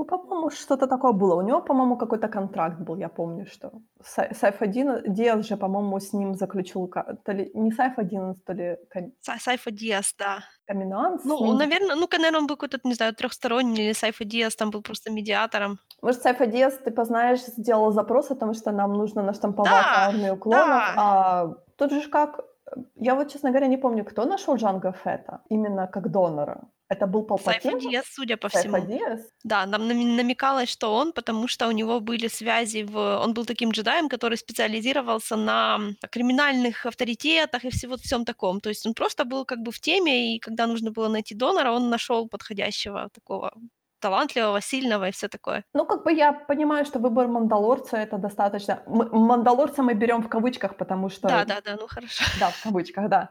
Ну, 0.00 0.06
по-моему, 0.06 0.50
что-то 0.50 0.86
такое 0.86 1.12
было. 1.12 1.34
У 1.34 1.42
него, 1.42 1.60
по-моему, 1.60 1.96
какой-то 1.98 2.28
контракт 2.28 2.78
был, 2.80 2.96
я 2.96 3.08
помню, 3.08 3.44
что 3.44 3.70
Сай- 4.02 4.34
Сайф 4.34 4.62
один, 4.62 5.02
Диас 5.14 5.46
же, 5.46 5.56
по-моему, 5.56 6.00
с 6.00 6.14
ним 6.14 6.34
заключил, 6.34 6.88
то 7.24 7.32
ли 7.32 7.50
не 7.54 7.72
Сайф 7.72 7.98
один, 7.98 8.34
то 8.46 8.54
ли 8.54 8.76
Са- 9.20 9.38
Сайфа 9.40 9.70
Диас, 9.70 10.14
да. 10.18 10.38
Каминанс. 10.66 11.24
Ну, 11.24 11.44
ним 11.44 11.58
наверное, 11.58 11.96
ну, 11.96 12.08
наверное, 12.12 12.40
он 12.40 12.46
был 12.46 12.56
какой-то, 12.56 12.78
не 12.88 12.94
знаю, 12.94 13.12
трехсторонний, 13.14 13.84
или 13.84 13.92
Сайфа 13.94 14.24
Диас 14.24 14.56
там 14.56 14.70
был 14.70 14.82
просто 14.82 15.12
медиатором. 15.12 15.78
Может, 16.02 16.22
Сайфа 16.22 16.46
Диас, 16.46 16.74
ты 16.86 16.90
познаешь, 16.90 17.44
сделал 17.56 17.92
запрос 17.92 18.30
о 18.30 18.34
том, 18.34 18.54
что 18.54 18.72
нам 18.72 18.92
нужно 18.92 19.22
наштамповать 19.22 19.70
Да, 19.72 20.06
армию 20.08 20.36
клонов. 20.38 20.66
да. 20.66 20.94
А 20.96 21.46
тут 21.76 21.92
же 21.92 22.08
как... 22.08 22.40
Я 22.94 23.14
вот, 23.14 23.32
честно 23.32 23.50
говоря, 23.50 23.66
не 23.68 23.76
помню, 23.78 24.04
кто 24.04 24.24
нашел 24.24 24.56
Джанго 24.56 24.92
Фета 24.92 25.40
именно 25.50 25.86
как 25.88 26.08
донора. 26.10 26.60
Это 26.90 27.06
был 27.06 27.20
Сайфа 27.38 27.44
Палпатин? 27.44 27.78
Диас, 27.78 28.04
судя 28.10 28.36
по 28.36 28.48
Сайфа 28.48 28.78
всему. 28.78 28.86
Диас? 28.86 29.20
Да, 29.44 29.64
нам 29.66 29.86
намекалось, 29.86 30.68
что 30.68 30.92
он, 30.92 31.12
потому 31.12 31.48
что 31.48 31.68
у 31.68 31.70
него 31.70 32.00
были 32.00 32.28
связи 32.28 32.82
в... 32.82 32.96
Он 32.96 33.32
был 33.32 33.46
таким 33.46 33.70
джедаем, 33.70 34.08
который 34.08 34.36
специализировался 34.36 35.36
на 35.36 35.78
криминальных 36.10 36.86
авторитетах 36.86 37.64
и 37.64 37.70
всего 37.70 37.96
всем 37.96 38.24
таком. 38.24 38.60
То 38.60 38.70
есть 38.70 38.86
он 38.86 38.94
просто 38.94 39.24
был 39.24 39.44
как 39.44 39.58
бы 39.60 39.70
в 39.70 39.78
теме, 39.78 40.34
и 40.34 40.40
когда 40.40 40.66
нужно 40.66 40.90
было 40.90 41.08
найти 41.08 41.34
донора, 41.34 41.70
он 41.70 41.90
нашел 41.90 42.28
подходящего 42.28 43.08
такого 43.14 43.52
талантливого, 44.00 44.60
сильного 44.60 45.08
и 45.08 45.12
все 45.12 45.28
такое. 45.28 45.62
Ну, 45.74 45.86
как 45.86 46.04
бы 46.04 46.12
я 46.12 46.32
понимаю, 46.32 46.84
что 46.86 46.98
выбор 46.98 47.28
Мандалорца 47.28 47.98
это 47.98 48.18
достаточно... 48.18 48.82
М- 48.86 49.10
Мандалорца 49.12 49.82
мы 49.82 49.94
берем 49.94 50.22
в 50.22 50.28
кавычках, 50.28 50.76
потому 50.76 51.10
что... 51.10 51.28
Да, 51.28 51.44
да, 51.44 51.60
да, 51.64 51.76
ну 51.78 51.86
хорошо. 51.86 52.24
Да, 52.40 52.48
в 52.48 52.62
кавычках, 52.62 53.08
да. 53.08 53.30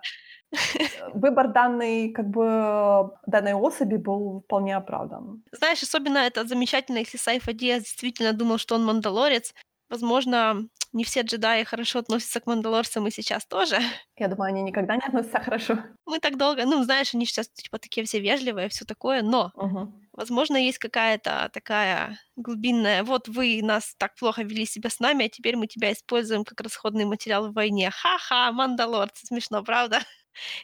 Выбор 1.14 1.50
данной, 1.54 2.10
как 2.12 2.30
бы, 2.30 3.12
данной 3.26 3.54
особи 3.54 3.96
был 3.96 4.42
вполне 4.46 4.76
оправдан. 4.76 5.44
Знаешь, 5.52 5.84
особенно 5.84 6.20
это 6.20 6.46
замечательно, 6.46 7.00
если 7.00 7.18
Сайфа 7.18 7.54
Диас 7.54 7.84
действительно 7.84 8.34
думал, 8.34 8.58
что 8.58 8.76
он 8.76 8.86
мандалорец. 8.86 9.54
Возможно, 9.90 10.68
не 10.94 11.04
все 11.04 11.22
джедаи 11.22 11.64
хорошо 11.64 12.00
относятся 12.00 12.40
к 12.40 12.46
мандалорцам 12.48 13.08
и 13.08 13.12
сейчас 13.12 13.46
тоже. 13.46 13.80
Я 14.18 14.28
думаю, 14.28 14.50
они 14.50 14.62
никогда 14.62 14.96
не 14.96 15.02
относятся 15.06 15.40
хорошо. 15.40 15.78
Мы 16.06 16.20
так 16.20 16.38
долго, 16.38 16.66
ну, 16.66 16.84
знаешь, 16.84 17.14
они 17.14 17.26
сейчас 17.26 17.50
типа 17.50 17.78
такие 17.80 18.06
все 18.06 18.20
вежливые, 18.20 18.70
все 18.70 18.86
такое, 18.86 19.22
но 19.22 19.52
Мгм. 19.56 20.10
Возможно, 20.12 20.58
есть 20.58 20.80
какая-то 20.80 21.50
такая 21.54 22.20
глубинная, 22.36 23.04
вот 23.04 23.30
вы 23.30 23.62
нас 23.64 23.96
так 23.98 24.16
плохо 24.16 24.44
вели 24.44 24.66
себя 24.66 24.90
с 24.90 25.00
нами, 25.00 25.26
а 25.26 25.30
теперь 25.30 25.56
мы 25.56 25.68
тебя 25.68 25.94
используем 25.94 26.44
как 26.44 26.60
расходный 26.62 27.06
материал 27.06 27.48
в 27.50 27.54
войне. 27.54 27.90
Ха-ха, 27.90 28.52
мандалорцы, 28.52 29.28
смешно, 29.28 29.64
правда? 29.64 30.02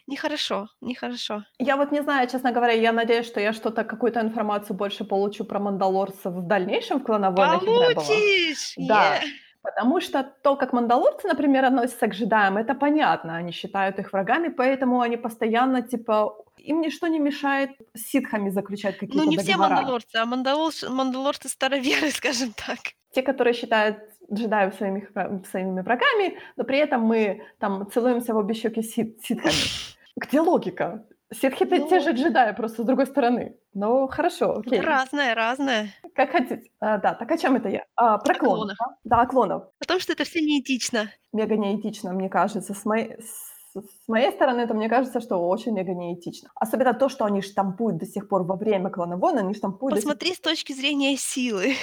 Нехорошо, 0.06 0.68
нехорошо. 0.80 1.44
Я 1.58 1.76
вот 1.76 1.92
не 1.92 2.02
знаю, 2.02 2.28
честно 2.28 2.52
говоря, 2.52 2.72
я 2.72 2.92
надеюсь, 2.92 3.26
что 3.26 3.40
я 3.40 3.52
что-то, 3.52 3.84
какую-то 3.84 4.20
информацию 4.20 4.76
больше 4.76 5.04
получу 5.04 5.44
про 5.44 5.58
мандалорцев 5.58 6.32
в 6.32 6.46
дальнейшем 6.46 7.00
в 7.00 7.06
«Ребелах». 7.06 7.94
Получишь! 7.94 8.74
Да, 8.76 9.16
Е! 9.16 9.22
потому 9.62 10.00
что 10.00 10.22
то, 10.42 10.56
как 10.56 10.72
мандалорцы, 10.72 11.26
например, 11.28 11.64
относятся 11.64 12.06
к 12.06 12.14
джедаям, 12.14 12.56
это 12.56 12.74
понятно. 12.74 13.36
Они 13.36 13.52
считают 13.52 13.98
их 13.98 14.12
врагами, 14.12 14.48
поэтому 14.48 15.00
они 15.00 15.16
постоянно, 15.16 15.82
типа, 15.82 16.36
им 16.58 16.80
ничто 16.80 17.08
не 17.08 17.18
мешает 17.18 17.70
с 17.94 18.00
ситхами 18.02 18.50
заключать 18.50 18.94
Ну, 19.02 19.08
какие-то 19.08 19.28
не 19.30 19.36
все 19.38 19.52
договора. 19.52 19.74
мандалорцы, 19.74 20.16
а 20.16 20.24
мандалорцы, 20.26 20.88
мандалорцы 20.88 21.48
староверы, 21.48 22.10
скажем 22.12 22.52
так. 22.52 22.78
Те, 23.16 23.22
которые 23.22 23.54
считают 23.54 23.96
джедаев 24.30 24.74
своими, 24.74 25.08
своими 25.50 25.80
врагами, 25.80 26.38
но 26.56 26.64
при 26.64 26.76
этом 26.76 27.00
мы 27.00 27.40
там 27.58 27.90
целуемся 27.90 28.34
в 28.34 28.36
обе 28.36 28.52
щеки 28.52 28.82
сит- 28.82 29.24
ситхами. 29.24 29.54
Где 30.16 30.40
логика? 30.40 31.06
Ситхи 31.32 31.62
это 31.64 31.76
Ну- 31.76 31.88
те 31.88 32.00
же 32.00 32.12
джедаи, 32.12 32.52
просто 32.54 32.82
с 32.82 32.84
другой 32.84 33.06
стороны. 33.06 33.56
Ну, 33.72 34.06
хорошо, 34.06 34.58
окей. 34.58 34.80
Разное, 34.80 35.34
разное. 35.34 35.88
Как 36.14 36.30
хотите. 36.32 36.70
А, 36.78 36.98
да, 36.98 37.14
так 37.14 37.30
о 37.32 37.38
чем 37.38 37.56
это 37.56 37.70
я? 37.70 37.84
А, 37.96 38.18
про 38.18 38.34
О 38.34 38.38
клонов. 38.38 38.76
клонах. 38.76 38.78
да? 39.04 39.20
О 39.22 39.26
клонов. 39.26 39.62
О 39.80 39.84
том, 39.86 39.98
что 39.98 40.12
это 40.12 40.24
все 40.24 40.40
неэтично. 40.42 41.10
Мега 41.32 41.56
неэтично, 41.56 42.12
мне 42.12 42.28
кажется. 42.28 42.74
С 42.74 42.84
моей, 42.84 43.16
с, 43.18 43.80
с 43.80 44.08
моей 44.08 44.30
стороны, 44.32 44.66
то 44.68 44.74
мне 44.74 44.90
кажется, 44.90 45.20
что 45.20 45.36
очень 45.38 45.72
мега 45.72 45.94
неэтично. 45.94 46.50
Особенно 46.54 46.92
то, 46.92 47.08
что 47.08 47.24
они 47.24 47.40
штампуют 47.40 47.96
до 47.96 48.04
сих 48.06 48.28
пор 48.28 48.42
во 48.42 48.56
время 48.56 48.90
клана 48.90 49.16
войн, 49.16 49.38
они 49.38 49.54
штампуют 49.54 49.94
до 49.94 50.00
сих 50.02 50.04
Посмотри 50.10 50.34
с 50.34 50.40
точки 50.40 50.74
зрения 50.74 51.16
силы. 51.16 51.74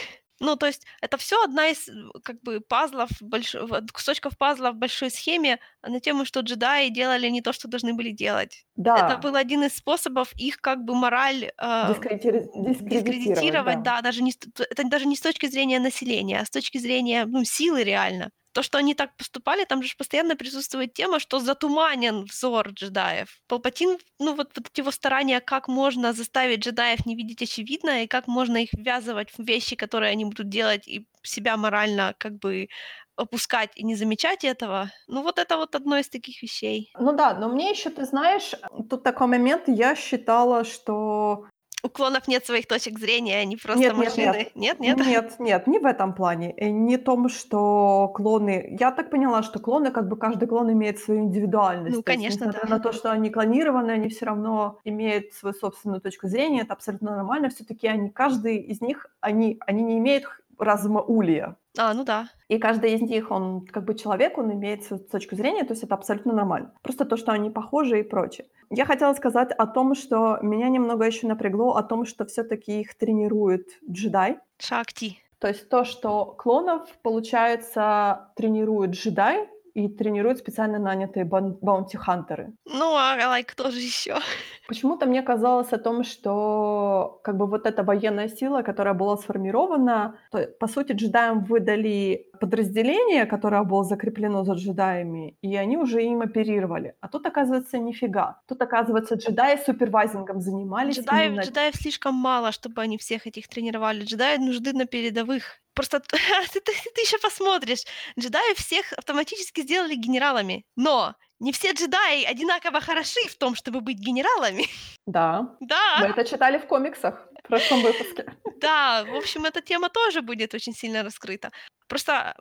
Ну, 0.43 0.57
то 0.57 0.65
есть 0.65 0.85
это 1.01 1.15
все 1.17 1.41
одна 1.41 1.69
из 1.69 1.87
э, 1.87 1.93
как 2.21 2.41
бы 2.41 2.59
пазлов, 2.59 3.09
больш... 3.21 3.55
кусочков 3.93 4.37
пазла 4.37 4.71
в 4.71 4.75
большой 4.75 5.09
схеме 5.09 5.59
на 5.81 6.01
тему, 6.01 6.25
что 6.25 6.41
джедаи 6.41 6.89
делали 6.89 7.29
не 7.29 7.41
то, 7.41 7.53
что 7.53 7.69
должны 7.69 7.93
были 7.93 8.11
делать. 8.11 8.65
Это 8.75 9.07
Да, 9.07 9.17
был 9.17 9.35
один 9.37 9.63
из 9.63 9.73
способов 9.77 10.33
их 10.35 10.59
как 10.59 10.83
бы 10.83 10.95
мораль 10.95 11.45
э, 11.45 11.49
дискредити- 11.57 12.49
дискредитировать, 12.55 12.89
дискредитировать, 12.89 13.83
да. 13.83 13.95
да, 13.95 14.01
даже 14.01 14.21
не, 14.21 14.33
это 14.57 14.83
даже 14.83 15.05
не 15.05 15.15
с 15.15 15.21
точки 15.21 15.45
зрения 15.45 15.79
населения, 15.79 16.41
а 16.41 16.45
с 16.45 16.49
точки 16.49 16.77
зрения 16.77 17.25
ну, 17.25 17.45
силы 17.45 17.83
реально. 17.83 18.29
То, 18.53 18.61
что 18.61 18.77
они 18.77 18.93
так 18.93 19.17
поступали, 19.17 19.65
там 19.65 19.83
же 19.83 19.95
постоянно 19.97 20.35
присутствует 20.35 20.93
тема, 20.93 21.19
что 21.19 21.39
затуманен 21.39 22.25
взор 22.25 22.69
джедаев. 22.69 23.39
Палпатин, 23.47 23.97
ну 24.19 24.35
вот, 24.35 24.51
вот 24.55 24.67
эти 24.71 24.81
его 24.81 24.91
старания, 24.91 25.41
как 25.41 25.67
можно 25.67 26.13
заставить 26.13 26.59
джедаев 26.59 27.05
не 27.05 27.15
видеть 27.15 27.41
очевидное, 27.41 28.03
и 28.03 28.07
как 28.07 28.27
можно 28.27 28.57
их 28.57 28.69
ввязывать 28.73 29.31
в 29.37 29.43
вещи, 29.43 29.75
которые 29.75 30.11
они 30.11 30.25
будут 30.25 30.49
делать, 30.49 30.87
и 30.87 31.07
себя 31.23 31.57
морально 31.57 32.13
как 32.19 32.37
бы 32.37 32.67
опускать 33.15 33.71
и 33.75 33.83
не 33.83 33.95
замечать 33.95 34.43
этого. 34.43 34.91
Ну 35.07 35.21
вот 35.23 35.39
это 35.39 35.57
вот 35.57 35.75
одно 35.75 35.97
из 35.97 36.09
таких 36.09 36.41
вещей. 36.41 36.91
Ну 36.97 37.13
да, 37.13 37.33
но 37.33 37.49
мне 37.49 37.71
еще, 37.71 37.89
ты 37.89 38.05
знаешь, 38.05 38.51
тут 38.89 39.03
такой 39.03 39.27
момент, 39.27 39.63
я 39.67 39.95
считала, 39.95 40.63
что 40.63 41.45
У 41.85 41.89
клонов 41.89 42.29
нет 42.29 42.45
своих 42.45 42.65
точек 42.65 42.97
зрения, 42.97 43.39
они 43.39 43.57
просто 43.57 43.81
Нет, 43.81 43.97
нет, 43.97 44.05
машины. 44.05 44.51
нет. 44.55 44.79
Нет, 44.79 44.79
нет. 44.79 44.97
Нет, 45.05 45.39
нет, 45.39 45.67
не 45.67 45.79
в 45.79 45.85
этом 45.85 46.13
плане. 46.13 46.53
Э, 46.55 46.69
Не 46.69 46.97
том, 46.97 47.27
что 47.27 48.09
клоны... 48.15 48.77
Я 48.79 48.91
так 48.91 49.09
поняла, 49.09 49.43
что 49.43 49.59
клоны, 49.59 49.91
как 49.91 50.07
бы 50.07 50.15
каждый 50.15 50.47
клон 50.47 50.71
имеет 50.71 50.99
свою 50.99 51.21
индивидуальность. 51.21 51.97
Ну, 51.97 52.01
То 52.01 52.11
есть, 52.11 52.19
конечно, 52.19 52.45
несмотря 52.45 52.69
да. 52.69 52.77
на 52.77 52.79
то, 52.79 52.93
что 52.93 53.11
они 53.11 53.29
клонированы, 53.29 53.91
они 53.91 54.07
все 54.07 54.27
равно 54.27 54.79
имеют 54.85 55.33
свою 55.33 55.53
собственную 55.53 55.99
точку 55.99 56.27
зрения. 56.27 56.61
Это 56.61 56.71
абсолютно 56.71 57.17
нормально. 57.17 57.49
Все-таки 57.49 57.85
они, 57.87 58.09
каждый 58.09 58.59
из 58.59 58.79
них, 58.79 59.07
они, 59.19 59.57
они 59.67 59.83
не 59.83 59.97
имеют 59.97 60.23
х- 60.57 60.65
разума 60.65 61.01
Улия. 61.01 61.55
А, 61.77 61.93
ну 61.93 62.03
да. 62.03 62.27
И 62.47 62.59
каждый 62.59 62.93
из 62.93 63.01
них, 63.01 63.31
он 63.31 63.65
как 63.65 63.85
бы 63.85 63.95
человек, 63.95 64.37
он 64.37 64.51
имеет 64.53 64.83
свою 64.83 65.03
точку 65.03 65.35
зрения, 65.35 65.63
то 65.63 65.73
есть 65.73 65.83
это 65.83 65.95
абсолютно 65.95 66.33
нормально. 66.33 66.73
Просто 66.81 67.05
то, 67.05 67.17
что 67.17 67.31
они 67.31 67.49
похожи 67.49 67.99
и 67.99 68.03
прочее. 68.03 68.47
Я 68.69 68.85
хотела 68.85 69.13
сказать 69.13 69.51
о 69.51 69.67
том, 69.67 69.95
что 69.95 70.37
меня 70.41 70.69
немного 70.69 71.05
еще 71.05 71.27
напрягло 71.27 71.75
о 71.75 71.83
том, 71.83 72.05
что 72.05 72.25
все-таки 72.25 72.81
их 72.81 72.95
тренирует 72.95 73.67
джедай. 73.89 74.37
Шакти. 74.59 75.17
То 75.39 75.47
есть 75.49 75.67
то, 75.69 75.83
что 75.83 76.25
клонов, 76.25 76.87
получается, 77.01 78.29
тренирует 78.35 78.91
джедай 78.91 79.49
и 79.73 79.87
тренируют 79.87 80.37
специально 80.39 80.79
нанятые 80.79 81.25
баунти-хантеры. 81.25 82.53
Ну, 82.65 82.95
а 82.95 83.15
лайк 83.27 83.47
кто 83.51 83.71
же 83.71 83.79
еще? 83.79 84.15
Почему-то 84.67 85.05
мне 85.05 85.21
казалось 85.23 85.73
о 85.73 85.77
том, 85.77 86.03
что 86.03 87.19
как 87.23 87.37
бы 87.37 87.47
вот 87.47 87.65
эта 87.65 87.83
военная 87.83 88.27
сила, 88.29 88.61
которая 88.61 88.93
была 88.93 89.17
сформирована, 89.17 90.15
то, 90.31 90.47
по 90.59 90.67
сути, 90.67 90.93
джедаям 90.93 91.43
выдали 91.43 92.27
подразделение, 92.39 93.25
которое 93.25 93.63
было 93.63 93.83
закреплено 93.83 94.43
за 94.43 94.53
джедаями, 94.53 95.37
и 95.41 95.55
они 95.55 95.77
уже 95.77 96.03
им 96.03 96.21
оперировали. 96.21 96.93
А 97.01 97.07
тут, 97.07 97.25
оказывается, 97.25 97.77
нифига. 97.79 98.41
Тут, 98.47 98.61
оказывается, 98.61 99.15
джедаи 99.15 99.57
супервайзингом 99.65 100.39
занимались. 100.41 100.97
Джедаев, 100.97 101.31
именно- 101.31 101.41
джедаев 101.43 101.75
слишком 101.75 102.15
мало, 102.15 102.51
чтобы 102.51 102.81
они 102.81 102.97
всех 102.97 103.27
этих 103.27 103.47
тренировали. 103.47 104.03
Джедаи 104.03 104.37
нужны 104.37 104.73
на 104.73 104.85
передовых. 104.85 105.62
Просто 105.73 105.99
ты, 106.53 106.59
ты- 106.61 106.91
ты 106.95 107.01
еще 107.01 107.17
посмотришь. 107.17 107.83
Джедаи 108.19 108.53
всех 108.55 108.93
автоматически 108.93 109.61
сделали 109.61 109.95
генералами. 109.95 110.65
Но 110.75 111.15
не 111.39 111.51
все 111.51 111.71
джедаи 111.73 112.23
одинаково 112.23 112.79
хороши 112.81 113.27
в 113.29 113.35
том, 113.35 113.55
чтобы 113.55 113.81
быть 113.81 113.97
генералами. 113.97 114.65
Да, 115.07 115.41
мы 115.59 115.67
Да, 115.67 116.07
это 116.09 116.23
читали 116.25 116.57
в 116.57 116.67
комиксах 116.67 117.27
в 117.43 117.47
прошлом 117.47 117.81
выпуске. 117.81 118.25
да. 118.61 119.03
В 119.05 119.15
общем, 119.15 119.45
эта 119.45 119.61
тема 119.61 119.89
тоже 119.89 120.21
будет 120.21 120.53
очень 120.53 120.73
сильно 120.73 121.03
раскрыта. 121.03 121.51
Просто 121.87 122.35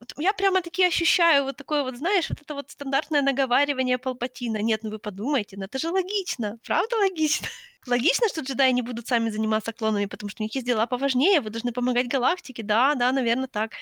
вот 0.00 0.14
я 0.18 0.32
прямо 0.32 0.62
таки 0.62 0.84
ощущаю 0.84 1.44
вот 1.44 1.56
такое 1.56 1.82
вот, 1.82 1.96
знаешь, 1.96 2.28
вот 2.30 2.40
это 2.40 2.54
вот 2.54 2.70
стандартное 2.70 3.22
наговаривание 3.22 3.98
Палпатина. 3.98 4.62
Нет, 4.62 4.82
ну 4.82 4.90
вы 4.90 4.98
подумайте, 4.98 5.56
ну 5.58 5.64
это 5.64 5.78
же 5.78 5.90
логично. 5.90 6.58
Правда 6.64 6.96
логично? 6.96 7.46
Логично, 7.86 8.28
что 8.28 8.42
джедаи 8.42 8.72
не 8.72 8.82
будут 8.82 9.06
сами 9.08 9.30
заниматься 9.30 9.72
клонами, 9.72 10.04
потому 10.06 10.28
что 10.30 10.42
у 10.42 10.44
них 10.44 10.54
есть 10.54 10.66
дела 10.66 10.86
поважнее, 10.86 11.40
вы 11.40 11.48
должны 11.50 11.72
помогать 11.72 12.08
галактике, 12.08 12.62
да, 12.62 12.94
да, 12.94 13.10
наверное, 13.12 13.48
так. 13.48 13.72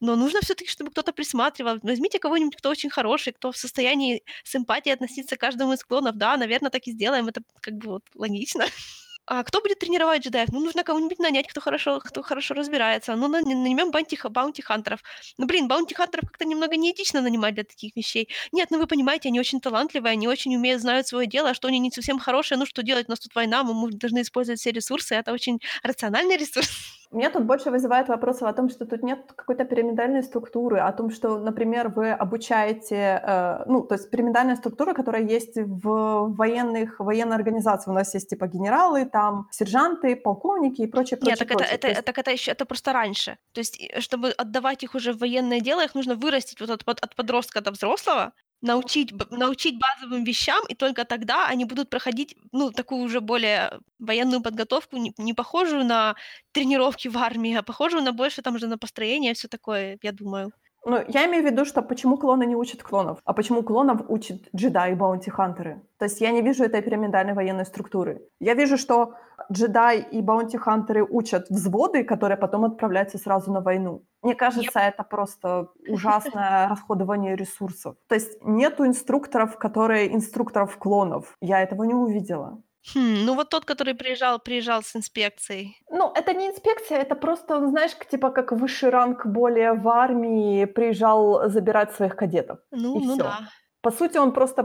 Но 0.00 0.16
нужно 0.16 0.40
все 0.42 0.54
таки 0.54 0.68
чтобы 0.70 0.90
кто-то 0.90 1.12
присматривал. 1.12 1.78
Возьмите 1.82 2.18
кого-нибудь, 2.18 2.56
кто 2.56 2.70
очень 2.70 2.90
хороший, 2.90 3.32
кто 3.32 3.52
в 3.52 3.56
состоянии 3.56 4.22
с 4.44 4.56
эмпатией 4.56 4.94
относиться 4.94 5.36
к 5.36 5.40
каждому 5.40 5.72
из 5.72 5.84
клонов. 5.84 6.16
Да, 6.16 6.36
наверное, 6.36 6.70
так 6.70 6.86
и 6.86 6.92
сделаем. 6.92 7.28
Это 7.28 7.42
как 7.60 7.74
бы 7.74 7.90
вот 7.90 8.04
логично. 8.14 8.66
А 9.26 9.42
кто 9.42 9.62
будет 9.62 9.78
тренировать 9.78 10.22
джедаев? 10.22 10.50
Ну, 10.52 10.60
нужно 10.60 10.84
кого-нибудь 10.84 11.18
нанять, 11.18 11.48
кто 11.48 11.60
хорошо, 11.60 11.98
кто 12.00 12.22
хорошо 12.22 12.54
разбирается. 12.54 13.16
Ну, 13.16 13.28
нанимем 13.28 13.90
bounty, 13.90 14.18
bounty 14.22 14.53
hunter 14.53 14.84
ов. 14.84 15.00
Ну, 15.38 15.46
блин, 15.46 15.66
bounty 15.66 15.92
hunter 15.92 16.17
ов 16.17 16.26
как-то 16.28 16.44
немного 16.44 16.76
неэтично 16.76 17.22
нанимать 17.22 17.54
для 17.54 17.64
таких 17.64 17.96
вещей. 17.96 18.28
Нет, 18.52 18.70
ну 18.70 18.78
вы 18.78 18.86
понимаете, 18.86 19.30
они 19.30 19.40
очень 19.40 19.60
талантливые, 19.60 20.12
они 20.12 20.28
очень 20.28 20.54
умеют, 20.56 20.82
знают 20.82 21.06
свое 21.06 21.26
дело, 21.26 21.50
а 21.50 21.54
что 21.54 21.68
они 21.68 21.78
не 21.78 21.90
совсем 21.90 22.18
хорошие, 22.18 22.58
ну 22.58 22.66
что 22.66 22.82
делать, 22.82 23.08
у 23.08 23.12
нас 23.12 23.20
тут 23.20 23.34
война, 23.34 23.62
мы 23.64 23.90
должны 23.92 24.20
использовать 24.20 24.60
все 24.60 24.72
ресурсы, 24.72 25.14
это 25.14 25.32
очень 25.32 25.60
рациональный 25.82 26.36
ресурс. 26.36 26.68
Меня 27.14 27.30
тут 27.30 27.44
больше 27.44 27.70
вызывает 27.70 28.08
вопросы 28.08 28.42
о 28.42 28.52
том, 28.52 28.68
что 28.68 28.86
тут 28.86 29.02
нет 29.02 29.32
какой-то 29.36 29.64
пирамидальной 29.64 30.22
структуры, 30.22 30.80
о 30.80 30.92
том, 30.92 31.10
что, 31.10 31.38
например, 31.38 31.88
вы 31.88 32.10
обучаете, 32.10 33.22
э, 33.22 33.64
ну, 33.66 33.82
то 33.82 33.94
есть 33.94 34.10
пирамидальная 34.10 34.56
структура, 34.56 34.94
которая 34.94 35.22
есть 35.22 35.56
в 35.56 36.34
военных, 36.36 36.98
военной 36.98 37.36
организации. 37.36 37.90
У 37.90 37.94
нас 37.94 38.14
есть 38.14 38.30
типа 38.30 38.48
генералы, 38.48 39.04
там 39.04 39.46
сержанты, 39.52 40.16
полковники 40.16 40.82
и 40.82 40.86
прочее, 40.86 41.16
прочее, 41.16 41.32
Нет, 41.32 41.38
так 41.38 41.48
это, 41.48 41.58
прочее. 41.58 41.74
это, 41.74 41.82
То 41.82 41.88
есть- 41.88 42.04
так 42.04 42.18
это 42.18 42.30
еще, 42.32 42.50
это 42.50 42.64
просто 42.66 42.92
раньше. 42.92 43.38
То 43.52 43.60
есть, 43.60 43.80
и 43.80 44.00
чтобы 44.00 44.30
отдавать 44.30 44.82
их 44.82 44.94
уже 44.96 45.12
в 45.12 45.18
военное 45.18 45.60
дело, 45.60 45.84
их 45.84 45.94
нужно 45.94 46.16
вырастить 46.16 46.60
вот 46.60 46.70
от, 46.70 46.82
от 46.88 47.14
подростка 47.14 47.60
до 47.60 47.70
взрослого, 47.70 48.32
научить, 48.64 49.12
научить 49.30 49.78
базовым 49.78 50.24
вещам, 50.24 50.64
и 50.68 50.74
только 50.74 51.04
тогда 51.04 51.46
они 51.48 51.64
будут 51.66 51.90
проходить, 51.90 52.36
ну, 52.52 52.70
такую 52.72 53.02
уже 53.02 53.20
более 53.20 53.80
военную 54.00 54.42
подготовку, 54.42 54.96
не, 54.98 55.12
не 55.18 55.34
похожую 55.34 55.84
на 55.84 56.16
тренировки 56.52 57.08
в 57.08 57.18
армии, 57.18 57.54
а 57.54 57.62
похожую 57.62 58.02
на 58.02 58.12
больше 58.12 58.42
там 58.42 58.58
же 58.58 58.66
на 58.68 58.78
построение, 58.78 59.34
все 59.34 59.48
такое, 59.48 59.98
я 60.02 60.12
думаю. 60.12 60.52
Ну, 60.86 61.02
я 61.08 61.26
имею 61.26 61.42
в 61.42 61.46
виду, 61.46 61.64
что 61.64 61.82
почему 61.82 62.18
клоны 62.18 62.44
не 62.46 62.56
учат 62.56 62.82
клонов, 62.82 63.18
а 63.24 63.32
почему 63.32 63.62
клонов 63.62 64.02
учат 64.08 64.42
джедаи 64.54 64.92
и 64.92 64.94
баунти-хантеры. 64.94 65.80
То 65.98 66.04
есть 66.04 66.20
я 66.20 66.30
не 66.30 66.42
вижу 66.42 66.64
этой 66.64 66.82
пирамидальной 66.82 67.32
военной 67.32 67.64
структуры. 67.64 68.20
Я 68.40 68.54
вижу, 68.54 68.76
что 68.76 69.14
джедаи 69.50 70.06
и 70.12 70.20
баунти-хантеры 70.20 71.02
учат 71.02 71.48
взводы, 71.48 72.04
которые 72.04 72.36
потом 72.36 72.64
отправляются 72.64 73.18
сразу 73.18 73.52
на 73.52 73.60
войну. 73.60 74.02
Мне 74.22 74.34
кажется, 74.34 74.78
это 74.78 75.04
просто 75.04 75.68
ужасное 75.88 76.68
расходование 76.70 77.36
ресурсов. 77.36 77.96
То 78.08 78.14
есть 78.14 78.38
нету 78.42 78.86
инструкторов, 78.86 79.56
которые 79.58 80.14
инструкторов 80.14 80.76
клонов. 80.76 81.34
Я 81.40 81.62
этого 81.62 81.84
не 81.84 81.94
увидела. 81.94 82.62
Хм, 82.92 83.24
ну 83.24 83.34
вот 83.34 83.48
тот, 83.48 83.64
который 83.64 83.94
приезжал, 83.94 84.38
приезжал 84.38 84.82
с 84.82 84.96
инспекцией. 84.96 85.76
Ну, 85.90 86.12
это 86.14 86.34
не 86.34 86.48
инспекция, 86.48 86.98
это 86.98 87.14
просто, 87.14 87.56
он, 87.56 87.68
знаешь, 87.70 87.92
типа 88.10 88.30
как 88.30 88.52
высший 88.52 88.90
ранг 88.90 89.26
более 89.26 89.72
в 89.72 89.88
армии 89.88 90.66
приезжал 90.66 91.48
забирать 91.48 91.94
своих 91.94 92.14
кадетов. 92.16 92.58
Ну, 92.70 93.00
И 93.00 93.06
ну 93.06 93.14
всё. 93.14 93.24
да. 93.24 93.38
По 93.80 93.90
сути, 93.90 94.18
он 94.18 94.32
просто 94.32 94.64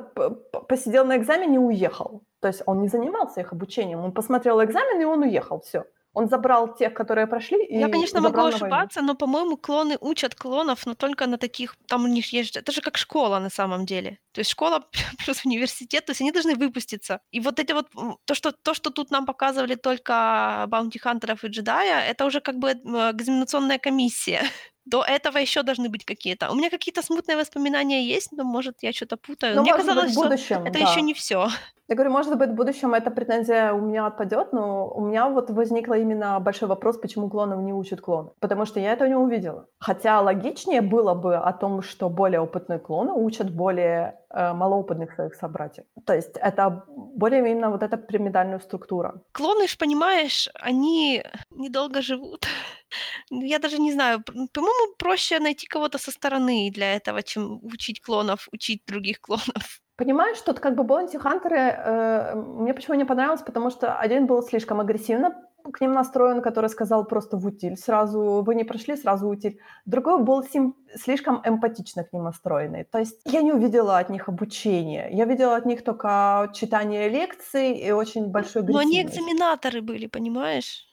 посидел 0.67 1.05
на 1.05 1.17
экзамене 1.17 1.55
и 1.55 1.57
уехал. 1.57 2.23
То 2.41 2.47
есть 2.47 2.63
он 2.65 2.81
не 2.81 2.87
занимался 2.87 3.41
их 3.41 3.53
обучением. 3.53 3.99
Он 3.99 4.11
посмотрел 4.13 4.63
экзамен, 4.63 5.01
и 5.01 5.05
он 5.05 5.23
уехал. 5.23 5.59
Все. 5.59 5.83
Он 6.19 6.27
забрал 6.27 6.75
тех, 6.75 6.93
которые 6.93 7.27
прошли, 7.27 7.65
и 7.65 7.79
Я, 7.79 7.87
конечно, 7.87 8.19
могу 8.21 8.41
ошибаться, 8.41 9.01
но, 9.01 9.15
по-моему, 9.15 9.55
клоны 9.55 9.97
учат 10.01 10.35
клонов, 10.35 10.85
но 10.85 10.93
только 10.93 11.27
на 11.27 11.37
таких, 11.37 11.75
там 11.87 12.03
у 12.03 12.07
них 12.07 12.33
есть, 12.33 12.57
это 12.57 12.71
же 12.73 12.81
как 12.81 12.97
школа 12.97 13.39
на 13.39 13.49
самом 13.49 13.85
деле. 13.85 14.19
То 14.33 14.41
есть 14.41 14.51
школа 14.51 14.83
плюс 15.25 15.45
университет, 15.45 16.05
то 16.05 16.11
есть 16.11 16.21
они 16.21 16.31
должны 16.31 16.55
выпуститься. 16.55 17.21
И 17.31 17.39
вот 17.39 17.59
эти 17.59 17.71
вот, 17.71 17.87
то, 18.25 18.33
что, 18.33 18.51
то, 18.51 18.73
что 18.73 18.89
тут 18.89 19.11
нам 19.11 19.25
показывали 19.25 19.75
только 19.75 20.65
баунти-хантеров 20.67 21.45
и 21.45 21.47
джедая, 21.47 22.01
это 22.01 22.25
уже 22.25 22.41
как 22.41 22.55
бы 22.55 22.71
м, 22.71 22.95
экзаменационная 23.11 23.79
комиссия. 23.79 24.41
До 24.85 25.03
этого 25.03 25.37
еще 25.37 25.63
должны 25.63 25.87
быть 25.87 26.03
какие-то. 26.03 26.51
У 26.51 26.55
меня 26.55 26.69
какие-то 26.69 27.01
смутные 27.01 27.37
воспоминания 27.37 28.03
есть, 28.03 28.31
но, 28.31 28.43
может, 28.43 28.75
я 28.81 28.91
что-то 28.91 29.15
путаю. 29.17 29.55
Ну, 29.55 29.61
Мне 29.61 29.71
может 29.71 29.85
быть, 29.85 29.95
казалось, 29.95 30.11
в 30.11 30.13
что 30.13 30.23
будущем, 30.23 30.65
это 30.65 30.79
да. 30.79 30.91
еще 30.91 31.01
не 31.01 31.13
все. 31.13 31.49
Я 31.89 31.95
говорю, 31.95 32.11
может 32.11 32.37
быть, 32.37 32.49
в 32.51 32.53
будущем 32.53 32.93
эта 32.93 33.09
претензия 33.09 33.73
у 33.73 33.81
меня 33.81 34.05
отпадет, 34.05 34.53
но 34.53 34.87
у 34.87 35.01
меня 35.01 35.27
вот 35.27 35.49
возникла 35.49 35.95
именно 35.95 36.39
большой 36.39 36.67
вопрос, 36.67 36.97
почему 36.99 37.29
клонов 37.29 37.61
не 37.61 37.73
учат 37.73 37.99
клоны. 37.99 38.29
Потому 38.39 38.65
что 38.65 38.79
я 38.79 38.93
этого 38.93 39.07
не 39.09 39.15
увидела. 39.15 39.65
Хотя 39.79 40.21
логичнее 40.21 40.81
было 40.81 41.15
бы 41.15 41.35
о 41.35 41.51
том, 41.51 41.81
что 41.81 42.09
более 42.09 42.41
опытные 42.41 42.77
клоны 42.77 43.13
учат 43.13 43.49
более 43.49 44.19
э, 44.29 44.53
малоопытных 44.53 45.15
своих 45.15 45.33
собратьев. 45.33 45.85
То 46.05 46.13
есть 46.13 46.37
это 46.37 46.83
более 46.87 47.39
именно 47.39 47.71
вот 47.71 47.81
эта 47.81 47.97
пирамидальная 47.97 48.59
структура. 48.59 49.23
Клоны 49.31 49.67
ж, 49.67 49.75
понимаешь, 49.75 50.47
они 50.53 51.23
недолго 51.49 52.03
живут. 52.03 52.45
Я 53.31 53.57
даже 53.57 53.79
не 53.79 53.91
знаю, 53.91 54.21
по-моему, 54.53 54.95
проще 54.99 55.39
найти 55.39 55.65
кого-то 55.65 55.97
со 55.97 56.11
стороны 56.11 56.69
для 56.71 56.95
этого, 56.95 57.23
чем 57.23 57.59
учить 57.63 57.99
клонов, 57.99 58.47
учить 58.51 58.83
других 58.85 59.21
клонов. 59.21 59.81
Понимаешь, 59.99 60.41
тут 60.45 60.61
как 60.61 60.75
бы 60.75 60.83
Bounty 60.83 61.19
Хантеры 61.19 61.57
э, 61.57 62.35
мне 62.35 62.73
почему 62.73 62.95
не 62.95 63.03
понравилось, 63.03 63.41
потому 63.41 63.69
что 63.69 63.95
один 63.95 64.27
был 64.27 64.41
слишком 64.41 64.79
агрессивно 64.79 65.35
к 65.73 65.81
ним 65.81 65.91
настроен, 65.91 66.41
который 66.41 66.69
сказал 66.69 67.03
просто 67.03 67.35
в 67.35 67.45
утиль 67.45 67.75
сразу, 67.75 68.41
вы 68.45 68.55
не 68.55 68.63
прошли, 68.63 68.95
сразу 68.95 69.27
утиль. 69.27 69.59
Другой 69.85 70.23
был 70.23 70.41
сим, 70.43 70.75
слишком 70.95 71.41
эмпатично 71.43 72.05
к 72.05 72.13
ним 72.13 72.23
настроенный. 72.23 72.85
То 72.85 72.99
есть 72.99 73.19
я 73.25 73.41
не 73.41 73.51
увидела 73.51 73.97
от 73.97 74.09
них 74.09 74.29
обучения. 74.29 75.09
Я 75.11 75.25
видела 75.25 75.57
от 75.57 75.65
них 75.65 75.83
только 75.83 76.49
читание 76.53 77.09
лекций 77.09 77.73
и 77.73 77.91
очень 77.91 78.27
большой 78.27 78.63
Но 78.63 78.79
они 78.79 79.01
экзаменаторы 79.01 79.81
были, 79.81 80.07
понимаешь? 80.07 80.88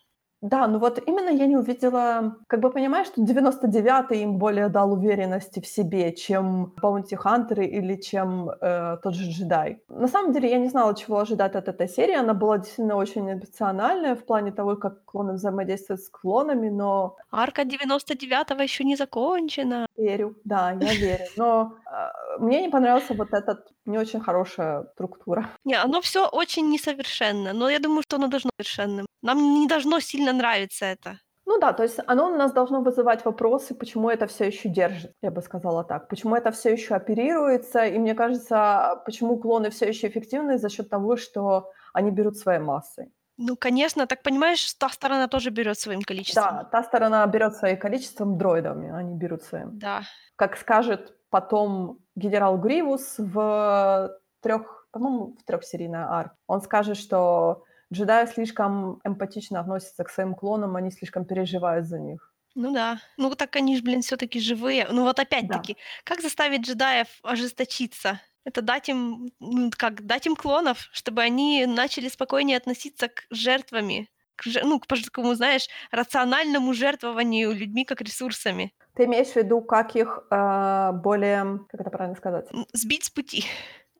Да, 0.47 0.69
ну 0.69 0.79
вот 0.79 1.03
именно 1.09 1.31
я 1.31 1.47
не 1.47 1.57
увидела, 1.57 2.37
как 2.47 2.61
бы 2.61 2.71
понимаешь, 2.71 3.09
что 3.09 3.21
99-й 3.21 4.23
им 4.23 4.39
более 4.39 4.69
дал 4.69 4.93
уверенности 4.93 5.59
в 5.59 5.67
себе, 5.67 6.13
чем 6.13 6.73
Баунти 6.81 7.17
Хантеры 7.17 7.67
или 7.67 7.97
чем 7.97 8.51
э, 8.51 8.99
тот 9.03 9.15
же 9.15 9.29
джедай. 9.29 9.83
На 9.89 10.07
самом 10.07 10.33
деле 10.33 10.49
я 10.49 10.59
не 10.59 10.69
знала, 10.69 10.95
чего 10.95 11.19
ожидать 11.19 11.57
от 11.57 11.67
этой 11.67 11.89
серии. 11.89 12.15
Она 12.15 12.33
была 12.33 12.59
действительно 12.59 12.97
очень 12.97 13.29
эмоциональная 13.33 14.15
в 14.15 14.25
плане 14.25 14.53
того, 14.53 14.77
как 14.77 15.05
клоны 15.05 15.33
взаимодействуют 15.33 16.03
с 16.03 16.09
клонами, 16.09 16.69
но 16.69 17.17
Арка 17.33 17.63
99-го 17.63 18.63
еще 18.63 18.85
не 18.85 18.95
закончена. 18.95 19.86
Верю, 19.97 20.37
да, 20.45 20.73
я 20.81 20.95
верю. 20.95 21.25
Но 21.37 21.77
э, 21.87 22.39
мне 22.39 22.63
не 22.63 22.69
понравился 22.69 23.15
вот 23.15 23.33
этот 23.33 23.67
не 23.85 23.99
очень 23.99 24.21
хорошая 24.21 24.85
структура. 24.95 25.51
Не, 25.65 25.75
оно 25.75 26.01
все 26.01 26.29
очень 26.29 26.71
несовершенно, 26.71 27.53
но 27.53 27.69
я 27.69 27.79
думаю, 27.79 28.03
что 28.03 28.17
оно 28.17 28.29
должно 28.29 28.51
быть 28.59 28.67
совершенным. 28.67 29.07
Нам 29.23 29.39
не 29.61 29.67
должно 29.67 30.01
сильно 30.01 30.33
нравиться 30.33 30.87
это. 30.87 31.19
Ну 31.47 31.61
да, 31.61 31.73
то 31.73 31.85
есть 31.85 32.01
оно 32.07 32.33
у 32.33 32.37
нас 32.37 32.53
должно 32.53 32.81
вызывать 32.81 33.25
вопросы, 33.25 33.75
почему 33.75 34.11
это 34.11 34.27
все 34.27 34.47
еще 34.47 34.69
держит, 34.69 35.13
я 35.23 35.31
бы 35.31 35.41
сказала 35.43 35.85
так. 35.85 36.09
Почему 36.09 36.35
это 36.35 36.51
все 36.51 36.73
еще 36.73 36.97
оперируется, 36.97 37.87
и 37.87 37.99
мне 37.99 38.15
кажется, 38.15 39.01
почему 39.05 39.39
клоны 39.39 39.71
все 39.71 39.87
еще 39.87 40.09
эффективны 40.09 40.59
за 40.59 40.69
счет 40.69 40.91
того, 40.91 41.17
что 41.17 41.71
они 41.93 42.11
берут 42.11 42.37
своей 42.37 42.59
массой. 42.59 43.13
Ну, 43.39 43.57
конечно, 43.57 44.07
так 44.07 44.23
понимаешь, 44.23 44.75
та 44.75 44.89
сторона 44.89 45.29
тоже 45.29 45.51
берет 45.51 45.79
своим 45.79 46.03
количеством. 46.03 46.45
Да, 46.45 46.65
та 46.65 46.83
сторона 46.83 47.27
берет 47.27 47.55
своим 47.57 47.79
количеством 47.79 48.39
дроидами, 48.39 48.91
они 48.91 49.15
берут 49.15 49.43
своим. 49.43 49.79
Да. 49.79 50.03
Как 50.37 50.57
скажет 50.57 51.15
потом 51.31 51.99
генерал 52.15 52.57
Гривус 52.59 53.15
в 53.19 54.19
трех, 54.41 54.89
по-моему, 54.91 55.37
в 55.39 55.45
трехсерийной 55.45 56.01
арке, 56.01 56.35
он 56.47 56.63
скажет, 56.63 56.97
что 56.97 57.65
джедаи 57.93 58.27
слишком 58.27 59.01
эмпатично 59.05 59.61
относятся 59.61 60.05
к 60.05 60.11
своим 60.11 60.35
клонам, 60.35 60.77
они 60.77 60.91
слишком 60.91 61.25
переживают 61.25 61.87
за 61.87 61.99
них. 61.99 62.33
Ну 62.55 62.73
да. 62.73 63.01
Ну 63.19 63.35
так 63.35 63.55
они 63.57 63.77
же, 63.77 63.83
блин, 63.83 64.01
все-таки 64.01 64.41
живые. 64.41 64.87
Ну 64.91 65.03
вот 65.03 65.17
Да. 65.17 65.23
опять-таки, 65.25 65.77
как 66.05 66.23
заставить 66.23 66.63
джедаев 66.63 67.09
ожесточиться? 67.23 68.21
Это 68.47 68.63
дать 68.63 68.89
им, 68.89 69.29
как, 69.77 70.07
дать 70.07 70.27
им 70.27 70.37
клонов, 70.37 70.89
чтобы 70.93 71.21
они 71.23 71.67
начали 71.67 72.09
спокойнее 72.09 72.57
относиться 72.57 73.09
к 73.09 73.25
жертвами, 73.29 74.09
к, 74.37 74.45
ну, 74.63 74.79
к 74.79 74.87
такому, 74.87 75.35
знаешь, 75.35 75.67
рациональному 75.91 76.73
жертвованию 76.73 77.53
людьми 77.53 77.85
как 77.85 78.01
ресурсами. 78.01 78.73
Ты 78.95 79.05
имеешь 79.07 79.27
в 79.33 79.37
виду, 79.37 79.61
как 79.63 79.97
их 79.97 80.27
э, 80.31 80.93
более, 80.93 81.59
как 81.69 81.81
это 81.81 81.91
правильно 81.91 82.17
сказать? 82.17 82.47
Сбить 82.73 83.05
с 83.05 83.11
пути. 83.11 83.45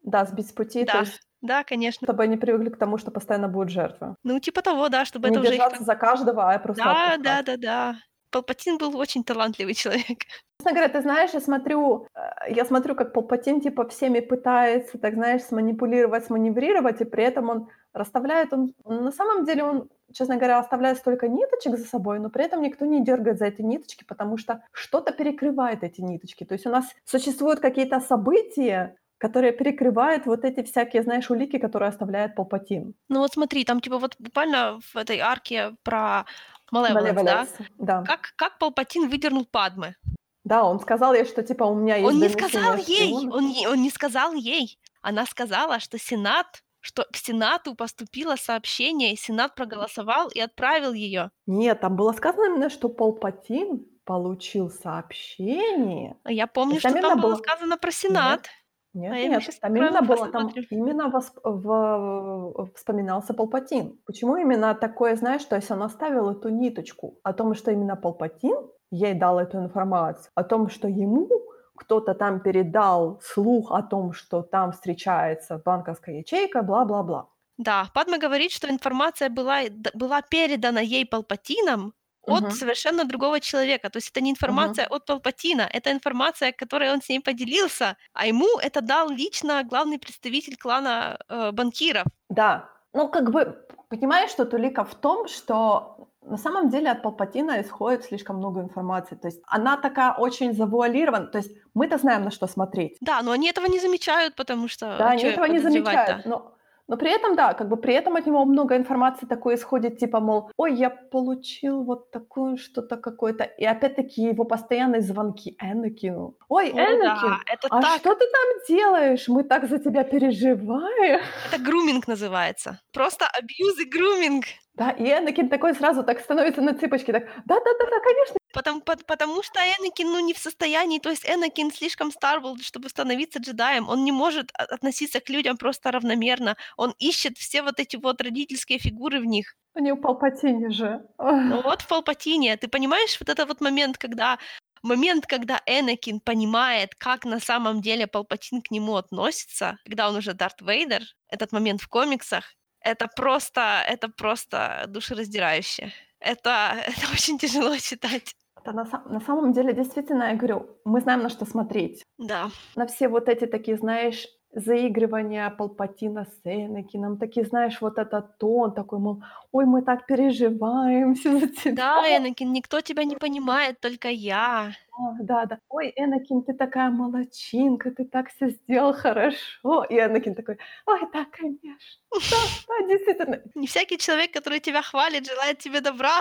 Да, 0.05 0.25
сбить 0.25 0.49
с 0.49 0.53
пути, 0.53 0.85
то 0.85 0.93
Да, 0.93 1.01
есть 1.01 1.21
да, 1.43 1.65
конечно. 1.65 2.07
чтобы 2.07 2.23
они 2.23 2.37
привыкли 2.37 2.71
к 2.71 2.79
тому, 2.79 2.99
что 2.99 3.11
постоянно 3.11 3.49
будут 3.49 3.71
жертвы. 3.71 4.15
Ну, 4.23 4.39
типа 4.39 4.63
того, 4.63 4.89
да, 4.89 5.05
чтобы 5.05 5.29
Не 5.29 5.33
это 5.33 5.41
уже 5.41 5.57
их 5.57 5.59
держаться 5.59 5.83
за 5.85 5.97
каждого, 5.97 6.53
а 6.53 6.59
просто 6.61 6.85
Да, 6.85 6.93
отпускать. 6.93 7.25
да, 7.25 7.43
да, 7.43 7.57
да. 7.57 7.97
Палпатин 8.37 8.77
был 8.77 8.99
очень 8.99 9.25
талантливый 9.25 9.73
человек. 9.73 10.19
Честно 10.59 10.73
говоря, 10.73 10.89
ты 10.89 11.01
знаешь, 11.01 11.31
я 11.33 11.41
смотрю, 11.41 12.07
э, 12.15 12.53
я 12.55 12.67
смотрю, 12.67 12.95
как 12.95 13.15
Палпатин 13.15 13.63
типа 13.63 13.89
всеми 13.89 14.21
пытается, 14.21 14.99
так 14.99 15.15
знаешь, 15.15 15.43
сманипулировать, 15.43 16.27
сманеврировать, 16.27 17.01
и 17.01 17.07
при 17.07 17.25
этом 17.25 17.49
он 17.49 17.69
расставляет, 17.95 18.53
он 18.53 18.75
на 18.85 19.11
самом 19.11 19.47
деле 19.47 19.65
он, 19.65 19.89
честно 20.13 20.37
говоря, 20.37 20.59
оставляет 20.59 20.99
столько 20.99 21.29
ниточек 21.29 21.79
за 21.79 21.87
собой, 21.87 22.19
но 22.19 22.29
при 22.29 22.45
этом 22.45 22.61
никто 22.61 22.85
не 22.85 23.03
дергает 23.03 23.39
за 23.39 23.47
эти 23.47 23.63
ниточки, 23.63 24.05
потому 24.05 24.37
что 24.37 24.63
что-то 24.71 25.13
перекрывает 25.13 25.83
эти 25.83 26.03
ниточки. 26.03 26.45
То 26.45 26.53
есть 26.53 26.67
у 26.67 26.71
нас 26.71 26.85
существуют 27.07 27.61
какие-то 27.61 28.01
события, 28.01 28.97
которые 29.19 29.53
перекрывают 29.53 30.27
вот 30.27 30.45
эти 30.45 30.63
всякие, 30.63 31.03
знаешь, 31.03 31.31
улики, 31.31 31.59
которые 31.59 31.89
оставляет 31.89 32.35
Палпатин. 32.35 32.95
Ну 33.09 33.21
вот 33.21 33.33
смотри, 33.33 33.65
там 33.65 33.81
типа 33.81 33.99
вот 33.99 34.15
буквально 34.19 34.79
в 34.81 34.97
этой 34.97 35.21
арке 35.21 35.75
про 35.83 36.27
Malevolence, 36.73 37.25
да? 37.25 37.47
Да. 37.79 38.03
Как, 38.05 38.33
как 38.37 38.59
Палпатин 38.59 39.09
выдернул 39.09 39.45
Падме? 39.47 39.97
Да, 40.45 40.65
он 40.65 40.79
сказал 40.81 41.13
ей, 41.15 41.25
что 41.25 41.43
типа 41.43 41.65
у 41.65 41.75
меня 41.75 41.97
есть 41.97 42.09
Он 42.09 42.21
не 42.21 42.29
сказал 42.29 42.77
ей, 42.77 43.13
он, 43.13 43.49
не- 43.49 43.67
он 43.69 43.83
не 43.83 43.91
сказал 43.91 44.33
ей. 44.35 44.79
Она 45.03 45.27
сказала, 45.27 45.81
что 45.81 45.99
Сенат, 45.99 46.63
что 46.81 47.05
к 47.13 47.17
Сенату 47.17 47.75
поступило 47.75 48.37
сообщение, 48.37 49.13
и 49.13 49.17
Сенат 49.17 49.55
проголосовал 49.57 50.29
и 50.29 50.39
отправил 50.41 50.93
ее. 50.93 51.31
Нет, 51.47 51.81
там 51.81 51.97
было 51.97 52.13
сказано 52.13 52.47
именно, 52.47 52.71
что 52.71 52.89
Палпатин 52.89 53.87
получил 54.05 54.71
сообщение. 54.71 56.17
Я 56.27 56.47
помню, 56.47 56.79
что 56.79 56.93
там 56.93 57.21
было 57.21 57.33
было- 57.33 57.43
сказано 57.43 57.77
про 57.79 57.91
Сенат. 57.91 58.49
Нет, 58.97 59.13
А 59.13 59.17
нет, 59.29 59.61
там 59.61 59.77
именно 59.77 60.03
было, 60.03 60.29
там 60.29 60.49
именно 60.71 61.09
восп- 61.09 61.41
в- 61.45 62.71
вспоминался 62.75 63.35
Палпатин. 63.35 63.99
Почему 64.07 64.37
именно 64.37 64.75
такое, 64.75 65.17
знаешь, 65.17 65.45
то 65.45 65.57
есть 65.57 65.71
он 65.71 65.83
оставил 65.83 66.31
эту 66.31 66.49
ниточку 66.49 67.19
о 67.23 67.33
том, 67.33 67.55
что 67.55 67.71
именно 67.71 67.97
Палпатин 67.97 68.57
ей 68.91 69.15
дал 69.15 69.39
эту 69.39 69.59
информацию, 69.59 70.31
о 70.35 70.45
том, 70.45 70.71
что 70.71 70.89
ему 70.89 71.29
кто-то 71.77 72.15
там 72.15 72.41
передал 72.41 73.21
слух 73.23 73.71
о 73.71 73.83
том, 73.83 74.13
что 74.13 74.43
там 74.43 74.73
встречается 74.73 75.61
банковская 75.65 76.19
ячейка, 76.21 76.63
бла-бла-бла. 76.63 77.27
Да, 77.59 77.87
Падма 77.95 78.19
говорит, 78.19 78.51
что 78.51 78.69
информация 78.69 79.29
была, 79.29 79.61
была 79.95 80.23
передана 80.23 80.81
ей 80.81 81.05
Палпатином 81.07 81.93
от 82.27 82.43
Мгм. 82.43 82.51
совершенно 82.51 83.05
другого 83.05 83.41
человека. 83.41 83.89
То 83.91 83.99
есть 83.99 84.11
это 84.11 84.21
не 84.21 84.31
информация 84.31 84.87
от 84.87 85.07
Палпатина, 85.07 85.69
это 85.73 85.93
информация, 85.93 86.53
которой 86.53 86.93
он 86.93 87.01
с 87.01 87.09
ней 87.09 87.21
поделился, 87.21 87.97
а 88.13 88.27
ему 88.27 88.59
это 88.61 88.81
дал 88.81 89.11
лично 89.11 89.63
главный 89.65 89.99
представитель 89.99 90.57
клана 90.57 91.19
э, 91.29 91.53
банкиров. 91.53 92.05
Да, 92.29 92.69
ну 92.93 93.09
как 93.09 93.31
бы, 93.31 93.57
понимаешь, 93.89 94.31
что 94.31 94.45
Тулика 94.45 94.85
в 94.85 94.95
том, 94.95 95.29
что 95.29 96.09
на 96.23 96.37
самом 96.39 96.71
деле 96.71 96.91
от 96.91 97.03
Палпатина 97.03 97.61
исходит 97.63 98.05
слишком 98.05 98.37
много 98.37 98.61
информации. 98.61 99.15
То 99.15 99.29
есть 99.29 99.41
она 99.47 99.77
такая 99.77 100.13
очень 100.13 100.53
завуалирована. 100.53 101.27
То 101.27 101.39
есть 101.39 101.53
мы-то 101.75 101.99
знаем, 101.99 102.25
на 102.25 102.31
что 102.31 102.49
смотреть. 102.49 102.97
Да, 103.01 103.23
но 103.23 103.31
они 103.31 103.49
этого 103.49 103.67
не 103.67 103.79
замечают, 103.79 104.35
потому 104.35 104.69
что... 104.69 104.97
Да, 104.99 105.11
они 105.11 105.23
этого 105.23 105.45
не 105.45 105.61
замечают. 105.61 106.27
Но, 106.27 106.56
но 106.89 106.97
при 106.97 107.11
этом, 107.11 107.35
да, 107.35 107.55
как 107.55 107.69
бы 107.69 107.77
при 107.77 107.95
этом 107.95 108.17
от 108.17 108.27
него 108.27 108.45
много 108.45 108.77
информации 108.77 109.27
такой 109.27 109.57
исходит, 109.57 109.99
типа, 109.99 110.21
мол, 110.21 110.51
ой, 110.57 110.75
я 110.75 110.91
получил 110.91 111.83
вот 111.83 112.11
такое 112.11 112.57
что-то 112.57 112.97
какое-то. 112.97 113.45
И 113.45 113.65
опять-таки 113.65 114.23
его 114.23 114.45
постоянные 114.45 115.01
звонки 115.01 115.57
Энакину. 115.61 116.37
Ой, 116.49 116.71
О, 116.71 116.79
Энакин, 116.79 117.31
да, 117.31 117.39
это 117.47 117.69
а 117.71 117.83
так, 117.83 117.99
что 117.99 118.15
ты 118.15 118.25
там 118.27 118.77
делаешь? 118.77 119.29
Мы 119.29 119.43
так 119.43 119.69
за 119.69 119.79
тебя 119.79 120.05
переживаем. 120.05 121.21
это 121.51 121.63
груминг 121.63 122.07
называется. 122.07 122.81
Просто 122.93 123.27
абьюз 123.27 123.79
и 123.81 123.85
груминг. 123.85 124.45
Да, 124.77 124.91
и 124.91 125.05
Энакин 125.05 125.49
такой 125.49 125.75
сразу 125.75 126.05
так 126.05 126.21
становится 126.21 126.61
на 126.61 126.75
цыпочки, 126.75 127.11
так, 127.11 127.25
да-да-да, 127.47 128.01
конечно. 128.01 128.37
Потому, 128.53 128.81
пот- 128.81 129.07
потому 129.07 129.43
что 129.43 129.59
Энакин, 129.61 130.09
ну, 130.09 130.21
не 130.21 130.35
в 130.35 130.39
состоянии, 130.39 130.99
то 130.99 131.09
есть 131.09 131.29
Энакин 131.29 131.71
слишком 131.73 132.11
стар 132.11 132.41
был, 132.41 132.59
чтобы 132.59 132.91
становиться 132.91 133.39
джедаем, 133.39 133.89
он 133.89 134.05
не 134.05 134.13
может 134.13 134.51
относиться 134.53 135.21
к 135.21 135.31
людям 135.31 135.57
просто 135.57 135.91
равномерно, 135.91 136.57
он 136.77 136.95
ищет 136.99 137.39
все 137.39 137.63
вот 137.63 137.81
эти 137.81 137.97
вот 137.97 138.21
родительские 138.21 138.79
фигуры 138.79 139.21
в 139.21 139.25
них. 139.25 139.55
У 139.75 139.81
него 139.81 139.97
Палпатине 139.97 140.71
же. 140.71 141.03
Ну 141.19 141.63
вот 141.63 141.83
в 141.83 141.89
Палпатине, 141.89 142.57
ты 142.57 142.69
понимаешь 142.69 143.19
вот 143.19 143.29
этот 143.29 143.49
вот 143.49 143.61
момент, 143.61 143.97
когда 143.99 144.39
момент, 144.83 145.27
когда 145.27 145.61
Энакин 145.67 146.21
понимает, 146.21 146.95
как 146.95 147.25
на 147.25 147.41
самом 147.41 147.81
деле 147.81 148.07
Палпатин 148.07 148.63
к 148.63 148.71
нему 148.71 148.97
относится, 148.97 149.79
когда 149.85 150.09
он 150.09 150.17
уже 150.17 150.35
Дарт 150.35 150.61
Вейдер, 150.61 151.03
этот 151.29 151.53
момент 151.53 151.81
в 151.81 151.89
комиксах, 151.89 152.55
это 152.87 153.09
просто, 153.09 153.83
это 153.87 154.09
просто 154.09 154.85
душераздирающе. 154.89 155.93
Это, 156.21 156.75
это 156.87 157.13
очень 157.13 157.39
тяжело 157.39 157.77
читать. 157.79 158.35
Это 158.57 158.73
на, 158.73 158.85
на 159.07 159.21
самом 159.21 159.53
деле, 159.53 159.73
действительно, 159.73 160.25
я 160.25 160.37
говорю, 160.37 160.67
мы 160.85 161.01
знаем, 161.01 161.23
на 161.23 161.29
что 161.29 161.45
смотреть. 161.45 162.05
Да. 162.19 162.51
На 162.77 162.87
все 162.87 163.09
вот 163.09 163.29
эти 163.29 163.47
такие, 163.47 163.77
знаешь, 163.77 164.27
заигрывания 164.53 165.51
Палпатина 165.51 166.25
с 166.25 166.41
Энакином, 166.45 167.19
такие, 167.19 167.45
знаешь, 167.47 167.81
вот 167.81 167.99
этот 167.99 168.39
тон 168.39 168.73
такой, 168.75 168.99
мол, 168.99 169.23
ой, 169.53 169.65
мы 169.67 169.83
так 169.83 170.07
переживаем 170.07 171.15
все 171.15 171.39
за 171.39 171.49
тебя. 171.49 171.75
Да, 171.75 172.17
Энакин, 172.17 172.53
никто 172.53 172.81
тебя 172.81 173.05
не 173.05 173.17
понимает, 173.17 173.81
только 173.81 174.09
я. 174.09 174.73
А, 174.99 175.13
Да, 175.21 175.45
да. 175.47 175.59
Ой, 175.69 175.93
Энакин, 175.97 176.43
ты 176.43 176.55
такая 176.55 176.91
молочинка, 176.91 177.91
ты 177.91 178.05
так 178.05 178.31
все 178.31 178.49
сделал 178.51 178.95
хорошо. 178.95 179.85
И 179.91 179.95
Энакин 179.95 180.35
такой, 180.35 180.59
ой, 180.87 181.01
да, 181.13 181.27
конечно. 181.31 182.01
Да, 182.13 182.37
да, 182.69 182.87
действительно. 182.89 183.41
Не 183.55 183.67
всякий 183.67 183.99
человек, 183.99 184.33
который 184.33 184.61
тебя 184.61 184.83
хвалит, 184.83 185.27
желает 185.27 185.59
тебе 185.59 185.81
добра. 185.81 186.21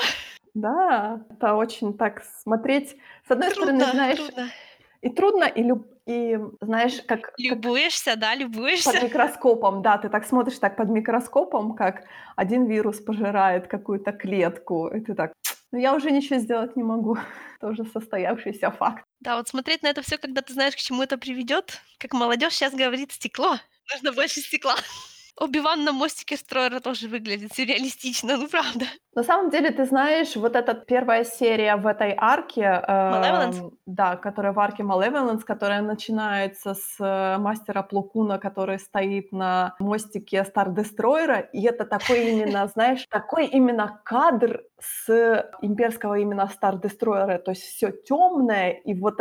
Да, 0.54 1.22
это 1.30 1.54
очень 1.56 1.98
так 1.98 2.24
смотреть. 2.42 2.98
С 3.28 3.32
одной 3.32 3.52
стороны, 3.52 3.80
Трудно, 3.80 3.92
знаешь, 3.94 4.18
трудно. 4.18 4.48
И 5.06 5.10
трудно, 5.10 5.44
и, 5.44 5.62
люб... 5.62 5.86
и 6.08 6.40
знаешь, 6.62 7.00
как, 7.08 7.22
как 7.22 7.34
Любуешься, 7.38 8.16
да, 8.16 8.32
под 8.32 8.40
любуешься. 8.40 9.04
микроскопом, 9.04 9.84
да, 9.84 10.00
ты 10.00 10.10
так 10.10 10.26
смотришь 10.26 10.58
так 10.58 10.76
под 10.76 10.90
микроскопом, 10.90 11.76
как 11.76 12.06
один 12.36 12.66
вирус 12.66 13.02
пожирает 13.02 13.68
какую-то 13.68 14.12
клетку, 14.14 14.88
и 14.88 15.02
ты 15.02 15.14
так, 15.14 15.34
ну 15.72 15.78
я 15.78 15.94
уже 15.94 16.10
ничего 16.10 16.40
сделать 16.40 16.76
не 16.76 16.82
могу, 16.82 17.18
тоже 17.62 17.86
состоявшийся 17.86 18.72
факт. 18.72 19.06
Да, 19.20 19.38
вот 19.38 19.48
смотреть 19.48 19.84
на 19.84 19.90
это 19.90 20.02
все, 20.02 20.18
когда 20.18 20.42
ты 20.42 20.54
знаешь, 20.54 20.76
к 20.76 20.80
чему 20.80 21.04
это 21.04 21.20
приведет, 21.20 21.80
как 22.00 22.14
молодежь 22.14 22.54
сейчас 22.54 22.74
говорит, 22.74 23.12
стекло. 23.12 23.58
Нужно 23.94 24.12
больше 24.12 24.40
стекла. 24.40 24.76
Оби-Ван 25.38 25.84
на 25.84 25.92
мостике 25.92 26.38
Строера 26.38 26.80
тоже 26.80 27.08
выглядит 27.08 27.54
сюрреалистично, 27.54 28.38
ну 28.38 28.48
правда. 28.48 28.86
На 29.16 29.24
самом 29.24 29.50
деле, 29.50 29.72
ты 29.72 29.86
знаешь, 29.86 30.36
вот 30.36 30.56
эта 30.56 30.74
первая 30.74 31.24
серия 31.24 31.76
в 31.76 31.88
этой 31.88 32.14
арке, 32.18 32.82
Malevolence? 32.88 33.60
эм, 33.60 33.72
да, 33.86 34.16
которая 34.16 34.54
в 34.54 34.60
арке 34.60 34.84
Malevolence, 34.84 35.42
которая 35.42 35.82
начинается 35.82 36.74
с 36.74 36.96
э, 37.00 37.38
мастера 37.38 37.82
Плукуна, 37.82 38.40
который 38.40 38.80
стоит 38.80 39.32
на 39.32 39.76
мостике 39.80 40.38
Star 40.38 40.74
Destroyer, 40.74 41.48
и 41.52 41.64
это 41.64 41.86
такой 41.86 42.32
именно, 42.32 42.68
знаешь, 42.74 43.06
такой 43.10 43.48
именно 43.48 44.02
кадр 44.06 44.64
с 44.80 45.10
имперского 45.62 46.16
именно 46.16 46.50
Star 46.50 46.82
Destroyer, 46.82 47.40
то 47.40 47.52
есть 47.52 47.64
все 47.64 47.92
темное, 47.92 48.72
и 48.72 48.94
вот 48.94 49.20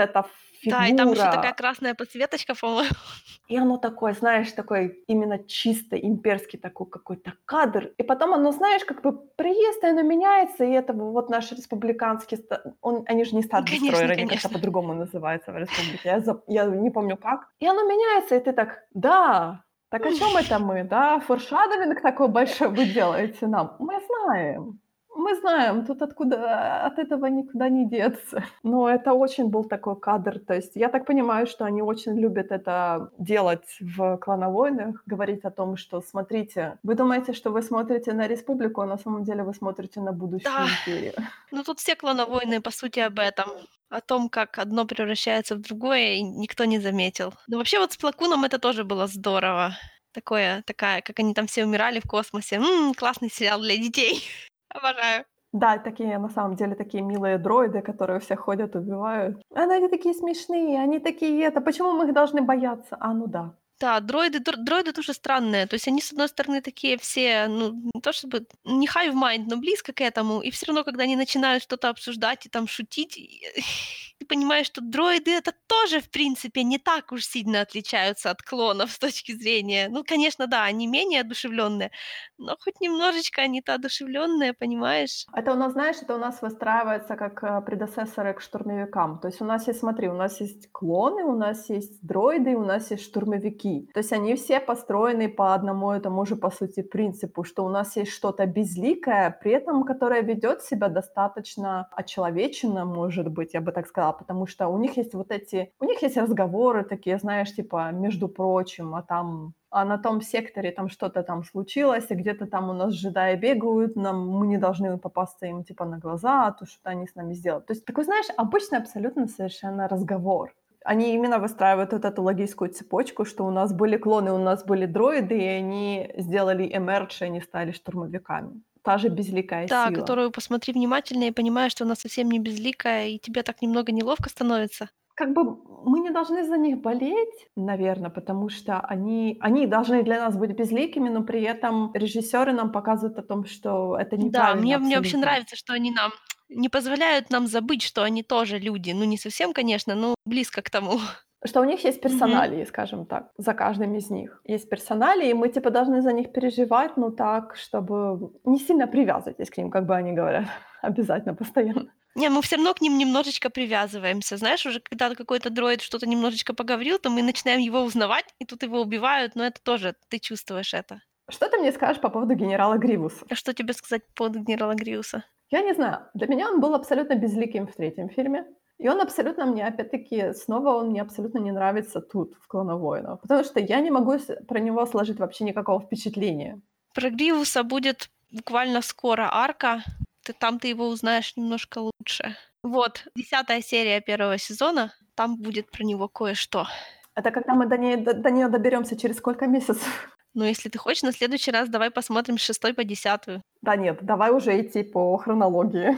эта 0.66 0.78
Да, 0.78 0.86
и 0.86 0.96
там 0.96 1.10
еще 1.10 1.22
такая 1.22 1.42
фигура, 1.42 1.54
красная 1.54 1.94
подсветочка, 1.94 2.54
по-моему. 2.54 2.90
и 3.48 3.56
оно 3.56 3.76
такое, 3.76 4.14
знаешь, 4.14 4.52
такой 4.52 5.04
именно 5.06 5.38
чисто 5.38 5.96
имперский 5.96 6.58
такой 6.58 6.86
какой-то 6.86 7.32
кадр. 7.44 7.92
И 7.98 8.02
потом 8.02 8.34
оно, 8.34 8.52
знаешь, 8.52 8.84
как 8.84 9.02
бы 9.02 9.12
приезд, 9.36 9.84
и 9.84 9.86
оно 9.86 10.02
меняется, 10.02 10.64
и 10.64 10.70
это 10.70 10.92
вот 10.92 11.30
наш 11.30 11.52
республиканский... 11.52 12.38
Он, 12.80 13.04
они 13.06 13.24
же 13.24 13.36
не 13.36 13.42
Конечно, 13.42 13.86
Destroyer, 13.86 14.12
они 14.12 14.26
как-то 14.26 14.48
по-другому 14.48 14.94
называются 14.94 15.52
в 15.52 15.56
республике. 15.56 16.00
Я, 16.04 16.20
за- 16.20 16.42
я 16.46 16.64
не 16.64 16.90
помню 16.90 17.16
как. 17.16 17.48
И 17.60 17.66
оно 17.66 17.82
меняется, 17.82 18.36
и 18.36 18.40
ты 18.40 18.52
так, 18.52 18.84
да, 18.94 19.64
так 19.90 20.06
о 20.06 20.12
чем 20.12 20.36
это 20.36 20.58
мы, 20.58 20.82
да? 20.82 21.20
Форшадовинг 21.20 22.00
такой 22.00 22.28
большой 22.28 22.68
вы 22.68 22.86
делаете 22.86 23.46
нам. 23.46 23.76
Мы 23.78 24.00
знаем. 24.06 24.80
Мы 25.16 25.34
знаем, 25.36 25.86
тут 25.86 26.02
откуда 26.02 26.84
от 26.86 26.98
этого 26.98 27.26
никуда 27.26 27.68
не 27.68 27.88
деться. 27.88 28.42
Но 28.62 28.88
это 28.88 29.12
очень 29.14 29.48
был 29.48 29.64
такой 29.64 29.96
кадр. 30.00 30.38
То 30.40 30.54
есть 30.54 30.72
я 30.76 30.88
так 30.88 31.06
понимаю, 31.06 31.46
что 31.46 31.64
они 31.64 31.82
очень 31.82 32.18
любят 32.18 32.50
это 32.50 33.10
делать 33.18 33.64
в 33.80 34.16
клановойнах, 34.18 35.02
говорить 35.06 35.44
о 35.44 35.50
том, 35.50 35.76
что 35.76 36.00
смотрите, 36.02 36.78
вы 36.82 36.94
думаете, 36.94 37.32
что 37.32 37.50
вы 37.50 37.62
смотрите 37.62 38.12
на 38.12 38.26
республику, 38.28 38.80
а 38.80 38.86
на 38.86 38.98
самом 38.98 39.24
деле 39.24 39.44
вы 39.44 39.54
смотрите 39.54 40.00
на 40.00 40.12
будущую 40.12 40.52
Да. 40.54 40.66
империю. 40.66 41.14
Ну 41.52 41.62
тут 41.62 41.78
все 41.78 41.94
клоновойны, 41.94 42.60
по 42.60 42.70
сути, 42.72 42.98
об 43.00 43.18
этом. 43.20 43.48
О 43.90 44.00
том, 44.00 44.28
как 44.28 44.58
одно 44.58 44.84
превращается 44.86 45.54
в 45.54 45.60
другое, 45.60 46.14
и 46.14 46.22
никто 46.22 46.64
не 46.64 46.80
заметил. 46.80 47.32
Ну 47.46 47.58
вообще 47.58 47.78
вот 47.78 47.92
с 47.92 47.96
Плакуном 47.96 48.42
это 48.44 48.58
тоже 48.58 48.82
было 48.82 49.06
здорово. 49.06 49.76
Такое, 50.12 50.62
такая, 50.66 51.00
как 51.02 51.20
они 51.20 51.34
там 51.34 51.46
все 51.46 51.64
умирали 51.64 52.00
в 52.00 52.08
космосе. 52.08 52.56
М, 52.56 52.94
классный 52.94 53.30
сериал 53.30 53.60
для 53.60 53.76
детей. 53.76 54.22
Обожаю. 54.74 55.24
Да, 55.52 55.78
такие 55.78 56.18
на 56.18 56.28
самом 56.28 56.56
деле 56.56 56.74
такие 56.74 57.02
милые 57.02 57.38
дроиды, 57.38 57.80
которые 57.80 58.18
все 58.18 58.34
ходят, 58.36 58.74
убивают. 58.74 59.40
А 59.54 59.62
они 59.62 59.88
такие 59.88 60.12
смешные, 60.14 60.80
они 60.80 60.98
такие 60.98 61.44
это. 61.44 61.60
Почему 61.60 61.92
мы 61.92 62.06
их 62.08 62.12
должны 62.12 62.42
бояться? 62.42 62.96
А, 62.98 63.14
ну 63.14 63.28
да. 63.28 63.54
Да, 63.80 64.00
дроиды, 64.00 64.38
др- 64.38 64.56
дроиды 64.56 64.92
тоже 64.92 65.12
странные. 65.12 65.66
То 65.66 65.74
есть 65.74 65.88
они, 65.88 66.00
с 66.00 66.12
одной 66.12 66.28
стороны, 66.28 66.62
такие 66.62 66.96
все, 66.96 67.48
ну, 67.48 67.72
не 67.94 68.00
то 68.00 68.12
чтобы, 68.12 68.46
не 68.64 68.86
high 68.86 69.10
в 69.10 69.16
mind, 69.16 69.44
но 69.48 69.56
близко 69.56 69.92
к 69.92 70.00
этому. 70.00 70.40
И 70.42 70.50
все 70.50 70.66
равно, 70.66 70.84
когда 70.84 71.02
они 71.04 71.16
начинают 71.16 71.62
что-то 71.62 71.88
обсуждать 71.88 72.46
и 72.46 72.48
там 72.48 72.68
шутить, 72.68 73.18
ты 74.18 74.26
понимаешь, 74.26 74.66
что 74.66 74.80
дроиды 74.80 75.32
это 75.32 75.52
тоже, 75.66 76.00
в 76.00 76.08
принципе, 76.10 76.62
не 76.62 76.78
так 76.78 77.12
уж 77.12 77.24
сильно 77.24 77.60
отличаются 77.62 78.30
от 78.30 78.42
клонов 78.42 78.92
с 78.92 78.98
точки 78.98 79.32
зрения. 79.32 79.88
Ну, 79.90 80.04
конечно, 80.04 80.46
да, 80.46 80.64
они 80.64 80.86
менее 80.86 81.22
одушевленные, 81.22 81.90
но 82.38 82.56
хоть 82.60 82.80
немножечко 82.80 83.42
они-то 83.42 83.74
одушевленные, 83.74 84.52
понимаешь? 84.52 85.26
Это 85.34 85.52
у 85.52 85.56
нас, 85.56 85.72
знаешь, 85.72 85.96
это 86.00 86.14
у 86.14 86.18
нас 86.18 86.42
выстраивается 86.42 87.16
как 87.16 87.42
э, 87.42 87.60
предецессоры 87.66 88.34
к 88.34 88.40
штурмовикам. 88.40 89.18
То 89.18 89.28
есть 89.28 89.40
у 89.40 89.44
нас 89.44 89.66
есть, 89.66 89.80
смотри, 89.80 90.08
у 90.08 90.14
нас 90.14 90.40
есть 90.40 90.70
клоны, 90.70 91.24
у 91.24 91.36
нас 91.36 91.68
есть 91.70 91.98
дроиды, 92.06 92.56
у 92.56 92.64
нас 92.64 92.90
есть 92.90 93.04
штурмовики. 93.04 93.63
То 93.92 94.00
есть 94.00 94.12
они 94.12 94.34
все 94.34 94.60
построены 94.60 95.28
по 95.28 95.54
одному 95.54 95.94
и 95.94 96.00
тому 96.00 96.26
же, 96.26 96.36
по 96.36 96.50
сути, 96.50 96.82
принципу, 96.82 97.44
что 97.44 97.64
у 97.64 97.68
нас 97.68 97.96
есть 97.96 98.12
что-то 98.12 98.46
безликое, 98.46 99.30
при 99.42 99.52
этом 99.52 99.84
которое 99.84 100.22
ведет 100.22 100.62
себя 100.62 100.88
достаточно 100.88 101.88
очеловеченно, 101.92 102.84
может 102.84 103.30
быть, 103.30 103.54
я 103.54 103.60
бы 103.60 103.72
так 103.72 103.86
сказала, 103.86 104.12
потому 104.12 104.46
что 104.46 104.68
у 104.68 104.78
них 104.78 104.96
есть 104.96 105.14
вот 105.14 105.30
эти, 105.30 105.72
у 105.80 105.84
них 105.84 106.02
есть 106.02 106.16
разговоры 106.16 106.84
такие, 106.84 107.18
знаешь, 107.18 107.54
типа, 107.54 107.90
между 107.92 108.28
прочим, 108.28 108.94
а 108.94 109.02
там 109.02 109.54
а 109.74 109.84
на 109.84 109.98
том 109.98 110.20
секторе 110.20 110.70
там 110.70 110.88
что-то 110.88 111.24
там 111.24 111.42
случилось, 111.42 112.06
и 112.08 112.14
где-то 112.14 112.46
там 112.46 112.70
у 112.70 112.72
нас 112.72 112.94
джедаи 112.94 113.34
бегают, 113.34 113.96
нам, 113.96 114.28
мы 114.28 114.46
не 114.46 114.56
должны 114.56 114.98
попасться 114.98 115.46
им 115.46 115.64
типа 115.64 115.84
на 115.84 115.98
глаза, 115.98 116.46
а 116.46 116.52
то 116.52 116.64
что 116.64 116.90
они 116.90 117.08
с 117.08 117.16
нами 117.16 117.34
сделают. 117.34 117.66
То 117.66 117.72
есть 117.72 117.84
такой, 117.84 118.04
знаешь, 118.04 118.26
обычный 118.36 118.78
абсолютно 118.78 119.26
совершенно 119.26 119.88
разговор. 119.88 120.54
Они 120.84 121.14
именно 121.14 121.38
выстраивают 121.40 121.92
вот 121.92 122.04
эту 122.04 122.22
логическую 122.22 122.70
цепочку, 122.70 123.24
что 123.24 123.44
у 123.46 123.50
нас 123.50 123.72
были 123.74 123.96
клоны, 123.96 124.32
у 124.32 124.38
нас 124.38 124.64
были 124.64 124.86
дроиды, 124.86 125.36
и 125.38 125.46
они 125.46 126.12
сделали 126.18 126.64
эмердж, 126.72 127.22
и 127.22 127.24
они 127.26 127.40
стали 127.40 127.72
штурмовиками. 127.72 128.62
Та 128.82 128.98
же 128.98 129.08
безликая 129.08 129.68
Да, 129.68 129.90
сила. 129.90 129.92
которую 129.92 130.30
посмотри 130.30 130.72
внимательнее 130.72 131.30
и 131.30 131.34
понимаешь, 131.34 131.72
что 131.72 131.84
она 131.84 131.94
совсем 131.96 132.30
не 132.30 132.38
безликая, 132.38 133.08
и 133.08 133.18
тебе 133.18 133.42
так 133.42 133.60
немного 133.62 133.92
неловко 133.92 134.28
становится. 134.30 134.90
Как 135.14 135.32
бы 135.32 135.56
мы 135.84 136.00
не 136.00 136.10
должны 136.10 136.44
за 136.44 136.56
них 136.56 136.80
болеть, 136.80 137.48
наверное, 137.56 138.10
потому 138.10 138.48
что 138.48 138.80
они, 138.80 139.36
они 139.40 139.66
должны 139.66 140.02
для 140.02 140.18
нас 140.18 140.36
быть 140.36 140.56
безликими, 140.56 141.08
но 141.08 141.22
при 141.22 141.42
этом 141.42 141.92
режиссеры 141.94 142.52
нам 142.52 142.72
показывают 142.72 143.18
о 143.18 143.22
том, 143.22 143.44
что 143.44 143.96
это 143.96 144.16
Да, 144.16 144.22
неправильно 144.22 144.62
мне, 144.62 144.78
мне 144.78 144.96
вообще 144.96 145.16
нравится, 145.18 145.56
что 145.56 145.72
они 145.72 145.92
нам 145.92 146.10
не 146.48 146.68
позволяют 146.68 147.30
нам 147.30 147.46
забыть, 147.46 147.82
что 147.82 148.02
они 148.02 148.22
тоже 148.22 148.58
люди. 148.58 148.92
Ну, 148.92 149.04
не 149.04 149.16
совсем, 149.16 149.52
конечно, 149.52 149.94
но 149.94 150.14
близко 150.24 150.62
к 150.62 150.70
тому. 150.70 150.98
Что 151.44 151.60
у 151.60 151.64
них 151.64 151.84
есть 151.84 152.00
персоналии, 152.00 152.64
скажем 152.64 153.04
так, 153.04 153.30
за 153.36 153.52
каждым 153.52 153.94
из 153.94 154.08
них. 154.08 154.40
Есть 154.44 154.70
персоналии, 154.70 155.28
и 155.28 155.34
мы 155.34 155.50
типа 155.50 155.70
должны 155.70 156.00
за 156.00 156.12
них 156.12 156.32
переживать, 156.32 156.96
ну 156.96 157.10
так, 157.10 157.56
чтобы 157.56 158.32
не 158.44 158.58
сильно 158.58 158.86
привязывайтесь 158.86 159.50
к 159.50 159.58
ним, 159.58 159.70
как 159.70 159.84
бы 159.84 159.94
они 159.94 160.12
говорят, 160.12 160.46
обязательно, 160.82 161.34
постоянно. 161.34 161.92
Не, 162.14 162.28
мы 162.28 162.42
все 162.42 162.56
равно 162.56 162.74
к 162.74 162.80
ним 162.80 162.96
немножечко 162.96 163.50
привязываемся. 163.50 164.36
Знаешь, 164.36 164.64
уже 164.66 164.80
когда 164.80 165.14
какой-то 165.14 165.50
дроид 165.50 165.82
что-то 165.82 166.06
немножечко 166.06 166.54
поговорил, 166.54 166.98
то 166.98 167.10
мы 167.10 167.22
начинаем 167.22 167.60
его 167.60 167.82
узнавать, 167.82 168.34
и 168.38 168.44
тут 168.44 168.62
его 168.62 168.80
убивают, 168.80 169.34
но 169.34 169.44
это 169.44 169.60
тоже, 169.62 169.96
ты 170.08 170.18
чувствуешь 170.18 170.74
это. 170.74 171.00
Что 171.28 171.48
ты 171.48 171.58
мне 171.58 171.72
скажешь 171.72 172.00
по 172.00 172.10
поводу 172.10 172.34
генерала 172.34 172.76
Гривуса? 172.76 173.24
А 173.28 173.34
что 173.34 173.52
тебе 173.52 173.72
сказать 173.72 174.06
по 174.08 174.14
поводу 174.14 174.40
генерала 174.40 174.74
Гриуса? 174.74 175.24
Я 175.50 175.62
не 175.62 175.74
знаю, 175.74 176.06
для 176.14 176.26
меня 176.26 176.50
он 176.50 176.60
был 176.60 176.74
абсолютно 176.74 177.14
безликим 177.14 177.66
в 177.66 177.74
третьем 177.74 178.08
фильме. 178.08 178.44
И 178.78 178.88
он 178.88 179.00
абсолютно 179.00 179.46
мне, 179.46 179.66
опять-таки, 179.66 180.32
снова 180.34 180.70
он 180.70 180.88
мне 180.90 181.00
абсолютно 181.00 181.38
не 181.38 181.52
нравится 181.52 182.00
тут, 182.00 182.34
в 182.40 182.48
«Клоновойнах». 182.48 183.20
Потому 183.20 183.44
что 183.44 183.60
я 183.60 183.80
не 183.80 183.90
могу 183.90 184.18
про 184.48 184.58
него 184.58 184.84
сложить 184.86 185.18
вообще 185.18 185.44
никакого 185.44 185.80
впечатления. 185.80 186.60
Про 186.92 187.10
Гривуса 187.10 187.62
будет 187.62 188.10
буквально 188.32 188.82
скоро 188.82 189.28
арка. 189.32 189.82
Ты, 190.24 190.32
там 190.32 190.58
ты 190.58 190.68
его 190.68 190.88
узнаешь 190.88 191.36
немножко 191.36 191.78
лучше. 191.78 192.36
Вот, 192.62 193.06
десятая 193.14 193.60
серия 193.60 194.00
первого 194.00 194.38
сезона. 194.38 194.94
Там 195.14 195.36
будет 195.36 195.70
про 195.70 195.84
него 195.84 196.08
кое-что. 196.08 196.66
Это 197.14 197.30
когда 197.30 197.54
мы 197.54 197.66
до, 197.66 197.76
нее, 197.76 197.98
до, 197.98 198.14
до 198.14 198.30
нее 198.30 198.48
доберемся 198.48 198.96
через 198.96 199.18
сколько 199.18 199.46
месяцев? 199.46 200.08
Но 200.34 200.46
если 200.46 200.70
ты 200.70 200.78
хочешь, 200.78 201.02
на 201.02 201.12
следующий 201.12 201.50
раз 201.50 201.68
давай 201.68 201.90
посмотрим 201.90 202.38
с 202.38 202.42
шестой 202.42 202.72
по 202.72 202.84
десятую. 202.84 203.42
Да 203.60 203.76
нет, 203.76 203.98
давай 204.02 204.32
уже 204.32 204.60
идти 204.60 204.82
по 204.82 205.16
хронологии. 205.18 205.96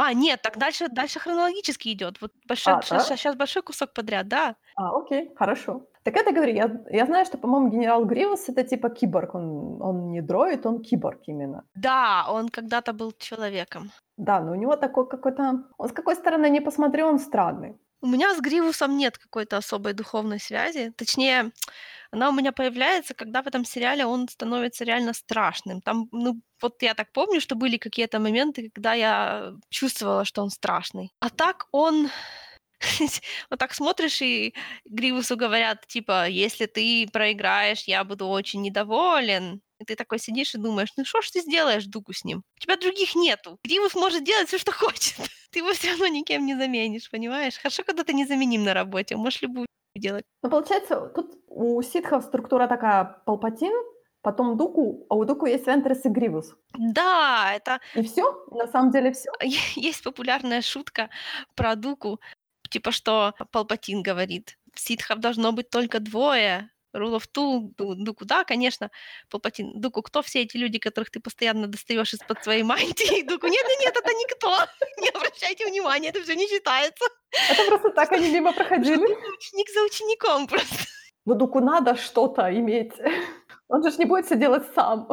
А, 0.00 0.14
нет, 0.14 0.42
так 0.42 0.58
дальше, 0.58 0.88
дальше 0.88 1.18
хронологически 1.18 1.88
идет. 1.92 2.20
Вот 2.20 2.32
большой, 2.48 2.74
А, 2.74 2.80
да? 2.90 3.00
сейчас 3.00 3.34
большой 3.34 3.62
кусок 3.62 3.92
подряд, 3.92 4.28
да. 4.28 4.54
А, 4.76 4.96
окей, 4.96 5.30
хорошо. 5.36 5.82
Так 6.04 6.16
это 6.16 6.32
говорю, 6.32 6.54
я, 6.54 6.70
я 6.90 7.06
знаю, 7.06 7.24
что, 7.24 7.36
по-моему, 7.36 7.68
генерал 7.68 8.04
Гривус 8.04 8.48
это 8.48 8.62
типа 8.62 8.90
киборг. 8.90 9.34
Он, 9.34 9.82
он 9.82 10.12
не 10.12 10.22
дроид, 10.22 10.66
он 10.66 10.82
киборг 10.82 11.20
именно. 11.26 11.64
Да, 11.74 12.26
он 12.30 12.48
когда-то 12.48 12.92
был 12.92 13.12
человеком. 13.18 13.90
Да, 14.16 14.40
но 14.40 14.52
у 14.52 14.54
него 14.54 14.76
такой 14.76 15.08
какой-то... 15.08 15.64
Он 15.78 15.88
с 15.88 15.92
какой 15.92 16.14
стороны 16.14 16.48
не 16.48 16.60
посмотри, 16.60 17.02
он 17.02 17.18
странный. 17.18 17.76
У 18.00 18.06
меня 18.06 18.34
с 18.34 18.40
Гривусом 18.40 18.96
нет 18.96 19.18
какой-то 19.18 19.56
особой 19.56 19.92
духовной 19.92 20.38
связи. 20.38 20.92
Точнее, 20.96 21.52
она 22.10 22.28
у 22.30 22.32
меня 22.32 22.52
появляется, 22.52 23.14
когда 23.14 23.42
в 23.42 23.46
этом 23.48 23.64
сериале 23.64 24.06
он 24.06 24.28
становится 24.28 24.84
реально 24.84 25.12
страшным. 25.12 25.80
Там, 25.82 26.08
ну, 26.12 26.40
вот 26.62 26.82
я 26.82 26.94
так 26.94 27.12
помню, 27.12 27.40
что 27.40 27.54
были 27.56 27.76
какие-то 27.76 28.20
моменты, 28.20 28.70
когда 28.74 28.94
я 28.94 29.52
чувствовала, 29.68 30.24
что 30.24 30.42
он 30.42 30.50
страшный. 30.50 31.12
А 31.20 31.30
так 31.30 31.68
он... 31.72 32.08
Вот 33.50 33.58
так 33.58 33.74
смотришь, 33.74 34.22
и 34.22 34.54
Гривусу 34.84 35.36
говорят, 35.36 35.86
типа, 35.88 36.28
если 36.28 36.66
ты 36.66 37.08
проиграешь, 37.12 37.84
я 37.88 38.04
буду 38.04 38.28
очень 38.28 38.62
недоволен. 38.62 39.60
И 39.80 39.84
ты 39.84 39.94
такой 39.94 40.18
сидишь 40.18 40.54
и 40.54 40.58
думаешь, 40.58 40.88
ну 40.96 41.04
что 41.04 41.20
ж 41.22 41.30
ты 41.30 41.40
сделаешь 41.40 41.84
Дуку 41.86 42.12
с 42.12 42.24
ним? 42.24 42.42
У 42.56 42.60
тебя 42.60 42.76
других 42.76 43.14
нету. 43.14 43.58
Гривов 43.62 43.94
может 43.94 44.24
делать 44.24 44.48
все, 44.48 44.58
что 44.58 44.72
хочет. 44.84 45.16
Ты 45.50 45.60
его 45.60 45.72
все 45.72 45.90
равно 45.90 46.08
никем 46.08 46.44
не 46.46 46.54
заменишь, 46.56 47.10
понимаешь? 47.10 47.56
Хорошо, 47.56 47.82
когда 47.84 48.04
ты 48.04 48.12
незаменим 48.12 48.64
на 48.64 48.74
работе, 48.74 49.16
можешь 49.16 49.40
любую 49.42 49.66
делать. 49.96 50.24
Ну, 50.42 50.50
получается, 50.50 51.00
тут 51.14 51.38
у 51.46 51.80
ситхов 51.82 52.24
структура 52.24 52.66
такая 52.66 53.22
Палпатин, 53.24 53.72
потом 54.20 54.56
Дуку, 54.56 55.06
а 55.08 55.14
у 55.14 55.24
Дуку 55.24 55.46
есть 55.46 55.66
Вентрес 55.66 56.04
и 56.04 56.08
Гривус. 56.08 56.54
Да, 56.76 57.52
это 57.54 57.80
И 57.94 58.02
все? 58.02 58.44
На 58.50 58.66
самом 58.66 58.90
деле 58.90 59.12
все? 59.12 59.30
есть 59.76 60.02
популярная 60.02 60.60
шутка 60.60 61.08
про 61.54 61.76
Дуку, 61.76 62.20
типа 62.68 62.90
что 62.92 63.34
Палпатин 63.52 64.02
говорит, 64.02 64.58
ситхов 64.74 65.20
должно 65.20 65.52
быть 65.52 65.70
только 65.70 65.98
двое, 66.00 66.70
Rule 66.94 67.16
of 67.16 67.24
Two, 67.32 67.72
Дуку, 67.76 68.24
да, 68.24 68.44
конечно, 68.44 68.90
Палпатин, 69.30 69.80
Дуку, 69.80 70.02
кто 70.02 70.22
все 70.22 70.42
эти 70.42 70.56
люди, 70.56 70.78
которых 70.78 71.10
ты 71.10 71.20
постоянно 71.20 71.66
достаешь 71.66 72.14
из-под 72.14 72.42
своей 72.42 72.62
мантии? 72.62 73.22
Дуку, 73.22 73.46
нет-нет-нет, 73.46 73.96
это 73.96 74.12
никто, 74.12 74.56
не 75.02 75.08
обращайте 75.08 75.66
внимания, 75.66 76.08
это 76.08 76.22
все 76.22 76.34
не 76.34 76.48
считается. 76.48 77.04
Это 77.50 77.66
просто 77.68 77.90
так 77.90 78.12
они 78.12 78.30
мимо 78.30 78.52
проходили. 78.54 78.96
Ученик 78.96 79.68
за 79.70 79.82
учеником 79.82 80.46
просто. 80.46 80.76
Но 81.24 81.34
Дуку 81.34 81.60
надо 81.60 81.94
что-то 81.94 82.50
иметь. 82.54 82.92
Он 83.68 83.82
же 83.82 83.96
не 83.98 84.06
будет 84.06 84.26
все 84.26 84.36
делать 84.36 84.64
сам. 84.74 85.08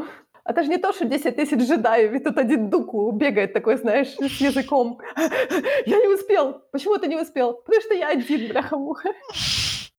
Это 0.46 0.64
же 0.64 0.70
не 0.70 0.78
то, 0.78 0.94
что 0.94 1.06
10 1.06 1.36
тысяч 1.36 1.58
джедаев, 1.58 2.14
и 2.14 2.20
тут 2.20 2.38
один 2.38 2.70
Дуку 2.70 3.12
бегает 3.12 3.52
такой, 3.52 3.78
знаешь, 3.78 4.10
с 4.10 4.42
языком. 4.42 5.00
Я 5.18 5.98
не 5.98 6.08
успел. 6.08 6.62
Почему 6.72 6.98
ты 6.98 7.08
не 7.08 7.16
успел? 7.16 7.54
Потому 7.54 7.82
что 7.82 7.94
я 7.96 8.10
один, 8.10 8.50
бляха-муха. 8.50 9.10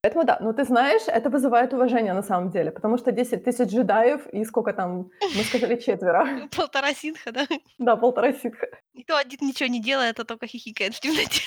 Поэтому 0.07 0.25
да, 0.25 0.39
но 0.41 0.53
ты 0.53 0.65
знаешь, 0.65 1.03
это 1.09 1.31
вызывает 1.31 1.73
уважение 1.73 2.15
на 2.15 2.23
самом 2.23 2.51
деле, 2.51 2.71
потому 2.71 2.99
что 2.99 3.11
10 3.11 3.43
тысяч 3.43 3.71
джедаев 3.71 4.27
и 4.29 4.45
сколько 4.45 4.73
там, 4.73 5.11
мы 5.37 5.43
сказали, 5.43 5.77
четверо. 5.87 6.27
Полтора 6.57 6.95
ситха, 6.95 7.33
да? 7.33 7.47
Да, 7.79 7.97
полтора 7.97 8.33
ситха. 8.33 8.69
Никто 8.95 9.17
один 9.17 9.39
ничего 9.43 9.69
не 9.69 9.83
делает, 9.83 10.21
а 10.21 10.25
только 10.25 10.47
хихикает 10.47 10.95
в 10.95 11.01
темноте. 11.01 11.41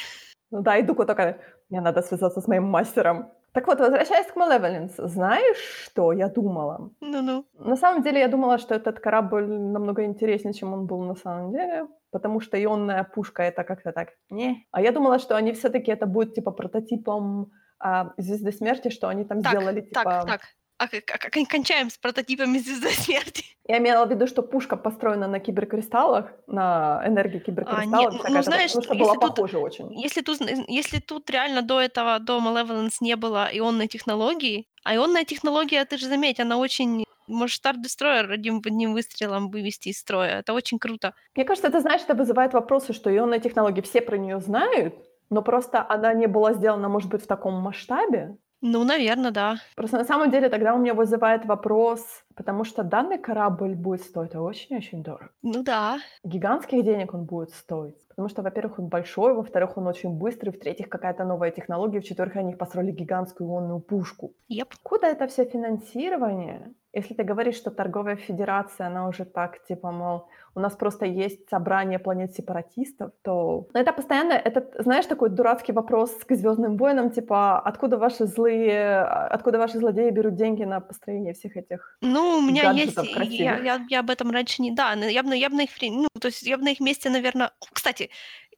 Ну 0.52 0.62
да, 0.62 0.78
и 0.78 0.84
Дуку 0.84 1.06
такая, 1.06 1.40
мне 1.70 1.80
надо 1.80 2.02
связаться 2.02 2.42
с 2.42 2.48
моим 2.48 2.64
мастером. 2.64 3.32
Так 3.54 3.68
вот, 3.68 3.80
возвращаясь 3.80 4.28
к 4.28 4.36
Malevolence, 4.36 5.08
знаешь, 5.08 5.86
что 5.86 6.12
я 6.12 6.28
думала? 6.28 6.90
Ну-ну. 7.00 7.46
На 7.54 7.78
самом 7.78 8.04
деле, 8.04 8.20
я 8.20 8.28
думала, 8.28 8.58
что 8.58 8.76
этот 8.76 9.00
корабль 9.00 9.48
намного 9.48 10.04
интереснее, 10.04 10.54
чем 10.54 10.74
он 10.74 10.86
был 10.86 11.02
на 11.04 11.16
самом 11.16 11.52
деле, 11.52 11.88
потому 12.12 12.42
что 12.42 12.58
ионная 12.58 13.04
пушка— 13.04 13.44
это 13.44 13.64
как-то 13.64 13.94
так, 13.94 14.10
не. 14.30 14.68
А 14.72 14.82
я 14.82 14.92
думала, 14.92 15.18
что 15.20 15.38
они 15.38 15.54
все 15.54 15.70
таки 15.70 15.92
это 15.92 16.06
будет, 16.06 16.34
типа, 16.34 16.52
прототипом 16.52 17.52
а, 17.80 18.14
«Звезды 18.18 18.52
смерти», 18.52 18.90
что 18.90 19.08
они 19.08 19.24
там 19.26 19.42
Так, 19.42 19.54
сделали, 19.54 19.82
типа... 19.82 20.04
так, 20.04 20.26
так. 20.26 20.42
А 20.78 20.88
как 20.88 21.34
кончаем 21.50 21.90
с 21.90 21.98
прототипами 21.98 22.58
звезды 22.58 22.90
смерти? 22.92 23.44
Я 23.68 23.80
имела 23.80 24.06
в 24.06 24.10
виду, 24.10 24.28
что 24.28 24.42
пушка 24.42 24.78
построена 24.78 25.28
на 25.28 25.40
киберкристаллах, 25.42 26.32
на 26.48 27.04
энергии 27.06 27.40
киберкристаллов, 27.40 28.14
не, 28.14 28.18
ну, 28.18 28.18
какая-то, 28.18 28.44
знаешь, 28.44 28.72
потому 28.72 28.84
что 28.84 28.94
если 28.94 29.04
было 29.04 29.14
тут- 29.16 29.36
похоже 29.36 29.58
очень. 29.58 29.94
Если 30.02 30.22
тут, 30.22 30.40
если 30.70 31.00
тут 31.00 31.30
реально 31.30 31.62
до 31.64 31.82
этого, 31.82 32.20
до 32.20 32.40
Malevolence 32.40 32.96
не 33.02 33.18
было 33.18 33.50
ионной 33.52 33.88
технологии, 33.88 34.68
а 34.86 34.96
ионная 34.96 35.26
технология, 35.26 35.84
ты 35.84 35.98
же 35.98 36.08
заметь, 36.08 36.40
она 36.40 36.58
очень... 36.58 37.04
Может 37.28 37.64
Star 37.64 37.76
Destroyer 37.76 38.32
одним, 38.32 38.58
одним 38.66 38.94
выстрелом 38.94 39.52
вывести 39.52 39.90
из 39.90 40.00
строя. 40.00 40.40
Это 40.40 40.54
очень 40.54 40.80
круто. 40.80 41.14
Мне 41.36 41.46
кажется, 41.46 41.68
это, 41.68 41.80
знаешь, 41.80 42.02
это 42.02 42.16
вызывает 42.16 42.54
вопросы, 42.54 42.92
что 42.92 43.16
ионные 43.16 43.40
технологии, 43.40 43.82
все 43.82 44.02
про 44.02 44.18
нее 44.18 44.40
знают, 44.40 44.96
но 45.30 45.42
просто 45.42 45.86
она 45.88 46.14
не 46.14 46.28
была 46.28 46.54
сделана, 46.54 46.90
может 46.90 47.10
быть, 47.10 47.24
в 47.24 47.28
таком 47.28 47.56
масштабе. 47.56 48.38
Ну, 48.62 48.84
наверное, 48.84 49.32
да. 49.32 49.56
Просто 49.76 49.98
на 49.98 50.04
самом 50.04 50.32
деле 50.32 50.50
тогда 50.50 50.74
у 50.74 50.80
меня 50.80 50.94
вызывает 50.94 51.46
вопрос, 51.46 52.02
потому 52.36 52.66
что 52.66 52.84
данный 52.84 53.18
корабль 53.18 53.74
будет 53.74 54.02
стоить 54.02 54.36
очень-очень 54.36 55.02
дорого. 55.02 55.30
Ну 55.42 55.64
да. 55.64 56.00
Гигантских 56.26 56.84
денег 56.84 57.14
он 57.14 57.24
будет 57.24 57.52
стоить. 57.52 57.96
Потому 58.10 58.28
что, 58.28 58.42
во-первых, 58.42 58.80
он 58.80 58.88
большой, 58.88 59.34
во-вторых, 59.34 59.78
он 59.78 59.88
очень 59.88 60.10
быстрый, 60.10 60.50
в-третьих, 60.50 60.90
какая-то 60.90 61.24
новая 61.24 61.52
технология, 61.52 62.02
в-четвертых, 62.02 62.36
они 62.36 62.54
построили 62.54 62.92
гигантскую 62.92 63.50
ионную 63.50 63.80
пушку. 63.80 64.34
Еп. 64.50 64.74
Куда 64.84 65.08
это 65.08 65.28
все 65.28 65.46
финансирование? 65.46 66.74
Если 66.92 67.14
ты 67.14 67.24
говоришь, 67.24 67.56
что 67.56 67.72
торговая 67.72 68.18
федерация, 68.18 68.88
она 68.88 69.08
уже 69.08 69.24
так, 69.24 69.64
типа, 69.64 69.92
мол, 69.92 70.28
у 70.56 70.60
нас 70.60 70.76
просто 70.76 71.06
есть 71.06 71.50
собрание 71.50 72.00
планет 72.00 72.34
сепаратистов, 72.34 73.12
то... 73.24 73.68
Но 73.74 73.80
это 73.80 73.94
постоянно, 73.94 74.34
это, 74.34 74.66
знаешь, 74.82 75.06
такой 75.06 75.30
дурацкий 75.30 75.72
вопрос 75.72 76.12
к 76.26 76.36
Звездным 76.36 76.78
войнам, 76.78 77.12
типа, 77.12 77.60
откуда 77.60 77.98
ваши 77.98 78.26
злые, 78.26 79.02
откуда 79.02 79.58
ваши 79.58 79.78
злодеи 79.78 80.10
берут 80.10 80.36
деньги 80.36 80.64
на 80.64 80.80
построение 80.80 81.34
всех 81.34 81.58
этих... 81.58 81.98
Ну, 82.02 82.38
у 82.38 82.42
меня 82.42 82.72
есть... 82.72 82.98
Я, 83.22 83.58
я, 83.58 83.86
я 83.90 84.00
об 84.00 84.10
этом 84.10 84.32
раньше 84.32 84.62
не... 84.62 84.72
Да, 84.72 84.96
но 84.96 85.06
я 85.06 85.24
бы, 85.24 85.36
я 85.36 85.50
бы 85.50 85.56
на 85.56 85.62
их... 85.62 85.70
Ну, 85.82 86.08
то 86.20 86.28
есть 86.28 86.44
я 86.44 86.58
бы 86.58 86.64
на 86.64 86.70
их 86.70 86.80
месте, 86.80 87.10
наверное... 87.10 87.52
Кстати, 87.72 88.10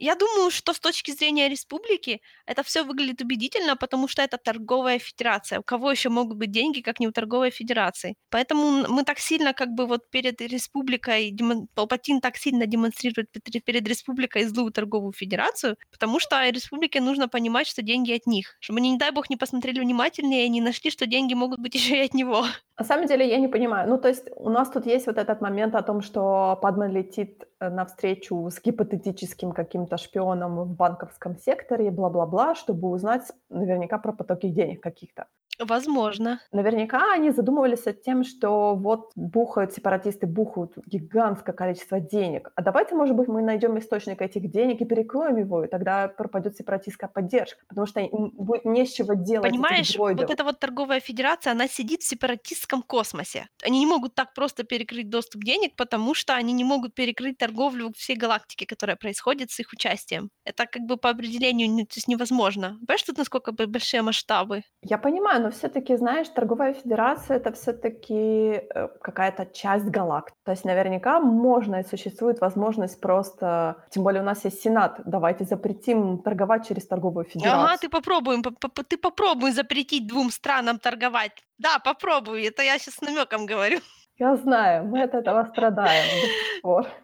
я 0.02 0.15
думаю, 0.15 0.52
что 0.52 0.73
с 0.73 0.80
точки 0.80 1.11
зрения 1.11 1.49
республики 1.49 2.22
это 2.45 2.64
все 2.64 2.84
выглядит 2.84 3.22
убедительно, 3.22 3.76
потому 3.76 4.07
что 4.07 4.22
это 4.22 4.38
торговая 4.38 4.99
федерация. 4.99 5.60
У 5.60 5.64
кого 5.64 5.91
еще 5.91 6.10
могут 6.10 6.38
быть 6.38 6.52
деньги, 6.52 6.82
как 6.82 6.99
не 6.99 7.07
у 7.07 7.11
торговой 7.11 7.52
федерации? 7.52 8.15
Поэтому 8.30 8.88
мы 8.90 9.03
так 9.03 9.19
сильно 9.19 9.53
как 9.53 9.69
бы 9.69 9.86
вот 9.86 10.10
перед 10.10 10.41
республикой, 10.41 11.32
демон- 11.32 11.68
Палпатин 11.76 12.19
так 12.19 12.38
сильно 12.38 12.65
демонстрирует 12.65 13.28
перед 13.65 13.88
республикой 13.88 14.44
злую 14.45 14.72
торговую 14.72 15.14
федерацию, 15.14 15.78
потому 15.91 16.19
что 16.19 16.49
республике 16.49 17.02
нужно 17.02 17.28
понимать, 17.28 17.68
что 17.68 17.82
деньги 17.82 18.11
от 18.14 18.28
них. 18.28 18.57
Чтобы 18.60 18.80
они, 18.80 18.91
не 18.91 18.98
дай 18.98 19.11
бог, 19.11 19.30
не 19.30 19.38
посмотрели 19.38 19.80
внимательнее 19.80 20.45
и 20.45 20.49
не 20.49 20.61
нашли, 20.61 20.91
что 20.91 21.06
деньги 21.06 21.34
могут 21.36 21.60
быть 21.60 21.76
еще 21.80 21.98
и 21.98 22.06
от 22.06 22.14
него. 22.14 22.45
На 22.78 22.86
самом 22.86 23.06
деле 23.06 23.30
я 23.30 23.38
не 23.38 23.48
понимаю. 23.48 23.90
Ну, 23.90 23.98
то 23.98 24.07
есть 24.07 24.30
у 24.36 24.49
нас 24.49 24.69
тут 24.69 24.86
есть 24.86 25.06
вот 25.07 25.18
этот 25.18 25.41
момент 25.41 25.76
о 25.76 25.84
том, 25.84 26.02
что 26.02 26.57
Падма 26.61 26.88
летит 26.88 27.48
э, 27.60 27.69
навстречу 27.69 28.49
с 28.49 28.60
гипотетическим 28.60 29.52
каким-то 29.52 29.90
шпионом 29.97 30.63
в 30.63 30.76
банковском 30.76 31.38
секторе 31.38 31.91
бла-бла-бла, 31.91 32.55
чтобы 32.55 32.89
узнать 32.89 33.31
наверняка 33.49 33.97
про 33.97 34.13
потоки 34.13 34.49
денег 34.49 34.81
каких-то. 34.81 35.27
Возможно. 35.60 36.41
Наверняка 36.52 37.14
они 37.14 37.32
задумывались 37.32 37.86
над 37.86 38.02
тем, 38.02 38.23
что 38.23 38.76
вот 38.76 39.11
бухают 39.15 39.73
сепаратисты, 39.73 40.28
бухают 40.28 40.73
гигантское 40.86 41.53
количество 41.53 41.99
денег. 41.99 42.52
А 42.56 42.61
давайте, 42.61 42.95
может 42.95 43.15
быть, 43.15 43.28
мы 43.28 43.41
найдем 43.41 43.78
источник 43.78 44.22
этих 44.22 44.49
денег 44.49 44.82
и 44.82 44.86
перекроем 44.86 45.38
его, 45.38 45.64
и 45.64 45.68
тогда 45.68 46.07
пропадет 46.07 46.56
сепаратистская 46.56 47.10
поддержка, 47.10 47.64
потому 47.68 47.86
что 47.88 47.99
им 47.99 48.32
будет 48.38 48.65
не 48.65 48.86
с 48.86 48.91
чего 48.91 49.14
делать 49.14 49.52
Понимаешь, 49.52 49.95
вот 49.98 50.30
эта 50.30 50.44
вот 50.44 50.60
торговая 50.60 50.99
федерация, 50.99 51.52
она 51.52 51.68
сидит 51.68 52.02
в 52.02 52.07
сепаратистском 52.07 52.82
космосе. 52.82 53.48
Они 53.64 53.80
не 53.80 53.86
могут 53.86 54.15
так 54.15 54.34
просто 54.34 54.64
перекрыть 54.64 55.10
доступ 55.10 55.44
денег, 55.44 55.76
потому 55.76 56.14
что 56.14 56.36
они 56.36 56.53
не 56.53 56.64
могут 56.64 56.95
перекрыть 56.95 57.38
торговлю 57.38 57.91
всей 57.95 58.15
галактики, 58.15 58.65
которая 58.65 58.95
происходит 58.95 59.52
с 59.52 59.60
их 59.60 59.73
участием. 59.73 60.30
Это 60.45 60.65
как 60.65 60.84
бы 60.84 60.98
по 60.98 61.10
определению 61.10 61.86
то 61.86 61.95
есть 61.95 62.07
невозможно. 62.07 62.78
Понимаешь, 62.88 63.03
тут 63.03 63.18
насколько 63.18 63.52
большие 63.52 64.02
масштабы? 64.02 64.64
Я 64.82 64.98
понимаю, 64.98 65.40
но 65.41 65.49
все-таки, 65.51 65.97
знаешь, 65.97 66.30
торговая 66.30 66.73
федерация 66.73 67.38
это 67.38 67.51
все-таки 67.51 68.61
какая-то 69.01 69.45
часть 69.45 69.85
галактики. 69.85 70.38
То 70.45 70.51
есть 70.51 70.65
наверняка 70.65 71.19
можно 71.19 71.77
и 71.77 71.84
существует 71.84 72.39
возможность 72.41 73.01
просто, 73.01 73.84
тем 73.89 74.03
более 74.03 74.22
у 74.22 74.26
нас 74.26 74.45
есть 74.45 74.61
Сенат, 74.61 75.01
давайте 75.05 75.43
запретим 75.43 76.19
торговать 76.19 76.68
через 76.68 76.88
торговую 76.88 77.26
федерацию. 77.26 77.63
Ага, 77.63 77.77
ты 77.77 77.89
попробуем, 77.89 78.43
по- 78.43 78.51
по- 78.69 78.84
ты 78.84 78.97
попробуй 78.97 79.51
запретить 79.51 80.07
двум 80.07 80.31
странам 80.31 80.80
торговать. 80.80 81.31
Да, 81.57 81.80
попробуй. 81.80 82.45
Это 82.47 82.63
я 82.63 82.77
сейчас 82.80 82.95
с 82.95 83.01
намеком 83.01 83.45
говорю. 83.45 83.80
Я 84.18 84.35
знаю, 84.35 84.85
мы 84.85 85.01
от 85.03 85.15
этого 85.15 85.45
страдаем. 85.45 86.05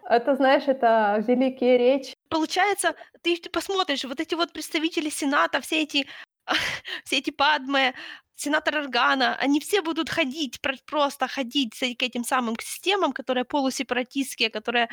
Это, 0.08 0.36
знаешь, 0.36 0.68
это 0.68 1.22
великие 1.26 1.76
речи. 1.78 2.14
Получается, 2.28 2.94
ты, 3.22 3.36
ты 3.36 3.50
посмотришь, 3.50 4.04
вот 4.04 4.20
эти 4.20 4.36
вот 4.36 4.52
представители 4.52 5.10
Сената, 5.10 5.60
все 5.60 5.82
эти, 5.82 6.06
все 7.04 7.18
эти 7.18 7.30
падмы, 7.30 7.94
сенатор 8.40 8.76
Органа, 8.76 9.36
они 9.36 9.60
все 9.60 9.82
будут 9.82 10.08
ходить, 10.10 10.60
про- 10.60 10.76
просто 10.86 11.28
ходить 11.28 11.74
к 11.78 12.02
этим 12.02 12.24
самым 12.24 12.56
системам, 12.60 13.12
которые 13.12 13.44
полусепаратистские, 13.44 14.50
которые 14.50 14.88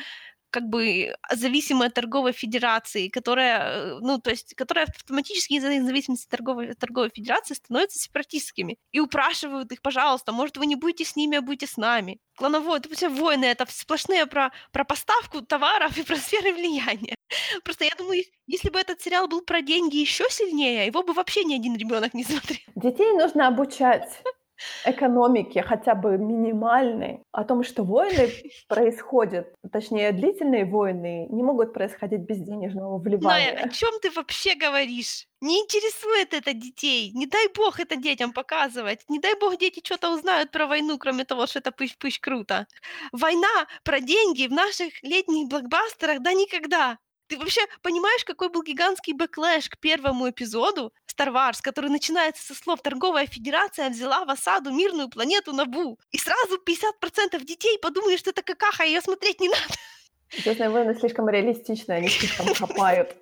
как 0.56 0.70
бы 0.70 1.14
зависимые 1.30 1.88
от 1.88 1.94
торговой 1.94 2.32
федерации, 2.32 3.08
которая, 3.08 3.60
э, 3.60 3.98
ну, 4.00 4.18
то 4.18 4.30
есть, 4.30 4.54
которые 4.54 4.84
автоматически 4.84 5.52
из-за 5.52 5.68
зависимости 5.68 6.26
торговой, 6.26 6.74
торговой 6.74 7.10
федерации 7.10 7.52
становятся 7.52 7.98
сепаратистскими. 7.98 8.78
И 8.90 9.00
упрашивают 9.00 9.70
их, 9.72 9.82
пожалуйста, 9.82 10.32
может, 10.32 10.56
вы 10.56 10.64
не 10.64 10.74
будете 10.74 11.04
с 11.04 11.14
ними, 11.14 11.36
а 11.36 11.42
будете 11.42 11.66
с 11.66 11.76
нами. 11.76 12.20
Клановой, 12.36 12.78
это 12.78 12.88
все 12.88 13.10
войны, 13.10 13.44
это 13.44 13.66
сплошные 13.68 14.24
про, 14.24 14.50
про 14.72 14.84
поставку 14.84 15.42
товаров 15.42 15.98
и 15.98 16.02
про 16.06 16.16
сферы 16.16 16.54
влияния. 16.54 17.14
Просто 17.62 17.84
я 17.84 17.92
думаю, 17.98 18.20
ес- 18.20 18.30
если 18.46 18.70
бы 18.70 18.78
этот 18.78 19.02
сериал 19.02 19.28
был 19.28 19.42
про 19.42 19.60
деньги 19.60 19.98
еще 19.98 20.24
сильнее, 20.30 20.86
его 20.86 21.02
бы 21.02 21.12
вообще 21.12 21.44
ни 21.44 21.54
один 21.54 21.76
ребенок 21.76 22.14
не 22.14 22.24
смотрел. 22.24 22.60
Детей 22.76 23.12
нужно 23.12 23.48
обучать 23.48 24.08
экономики 24.84 25.58
хотя 25.60 25.94
бы 25.94 26.18
минимальной, 26.18 27.22
о 27.32 27.44
том, 27.44 27.62
что 27.64 27.84
войны 27.84 28.42
происходят, 28.68 29.54
точнее, 29.72 30.12
длительные 30.12 30.64
войны 30.64 31.26
не 31.30 31.42
могут 31.42 31.72
происходить 31.74 32.20
без 32.22 32.38
денежного 32.40 32.98
Ная, 33.20 33.52
о 33.52 33.66
вливания. 33.66 33.68
чём 33.68 33.98
ты 34.00 34.10
вообще 34.10 34.54
говоришь? 34.54 35.26
Не 35.40 35.60
интересует 35.60 36.34
это 36.34 36.52
детей. 36.52 37.10
Не 37.14 37.26
дай 37.26 37.48
бог 37.54 37.80
это 37.80 37.96
детям 37.96 38.32
показывать. 38.32 39.04
Не 39.08 39.18
дай 39.18 39.34
бог 39.40 39.56
дети 39.58 39.80
чё-то 39.80 40.12
узнают 40.14 40.50
про 40.50 40.66
войну, 40.66 40.98
кроме 40.98 41.24
того, 41.24 41.46
что 41.46 41.58
это 41.60 41.70
пыщ-пыщ 41.70 42.20
круто. 42.20 42.66
Война 43.12 43.66
про 43.84 44.00
деньги 44.00 44.46
в 44.46 44.52
наших 44.52 45.02
летних 45.02 45.48
блокбастерах? 45.48 46.20
Да 46.22 46.32
никогда. 46.34 46.98
Ты 47.28 47.38
вообще 47.38 47.60
понимаешь, 47.82 48.24
какой 48.24 48.50
был 48.50 48.62
гигантский 48.62 49.12
backlash 49.12 49.68
к 49.68 49.78
первому 49.78 50.30
эпизоду 50.30 50.92
Star 51.10 51.32
Wars, 51.32 51.58
который 51.60 51.90
начинается 51.90 52.42
со 52.44 52.54
слов 52.54 52.82
«Торговая 52.82 53.26
Федерация 53.26 53.90
взяла 53.90 54.24
в 54.24 54.30
осаду 54.30 54.70
мирную 54.70 55.08
планету 55.08 55.52
Набу». 55.52 55.98
И 56.12 56.18
сразу 56.18 56.56
50% 56.56 57.44
детей 57.44 57.78
подумали, 57.80 58.16
что 58.16 58.30
это 58.30 58.42
какаха, 58.42 58.84
её 58.84 59.00
смотреть 59.00 59.40
не 59.40 59.48
надо. 59.50 59.74
"Звездные 60.30 60.70
войны" 60.70 60.94
слишком 60.94 61.28
реалистичны, 61.28 61.92
они 61.92 62.08
слишком 62.08 62.46
копают. 62.54 63.16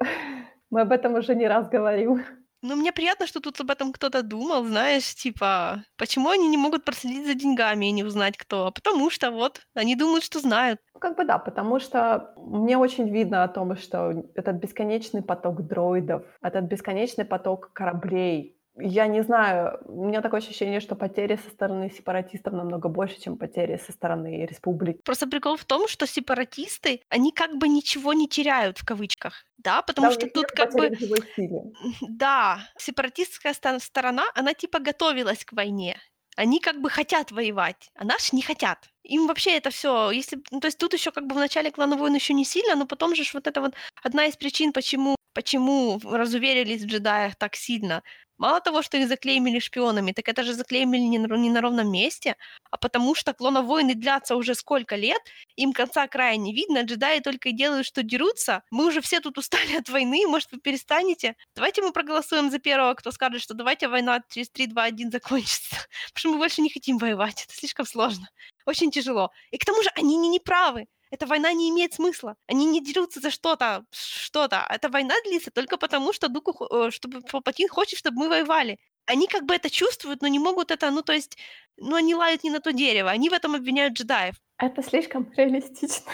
Мы 0.71 0.83
об 0.83 0.93
этом 0.93 1.15
уже 1.15 1.35
не 1.35 1.47
раз 1.49 1.69
говорим. 1.69 2.25
Ну, 2.67 2.77
мне 2.77 2.93
приятно, 2.93 3.27
что 3.27 3.41
тут 3.41 3.61
об 3.61 3.71
этом 3.71 3.93
кто-то 3.93 4.23
думал, 4.23 4.65
знаешь, 4.65 5.15
типа, 5.15 5.85
почему 5.99 6.31
они 6.31 6.49
не 6.49 6.57
могут 6.57 6.83
проследить 6.83 7.27
за 7.27 7.35
деньгами 7.35 7.85
и 7.85 7.93
не 7.93 8.05
узнать, 8.05 8.39
кто? 8.39 8.69
А 8.69 8.71
потому 8.71 9.11
что 9.11 9.31
вот 9.31 9.61
они 9.75 9.97
думают, 9.97 10.25
что 10.25 10.41
знают. 10.41 10.81
Ну, 10.95 11.01
как 11.01 11.15
бы 11.15 11.27
да, 11.27 11.37
потому 11.37 11.79
что 11.79 12.33
мне 12.39 12.79
очень 12.79 13.11
видно 13.11 13.45
о 13.45 13.49
том, 13.49 13.77
что 13.77 14.25
этот 14.35 14.57
бесконечный 14.57 15.23
поток 15.23 15.67
дроидов, 15.67 16.23
этот 16.41 16.65
бесконечный 16.65 17.27
поток 17.27 17.71
кораблей, 17.75 18.57
я 18.77 19.07
не 19.07 19.23
знаю, 19.23 19.79
у 19.85 20.07
меня 20.07 20.21
такое 20.21 20.41
ощущение, 20.41 20.81
что 20.81 20.97
потери 20.97 21.37
со 21.37 21.51
стороны 21.51 21.91
сепаратистов 21.91 22.53
намного 22.53 22.89
больше, 22.89 23.21
чем 23.21 23.39
потери 23.39 23.81
со 23.85 23.93
стороны 23.93 24.47
республики. 24.47 25.01
Просто 25.05 25.29
прикол 25.29 25.57
в 25.57 25.65
том, 25.65 25.87
что 25.89 26.07
сепаратисты, 26.07 27.01
они 27.09 27.33
как 27.33 27.57
бы 27.57 27.69
ничего 27.69 28.13
не 28.13 28.29
теряют 28.29 28.79
в 28.79 28.85
кавычках, 28.85 29.45
да, 29.59 29.83
потому 29.83 30.09
Да, 30.09 30.13
что 30.13 30.29
тут 30.29 30.47
как 30.53 30.73
бы 30.73 30.91
да, 32.09 32.59
сепаратистская 32.77 33.55
сторона, 33.55 34.25
она 34.35 34.55
типа 34.55 34.81
готовилась 34.81 35.45
к 35.45 35.53
войне. 35.53 35.97
Они 36.37 36.59
как 36.59 36.81
бы 36.81 36.91
хотят 36.91 37.31
воевать, 37.31 37.91
а 37.95 38.05
наши 38.05 38.35
не 38.35 38.43
хотят. 38.43 38.89
Им 39.05 39.27
вообще 39.27 39.51
это 39.59 39.69
всё, 39.71 40.11
если 40.11 40.39
ну, 40.51 40.61
то 40.61 40.67
есть 40.69 40.79
тут 40.79 40.95
ещё 40.95 41.13
как 41.13 41.27
бы 41.27 41.35
в 41.35 41.39
начале 41.39 41.71
"Клана 41.71 41.97
войн" 41.97 42.15
ещё 42.15 42.33
не 42.35 42.45
сильно, 42.45 42.75
но 42.75 42.87
потом 42.87 43.15
же 43.15 43.23
вот 43.35 43.47
это 43.47 43.61
вот 43.61 43.75
одна 44.03 44.25
из 44.27 44.37
причин, 44.37 44.73
почему 44.73 45.17
почему 45.35 46.01
разуверились 46.05 46.83
в 46.83 46.87
джедаях 46.87 47.35
так 47.37 47.55
сильно. 47.57 48.03
Мало 48.39 48.61
того, 48.61 48.83
что 48.83 48.97
их 48.97 49.09
заклеймили 49.09 49.59
шпионами, 49.61 50.13
так 50.13 50.29
это 50.29 50.43
же 50.43 50.55
заклеймили 50.55 51.03
не 51.03 51.19
на 51.19 51.37
не 51.37 51.51
на 51.51 51.61
ровном 51.61 51.91
месте, 51.93 52.35
а 52.71 52.77
потому 52.79 53.15
что 53.15 53.33
"Клона 53.35 53.63
войны" 53.63 53.95
длятся 53.95 54.37
уже 54.37 54.55
сколько 54.55 54.97
лет, 54.97 55.21
им 55.57 55.73
конца 55.73 56.07
края 56.09 56.37
не 56.37 56.55
видно, 56.55 56.83
джедаи 56.83 57.21
только 57.21 57.51
и 57.51 57.53
делают, 57.53 57.87
что 57.87 58.03
дерутся. 58.03 58.63
Мы 58.71 58.87
уже 58.87 59.01
все 59.01 59.21
тут 59.21 59.39
устали 59.39 59.77
от 59.81 59.89
войны, 59.91 60.27
может, 60.27 60.51
вы 60.53 60.59
перестанете? 60.61 61.35
Давайте 61.55 61.83
мы 61.83 61.93
проголосуем 61.93 62.51
за 62.51 62.59
первого, 62.59 62.95
кто 62.95 63.11
скажет, 63.13 63.43
что 63.43 63.55
давайте 63.55 63.89
война 63.89 64.21
через 64.31 64.49
3, 64.51 64.67
2, 64.67 64.85
1 64.85 65.11
закончится, 65.11 65.77
потому 66.15 66.21
что 66.21 66.29
мы 66.31 66.39
больше 66.39 66.63
не 66.63 66.71
хотим 66.71 66.99
воевать, 66.99 67.45
это 67.47 67.55
слишком 67.55 67.87
сложно, 67.87 68.29
очень 68.67 68.91
тяжело. 68.91 69.31
И 69.51 69.59
к 69.59 69.65
тому 69.65 69.83
же 69.83 69.91
они 69.95 70.17
не 70.17 70.29
неправы. 70.29 70.87
Эта 71.11 71.27
война 71.27 71.53
не 71.53 71.71
имеет 71.71 71.95
смысла. 71.95 72.37
Они 72.49 72.67
не 72.67 72.81
дерутся 72.81 73.21
за 73.21 73.31
что-то, 73.31 73.85
что-то. 73.93 74.67
Эта 74.69 74.89
война 74.89 75.15
длится 75.25 75.51
только 75.51 75.77
потому, 75.77 76.13
что 76.13 76.29
Дуку 76.29 76.67
э, 76.71 76.91
чтобы 76.91 77.21
Палпатин 77.21 77.69
хочет, 77.69 77.99
чтобы 77.99 78.19
мы 78.19 78.29
воевали. 78.29 78.79
Они 79.07 79.27
как 79.29 79.45
бы 79.45 79.55
это 79.55 79.71
чувствуют, 79.71 80.23
но 80.23 80.29
не 80.29 80.39
могут 80.39 80.71
это, 80.71 80.91
ну, 80.91 81.03
то 81.03 81.13
есть, 81.13 81.37
ну, 81.77 81.95
они 81.97 82.15
лают 82.15 82.43
не 82.43 82.51
на 82.51 82.61
то 82.61 82.73
дерево. 82.73 83.11
Они 83.11 83.29
в 83.29 83.33
этом 83.33 83.55
обвиняют 83.55 83.95
джедаев. 83.95 84.35
Это 84.59 84.83
слишком 84.83 85.31
реалистично. 85.37 86.11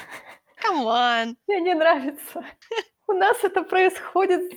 On. 0.68 1.34
Мне 1.46 1.60
не 1.60 1.74
нравится. 1.74 2.44
У 3.06 3.12
нас 3.12 3.38
это 3.42 3.62
происходит 3.62 4.52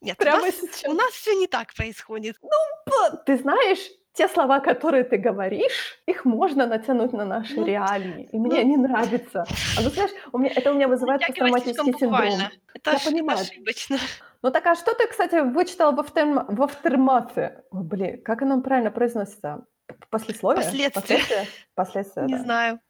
Нет, 0.00 0.16
у 0.20 0.22
прямо 0.22 0.46
нас 0.46 0.54
сейчас. 0.54 0.84
у 0.84 0.92
нас 0.92 1.12
всё 1.12 1.32
не 1.34 1.46
так 1.46 1.74
происходит. 1.74 2.36
Ну, 2.42 3.18
ты 3.26 3.36
знаешь, 3.38 3.90
те 4.14 4.28
слова, 4.28 4.60
которые 4.60 5.04
ты 5.04 5.16
говоришь, 5.16 5.98
их 6.06 6.24
можно 6.24 6.66
натянуть 6.66 7.12
на 7.12 7.24
наши 7.24 7.54
Ну, 7.56 7.64
реалии, 7.66 8.28
и 8.32 8.36
ну 8.38 8.46
мне 8.46 8.60
они 8.60 8.76
нравятся. 8.76 9.44
А 9.78 9.82
вот 9.82 9.94
знаешь, 9.94 10.10
у 10.32 10.38
меня 10.38 10.52
это 10.54 10.70
у 10.70 10.74
меня 10.74 10.88
вызывает 10.88 11.26
посттравматический 11.26 11.92
синдром. 11.92 12.10
буквально. 12.10 12.52
Это 12.74 12.90
Я 12.90 12.96
это 12.96 13.04
понимаю. 13.10 13.38
ошибочно. 13.40 13.98
Ну 14.42 14.50
так, 14.50 14.66
а 14.66 14.74
что 14.74 14.92
ты, 14.94 15.06
кстати, 15.06 15.36
вычитал 15.40 15.94
в 15.94 16.00
афтерма 16.00 16.44
в 16.48 16.62
афтермафе? 16.62 17.64
Ой, 17.70 17.82
блин, 17.84 18.22
как 18.22 18.42
оно 18.42 18.60
правильно 18.60 18.90
произносится? 18.90 19.64
Послесловие? 20.10 20.62
Последствия. 20.64 20.90
Последствия? 21.00 21.46
Последствия, 21.74 22.22
Не 22.24 22.36
да. 22.36 22.42
знаю. 22.42 22.80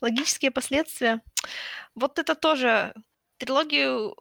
Логические 0.00 0.50
последствия. 0.50 1.20
Вот 1.94 2.18
это 2.18 2.34
тоже 2.34 2.94
трилогию 3.38 4.14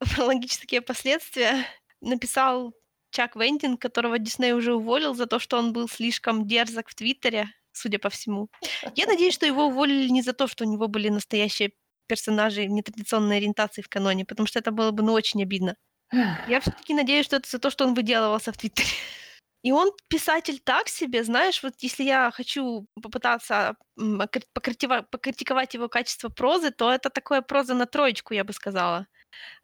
логические 0.18 0.80
последствия 0.82 1.64
написал 2.00 2.74
Чак 3.14 3.36
Вендин, 3.36 3.76
которого 3.76 4.18
Дисней 4.18 4.52
уже 4.52 4.74
уволил 4.74 5.14
за 5.14 5.26
то, 5.26 5.38
что 5.38 5.56
он 5.58 5.72
был 5.72 5.88
слишком 5.88 6.46
дерзок 6.48 6.88
в 6.88 6.94
"Твиттере", 6.96 7.46
судя 7.72 7.98
по 8.00 8.10
всему. 8.10 8.48
Я 8.96 9.06
надеюсь, 9.06 9.34
что 9.34 9.46
его 9.46 9.66
уволили 9.66 10.08
не 10.08 10.20
за 10.22 10.32
то, 10.32 10.48
что 10.48 10.64
у 10.64 10.68
него 10.68 10.88
были 10.88 11.08
настоящие 11.10 11.72
персонажи 12.08 12.66
нетрадиционной 12.66 13.36
ориентации 13.36 13.82
в 13.82 13.88
каноне, 13.88 14.24
потому 14.24 14.48
что 14.48 14.58
это 14.58 14.72
было 14.72 14.90
бы, 14.90 15.04
ну, 15.04 15.12
очень 15.12 15.42
обидно. 15.42 15.76
Я 16.46 16.60
всё-таки 16.60 16.92
надеюсь, 16.94 17.26
что 17.26 17.36
это 17.36 17.48
за 17.48 17.58
то, 17.60 17.70
что 17.70 17.84
он 17.86 17.94
выделывался 17.94 18.52
в 18.52 18.56
"Твиттере". 18.58 18.88
И 19.62 19.72
он 19.72 19.92
писатель 20.08 20.60
так 20.64 20.88
себе, 20.88 21.24
знаешь, 21.24 21.62
вот 21.62 21.74
если 21.80 22.04
я 22.04 22.30
хочу 22.32 22.86
попытаться, 23.00 23.76
покритиковать 25.10 25.74
его 25.74 25.88
качество 25.88 26.28
прозы, 26.28 26.70
то 26.70 26.92
это 26.92 27.10
такое 27.10 27.42
проза 27.42 27.74
на 27.74 27.86
троечку, 27.86 28.34
я 28.34 28.44
бы 28.44 28.52
сказала. 28.52 29.06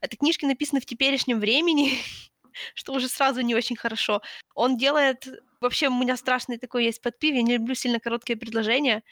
Это 0.00 0.16
книжки 0.16 0.46
написаны 0.46 0.80
в 0.80 0.86
теперешнем 0.86 1.40
времени, 1.40 1.92
что 2.74 2.92
уже 2.94 3.08
сразу 3.08 3.40
не 3.42 3.54
очень 3.54 3.76
хорошо. 3.76 4.22
Он 4.54 4.76
делает 4.76 5.26
вообще 5.60 5.88
у 5.88 5.94
меня 5.98 6.16
страшный 6.16 6.58
такой 6.58 6.84
есть 6.86 7.00
peeve, 7.04 7.34
я 7.36 7.42
не 7.42 7.54
люблю 7.58 7.74
сильно 7.74 8.00
короткие 8.00 8.36
предложения. 8.38 9.02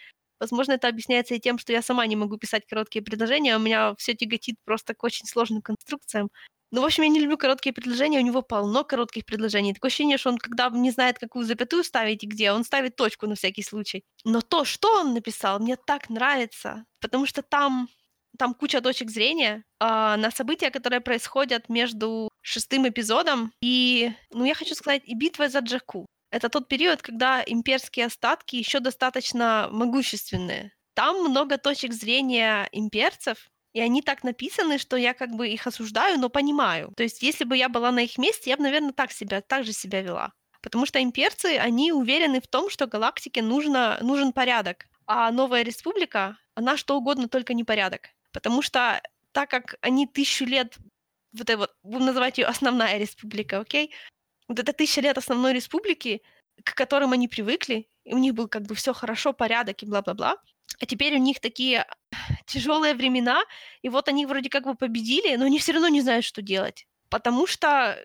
Возможно, 0.40 0.72
это 0.72 0.88
объясняется 0.88 1.34
и 1.34 1.40
тем, 1.40 1.58
что 1.58 1.72
я 1.72 1.82
сама 1.82 2.06
не 2.06 2.16
могу 2.16 2.38
писать 2.38 2.66
короткие 2.66 3.02
предложения, 3.04 3.56
у 3.56 3.60
меня 3.60 3.94
всё 3.98 4.14
тяготит 4.14 4.56
просто 4.64 4.94
к 4.94 5.04
очень 5.04 5.26
сложным 5.26 5.62
конструкциям. 5.62 6.30
Ну, 6.70 6.82
в 6.82 6.84
общем, 6.84 7.02
я 7.04 7.08
не 7.08 7.20
люблю 7.20 7.38
короткие 7.38 7.72
предложения, 7.72 8.18
у 8.20 8.22
него 8.22 8.42
полно 8.42 8.84
коротких 8.84 9.24
предложений. 9.24 9.74
Такое 9.74 9.88
ощущение, 9.88 10.18
что 10.18 10.30
он, 10.30 10.38
когда 10.38 10.68
не 10.70 10.90
знает, 10.90 11.18
какую 11.18 11.44
запятую 11.46 11.82
ставить 11.84 12.24
и 12.24 12.26
где, 12.26 12.52
он 12.52 12.62
ставит 12.64 12.94
точку 12.96 13.26
на 13.26 13.34
всякий 13.36 13.62
случай. 13.62 14.04
Но 14.24 14.42
то, 14.42 14.64
что 14.66 15.00
он 15.00 15.14
написал, 15.14 15.60
мне 15.60 15.76
так 15.76 16.10
нравится, 16.10 16.84
потому 17.00 17.26
что 17.26 17.42
там 17.42 17.88
там 18.38 18.54
куча 18.54 18.80
точек 18.80 19.10
зрения, 19.10 19.64
а, 19.80 20.16
на 20.16 20.30
события, 20.30 20.70
которые 20.70 21.00
происходят 21.00 21.68
между 21.68 22.30
6 22.42 22.88
эпизодом 22.88 23.52
и, 23.60 24.12
ну, 24.32 24.44
я 24.44 24.54
хочу 24.54 24.74
сказать, 24.74 25.02
и 25.04 25.14
битвой 25.14 25.48
за 25.48 25.58
Jakku. 25.58 26.06
Это 26.30 26.48
тот 26.48 26.68
период, 26.68 27.02
когда 27.02 27.42
имперские 27.46 28.06
остатки 28.06 28.56
ещё 28.56 28.80
достаточно 28.80 29.68
могущественные. 29.72 30.72
Там 30.94 31.24
много 31.24 31.58
точек 31.58 31.92
зрения 31.92 32.68
имперцев, 32.72 33.50
и 33.74 33.80
они 33.80 34.02
так 34.02 34.24
написаны, 34.24 34.78
что 34.78 34.96
я 34.96 35.14
как 35.14 35.30
бы 35.30 35.48
их 35.48 35.66
осуждаю, 35.66 36.18
но 36.18 36.28
понимаю. 36.28 36.92
То 36.96 37.02
есть 37.02 37.22
если 37.22 37.44
бы 37.44 37.56
я 37.56 37.68
была 37.68 37.92
на 37.92 38.00
их 38.00 38.18
месте, 38.18 38.50
я 38.50 38.56
б, 38.56 38.62
наверно, 38.62 38.92
так 38.92 39.12
себя 39.12 39.40
так 39.40 39.64
же 39.64 39.72
себя 39.72 40.02
вела. 40.02 40.32
Потому 40.62 40.86
что 40.86 41.00
имперцы, 41.00 41.56
они 41.56 41.92
уверены 41.92 42.40
в 42.40 42.48
том, 42.48 42.70
что 42.70 42.86
галактике 42.86 43.42
нужно 43.42 43.98
нужен 44.02 44.32
порядок, 44.32 44.86
а 45.06 45.30
новая 45.30 45.62
республика, 45.62 46.36
она 46.54 46.76
что 46.76 46.96
угодно, 46.96 47.28
только 47.28 47.54
не 47.54 47.64
порядок. 47.64 48.10
Потому 48.38 48.62
что 48.62 49.02
так 49.32 49.50
как 49.50 49.74
они 49.82 50.06
1000 50.06 50.44
лет 50.44 50.76
вот 51.32 51.42
это 51.50 51.56
вот, 51.58 51.70
будем 51.82 52.06
называть 52.06 52.38
её 52.38 52.48
основная 52.48 52.98
республика, 52.98 53.58
окей? 53.60 53.92
Вот 54.48 54.58
это 54.60 54.72
1000 54.74 55.00
лет 55.02 55.18
основной 55.18 55.54
республики, 55.54 56.22
к 56.64 56.74
которым 56.76 57.12
они 57.12 57.28
привыкли, 57.28 57.88
и 58.04 58.14
у 58.14 58.18
них 58.18 58.34
был 58.34 58.48
как 58.48 58.62
бы 58.64 58.74
всё 58.74 58.94
хорошо, 58.94 59.32
порядок 59.34 59.82
и 59.82 59.86
бла-бла-бла. 59.86 60.36
А 60.80 60.86
теперь 60.86 61.14
у 61.16 61.18
них 61.20 61.40
такие 61.40 61.86
тяжёлые 62.46 62.94
времена, 62.94 63.42
и 63.82 63.90
вот 63.90 64.08
они 64.08 64.26
вроде 64.26 64.48
как 64.50 64.64
бы 64.64 64.74
победили, 64.76 65.36
но 65.36 65.46
они 65.46 65.58
всё 65.58 65.72
равно 65.74 65.88
не 65.90 66.02
знают, 66.02 66.24
что 66.26 66.42
делать. 66.42 66.86
Потому 67.10 67.46
что 67.48 67.96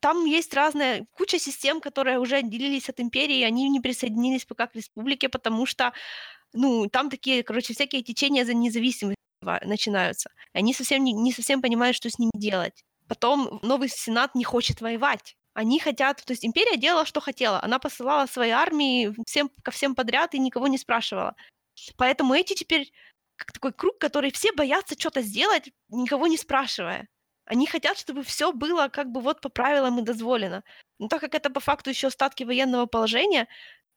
там 0.00 0.26
есть 0.26 0.54
разная 0.54 1.06
куча 1.12 1.38
систем, 1.40 1.80
которые 1.80 2.18
уже 2.20 2.36
отделились 2.38 2.90
от 2.90 3.00
империи, 3.00 3.38
и 3.40 3.44
они 3.44 3.68
не 3.70 3.80
присоединились 3.80 4.44
пока 4.46 4.66
к 4.68 4.76
республике, 4.76 5.28
потому 5.30 5.66
что, 5.66 5.92
ну, 6.54 6.88
там 6.90 7.10
такие, 7.10 7.42
короче, 7.44 7.74
всякие 7.74 8.02
течения 8.02 8.44
за 8.46 8.54
независимость 8.54 9.16
начинаются. 9.64 10.30
Они 10.54 10.74
совсем 10.74 11.04
не 11.04 11.12
не 11.12 11.32
совсем 11.32 11.62
понимают, 11.62 11.96
что 11.96 12.08
с 12.10 12.18
ними 12.18 12.30
делать. 12.34 12.84
Потом 13.08 13.60
новый 13.62 13.88
сенат 13.88 14.34
не 14.34 14.44
хочет 14.44 14.80
воевать. 14.80 15.36
Они 15.54 15.78
хотят 15.80 16.24
то 16.24 16.32
есть 16.32 16.44
империя 16.44 16.76
делала, 16.78 17.04
что 17.06 17.20
хотела. 17.20 17.62
Она 17.62 17.78
посылала 17.78 18.26
свои 18.26 18.50
армии 18.50 19.14
всем 19.26 19.50
ко 19.62 19.70
всем 19.70 19.94
подряд 19.94 20.34
и 20.34 20.38
никого 20.38 20.68
не 20.68 20.78
спрашивала. 20.78 21.34
Поэтому 21.96 22.34
эти 22.34 22.54
теперь 22.54 22.92
как 23.36 23.52
такой 23.52 23.72
круг, 23.72 23.98
который 23.98 24.30
все 24.30 24.52
боятся 24.52 24.96
чё-то 24.96 25.22
сделать, 25.22 25.70
никого 25.88 26.26
не 26.28 26.36
спрашивая. 26.38 27.08
Они 27.44 27.66
хотят, 27.66 27.98
чтобы 27.98 28.22
всё 28.22 28.52
было 28.52 28.88
как 28.88 29.10
бы 29.10 29.20
вот 29.20 29.40
по 29.40 29.48
правилам 29.48 29.98
и 29.98 30.02
дозволено. 30.02 30.62
Но 30.98 31.08
так 31.08 31.20
как 31.20 31.34
это 31.34 31.50
по 31.50 31.60
факту 31.60 31.90
ещё 31.90 32.08
остатки 32.08 32.44
военного 32.44 32.86
положения, 32.86 33.48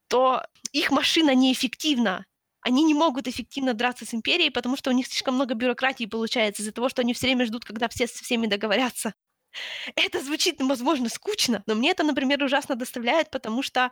то 0.08 0.44
их 0.74 0.92
машина 0.92 1.36
неэффективна. 1.36 2.26
Они 2.66 2.84
не 2.84 2.96
могут 2.96 3.28
эффективно 3.28 3.76
драться 3.76 4.06
с 4.06 4.14
империей, 4.16 4.50
потому 4.50 4.76
что 4.76 4.90
у 4.90 4.94
них 4.94 5.06
слишком 5.06 5.36
много 5.36 5.54
бюрократии 5.54 6.08
получается 6.08 6.64
из-за 6.64 6.72
того, 6.72 6.90
что 6.90 7.04
они 7.04 7.14
все 7.14 7.28
время 7.28 7.46
ждут, 7.46 7.64
когда 7.64 7.88
все 7.88 8.08
со 8.08 8.24
всеми 8.24 8.48
договорятся. 8.48 9.14
Это 9.96 10.20
звучит, 10.20 10.60
возможно, 10.60 11.08
скучно, 11.10 11.62
но 11.68 11.76
мне 11.76 11.92
это, 11.92 12.04
например, 12.04 12.44
ужасно 12.44 12.76
доставляет, 12.76 13.30
потому 13.30 13.62
что 13.62 13.92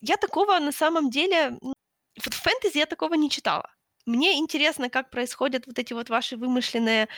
я 0.00 0.16
такого 0.16 0.58
на 0.58 0.72
самом 0.72 1.10
деле... 1.10 1.58
В 2.16 2.30
фэнтези 2.30 2.78
я 2.78 2.86
такого 2.86 3.14
не 3.14 3.28
читала. 3.28 3.70
Мне 4.06 4.38
интересно, 4.38 4.88
как 4.88 5.10
происходят 5.10 5.66
вот 5.66 5.78
эти 5.78 5.92
вот 5.92 6.08
ваши 6.08 6.38
вымышленные 6.38 7.08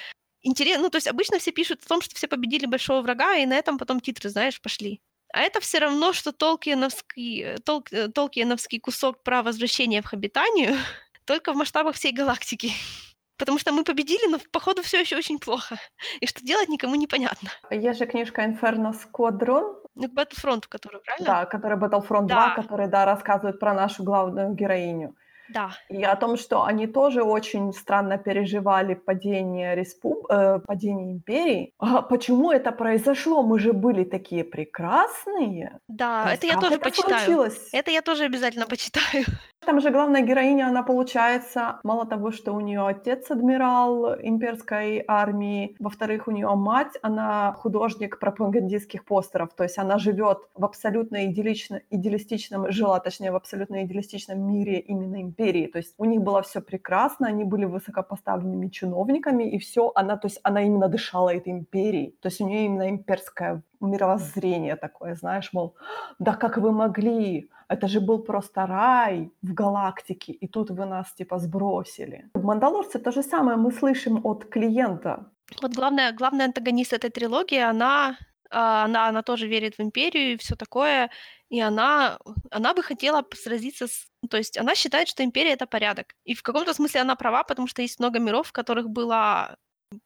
интересно, 0.43 0.83
ну, 0.85 0.91
то 0.91 0.97
есть 0.97 1.07
обычно 1.07 1.39
все 1.39 1.53
пишут 1.53 1.85
о 1.85 1.89
том, 1.89 2.03
что 2.03 2.17
все 2.17 2.27
победили 2.27 2.67
большого 2.67 3.03
врага, 3.03 3.37
и 3.37 3.47
на 3.47 3.55
этом 3.55 3.79
потом 3.79 4.01
титры, 4.01 4.31
знаешь, 4.31 4.61
пошли. 4.61 5.01
А 5.33 5.41
это 5.41 5.61
все 5.61 5.79
равно, 5.79 6.13
что 6.13 6.33
толкиеновский, 6.33 7.43
э, 7.43 7.57
тол, 7.59 7.85
э, 7.91 8.09
толкиеновский 8.09 8.81
кусок 8.81 9.23
про 9.23 9.43
возвращение 9.43 10.03
в 10.03 10.07
Хабитанию, 10.07 10.77
только 11.25 11.53
в 11.53 11.57
масштабах 11.57 11.97
всей 11.97 12.13
галактики. 12.13 12.71
Потому 13.39 13.59
что 13.59 13.73
мы 13.73 13.85
победили, 13.85 14.29
но 14.31 14.39
походу 14.51 14.83
все 14.83 15.01
еще 15.01 15.17
очень 15.17 15.39
плохо. 15.39 15.77
И 16.21 16.27
что 16.27 16.45
делать 16.45 16.69
никому 16.69 16.97
непонятно. 16.97 17.51
Есть 17.71 17.99
же 17.99 18.07
книжка 18.07 18.43
Inferno 18.43 18.93
Squadron. 18.93 19.77
Ну, 19.95 20.07
Battlefront, 20.09 20.65
который, 20.69 21.01
правильно? 21.01 21.27
Да, 21.27 21.45
который 21.47 21.79
Battlefront 21.79 22.27
Да. 22.27 22.55
2, 22.55 22.63
который, 22.63 22.89
да, 22.89 23.05
рассказывает 23.05 23.61
про 23.61 23.75
нашу 23.75 24.03
главную 24.03 24.55
героиню. 24.55 25.15
Да. 25.49 25.71
И 25.89 26.03
о 26.03 26.17
том, 26.17 26.37
что 26.37 26.65
они 26.65 26.87
тоже 26.87 27.23
очень 27.23 27.73
странно 27.73 28.19
переживали 28.19 28.95
падение, 28.95 29.75
респуб... 29.75 30.27
э, 30.31 30.61
падение 30.67 31.13
империи. 31.13 31.73
А 31.79 32.03
почему 32.03 32.53
это 32.53 32.73
произошло? 32.73 33.43
Мы 33.43 33.59
же 33.59 33.73
были 33.73 34.05
такие 34.05 34.45
прекрасные. 34.45 35.79
Да, 35.89 36.25
То 36.25 36.31
это 36.31 36.47
я 36.47 36.61
тоже 36.61 36.75
это 36.75 36.85
почитаю. 36.85 37.19
случилось? 37.19 37.69
Это 37.73 37.91
я 37.91 38.03
тоже 38.03 38.25
обязательно 38.25 38.67
почитаю. 38.67 39.25
Там 39.69 39.81
же 39.81 39.91
главная 39.91 40.23
героиня, 40.23 40.69
она 40.69 40.83
получается, 40.83 41.79
мало 41.83 42.07
того, 42.07 42.31
что 42.31 42.55
у 42.55 42.61
нее 42.61 42.87
отец 42.87 43.31
адмирал 43.31 44.15
имперской 44.15 45.05
армии, 45.07 45.77
во-вторых, 45.79 46.27
у 46.27 46.31
нее 46.31 46.49
мать, 46.55 46.95
она 47.03 47.53
художник 47.53 48.19
пропагандистских 48.19 49.05
постеров, 49.05 49.51
то 49.55 49.65
есть 49.65 49.77
она 49.77 49.99
живет 49.99 50.39
в 50.55 50.65
абсолютно 50.65 51.27
идиллично, 51.27 51.83
идеалистичном, 51.91 52.73
жила, 52.73 52.99
точнее, 52.99 53.31
в 53.31 53.37
абсолютно 53.37 53.85
идеалистичном 53.85 54.41
мире 54.41 54.81
именно 54.81 55.21
империи, 55.21 55.67
то 55.67 55.77
есть 55.77 55.93
у 55.99 56.07
них 56.07 56.23
было 56.23 56.41
все 56.41 56.63
прекрасно, 56.63 57.27
они 57.29 57.45
были 57.45 57.67
высокопоставленными 57.67 58.69
чиновниками, 58.69 59.45
и 59.51 59.59
все, 59.59 59.93
она, 59.95 60.17
то 60.17 60.29
есть 60.29 60.41
она 60.45 60.63
именно 60.63 60.89
дышала 60.89 61.29
этой 61.29 61.53
империей, 61.53 62.17
то 62.23 62.29
есть 62.29 62.41
у 62.41 62.49
нее 62.49 62.65
именно 62.65 62.89
имперское 62.89 63.63
мировоззрение 63.81 64.77
такое, 64.77 65.15
знаешь, 65.15 65.53
мол, 65.53 65.77
да 66.19 66.33
как 66.33 66.57
вы 66.57 66.73
могли, 66.73 67.51
это 67.69 67.89
же 67.89 68.01
был 68.01 68.19
просто 68.19 68.67
рай 68.67 69.31
в 69.43 69.53
галактике, 69.55 70.33
и 70.33 70.49
тут 70.49 70.71
вы 70.71 70.87
нас 70.87 71.13
типа 71.13 71.39
сбросили. 71.39 72.31
В 72.35 72.45
«Мандалорце» 72.45 72.99
то 72.99 73.13
же 73.13 73.23
самое 73.23 73.57
мы 73.57 73.73
слышим 73.73 74.21
от 74.25 74.45
клиента. 74.45 75.31
Вот 75.63 75.75
главная, 75.75 76.13
главная 76.13 76.47
антагонист 76.47 76.93
этой 76.93 77.11
трилогии, 77.11 77.59
она, 77.59 78.19
а, 78.51 78.85
она, 78.85 79.09
она 79.09 79.23
тоже 79.23 79.47
верит 79.47 79.79
в 79.79 79.81
империю 79.81 80.33
и 80.33 80.37
все 80.37 80.57
такое, 80.57 81.11
и 81.51 81.61
она, 81.61 82.19
она 82.51 82.75
бы 82.75 82.83
хотела 82.83 83.25
сразиться 83.35 83.87
с... 83.87 84.07
То 84.31 84.37
есть 84.39 84.59
она 84.59 84.75
считает, 84.75 85.09
что 85.09 85.23
империя— 85.23 85.53
это 85.55 85.67
порядок. 85.67 86.15
И 86.25 86.35
в 86.35 86.43
каком-то 86.43 86.75
смысле 86.75 87.03
она 87.03 87.17
права, 87.17 87.45
потому 87.45 87.69
что 87.69 87.83
есть 87.83 88.01
много 88.01 88.19
миров, 88.19 88.49
в 88.49 88.53
которых 88.53 88.89
была, 88.89 89.57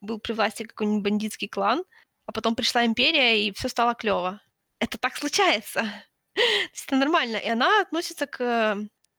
был 0.01 0.19
при 0.19 0.33
власти 0.33 0.63
какой-нибудь 0.63 1.03
бандитский 1.03 1.47
клан, 1.47 1.83
а 2.25 2.31
потом 2.31 2.55
пришла 2.55 2.85
империя, 2.85 3.45
и 3.45 3.51
все 3.51 3.69
стало 3.69 3.95
клево. 3.95 4.41
Это 4.79 4.97
так 4.97 5.15
случается. 5.15 5.85
Это 6.85 6.95
нормально. 6.95 7.37
И 7.37 7.49
она 7.49 7.81
относится 7.81 8.25
к 8.25 8.77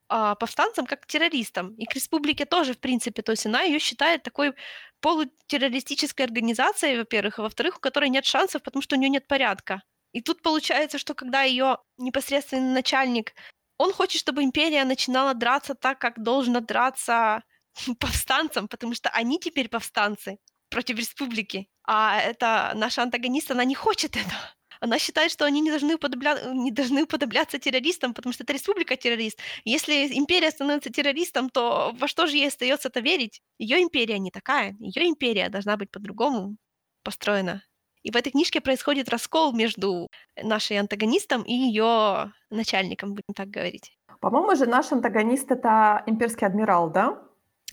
а, 0.09 0.35
повстанцам 0.35 0.87
как 0.87 1.03
к 1.03 1.07
террористам. 1.07 1.75
И 1.75 1.87
к 1.87 1.95
республике 1.95 2.45
тоже, 2.45 2.75
в 2.75 2.79
принципе. 2.79 3.23
То 3.23 3.33
есть 3.33 3.47
она 3.47 3.63
ее 3.63 3.79
считает 3.79 4.23
такой 4.23 4.55
полутеррористической 5.01 6.25
организацией, 6.25 6.99
во-первых, 6.99 7.39
а 7.39 7.43
во-вторых, 7.43 7.77
у 7.77 7.81
которой 7.81 8.11
нет 8.11 8.25
шансов, 8.25 8.63
потому 8.63 8.83
что 8.83 8.97
у 8.97 8.99
нее 8.99 9.11
нет 9.11 9.27
порядка. 9.27 9.83
И 10.13 10.21
тут 10.21 10.43
получается, 10.43 10.99
что 10.99 11.15
когда 11.15 11.43
ее 11.43 11.79
непосредственный 11.99 12.73
начальник, 12.73 13.35
он 13.79 13.93
хочет, 13.93 14.21
чтобы 14.21 14.43
империя 14.43 14.85
начинала 14.85 15.35
драться 15.35 15.75
так, 15.75 15.99
как 15.99 16.23
должна 16.23 16.61
драться 16.61 17.43
повстанцам, 17.99 18.69
потому 18.69 18.95
что 18.95 19.09
они 19.11 19.41
теперь 19.41 19.69
повстанцы 19.69 20.39
против 20.71 20.99
республики. 20.99 21.69
А 21.87 22.21
это 22.21 22.73
наша 22.75 23.03
антагонист, 23.03 23.51
она 23.51 23.65
не 23.65 23.75
хочет 23.75 24.17
этого. 24.17 24.55
Она 24.85 24.99
считает, 24.99 25.33
что 25.33 25.47
они 25.47 25.63
не 25.63 25.71
должны, 25.71 25.95
уподобля... 25.95 26.37
не 26.53 26.71
должны 26.71 27.05
уподобляться 27.05 27.59
террористам, 27.59 28.13
потому 28.13 28.35
что 28.35 28.45
это 28.45 28.53
республика 28.53 28.97
террорист. 28.97 29.39
Если 29.65 30.19
империя 30.19 30.51
становится 30.51 30.91
террористом, 30.91 31.49
то 31.49 31.93
во 31.99 32.07
что 32.07 32.27
же 32.27 32.37
ей 32.37 32.49
остается 32.49 32.89
это 32.89 33.01
верить? 33.01 33.41
Ее 33.57 33.83
империя 33.83 34.19
не 34.19 34.31
такая. 34.31 34.77
Ее 34.79 35.09
империя 35.09 35.49
должна 35.49 35.79
быть 35.79 35.91
по-другому 35.91 36.59
построена. 37.03 37.63
И 38.03 38.11
в 38.11 38.17
этой 38.17 38.33
книжке 38.33 38.61
происходит 38.61 39.09
раскол 39.09 39.55
между 39.55 40.09
нашей 40.43 40.79
антагонистом 40.79 41.45
и 41.45 41.55
ее 41.55 42.33
начальником, 42.51 43.15
будем 43.15 43.33
так 43.35 43.49
говорить. 43.49 43.97
По-моему 44.21 44.55
же 44.55 44.67
наш 44.67 44.93
антагонист 44.93 45.51
это 45.51 46.03
имперский 46.07 46.47
адмирал, 46.47 46.91
да? 46.91 47.23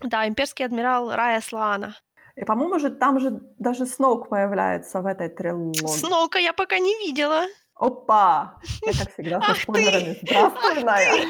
Да, 0.02 0.26
имперский 0.26 0.64
адмирал 0.64 1.12
Рая 1.12 1.42
Слаана. 1.42 1.94
И, 2.36 2.44
по-моему 2.44 2.80
же 2.80 2.90
там 2.90 3.20
же 3.20 3.42
даже 3.60 3.86
Сноук 3.86 4.30
появляется 4.30 5.02
в 5.02 5.06
этой 5.06 5.30
трилогии. 5.30 5.86
Сноука 5.86 6.40
я 6.40 6.54
пока 6.54 6.80
не 6.80 6.96
видела. 7.06 7.46
Опа! 7.76 8.60
Я, 8.86 8.94
как 8.94 9.14
всегда, 9.14 9.42
со 9.42 9.56
спойлерами. 9.56 10.20
Здравствуй, 10.22 10.84
Ная. 10.84 11.28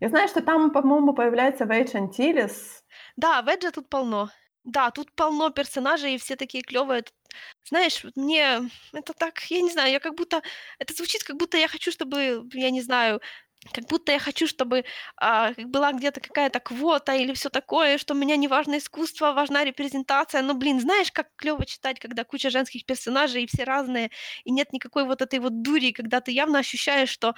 Я 0.00 0.08
знаю, 0.08 0.28
что 0.28 0.42
там, 0.42 0.70
по-моему, 0.72 1.14
появляется 1.14 1.64
Вейдж 1.64 1.96
Антилис. 1.96 2.82
Да, 3.16 3.40
Веджа 3.42 3.70
тут 3.70 3.88
полно. 3.88 4.30
Да, 4.64 4.90
тут 4.90 5.12
полно 5.12 5.50
персонажей, 5.50 6.14
и 6.14 6.18
все 6.18 6.36
такие 6.36 6.62
клевые. 6.62 7.04
Знаешь, 7.68 8.04
мне 8.14 8.68
это 8.92 9.12
так, 9.12 9.40
я 9.50 9.60
не 9.60 9.70
знаю, 9.70 9.92
я 9.92 10.00
как 10.00 10.14
будто... 10.14 10.42
Это 10.78 10.92
звучит, 10.94 11.24
как 11.24 11.36
будто 11.36 11.56
я 11.56 11.68
хочу, 11.68 11.90
чтобы, 11.90 12.48
я 12.52 12.70
не 12.70 12.80
знаю, 12.82 13.20
как 13.72 13.86
будто 13.86 14.12
я 14.12 14.18
хочу, 14.18 14.46
чтобы 14.48 14.84
а, 15.16 15.52
была 15.56 15.92
где-то 15.92 16.20
какая-то 16.20 16.58
квота 16.60 17.14
или 17.14 17.32
все 17.32 17.48
такое, 17.48 17.96
что 17.98 18.14
у 18.14 18.16
меня 18.16 18.36
не 18.36 18.48
важно 18.48 18.78
искусство, 18.78 19.32
важна 19.32 19.64
репрезентация. 19.64 20.42
Но, 20.42 20.54
блин, 20.54 20.80
знаешь, 20.80 21.12
как 21.12 21.28
клево 21.36 21.64
читать, 21.64 22.00
когда 22.00 22.24
куча 22.24 22.50
женских 22.50 22.84
персонажей, 22.84 23.44
и 23.44 23.46
все 23.46 23.64
разные, 23.64 24.10
и 24.44 24.50
нет 24.50 24.72
никакой 24.72 25.04
вот 25.04 25.22
этой 25.22 25.38
вот 25.38 25.62
дури, 25.62 25.92
когда 25.92 26.20
ты 26.20 26.32
явно 26.32 26.58
ощущаешь, 26.58 27.10
что, 27.10 27.34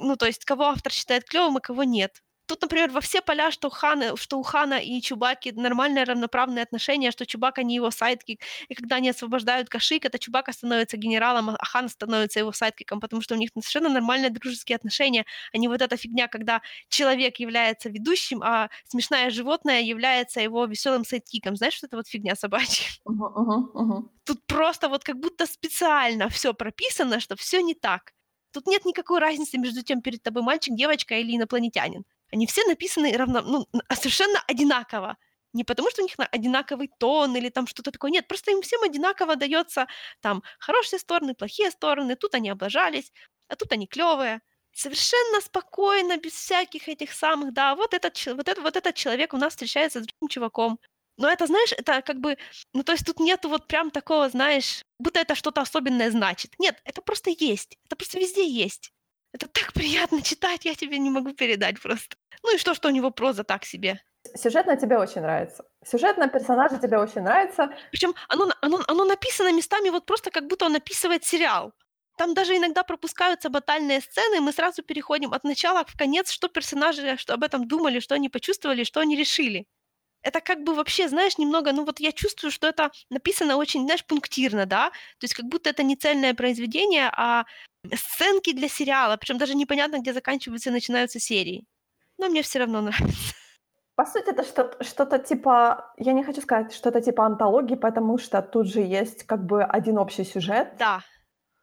ну, 0.00 0.16
то 0.16 0.26
есть, 0.26 0.46
кого 0.46 0.64
автор 0.66 0.92
считает 0.92 1.26
клевым, 1.26 1.58
а 1.58 1.60
кого 1.60 1.84
нет. 1.84 2.23
Тут, 2.46 2.60
например, 2.62 2.90
во 2.90 3.00
все 3.00 3.22
поля, 3.22 3.50
что, 3.50 3.70
Хана, 3.70 4.16
что 4.16 4.38
у 4.38 4.42
Хана 4.42 4.74
и 4.78 5.00
Чубаки 5.00 5.52
нормальные 5.52 6.04
равноправные 6.04 6.62
отношения, 6.62 7.10
что 7.10 7.24
Чубака 7.24 7.62
не 7.62 7.76
его 7.76 7.90
sidekick, 7.90 8.40
и 8.68 8.74
когда 8.74 8.96
они 8.96 9.08
освобождают 9.10 9.68
Кашик, 9.70 10.04
это 10.04 10.18
Чубака 10.18 10.52
становится 10.52 10.96
генералом, 10.98 11.50
а 11.50 11.64
Хан 11.64 11.88
становится 11.88 12.40
его 12.40 12.52
sidekick 12.52 12.87
ом, 12.87 13.00
потому 13.00 13.22
что 13.22 13.34
у 13.34 13.38
них 13.38 13.50
совершенно 13.54 13.88
нормальные 13.88 14.30
дружеские 14.30 14.76
отношения, 14.76 15.24
а 15.52 15.58
не 15.58 15.68
вот 15.68 15.80
эта 15.80 15.96
фигня, 15.96 16.28
когда 16.28 16.60
человек 16.88 17.38
является 17.38 17.88
ведущим, 17.88 18.42
а 18.42 18.68
смешное 18.84 19.30
животное 19.30 19.80
является 19.80 20.40
его 20.40 20.66
веселым 20.66 21.04
сайдкиком. 21.04 21.56
Знаешь, 21.56 21.74
что 21.74 21.86
это 21.86 21.96
вот 21.96 22.08
фигня 22.08 22.34
собачья? 22.36 22.88
Мгм, 23.06 23.70
мгм. 23.74 24.10
Тут 24.24 24.46
просто 24.46 24.88
вот 24.88 25.04
как 25.04 25.18
будто 25.18 25.46
специально 25.46 26.28
все 26.28 26.54
прописано, 26.54 27.20
что 27.20 27.36
все 27.36 27.60
не 27.62 27.74
так. 27.74 28.12
Тут 28.52 28.66
нет 28.66 28.84
никакой 28.84 29.18
разницы 29.18 29.58
между 29.58 29.82
тем, 29.82 30.00
перед 30.02 30.22
тобой 30.22 30.42
мальчик, 30.42 30.74
девочка 30.76 31.18
или 31.18 31.36
инопланетянин. 31.36 32.04
Они 32.34 32.46
все 32.46 32.64
написаны 32.66 33.16
равно, 33.16 33.42
ну, 33.42 33.66
а 33.88 33.96
совершенно 33.96 34.40
одинаково. 34.48 35.16
Не 35.52 35.64
потому, 35.64 35.90
что 35.90 36.02
у 36.02 36.04
них 36.04 36.18
на- 36.18 36.26
одинаковый 36.26 36.90
тон 36.98 37.36
или 37.36 37.48
там 37.48 37.66
что-то 37.68 37.92
такое. 37.92 38.10
Нет, 38.10 38.26
просто 38.28 38.50
им 38.50 38.60
всем 38.62 38.82
одинаково 38.82 39.36
дается 39.36 39.86
там 40.20 40.42
хорошие 40.58 40.98
стороны, 40.98 41.34
плохие 41.34 41.70
стороны. 41.70 42.16
Тут 42.16 42.34
они 42.34 42.50
облажались, 42.50 43.12
а 43.48 43.56
тут 43.56 43.72
они 43.72 43.86
клевые. 43.86 44.40
Совершенно 44.72 45.40
спокойно, 45.40 46.16
без 46.16 46.32
всяких 46.32 46.88
этих 46.88 47.12
самых, 47.12 47.52
да, 47.54 47.76
вот 47.76 47.94
этот, 47.94 48.16
вот, 48.26 48.48
это, 48.48 48.60
вот 48.62 48.76
этот 48.76 48.96
человек 48.96 49.32
у 49.34 49.36
нас 49.36 49.52
встречается 49.52 50.00
с 50.00 50.06
другим 50.06 50.28
чуваком. 50.28 50.80
Но 51.16 51.28
это, 51.30 51.46
знаешь, 51.46 51.72
это 51.72 52.02
как 52.02 52.18
бы, 52.18 52.36
ну 52.72 52.82
то 52.82 52.90
есть 52.92 53.06
тут 53.06 53.20
нету 53.20 53.48
вот 53.48 53.68
прям 53.68 53.92
такого, 53.92 54.28
знаешь, 54.30 54.82
будто 54.98 55.20
это 55.20 55.36
что-то 55.36 55.60
особенное 55.60 56.10
значит. 56.10 56.52
Нет, 56.58 56.80
это 56.84 57.02
просто 57.02 57.30
есть. 57.30 57.78
Это 57.86 57.94
просто 57.96 58.18
везде 58.18 58.44
есть. 58.48 58.90
Это 59.34 59.48
так 59.48 59.72
приятно 59.72 60.22
читать, 60.22 60.64
я 60.64 60.74
тебе 60.76 60.98
не 60.98 61.10
могу 61.10 61.32
передать 61.32 61.82
просто. 61.82 62.16
Ну 62.44 62.54
и 62.54 62.58
что, 62.58 62.72
что 62.72 62.88
у 62.88 62.92
него 62.92 63.10
проза 63.10 63.42
так 63.42 63.64
себе. 63.64 64.00
Сюжетно 64.36 64.76
тебе 64.76 64.96
очень 64.96 65.22
нравится. 65.22 65.64
Сюжетно 65.84 66.28
персонажи 66.28 66.78
тебе 66.78 66.98
очень 66.98 67.22
нравится. 67.22 67.68
Причем 67.90 68.14
оно, 68.28 68.52
оно, 68.60 68.80
оно 68.86 69.04
написано 69.04 69.52
местами 69.52 69.90
вот 69.90 70.06
просто 70.06 70.30
как 70.30 70.46
будто 70.46 70.66
он 70.66 70.76
описывает 70.76 71.24
сериал. 71.24 71.72
Там 72.16 72.34
даже 72.34 72.56
иногда 72.56 72.84
пропускаются 72.84 73.48
батальные 73.50 74.02
сцены, 74.02 74.36
и 74.36 74.40
мы 74.40 74.52
сразу 74.52 74.84
переходим 74.84 75.32
от 75.32 75.42
начала 75.42 75.84
в 75.84 75.96
конец, 75.96 76.30
что 76.30 76.46
персонажи 76.46 77.16
что 77.18 77.34
об 77.34 77.42
этом 77.42 77.66
думали, 77.66 77.98
что 77.98 78.14
они 78.14 78.28
почувствовали, 78.28 78.84
что 78.84 79.00
они 79.00 79.16
решили. 79.16 79.66
Это 80.22 80.40
как 80.40 80.62
бы 80.62 80.74
вообще, 80.74 81.08
знаешь, 81.08 81.38
немного, 81.38 81.72
ну 81.72 81.84
вот 81.84 81.98
я 81.98 82.12
чувствую, 82.12 82.52
что 82.52 82.68
это 82.68 82.92
написано 83.10 83.56
очень, 83.56 83.82
знаешь, 83.82 84.06
пунктирно, 84.06 84.64
да, 84.64 84.90
то 84.90 85.24
есть 85.24 85.34
как 85.34 85.46
будто 85.46 85.70
это 85.70 85.82
не 85.82 85.96
цельное 85.96 86.34
произведение, 86.34 87.10
а 87.16 87.44
Сценки 87.92 88.52
для 88.52 88.68
сериала, 88.68 89.16
причем 89.16 89.38
даже 89.38 89.54
непонятно, 89.54 89.98
где 90.00 90.12
заканчиваются 90.12 90.70
и 90.70 90.72
начинаются 90.72 91.20
серии. 91.20 91.66
Но 92.18 92.28
мне 92.28 92.42
все 92.42 92.60
равно 92.60 92.80
нравится. 92.80 93.34
По 93.96 94.04
сути, 94.06 94.30
это 94.30 94.42
что-то 94.42 94.82
что 94.82 95.18
типа, 95.18 95.92
я 95.98 96.12
не 96.12 96.24
хочу 96.24 96.40
сказать, 96.40 96.72
что-то 96.74 97.00
типа 97.00 97.26
антологии, 97.26 97.76
потому 97.76 98.18
что 98.18 98.42
тут 98.42 98.66
же 98.66 98.80
есть 98.80 99.24
как 99.24 99.44
бы 99.46 99.62
один 99.62 99.98
общий 99.98 100.24
сюжет 100.24 100.74
Да. 100.78 101.00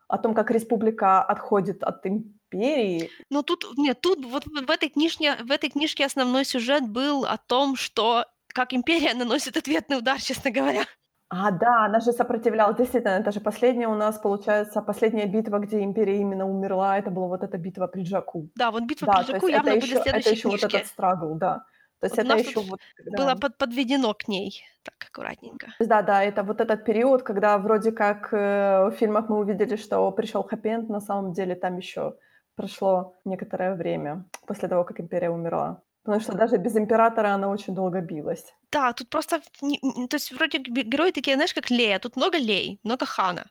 о 0.07 0.17
том, 0.17 0.33
как 0.33 0.49
республика 0.51 1.21
отходит 1.21 1.83
от 1.83 2.05
империи. 2.05 3.09
Ну 3.29 3.43
тут, 3.43 3.65
нет, 3.77 3.99
тут 3.99 4.25
вот 4.25 4.45
в 4.45 4.69
этой 4.69 4.89
книжке, 4.89 5.35
в 5.43 5.51
этой 5.51 5.69
книжке 5.69 6.05
основной 6.05 6.45
сюжет 6.45 6.87
был 6.87 7.25
о 7.25 7.37
том, 7.37 7.75
что 7.75 8.25
как 8.53 8.73
империя 8.73 9.13
наносит 9.13 9.57
ответный 9.57 9.97
удар, 9.97 10.21
честно 10.21 10.51
говоря. 10.51 10.85
А, 11.33 11.49
да, 11.51 11.85
она 11.85 12.01
же 12.01 12.11
сопротивлялась. 12.11 12.75
Действительно, 12.75 13.11
это 13.11 13.31
же 13.31 13.39
последняя 13.39 13.87
у 13.87 13.95
нас, 13.95 14.19
получается, 14.19 14.81
последняя 14.81 15.25
битва, 15.27 15.59
где 15.59 15.81
империя 15.81 16.19
именно 16.19 16.45
умерла. 16.45 16.97
Это 16.97 17.09
была 17.09 17.27
вот 17.27 17.41
эта 17.43 17.57
битва 17.57 17.87
при 17.87 18.03
Джаку. 18.03 18.49
Да, 18.55 18.69
вот 18.69 18.83
битва 18.83 19.07
Да, 19.07 19.23
при 19.23 19.31
Джаку 19.31 19.47
явно 19.47 19.69
это 19.69 19.79
будет 19.79 20.05
еще, 20.05 20.09
это 20.09 20.29
еще 20.29 20.49
вот 20.49 20.59
книжке. 20.59 20.77
этот 20.77 20.89
страгл, 20.89 21.35
да. 21.35 21.63
То 22.01 22.07
есть 22.07 22.17
Вот 22.17 22.25
это 22.25 22.37
еще 22.37 22.59
вот 22.59 22.79
Было 23.05 23.27
когда... 23.27 23.35
под- 23.35 23.57
подведено 23.57 24.13
к 24.13 24.27
ней 24.27 24.61
так 24.83 24.95
аккуратненько. 25.07 25.67
Да, 25.79 26.01
да, 26.01 26.21
это 26.23 26.43
вот 26.43 26.59
этот 26.59 26.83
период, 26.83 27.23
когда 27.23 27.57
вроде 27.57 27.91
как 27.93 28.33
э, 28.33 28.89
в 28.89 28.91
фильмах 28.99 29.29
мы 29.29 29.39
увидели, 29.39 29.77
что 29.77 30.11
пришел 30.11 30.43
хэппи 30.43 30.91
на 30.91 30.99
самом 30.99 31.31
деле 31.31 31.55
там 31.55 31.77
еще 31.77 32.15
прошло 32.55 33.15
некоторое 33.23 33.75
время 33.75 34.25
после 34.47 34.67
того, 34.67 34.83
как 34.83 34.99
империя 34.99 35.29
умерла. 35.29 35.81
Потому 36.03 36.21
что 36.21 36.33
даже 36.33 36.57
без 36.57 36.75
императора 36.75 37.33
она 37.35 37.47
очень 37.49 37.75
долго 37.75 38.01
билась. 38.01 38.43
Да, 38.71 38.93
тут 38.93 39.09
просто, 39.09 39.41
не- 39.61 40.07
то 40.07 40.15
есть 40.15 40.31
вроде 40.31 40.57
ге- 40.57 40.83
герои 40.83 41.11
такие, 41.11 41.35
знаешь, 41.35 41.53
как 41.53 41.69
Лея. 41.69 41.99
Тут 41.99 42.15
много 42.15 42.37
Лей, 42.37 42.79
много 42.83 43.05
Хана, 43.05 43.45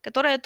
которые 0.00 0.40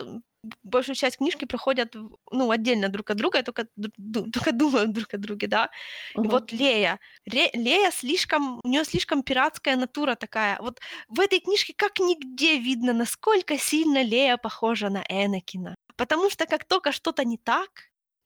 большую 0.63 0.95
часть 0.97 1.17
книжки 1.17 1.45
проходят, 1.47 1.97
ну, 2.31 2.51
отдельно 2.51 2.89
друг 2.89 3.11
от 3.11 3.17
друга, 3.17 3.39
и 3.39 3.43
только, 3.43 3.67
только 4.33 4.53
думают 4.53 4.93
друг 4.93 5.15
о 5.15 5.19
друге, 5.19 5.47
да. 5.47 5.71
И 6.15 6.19
Мгм. 6.19 6.31
вот 6.31 6.53
Лея. 6.53 6.99
Ре- 7.25 7.51
Лея 7.55 7.91
слишком, 7.91 8.61
у 8.63 8.69
нее 8.69 8.85
слишком 8.85 9.23
пиратская 9.23 9.77
натура 9.77 10.15
такая. 10.15 10.59
Вот 10.61 10.81
в 11.09 11.21
этой 11.21 11.41
книжке 11.41 11.73
как 11.77 11.99
нигде 12.01 12.59
видно, 12.59 12.93
насколько 12.93 13.59
сильно 13.59 14.03
Лея 14.03 14.37
похожа 14.37 14.91
на 14.91 15.03
Энакина. 15.09 15.75
Потому 15.97 16.31
что 16.31 16.45
как 16.47 16.65
только 16.65 16.93
что-то 16.93 17.25
не 17.25 17.39
так, 17.39 17.71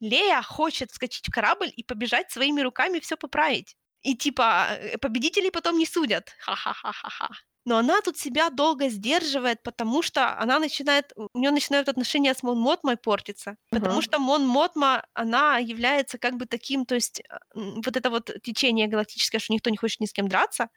Лея 0.01 0.43
хочет 0.43 0.91
вскочить 0.91 1.29
в 1.29 1.31
корабль 1.33 1.71
и 1.75 1.85
побежать 1.85 2.31
своими 2.31 2.61
руками 2.61 3.01
все 3.01 3.17
поправить. 3.17 3.77
И 4.03 4.17
типа 4.17 4.67
э, 4.71 4.99
победителей 4.99 5.51
потом 5.51 5.79
не 5.79 5.87
судят. 5.87 6.33
Ха-ха-ха-ха-ха. 6.39 7.29
Но 7.67 7.77
она 7.77 8.01
тут 8.01 8.17
себя 8.17 8.49
долго 8.49 8.89
сдерживает, 8.89 9.63
потому 9.63 10.01
что 10.03 10.39
она 10.39 10.59
начинает, 10.59 11.13
у 11.15 11.39
нее 11.39 11.51
начинают 11.51 11.89
отношения 11.91 12.35
с 12.35 12.43
Мон 12.43 12.59
Мотмой 12.59 12.97
портиться. 12.97 13.57
Потому 13.71 13.97
Мгм. 13.97 14.03
что 14.03 14.19
Мон 14.19 14.47
Мотма, 14.47 15.05
она 15.13 15.59
является 15.59 16.17
как 16.19 16.37
бы 16.37 16.47
таким, 16.47 16.87
то 16.87 16.95
есть 16.95 17.23
вот 17.55 17.97
это 17.97 18.09
вот 18.09 18.31
течение 18.43 18.87
галактическое, 18.89 19.41
что 19.41 19.53
никто 19.53 19.69
не 19.71 19.77
хочет 19.77 20.01
ни 20.01 20.07
с 20.07 20.13
кем 20.13 20.27
драться, 20.29 20.69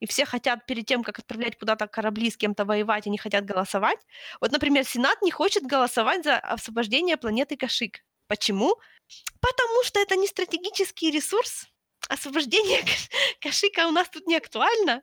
и 0.00 0.06
все 0.06 0.26
хотят 0.26 0.66
перед 0.66 0.86
тем, 0.86 1.02
как 1.04 1.18
отправлять 1.20 1.58
куда-то 1.58 1.88
корабли 1.88 2.30
с 2.30 2.36
кем-то 2.36 2.64
воевать, 2.66 3.06
они 3.06 3.18
хотят 3.18 3.44
голосовать. 3.46 3.98
Вот, 4.40 4.52
например, 4.52 4.84
Сенат 4.84 5.22
не 5.22 5.30
хочет 5.32 5.64
голосовать 5.64 6.24
за 6.24 6.38
освобождение 6.38 7.16
планеты 7.16 7.56
Кашик. 7.56 8.00
Почему? 8.28 8.76
Потому 9.40 9.82
что 9.84 10.00
это 10.00 10.16
не 10.16 10.26
стратегический 10.26 11.10
ресурс. 11.10 11.66
Освобождение 12.08 12.80
Каш- 12.82 13.10
Кашика 13.40 13.88
у 13.88 13.90
нас 13.90 14.08
тут 14.08 14.26
не 14.26 14.36
актуально. 14.36 15.02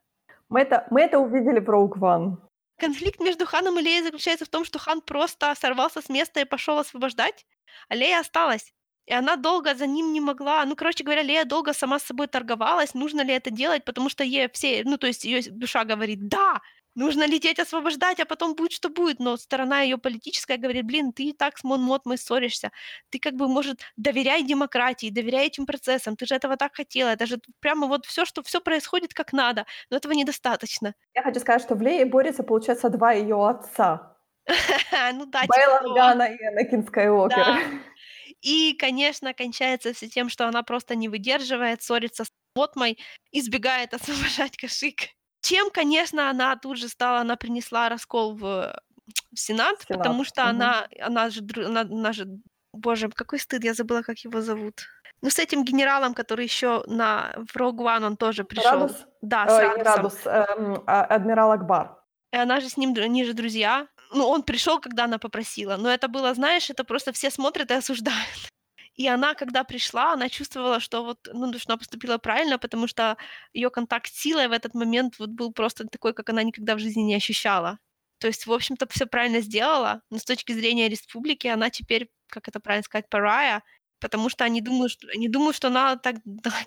Мы 0.50 0.62
это, 0.62 0.88
мы 0.92 1.02
это 1.02 1.20
увидели 1.20 1.60
Rogue 1.60 1.98
One. 2.00 2.38
Конфликт 2.78 3.20
между 3.20 3.46
Ханом 3.46 3.80
и 3.80 3.82
Леей 3.82 4.04
заключается 4.04 4.46
в 4.46 4.50
том, 4.50 4.66
что 4.66 4.80
Хан 4.80 5.02
просто 5.02 5.56
сорвался 5.56 6.02
с 6.02 6.10
места 6.10 6.42
и 6.42 6.46
пошел 6.46 6.78
освобождать, 6.78 7.46
а 7.90 7.96
Лея 7.96 8.20
осталась. 8.20 8.74
И 9.06 9.14
она 9.14 9.36
долго 9.38 9.76
за 9.76 9.88
ним 9.88 10.14
не 10.14 10.20
могла. 10.20 10.66
Ну, 10.66 10.76
короче 10.76 11.04
говоря, 11.04 11.22
Лея 11.22 11.46
долго 11.46 11.74
сама 11.74 12.00
с 12.00 12.04
собой 12.04 12.28
торговалась, 12.28 12.94
нужно 12.94 13.22
ли 13.22 13.34
это 13.34 13.50
делать, 13.50 13.86
потому 13.86 14.10
что 14.10 14.24
ей 14.24 14.50
все, 14.52 14.84
ну, 14.84 14.98
то 14.98 15.08
есть 15.08 15.24
ее 15.26 15.42
душа 15.52 15.86
говорит, 15.86 16.28
да, 16.28 16.62
нужно 16.96 17.28
лететь 17.28 17.60
освобождать, 17.60 18.20
а 18.20 18.26
потом 18.26 18.56
будет, 18.56 18.72
что 18.72 18.90
будет. 18.90 19.20
Но 19.20 19.38
сторона 19.38 19.82
ее 19.82 19.98
политическая 19.98 20.58
говорит, 20.58 20.86
блин, 20.86 21.14
ты 21.14 21.24
и 21.24 21.34
так 21.34 21.58
с 21.58 21.64
Мон 21.64 21.82
Мотмой 21.82 22.18
ссоришься. 22.18 22.72
Ты 23.10 23.20
как 23.20 23.36
бы, 23.36 23.48
может, 23.48 23.82
доверяй 23.98 24.44
демократии, 24.44 25.10
доверяй 25.10 25.48
этим 25.48 25.66
процессам. 25.66 26.16
Ты 26.16 26.26
же 26.26 26.36
этого 26.36 26.58
так 26.58 26.76
хотела. 26.76 27.10
Это 27.10 27.26
же 27.26 27.40
прямо 27.60 27.88
вот 27.88 28.06
все, 28.06 28.26
что 28.26 28.42
все 28.44 28.62
происходит 28.62 29.14
как 29.14 29.34
надо. 29.34 29.66
Но 29.90 29.98
этого 29.98 30.14
недостаточно. 30.14 30.96
Я 31.14 31.24
хочу 31.24 31.40
сказать, 31.40 31.62
что 31.62 31.76
в 31.76 31.82
Лее 31.82 32.06
борется, 32.06 32.44
получается, 32.44 32.90
два 32.90 33.12
ее 33.12 33.48
отца. 33.48 34.18
Ну 35.14 35.26
да, 35.26 35.44
Бэйл 35.48 35.80
того. 35.80 35.92
Органа 35.92 36.24
и 36.24 36.36
Энакин 36.36 36.86
Скайуокер. 36.88 37.58
И, 38.42 38.74
конечно, 38.74 39.34
кончается 39.34 39.94
все 39.94 40.08
тем, 40.08 40.30
что 40.30 40.48
она 40.48 40.62
просто 40.62 40.96
не 40.96 41.10
выдерживает, 41.10 41.82
ссорится 41.82 42.26
с 42.26 42.32
Мотмой, 42.56 43.00
избегает 43.32 43.94
освобождать 43.94 44.56
Кашик. 44.56 45.16
Чем, 45.46 45.70
конечно, 45.70 46.32
она 46.32 46.56
тут 46.56 46.78
же 46.78 46.90
стала, 46.90 47.20
она 47.20 47.36
принесла 47.36 47.88
раскол 47.88 48.34
в, 48.34 48.42
в 48.42 49.40
Сенат, 49.40 49.80
Сенат, 49.82 49.88
потому 49.88 50.24
что 50.24 50.42
мгм. 50.42 50.50
она, 50.50 50.88
она 51.00 51.30
же, 51.30 51.42
она, 51.56 51.82
она 51.82 52.14
же, 52.14 52.26
боже, 52.74 53.10
какой 53.10 53.38
стыд, 53.38 53.64
я 53.64 53.76
забыла, 53.76 54.02
как 54.02 54.18
его 54.26 54.42
зовут. 54.42 54.88
Ну, 55.22 55.30
с 55.30 55.38
этим 55.38 55.64
генералом, 55.64 56.16
который 56.16 56.46
еще 56.46 56.84
на 56.88 57.32
в 57.36 57.56
Rogue 57.56 57.78
One, 57.78 58.06
он 58.08 58.18
тоже 58.18 58.44
пришел. 58.44 58.72
Радус? 58.72 59.06
Да, 59.22 59.48
с 59.48 59.54
Ой, 59.54 59.68
Радусом. 59.68 59.86
Радус, 59.86 60.26
эм, 60.26 60.84
а- 60.88 61.06
Адмирал 61.06 61.52
Акбар. 61.52 61.96
И 62.34 62.38
она 62.38 62.60
же 62.60 62.68
с 62.68 62.76
ним, 62.76 62.96
они 62.98 63.24
же 63.24 63.34
друзья. 63.34 63.88
Ну, 64.14 64.28
он 64.28 64.42
пришел, 64.42 64.80
когда 64.80 65.04
она 65.04 65.20
попросила. 65.20 65.78
Но 65.78 65.90
это 65.90 66.08
было, 66.08 66.34
знаешь, 66.34 66.72
это 66.72 66.84
просто 66.84 67.12
все 67.12 67.30
смотрят 67.30 67.70
и 67.70 67.76
осуждают. 67.76 68.50
И 68.96 69.08
она, 69.08 69.34
когда 69.34 69.64
пришла, 69.64 70.14
она 70.14 70.30
чувствовала, 70.30 70.80
что 70.80 71.04
вот, 71.04 71.28
ну, 71.34 71.52
что 71.60 71.74
она 71.74 71.78
поступила 71.78 72.18
правильно, 72.18 72.58
потому 72.58 72.88
что 72.88 73.18
ее 73.54 73.70
контакт 73.70 74.08
с 74.08 74.22
силой 74.22 74.48
в 74.48 74.54
этот 74.54 74.74
момент 74.74 75.20
вот 75.20 75.30
был 75.30 75.52
просто 75.52 75.86
такой, 75.88 76.14
как 76.14 76.30
она 76.30 76.44
никогда 76.44 76.76
в 76.76 76.80
жизни 76.80 77.02
не 77.02 77.16
ощущала. 77.16 77.80
То 78.20 78.28
есть, 78.28 78.48
в 78.48 78.54
общем-то, 78.54 78.88
все 78.90 79.06
правильно 79.06 79.42
сделала, 79.42 80.02
но 80.10 80.18
с 80.18 80.24
точки 80.24 80.54
зрения 80.54 80.88
республики 80.88 81.48
она 81.48 81.70
теперь, 81.70 82.10
как 82.28 82.48
это 82.48 82.62
правильно 82.62 82.84
сказать, 82.84 83.10
парая, 83.10 83.64
потому 84.00 84.30
что 84.30 84.46
они 84.46 84.62
думают, 84.62 84.94
что, 84.94 85.08
они 85.14 85.28
думают, 85.28 85.58
что 85.58 85.68
она 85.68 85.96
так, 85.98 86.16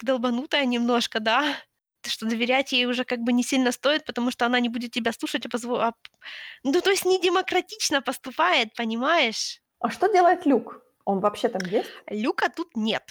долбанутая 0.03 0.67
немножко, 0.67 1.21
да, 1.21 1.57
что 2.07 2.27
доверять 2.27 2.73
ей 2.73 2.87
уже 2.87 3.05
как 3.05 3.21
бы 3.21 3.33
не 3.33 3.43
сильно 3.43 3.73
стоит, 3.73 4.05
потому 4.05 4.31
что 4.31 4.47
она 4.47 4.61
не 4.61 4.69
будет 4.69 4.93
тебя 4.93 5.13
слушать, 5.13 5.47
а 5.47 5.49
позво... 5.49 5.87
а 5.87 5.93
Ну, 6.63 6.81
то 6.81 6.91
есть 6.91 7.07
не 7.07 7.21
демократично 7.21 8.03
поступает, 8.03 8.75
понимаешь? 8.75 9.61
А 9.81 9.91
что 9.91 10.13
делает 10.13 10.47
Люк? 10.47 10.83
Он 11.09 11.21
вообще 11.21 11.49
там 11.49 11.63
есть? 11.71 11.89
Люка 12.11 12.51
тут 12.55 12.77
нет. 12.77 13.03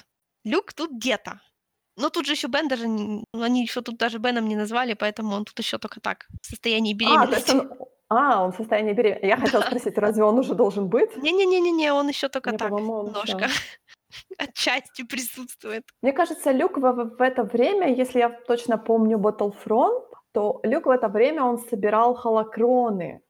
Люк 0.45 0.72
тут 0.74 0.91
где-то. 0.91 1.41
Но 1.95 2.10
тут 2.10 2.28
же 2.28 2.34
еще 2.34 2.48
Бен 2.48 2.68
даже... 2.68 2.88
не- 2.88 3.24
ну, 3.34 3.41
Они 3.41 3.64
еще 3.64 3.82
тут 3.82 3.98
даже 3.98 4.19
Беном 4.19 4.48
не 4.48 4.56
назвали, 4.56 4.94
поэтому 4.94 5.36
он 5.36 5.45
тут 5.45 5.57
еще 5.57 5.80
только 5.80 5.99
так, 5.99 6.28
в 6.44 6.45
состоянии 6.45 6.94
А, 6.94 6.98
беременности. 6.98 7.52
он... 7.52 7.72
А, 8.10 8.44
он 8.44 8.52
в 8.52 8.56
состоянии 8.56 8.94
беременности. 8.94 9.26
Я 9.26 9.38
хотела 9.38 9.61
спросить, 9.64 9.98
разве 9.98 10.24
он 10.24 10.38
уже 10.40 10.53
должен 10.53 10.88
быть? 10.90 11.18
Не-не-не-не, 11.18 11.91
он 11.91 12.07
еще 12.07 12.30
только 12.30 12.52
Не, 12.52 12.57
так, 12.57 12.72
немножко. 12.72 13.48
Отчасти 14.38 15.03
присутствует. 15.03 15.84
Мне 16.03 16.14
кажется, 16.14 16.52
Люк 16.52 16.78
в, 16.78 17.15
в 17.18 17.22
это 17.22 17.44
время, 17.44 17.94
если 18.02 18.19
я 18.19 18.30
точно 18.30 18.78
помню 18.78 19.18
Battlefront, 19.18 20.03
то 20.34 20.60
Люк 20.64 20.86
в 20.86 20.90
это 20.91 21.07
время 21.10 21.44
он 21.44 21.57
собирал 21.57 22.14
холокроны. 22.14 23.22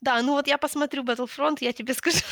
Да, 0.00 0.22
ну 0.22 0.32
вот 0.32 0.48
я 0.48 0.56
посмотрю 0.58 1.04
Battlefront, 1.04 1.58
я 1.60 1.72
тебе 1.72 1.92
скажу. 1.94 2.24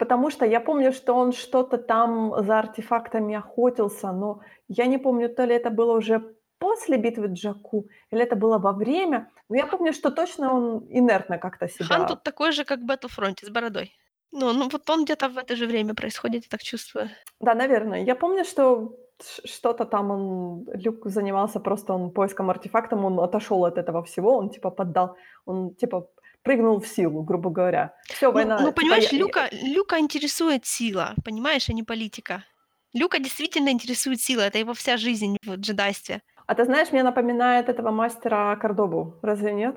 Потому 0.00 0.30
что 0.30 0.46
я 0.46 0.60
помню, 0.60 0.92
что 0.92 1.14
он 1.14 1.32
что-то 1.32 1.76
там 1.76 2.34
за 2.38 2.58
артефактами 2.58 3.34
охотился, 3.34 4.12
но 4.12 4.40
я 4.68 4.86
не 4.86 4.98
помню, 4.98 5.28
то 5.28 5.44
ли 5.44 5.54
это 5.54 5.70
было 5.70 5.98
уже 5.98 6.20
после 6.58 6.96
битвы 6.96 7.26
Джаку, 7.26 7.84
или 8.12 8.22
это 8.22 8.34
было 8.34 8.58
во 8.58 8.72
время. 8.72 9.28
Но 9.50 9.56
я 9.56 9.66
помню, 9.66 9.92
что 9.92 10.10
точно 10.10 10.54
он 10.54 10.86
инертно 10.88 11.38
как-то 11.38 11.68
себя... 11.68 11.84
Хан 11.84 12.06
тут 12.06 12.22
такой 12.22 12.52
же, 12.52 12.64
как 12.64 12.80
Battlefront, 12.80 13.44
с 13.44 13.50
бородой. 13.50 13.92
Ну, 14.32 14.52
ну 14.52 14.68
вот 14.72 14.90
он 14.90 15.04
где-то 15.04 15.28
в 15.28 15.36
это 15.36 15.54
же 15.54 15.66
время 15.66 15.94
происходит, 15.94 16.44
я 16.44 16.48
так 16.50 16.62
чувствую. 16.62 17.08
Да, 17.40 17.54
наверное. 17.54 18.02
Я 18.02 18.14
помню, 18.14 18.44
что 18.44 18.96
что-то 19.44 19.84
там 19.84 20.10
он, 20.10 20.66
Люк 20.84 21.06
занимался 21.10 21.60
просто 21.60 21.92
он 21.92 22.10
поиском 22.10 22.48
артефактом, 22.48 23.04
он 23.04 23.20
отошел 23.20 23.64
от 23.64 23.76
этого 23.76 24.02
всего, 24.02 24.38
он 24.38 24.48
типа 24.48 24.70
поддал, 24.70 25.16
он 25.44 25.74
типа 25.74 26.08
прыгнул 26.42 26.80
в 26.80 26.86
силу, 26.86 27.22
грубо 27.22 27.50
говоря. 27.50 27.94
Все, 28.08 28.28
Ну, 28.28 28.32
война. 28.32 28.58
ну, 28.60 28.68
типа, 28.68 28.80
понимаешь, 28.80 29.12
я- 29.12 29.18
Люка, 29.18 29.48
Люка 29.52 29.98
интересует 29.98 30.66
сила, 30.66 31.14
понимаешь, 31.24 31.68
а 31.68 31.72
не 31.72 31.82
политика. 31.82 32.44
Люка 32.92 33.18
действительно 33.18 33.68
интересует 33.70 34.20
сила, 34.20 34.40
это 34.42 34.58
его 34.58 34.74
вся 34.74 34.96
жизнь 34.96 35.36
в 35.44 35.54
джедайстве. 35.56 36.22
А 36.46 36.54
ты 36.54 36.64
знаешь, 36.64 36.90
мне 36.90 37.02
напоминает 37.04 37.68
этого 37.68 37.90
мастера 37.92 38.56
Кордобу, 38.56 39.18
разве 39.22 39.52
нет? 39.52 39.76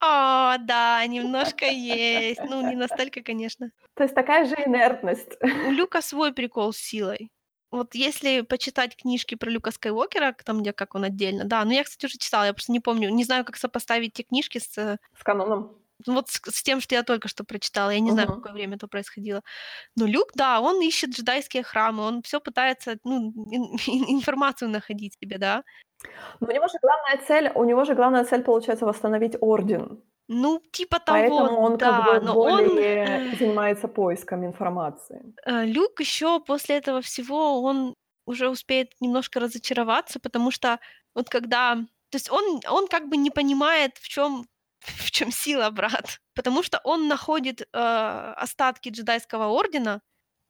О, 0.00 0.56
да, 0.58 1.04
немножко 1.06 1.66
есть. 1.66 2.40
Ну, 2.48 2.68
не 2.68 2.76
настолько, 2.76 3.22
конечно. 3.22 3.70
То 3.94 4.02
есть 4.04 4.14
такая 4.14 4.44
же 4.46 4.54
инертность. 4.54 5.32
У 5.42 5.70
Люка 5.70 6.02
свой 6.02 6.32
прикол 6.32 6.72
с 6.72 6.78
силой. 6.78 7.30
Вот 7.70 7.94
если 7.94 8.42
почитать 8.42 8.96
книжки 8.96 9.34
про 9.34 9.50
Люка 9.50 9.70
Скайуокера, 9.72 10.34
там, 10.44 10.60
где 10.60 10.72
как 10.72 10.94
он 10.94 11.04
отдельно, 11.04 11.44
да, 11.44 11.64
ну 11.64 11.72
я, 11.72 11.82
кстати, 11.84 12.06
уже 12.06 12.18
читала, 12.18 12.44
я 12.44 12.52
просто 12.52 12.70
не 12.72 12.80
помню, 12.80 13.10
не 13.10 13.24
знаю, 13.24 13.44
как 13.44 13.56
сопоставить 13.56 14.12
те 14.12 14.22
книжки 14.22 14.58
с... 14.58 14.78
э, 14.78 14.96
С 15.18 15.22
каноном. 15.24 15.76
Ну, 16.06 16.14
вот 16.14 16.28
с, 16.28 16.40
с 16.50 16.62
тем, 16.62 16.80
что 16.80 16.94
я 16.94 17.02
только 17.02 17.28
что 17.28 17.44
прочитала. 17.44 17.90
Я 17.90 18.00
не 18.00 18.10
знаю, 18.12 18.28
в 18.28 18.34
какое 18.34 18.52
время 18.52 18.76
это 18.76 18.88
происходило. 18.88 19.42
Но 19.96 20.06
Люк, 20.06 20.32
да, 20.34 20.60
он 20.60 20.80
ищет 20.82 21.10
джедайские 21.10 21.62
храмы, 21.62 22.02
он 22.02 22.22
все 22.22 22.40
пытается, 22.40 22.96
ну, 23.04 23.30
ин- 23.50 24.04
информацию 24.18 24.68
находить 24.70 25.14
себе, 25.20 25.38
да. 25.38 25.62
Но 26.40 26.48
у 26.48 26.52
него 26.52 26.68
же 26.68 26.78
главная 26.82 27.26
цель 27.26 27.50
у 27.54 27.64
него 27.64 27.84
же 27.84 27.94
главная 27.94 28.24
цель, 28.24 28.42
получается, 28.42 28.86
восстановить 28.86 29.36
орден. 29.40 30.02
Ну, 30.28 30.60
типа 30.72 31.00
того, 31.00 31.18
Поэтому 31.18 31.60
он 31.60 31.78
как 31.78 32.04
да, 32.04 32.12
бы 32.14 32.26
но 32.26 32.34
он, 32.40 32.64
более 32.64 33.32
э, 33.32 33.36
занимается 33.36 33.88
поиском 33.88 34.44
информации. 34.44 35.22
э, 35.44 35.66
Люк 35.66 36.00
еще 36.00 36.40
после 36.40 36.76
этого 36.76 37.00
всего, 37.00 37.62
он 37.62 37.94
уже 38.26 38.48
успеет 38.48 38.92
немножко 39.00 39.38
разочароваться, 39.40 40.18
потому 40.20 40.50
что 40.50 40.78
вот 41.14 41.28
когда... 41.28 41.74
То 42.10 42.16
есть 42.16 42.30
он, 42.30 42.60
он 42.70 42.88
как 42.88 43.08
бы 43.08 43.16
не 43.18 43.30
понимает, 43.30 43.98
в 43.98 44.08
чем 44.08 44.46
в 44.84 45.10
чем 45.10 45.30
сила, 45.30 45.70
брат. 45.70 46.20
Потому 46.34 46.62
что 46.62 46.80
он 46.84 47.08
находит 47.08 47.62
э, 47.62 47.66
остатки 47.72 48.90
джедайского 48.90 49.48
ордена, 49.48 50.00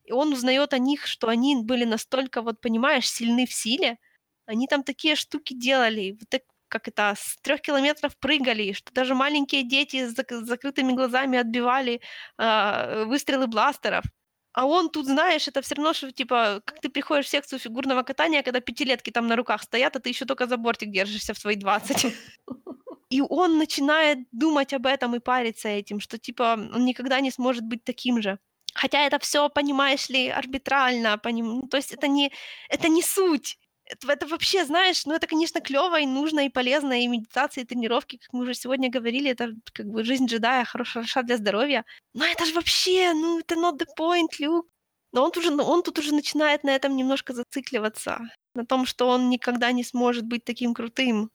и 0.04 0.12
он 0.12 0.32
узнает 0.32 0.74
о 0.74 0.78
них, 0.78 1.06
что 1.06 1.28
они 1.28 1.56
были 1.62 1.84
настолько, 1.84 2.42
вот 2.42 2.60
понимаешь, 2.60 3.08
сильны 3.10 3.46
в 3.46 3.52
силе. 3.52 3.98
Они 4.46 4.66
там 4.66 4.82
такие 4.82 5.16
штуки 5.16 5.54
делали, 5.54 6.12
вот 6.12 6.28
так, 6.28 6.42
как 6.68 6.88
это, 6.88 7.14
с 7.16 7.36
трех 7.42 7.60
километров 7.62 8.16
прыгали, 8.18 8.72
что 8.72 8.92
даже 8.92 9.14
маленькие 9.14 9.62
дети 9.62 10.06
с 10.06 10.18
зак- 10.18 10.44
закрытыми 10.44 10.92
глазами 10.92 11.38
отбивали 11.38 12.00
а, 12.36 13.04
выстрелы 13.04 13.46
бластеров. 13.46 14.04
А 14.52 14.66
он 14.66 14.90
тут, 14.90 15.06
знаешь, 15.06 15.48
это 15.48 15.62
все 15.62 15.74
равно, 15.74 15.94
что, 15.94 16.12
типа, 16.12 16.62
как 16.64 16.80
ты 16.80 16.88
приходишь 16.88 17.26
в 17.26 17.28
секцию 17.28 17.58
фигурного 17.58 18.02
катания, 18.02 18.42
когда 18.42 18.60
пятилетки 18.60 19.10
там 19.10 19.26
на 19.26 19.36
руках 19.36 19.62
стоят, 19.62 19.96
а 19.96 20.00
ты 20.00 20.10
еще 20.10 20.26
только 20.26 20.46
за 20.46 20.56
бортик 20.56 20.90
держишься 20.90 21.34
в 21.34 21.38
свои 21.38 21.56
20. 21.56 22.14
И 23.14 23.20
он 23.20 23.58
начинает 23.58 24.18
думать 24.32 24.74
об 24.74 24.86
этом 24.86 25.14
и 25.14 25.20
париться 25.20 25.68
этим, 25.68 26.00
что, 26.00 26.18
типа, 26.18 26.56
он 26.74 26.84
никогда 26.84 27.20
не 27.20 27.30
сможет 27.30 27.62
быть 27.62 27.84
таким 27.84 28.20
же. 28.20 28.38
Хотя 28.74 29.06
это 29.06 29.20
все, 29.20 29.48
понимаешь 29.48 30.08
ли, 30.08 30.28
арбитрально, 30.28 31.16
поним... 31.18 31.46
ну, 31.46 31.68
то 31.68 31.76
есть 31.76 31.92
это 31.92 32.08
не, 32.08 32.32
это 32.68 32.88
не 32.88 33.02
суть. 33.02 33.56
Это, 33.84 34.10
это 34.12 34.26
вообще, 34.26 34.64
знаешь, 34.64 35.06
ну 35.06 35.14
это, 35.14 35.28
конечно, 35.28 35.60
клево 35.60 36.00
и 36.00 36.06
нужно, 36.06 36.40
и 36.40 36.48
полезно, 36.48 37.00
и 37.00 37.06
медитации, 37.06 37.60
и 37.60 37.64
тренировки, 37.64 38.16
как 38.16 38.32
мы 38.32 38.42
уже 38.42 38.54
сегодня 38.54 38.90
говорили, 38.90 39.30
это 39.30 39.50
как 39.72 39.86
бы 39.86 40.02
жизнь 40.02 40.26
джедая 40.26 40.64
хороша, 40.64 41.22
для 41.22 41.36
здоровья. 41.36 41.84
Но 42.14 42.24
это 42.24 42.44
же 42.44 42.52
вообще, 42.54 43.12
ну 43.14 43.38
это 43.38 43.54
not 43.54 43.78
the 43.78 43.86
point, 43.96 44.34
Люк. 44.40 44.66
Но 45.12 45.22
он, 45.22 45.30
уже, 45.36 45.54
он 45.54 45.82
тут 45.84 46.00
уже 46.00 46.12
начинает 46.12 46.64
на 46.64 46.70
этом 46.74 46.96
немножко 46.96 47.32
зацикливаться, 47.32 48.18
на 48.56 48.66
том, 48.66 48.86
что 48.86 49.06
он 49.06 49.30
никогда 49.30 49.70
не 49.70 49.84
сможет 49.84 50.24
быть 50.24 50.44
таким 50.44 50.74
крутым. 50.74 51.30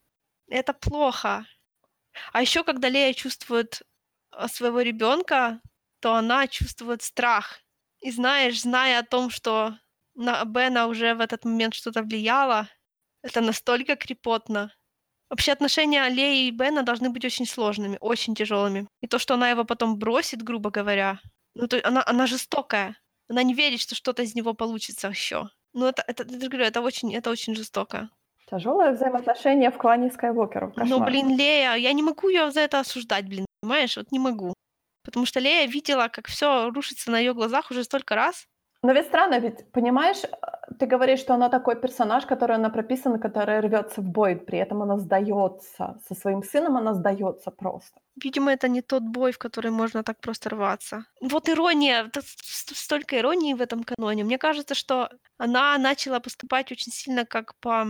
Это 0.49 0.73
плохо. 0.73 1.45
А 2.33 2.41
еще, 2.41 2.63
когда 2.63 2.89
Лея 2.89 3.13
чувствует 3.13 3.81
а, 4.31 4.47
своего 4.47 4.81
ребенка, 4.81 5.61
то 5.99 6.15
она 6.15 6.47
чувствует 6.47 7.01
страх. 7.01 7.59
И 7.99 8.11
знаешь, 8.11 8.61
зная 8.61 8.99
о 8.99 9.05
том, 9.05 9.29
что 9.29 9.77
на 10.15 10.43
Бена 10.45 10.87
уже 10.87 11.13
в 11.13 11.21
этот 11.21 11.45
момент 11.45 11.73
что-то 11.73 12.01
влияло, 12.01 12.69
это 13.21 13.41
настолько 13.41 13.95
крепотно. 13.95 14.73
Вообще 15.29 15.51
отношения 15.51 16.07
Леи 16.09 16.47
и 16.47 16.51
Бена 16.51 16.83
должны 16.83 17.09
быть 17.09 17.25
очень 17.25 17.45
сложными, 17.45 17.97
очень 18.01 18.35
тяжелыми. 18.35 18.87
И 19.01 19.07
то, 19.07 19.19
что 19.19 19.35
она 19.35 19.49
его 19.49 19.63
потом 19.63 19.97
бросит, 19.99 20.41
грубо 20.41 20.71
говоря, 20.71 21.19
ну 21.53 21.67
то 21.67 21.79
она, 21.83 22.03
она 22.05 22.25
жестокая. 22.25 22.97
Она 23.27 23.43
не 23.43 23.53
верит, 23.53 23.79
что 23.79 23.93
что-то 23.95 24.23
из 24.23 24.33
него 24.33 24.53
получится 24.53 25.09
еще. 25.09 25.49
Ну 25.73 25.85
это, 25.85 26.03
это, 26.07 26.25
я 26.27 26.49
говорю, 26.49 26.65
это 26.65 26.81
очень, 26.81 27.13
это 27.13 27.29
очень 27.29 27.55
жестоко. 27.55 28.09
Тяжелое 28.49 28.91
взаимоотношение 28.91 29.69
в 29.69 29.77
клане 29.77 30.09
Скайуокеров. 30.09 30.75
Но, 30.75 30.83
Кошмар. 30.83 31.09
блин, 31.09 31.37
Лея, 31.37 31.75
я 31.75 31.93
не 31.93 32.01
могу 32.01 32.29
ее 32.29 32.51
за 32.51 32.61
это 32.61 32.79
осуждать, 32.79 33.27
блин, 33.27 33.45
понимаешь? 33.61 33.97
Вот 33.97 34.11
не 34.11 34.19
могу. 34.19 34.53
Потому 35.03 35.25
что 35.25 35.39
Лея 35.39 35.67
видела, 35.67 36.07
как 36.07 36.27
все 36.27 36.69
рушится 36.69 37.11
на 37.11 37.19
ее 37.19 37.33
глазах 37.33 37.71
уже 37.71 37.83
столько 37.83 38.15
раз. 38.15 38.45
Но 38.81 38.93
ведь 38.93 39.07
странно, 39.07 39.39
ведь, 39.39 39.71
понимаешь, 39.71 40.23
э, 40.23 40.29
ты 40.79 40.85
говоришь, 40.85 41.19
что 41.19 41.33
она 41.33 41.49
такой 41.49 41.75
персонаж, 41.75 42.25
который 42.25 42.55
она 42.55 42.69
прописана, 42.69 43.19
который 43.19 43.59
рвется 43.59 44.01
в 44.01 44.05
бой, 44.05 44.35
при 44.35 44.57
этом 44.57 44.81
она 44.81 44.97
сдается. 44.97 45.99
Со 46.07 46.15
своим 46.15 46.43
сыном 46.43 46.77
она 46.77 46.93
сдается 46.93 47.51
просто. 47.51 47.99
Видимо, 48.23 48.51
это 48.51 48.69
не 48.69 48.81
тот 48.81 49.03
бой, 49.03 49.31
в 49.31 49.37
который 49.37 49.71
можно 49.71 50.03
так 50.03 50.21
просто 50.21 50.49
рваться. 50.49 51.05
Вот 51.21 51.49
ирония, 51.49 52.09
столько 52.21 53.17
иронии 53.17 53.53
в 53.53 53.61
этом 53.61 53.83
каноне. 53.83 54.23
Мне 54.23 54.37
кажется, 54.37 54.75
что 54.75 55.09
она 55.37 55.77
начала 55.77 56.19
поступать 56.19 56.71
очень 56.71 56.91
сильно 56.91 57.25
как 57.25 57.55
по 57.55 57.85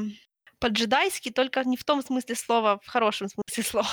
по-джедайски, 0.60 1.32
только 1.32 1.64
не 1.64 1.78
в 1.78 1.84
том 1.84 2.02
смысле 2.02 2.36
слова, 2.36 2.80
в 2.84 2.88
хорошем 2.88 3.28
смысле 3.28 3.64
слова, 3.64 3.90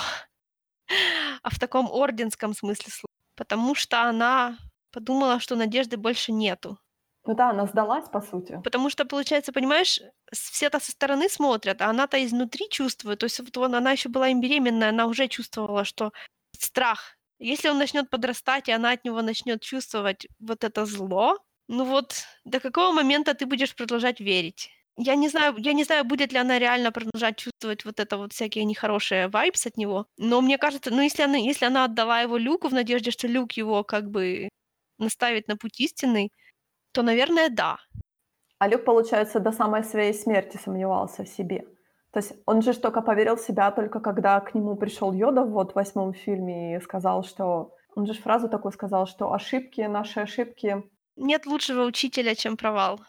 а 1.43 1.49
в 1.49 1.59
таком 1.59 1.89
орденском 1.91 2.53
смысле 2.53 2.91
слова. 2.91 3.07
Потому 3.35 3.75
что 3.75 4.01
она 4.01 4.57
подумала, 4.91 5.39
что 5.39 5.55
надежды 5.55 5.97
больше 5.97 6.31
нету. 6.31 6.79
Ну 7.27 7.35
да, 7.35 7.49
она 7.49 7.65
сдалась, 7.65 8.07
по 8.09 8.21
сути. 8.21 8.59
Потому 8.63 8.89
что, 8.89 9.05
получается, 9.05 9.51
понимаешь, 9.51 9.99
все-то 10.31 10.79
со 10.79 10.91
стороны 10.91 11.27
смотрят, 11.29 11.81
а 11.81 11.89
она-то 11.89 12.23
изнутри 12.25 12.69
чувствует. 12.69 13.19
То 13.19 13.25
есть 13.25 13.39
вот 13.39 13.55
вон 13.57 13.75
она 13.75 13.91
еще 13.91 14.07
была 14.07 14.29
им 14.29 14.39
беременная, 14.39 14.89
она 14.89 15.05
уже 15.05 15.27
чувствовала, 15.27 15.83
что 15.83 16.13
страх. 16.57 17.17
Если 17.39 17.69
он 17.69 17.77
начнет 17.77 18.09
подрастать, 18.09 18.69
и 18.69 18.71
она 18.71 18.91
от 18.91 19.03
него 19.03 19.21
начнет 19.21 19.61
чувствовать 19.61 20.25
вот 20.39 20.63
это 20.63 20.85
зло, 20.85 21.37
ну 21.67 21.83
вот 21.83 22.23
до 22.45 22.61
какого 22.61 22.93
момента 22.93 23.33
ты 23.33 23.45
будешь 23.45 23.75
продолжать 23.75 24.21
верить? 24.21 24.71
Я 24.97 25.15
не 25.15 25.29
знаю, 25.29 25.55
я 25.57 25.73
не 25.73 25.83
знаю, 25.83 26.05
будет 26.05 26.33
ли 26.33 26.39
она 26.39 26.57
реально 26.57 26.91
продолжать 26.91 27.37
чувствовать 27.37 27.85
вот 27.85 27.99
это 27.99 28.17
вот 28.17 28.33
всякие 28.33 28.65
нехорошие 28.65 29.27
вайбс 29.27 29.67
от 29.67 29.77
него. 29.77 30.07
Но 30.17 30.41
мне 30.41 30.57
кажется, 30.57 30.89
ну 30.89 31.01
если 31.01 31.21
она, 31.21 31.37
если 31.37 31.65
она 31.65 31.85
отдала 31.85 32.21
его 32.21 32.37
Люку 32.37 32.67
в 32.67 32.73
надежде, 32.73 33.11
что 33.11 33.27
Люк 33.27 33.51
его 33.53 33.83
как 33.83 34.09
бы 34.09 34.49
наставит 34.97 35.47
на 35.47 35.55
путь 35.55 35.79
истинный, 35.79 36.31
то, 36.93 37.03
наверное, 37.03 37.49
да. 37.49 37.77
А 38.57 38.67
Люк, 38.67 38.85
получается, 38.85 39.39
до 39.39 39.51
самой 39.51 39.83
своей 39.83 40.13
смерти 40.13 40.57
сомневался 40.57 41.23
в 41.23 41.29
себе. 41.29 41.65
То 42.11 42.19
есть 42.19 42.33
он 42.47 42.63
же 42.63 42.73
только 42.73 43.01
поверил 43.01 43.35
в 43.35 43.41
себя 43.41 43.69
только 43.71 43.99
когда 43.99 44.39
к 44.39 44.55
нему 44.55 44.75
пришел 44.75 45.13
Йода 45.13 45.43
вот 45.43 45.73
в 45.73 45.75
восьмом 45.75 46.13
фильме 46.13 46.77
и 46.77 46.81
сказал, 46.81 47.23
что... 47.23 47.73
Он 47.95 48.05
же 48.05 48.13
фразу 48.13 48.47
такую 48.47 48.71
сказал, 48.71 49.07
что 49.07 49.33
ошибки, 49.33 49.81
наши 49.81 50.19
ошибки... 50.19 50.83
Нет 51.15 51.47
лучшего 51.47 51.83
учителя, 51.83 52.35
чем 52.35 52.55
провал. 52.55 52.99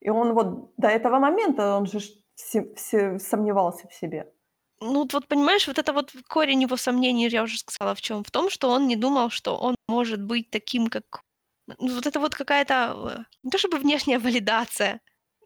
И 0.00 0.10
он 0.10 0.32
вот 0.34 0.74
до 0.76 0.88
этого 0.88 1.18
момента, 1.18 1.76
он 1.76 1.86
же 1.86 1.98
все- 2.34 2.74
все 2.74 3.18
сомневался 3.18 3.88
в 3.88 3.94
себе. 3.94 4.32
Ну 4.80 5.00
вот, 5.00 5.12
вот 5.12 5.26
понимаешь, 5.26 5.66
вот 5.66 5.78
это 5.78 5.92
вот 5.92 6.12
корень 6.28 6.62
его 6.62 6.76
сомнений, 6.76 7.28
я 7.28 7.42
уже 7.42 7.58
сказала, 7.58 7.94
в 7.94 8.00
чем? 8.00 8.22
В 8.22 8.30
том, 8.30 8.48
что 8.48 8.70
он 8.70 8.86
не 8.86 8.96
думал, 8.96 9.30
что 9.30 9.56
он 9.56 9.74
может 9.88 10.22
быть 10.22 10.50
таким, 10.50 10.86
как... 10.88 11.22
Ну, 11.66 11.94
вот 11.94 12.06
это 12.06 12.20
вот 12.20 12.34
какая-то... 12.34 12.94
э, 13.18 13.24
Не 13.42 13.50
то 13.50 13.58
чтобы 13.58 13.78
внешняя 13.78 14.18
валидация. 14.18 15.00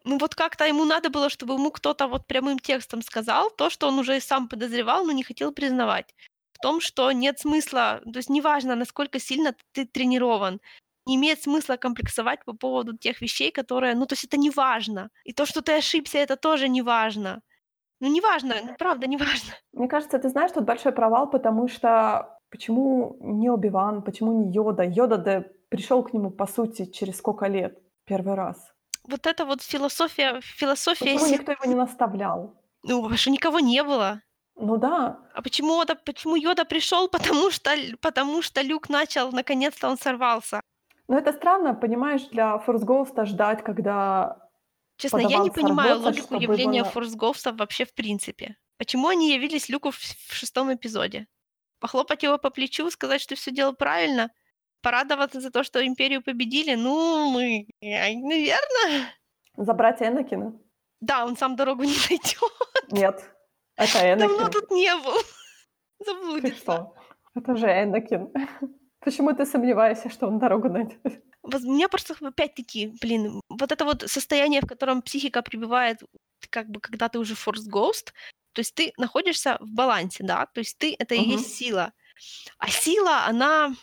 Ну 0.05 0.17
вот 0.19 0.35
как-то 0.35 0.65
ему 0.65 0.85
надо 0.85 1.09
было, 1.09 1.29
чтобы 1.29 1.53
ему 1.55 1.71
кто-то 1.71 2.07
вот 2.07 2.27
прямым 2.27 2.59
текстом 2.59 3.01
сказал 3.01 3.49
то, 3.49 3.69
что 3.69 3.87
он 3.87 3.99
уже 3.99 4.17
и 4.17 4.19
сам 4.19 4.47
подозревал, 4.47 5.05
но 5.05 5.13
не 5.13 5.23
хотел 5.23 5.51
признавать. 5.53 6.13
В 6.53 6.59
том, 6.61 6.81
что 6.81 7.11
нет 7.11 7.39
смысла, 7.39 8.01
то 8.05 8.19
есть 8.19 8.29
неважно, 8.29 8.75
насколько 8.75 9.19
сильно 9.19 9.55
ты 9.71 9.85
тренирован, 9.85 10.59
не 11.05 11.15
имеет 11.15 11.41
смысла 11.41 11.77
комплексовать 11.77 12.45
по 12.45 12.53
поводу 12.53 12.97
тех 12.97 13.21
вещей, 13.21 13.51
которые... 13.51 13.95
Ну 13.95 14.05
то 14.05 14.13
есть 14.13 14.25
это 14.25 14.37
не 14.37 14.49
важно. 14.49 15.09
И 15.23 15.33
то, 15.33 15.45
что 15.45 15.61
ты 15.61 15.73
ошибся, 15.73 16.17
это 16.17 16.35
тоже 16.35 16.69
не 16.69 16.81
важно. 16.81 17.41
Ну 17.99 18.07
неважно, 18.11 18.55
ну 18.65 18.75
правда, 18.77 19.07
неважно. 19.07 19.53
Мне 19.73 19.87
кажется, 19.87 20.19
ты 20.19 20.29
знаешь, 20.29 20.51
тут 20.51 20.65
большой 20.65 20.91
провал, 20.91 21.29
потому 21.29 21.67
что 21.67 22.39
почему 22.49 23.17
не 23.21 23.49
Оби-Ван, 23.49 24.01
почему 24.03 24.43
не 24.43 24.53
Йода? 24.53 24.83
Йода 24.83 25.17
да 25.17 25.45
пришел 25.69 26.03
к 26.03 26.13
нему, 26.13 26.29
по 26.29 26.47
сути, 26.47 26.85
через 26.85 27.17
сколько 27.17 27.47
лет? 27.47 27.79
Первый 28.05 28.35
раз. 28.35 28.73
Вот 29.07 29.25
это 29.27 29.45
вот 29.45 29.61
философия, 29.61 30.39
философия... 30.41 31.13
Почему 31.13 31.27
никто 31.27 31.51
его 31.51 31.65
не 31.65 31.75
наставлял? 31.75 32.55
Ну, 32.83 33.01
потому 33.01 33.17
что 33.17 33.31
никого 33.31 33.59
не 33.59 33.83
было. 33.83 34.21
Ну 34.55 34.77
да, 34.77 35.19
А 35.33 35.41
почему, 35.41 35.81
это, 35.81 35.95
почему 35.95 36.35
Йода 36.35 36.65
пришел? 36.65 37.07
Потому 37.11 37.51
что, 37.51 37.71
потому 38.01 38.41
что 38.41 38.61
Люк 38.61 38.89
начал, 38.89 39.31
наконец-то 39.31 39.89
он 39.89 39.97
сорвался. 39.97 40.61
Но 41.13 41.19
это 41.19 41.31
странно, 41.31 41.75
понимаешь, 41.75 42.23
для 42.31 42.57
Форс 42.57 42.83
Гоуста 42.83 43.25
ждать, 43.25 43.63
когда 43.63 44.49
Честно, 44.97 45.19
я 45.19 45.37
не 45.37 45.51
понимаю 45.51 45.99
логику 45.99 46.33
явления 46.33 46.79
его 46.79 46.87
на- 46.87 46.91
форс-гоустов 46.91 47.55
вообще 47.55 47.85
в 47.85 47.93
принципе. 47.93 48.57
Почему 48.79 49.09
они 49.09 49.31
явились 49.31 49.69
Люку 49.69 49.91
в, 49.91 49.95
в 49.97 50.33
шестом 50.33 50.73
эпизоде? 50.73 51.27
Похлопать 51.79 52.23
его 52.23 52.39
по 52.39 52.49
плечу, 52.49 52.89
сказать, 52.89 53.21
что 53.21 53.35
все 53.35 53.51
делал 53.51 53.75
правильно? 53.75 54.31
Порадоваться 54.81 55.39
за 55.39 55.51
то, 55.51 55.63
что 55.63 55.85
Империю 55.85 56.23
победили? 56.23 56.73
Ну, 56.73 57.29
мы... 57.29 57.67
Наверное. 57.79 59.13
забрать 59.55 60.01
Энакина? 60.01 60.59
Да, 60.99 61.25
он 61.25 61.37
сам 61.37 61.55
дорогу 61.55 61.83
не 61.83 61.95
найдет. 62.09 62.41
Нет, 62.89 63.35
это 63.75 64.17
Давно 64.17 64.45
Энакин. 64.45 64.51
тут 64.51 64.71
не 64.71 64.95
был. 64.95 65.13
Ты 65.99 66.05
Заблудится. 66.05 66.57
что? 66.59 66.95
Это 67.35 67.55
же 67.55 67.67
Энакин. 67.67 68.33
Почему 69.03 69.33
ты 69.33 69.45
сомневаешься, 69.45 70.09
что 70.09 70.27
он 70.27 70.39
дорогу 70.39 70.69
найдет? 70.69 71.21
У 71.43 71.49
меня 71.49 71.89
просто 71.89 72.15
опять-таки, 72.21 72.87
блин, 73.01 73.41
вот 73.49 73.71
это 73.71 73.83
вот 73.83 74.03
состояние, 74.09 74.61
в 74.61 74.65
котором 74.67 75.01
психика 75.01 75.41
пребывает, 75.41 75.99
как 76.49 76.69
бы, 76.69 76.79
когда 76.79 77.09
ты 77.09 77.19
уже 77.19 77.33
force 77.33 77.67
ghost, 77.69 78.13
то 78.53 78.59
есть 78.59 78.73
ты 78.75 78.93
находишься 78.97 79.57
в 79.59 79.69
балансе, 79.71 80.23
да, 80.23 80.45
то 80.45 80.59
есть 80.59 80.77
ты— 80.77 80.95
это 80.99 81.15
и 81.15 81.19
Мгм. 81.19 81.33
есть 81.33 81.53
сила. 81.55 81.91
А 82.59 82.69
сила, 82.69 83.25
она 83.27 83.75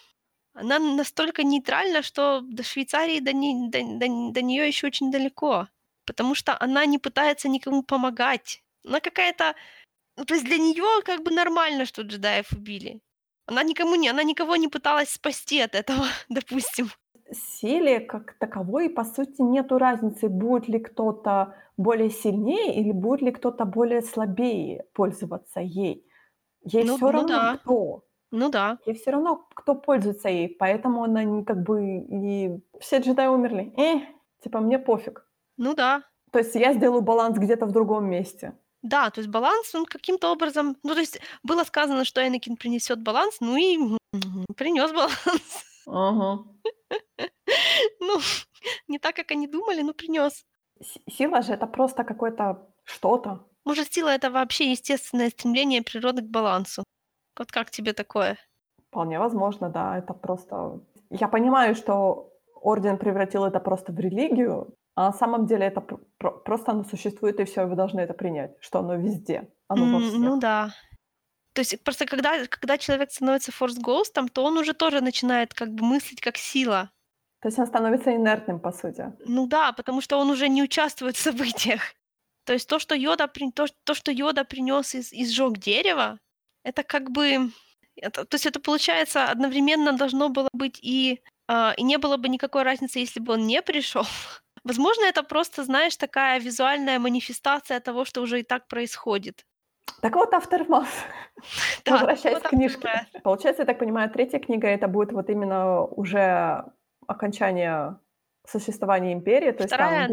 она 0.54 0.78
настолько 0.80 1.44
нейтральна, 1.44 2.02
что 2.02 2.40
до 2.42 2.62
Швейцарии 2.64 3.20
до 3.20 3.32
не 3.34 3.70
до 3.70 3.80
до 3.84 4.32
до 4.32 4.42
неё 4.42 4.64
ещё 4.66 4.88
очень 4.88 5.10
далеко, 5.12 5.68
потому 6.06 6.34
что 6.36 6.56
она 6.60 6.86
не 6.86 6.98
пытается 6.98 7.48
никому 7.48 7.82
помогать. 7.84 8.62
Она 8.86 9.00
какая-то 9.00 9.54
ну, 10.18 10.24
то 10.26 10.34
есть 10.34 10.46
для 10.46 10.58
неё 10.58 11.02
как 11.04 11.22
бы 11.24 11.30
нормально, 11.32 11.86
что 11.86 12.02
джедаев 12.02 12.52
убили. 12.52 13.00
Она 13.50 13.64
никому 13.64 13.96
не 13.96 14.08
она 14.08 14.22
никого 14.22 14.54
не 14.56 14.68
пыталась 14.68 15.10
спасти 15.10 15.60
от 15.60 15.74
этого, 15.74 16.04
допустим. 16.28 16.86
Силе 17.32 18.00
как 18.00 18.34
таковой, 18.38 18.88
по 18.88 19.04
сути, 19.04 19.42
нету 19.42 19.78
разницы, 19.78 20.28
будет 20.28 20.68
ли 20.68 20.78
кто-то 20.78 21.54
более 21.76 22.10
сильнее 22.10 22.74
или 22.74 22.92
будет 22.92 23.22
ли 23.22 23.32
кто-то 23.32 23.64
более 23.64 24.02
слабее 24.02 24.84
пользоваться 24.94 25.60
ей. 25.60 26.06
Ей 26.64 26.84
Ну 26.84 26.96
всё 26.96 27.06
ну 27.06 27.12
равно 27.12 27.28
да. 27.28 27.56
кто. 27.56 28.04
Ну 28.30 28.48
да. 28.50 28.78
Ей 28.86 28.94
всё 28.94 29.10
равно, 29.10 29.48
кто 29.54 29.74
пользуется 29.74 30.28
ей, 30.28 30.48
поэтому 30.48 31.02
она 31.02 31.24
не 31.24 31.44
как 31.44 31.62
бы 31.62 31.82
и 31.82 32.50
все 32.80 32.98
джедаи 32.98 33.26
умерли. 33.26 33.72
Э, 33.76 34.00
типа 34.42 34.60
мне 34.60 34.78
пофиг. 34.78 35.26
Ну 35.56 35.74
да. 35.74 36.02
То 36.30 36.38
есть 36.38 36.54
я 36.54 36.72
сделаю 36.72 37.02
баланс 37.02 37.38
где-то 37.38 37.66
в 37.66 37.72
другом 37.72 38.08
месте. 38.08 38.52
Да, 38.82 39.10
то 39.10 39.20
есть 39.20 39.30
баланс, 39.30 39.74
он 39.74 39.84
каким-то 39.84 40.32
образом 40.32 40.76
ну, 40.82 40.94
то 40.94 41.00
есть 41.00 41.20
было 41.42 41.64
сказано, 41.64 42.04
что 42.04 42.20
Энакин 42.26 42.56
принесёт 42.56 42.98
баланс, 43.00 43.36
ну 43.40 43.56
и 43.56 43.78
принёс 44.56 44.92
баланс. 44.92 45.64
Ага. 45.86 46.44
Ну, 48.00 48.18
не 48.88 48.98
так, 48.98 49.16
как 49.16 49.32
они 49.32 49.46
думали, 49.48 49.82
но 49.82 49.92
принёс. 49.94 50.44
Си 50.82 51.00
сила 51.10 51.42
же- 51.42 51.52
это 51.54 51.66
просто 51.66 52.04
какое-то 52.04 52.56
что-то. 52.84 53.38
Может, 53.64 53.92
сила- 53.92 54.10
это 54.14 54.30
вообще 54.30 54.70
естественное 54.72 55.30
стремление 55.30 55.82
природы 55.82 56.22
к 56.22 56.30
балансу? 56.30 56.84
Вот 57.38 57.50
как 57.52 57.70
тебе 57.70 57.92
такое? 57.92 58.36
Вполне 58.88 59.18
возможно, 59.18 59.68
да. 59.70 59.98
Это 59.98 60.14
просто 60.14 60.80
Я 61.10 61.28
понимаю, 61.28 61.74
что 61.74 62.30
Орден 62.62 62.98
превратил 62.98 63.44
это 63.44 63.60
просто 63.60 63.92
в 63.92 63.98
религию, 64.00 64.74
а 64.96 65.06
на 65.06 65.12
самом 65.12 65.46
деле 65.46 65.66
это 65.66 65.80
про 65.80 66.30
просто 66.32 66.72
оно 66.72 66.84
существует, 66.84 67.40
и 67.40 67.44
всё, 67.44 67.62
и 67.64 67.66
вы 67.66 67.76
должны 67.76 68.00
это 68.00 68.14
принять, 68.14 68.56
что 68.60 68.80
оно 68.80 68.96
везде, 68.96 69.52
оно 69.68 69.88
во 69.88 70.00
М, 70.00 70.24
ну 70.24 70.36
всех. 70.36 70.40
да. 70.40 70.74
То 71.54 71.60
есть 71.62 71.82
просто 71.84 72.06
когда 72.06 72.46
когда 72.48 72.78
человек 72.78 73.12
становится 73.12 73.52
форс-гоустом, 73.52 74.28
то 74.28 74.44
он 74.44 74.58
уже 74.58 74.74
тоже 74.74 75.00
начинает 75.02 75.54
как 75.54 75.70
бы 75.74 75.84
мыслить 75.84 76.20
как 76.20 76.36
сила. 76.38 76.90
То 77.42 77.48
есть 77.48 77.58
он 77.58 77.66
становится 77.66 78.14
инертным, 78.14 78.60
по 78.60 78.70
сути. 78.70 79.12
Ну 79.24 79.46
да, 79.46 79.72
потому 79.72 80.00
что 80.00 80.18
он 80.18 80.30
уже 80.30 80.48
не 80.48 80.62
участвует 80.62 81.16
в 81.16 81.20
событиях. 81.20 81.94
То 82.44 82.52
есть 82.54 82.68
то, 82.68 82.78
что 82.78 82.94
Йода 82.94 83.28
то 83.54 83.66
то, 83.84 83.94
что 83.94 84.10
Йода 84.12 84.44
принёс 84.44 84.94
и 84.94 85.00
и 85.00 85.26
сжёг 85.26 85.58
дерево, 85.58 86.18
это 86.64 86.82
как 86.82 87.10
бы 87.10 87.50
это 87.96 88.24
то 88.24 88.34
есть 88.36 88.46
это, 88.46 88.60
получается, 88.60 89.26
одновременно 89.30 89.92
должно 89.92 90.28
было 90.30 90.48
быть 90.52 90.78
и, 90.82 91.20
а, 91.48 91.74
и 91.76 91.82
не 91.82 91.98
было 91.98 92.16
бы 92.16 92.28
никакой 92.28 92.62
разницы, 92.62 92.98
если 93.00 93.20
бы 93.20 93.34
он 93.34 93.46
не 93.46 93.60
пришёл. 93.62 94.06
Возможно, 94.64 95.04
это 95.06 95.22
просто, 95.22 95.64
знаешь, 95.64 95.96
такая 95.96 96.40
визуальная 96.40 96.98
манифестация 96.98 97.80
того, 97.80 98.04
что 98.04 98.20
уже 98.22 98.40
и 98.40 98.42
так 98.42 98.68
происходит. 98.68 99.44
Так 100.02 100.14
вот, 100.14 100.32
Aftermath. 100.32 100.86
Да, 101.84 101.92
Возвращаясь 101.92 102.34
вот 102.34 102.42
к 102.44 102.50
книжке. 102.50 102.88
Aftermath. 102.88 103.22
Получается, 103.22 103.62
я 103.62 103.66
так 103.66 103.78
понимаю, 103.78 104.10
3 104.10 104.38
книга- 104.38 104.68
это 104.68 104.88
будет 104.88 105.12
вот 105.12 105.30
именно 105.30 105.80
уже 105.84 106.64
окончание 107.06 107.96
существования 108.46 109.12
Империи, 109.12 109.52
то 109.52 109.62
есть 109.64 109.70
там 109.76 109.88
Вторая 109.88 110.08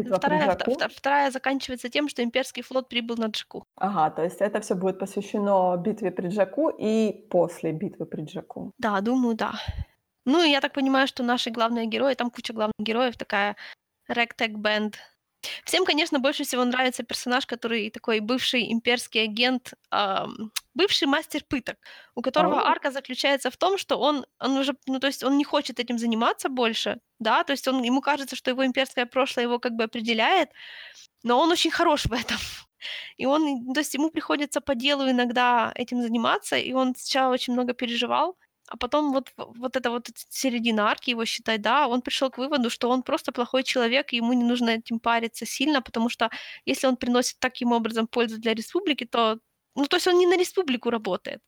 вторая 0.56 0.88
вторая 0.88 1.30
заканчивается 1.30 1.88
тем, 1.88 2.08
что 2.08 2.22
имперский 2.22 2.62
флот 2.62 2.88
прибыл 2.88 3.16
на 3.16 3.26
Джаку. 3.26 3.64
Ага, 3.76 4.10
то 4.10 4.22
есть 4.24 4.40
это 4.40 4.60
всё 4.60 4.74
будет 4.74 4.98
посвящено 4.98 5.76
битве 5.76 6.10
при 6.10 6.28
Джаку 6.28 6.68
и 6.68 7.12
после 7.30 7.72
битвы 7.72 8.06
при 8.06 8.22
Джаку. 8.24 8.72
Да, 8.78 9.00
думаю, 9.00 9.34
да. 9.34 9.52
Ну, 10.26 10.42
и 10.44 10.50
я 10.50 10.60
так 10.60 10.72
понимаю, 10.72 11.06
что 11.08 11.22
наши 11.22 11.50
главные 11.50 11.86
герои, 11.86 12.14
там 12.14 12.30
куча 12.30 12.52
главных 12.52 12.74
героев, 12.78 13.16
такая 13.16 13.56
ragtag 14.08 14.52
band. 14.56 14.96
Всем, 15.64 15.84
конечно, 15.84 16.18
больше 16.18 16.44
всего 16.44 16.64
нравится 16.64 17.04
персонаж, 17.04 17.46
который 17.46 17.90
такой 17.90 18.20
бывший 18.20 18.72
имперский 18.72 19.22
агент, 19.22 19.74
ам, 19.90 20.50
бывший 20.74 21.06
мастер 21.06 21.44
пыток, 21.48 21.76
у 22.16 22.22
которого 22.22 22.60
О. 22.60 22.66
арка 22.66 22.90
заключается 22.90 23.50
в 23.50 23.56
том, 23.56 23.78
что 23.78 23.98
он 23.98 24.26
он 24.40 24.56
уже, 24.58 24.74
ну, 24.86 24.98
то 24.98 25.06
есть 25.06 25.22
он 25.22 25.38
не 25.38 25.44
хочет 25.44 25.78
этим 25.78 25.98
заниматься 25.98 26.48
больше, 26.48 26.98
да, 27.20 27.44
то 27.44 27.52
есть 27.52 27.68
он 27.68 27.82
ему 27.84 28.00
кажется, 28.00 28.36
что 28.36 28.50
его 28.50 28.66
имперское 28.66 29.06
прошлое 29.06 29.44
его 29.44 29.58
как 29.60 29.72
бы 29.72 29.84
определяет, 29.84 30.50
но 31.24 31.40
он 31.40 31.50
очень 31.52 31.70
хорош 31.70 32.06
в 32.06 32.12
этом. 32.12 32.38
И 33.16 33.26
он 33.26 33.72
то 33.74 33.80
есть 33.80 33.94
ему 33.94 34.10
приходится 34.10 34.60
по 34.60 34.74
делу 34.74 35.10
иногда 35.10 35.72
этим 35.74 36.02
заниматься, 36.02 36.56
и 36.56 36.72
он 36.72 36.94
сначала 36.96 37.32
очень 37.32 37.52
много 37.54 37.74
переживал, 37.74 38.36
а 38.68 38.76
потом 38.76 39.12
вот 39.12 39.32
вот 39.36 39.76
эта 39.76 39.90
вот 39.90 40.08
середина 40.28 40.88
арки 40.90 41.10
его, 41.10 41.24
считай, 41.24 41.58
да, 41.58 41.88
он 41.88 42.02
пришёл 42.02 42.30
к 42.30 42.38
выводу, 42.38 42.70
что 42.70 42.90
он 42.90 43.02
просто 43.02 43.32
плохой 43.32 43.62
человек, 43.64 44.12
и 44.12 44.16
ему 44.16 44.32
не 44.34 44.44
нужно 44.44 44.70
этим 44.70 45.00
париться 45.00 45.46
сильно, 45.46 45.82
потому 45.82 46.08
что 46.10 46.30
если 46.66 46.86
он 46.88 46.96
приносит 46.96 47.38
таким 47.40 47.72
образом 47.72 48.06
пользу 48.06 48.38
для 48.38 48.54
республики, 48.54 49.04
то 49.06 49.38
ну, 49.74 49.86
то 49.86 49.96
есть 49.96 50.06
он 50.08 50.18
не 50.18 50.26
на 50.26 50.36
республику 50.36 50.90
работает. 50.90 51.40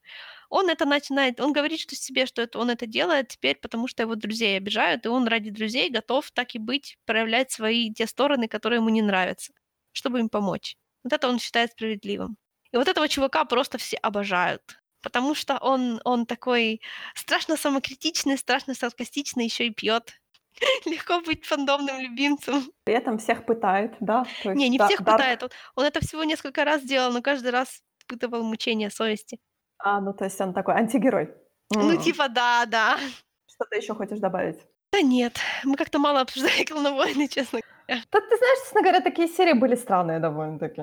Он 0.49 0.69
это 0.69 0.85
начинает 0.85 1.39
он 1.39 1.53
говорит, 1.53 1.79
что 1.79 1.95
себе, 1.95 2.25
что 2.25 2.41
это 2.41 2.59
он 2.59 2.69
это 2.69 2.85
делает 2.87 3.29
теперь, 3.29 3.57
потому 3.61 3.87
что 3.87 4.03
его 4.03 4.15
друзей 4.15 4.57
обижают, 4.57 5.05
и 5.05 5.09
он 5.09 5.27
ради 5.27 5.49
друзей 5.51 5.89
готов, 5.89 6.31
так 6.31 6.55
и 6.55 6.59
быть, 6.59 6.97
проявлять 7.05 7.51
свои 7.51 7.93
те 7.93 8.07
стороны, 8.07 8.47
которые 8.47 8.79
ему 8.79 8.89
не 8.89 9.01
нравятся, 9.01 9.53
чтобы 9.93 10.19
им 10.19 10.29
помочь. 10.29 10.77
Вот 11.03 11.13
это 11.13 11.29
он 11.29 11.39
считает 11.39 11.71
справедливым. 11.71 12.37
И 12.73 12.77
вот 12.77 12.87
этого 12.87 13.07
чувака 13.09 13.45
просто 13.45 13.77
все 13.77 13.97
обожают, 13.97 14.80
потому 15.01 15.35
что 15.35 15.57
он 15.59 16.01
он 16.05 16.25
такой 16.25 16.81
страшно 17.15 17.57
самокритичный, 17.57 18.37
страшно 18.37 18.73
саркастичный, 18.75 19.45
ещё 19.45 19.65
и 19.65 19.69
пьёт. 19.71 20.13
Легко 20.85 21.21
быть 21.21 21.45
фандомным 21.45 21.99
любимцем. 22.01 22.71
При 22.87 22.95
этом 22.95 23.17
всех 23.19 23.45
пытает, 23.45 23.95
да? 23.99 24.35
То 24.41 24.49
Не, 24.53 24.67
есть 24.67 24.69
не 24.69 24.77
да 24.77 24.89
всех 24.89 25.03
Дарк 25.03 25.27
пытает. 25.29 25.43
Он 25.43 25.49
он 25.75 25.85
это 25.85 26.01
всего 26.01 26.23
несколько 26.23 26.65
раз 26.65 26.83
делал, 26.83 27.11
но 27.11 27.21
каждый 27.21 27.51
раз 27.51 27.81
испытывал 27.99 28.43
мучения 28.43 28.89
совести. 28.89 29.39
А, 29.79 29.99
ну, 30.01 30.13
то 30.13 30.25
есть 30.25 30.39
он 30.41 30.53
такой 30.53 30.75
антигерой. 30.75 31.33
Ну, 31.79 31.95
М. 31.95 31.97
типа 31.97 32.27
да, 32.29 32.65
да. 32.65 32.99
Что 33.49 33.65
ты 33.69 33.77
ещё 33.77 33.95
хочешь 33.95 34.19
добавить? 34.19 34.67
Да 34.93 35.01
нет, 35.01 35.39
мы 35.63 35.77
как-то 35.77 35.99
мало 35.99 36.19
обсуждали 36.21 36.65
"Клоновойны", 36.65 37.27
честно 37.29 37.61
говоря. 37.87 38.03
Да 38.13 38.19
ты 38.19 38.35
знаешь, 38.37 38.59
честно 38.59 38.81
говоря, 38.81 38.99
такие 39.01 39.27
серии 39.29 39.53
были 39.53 39.75
странные 39.75 40.19
довольно-таки. 40.19 40.81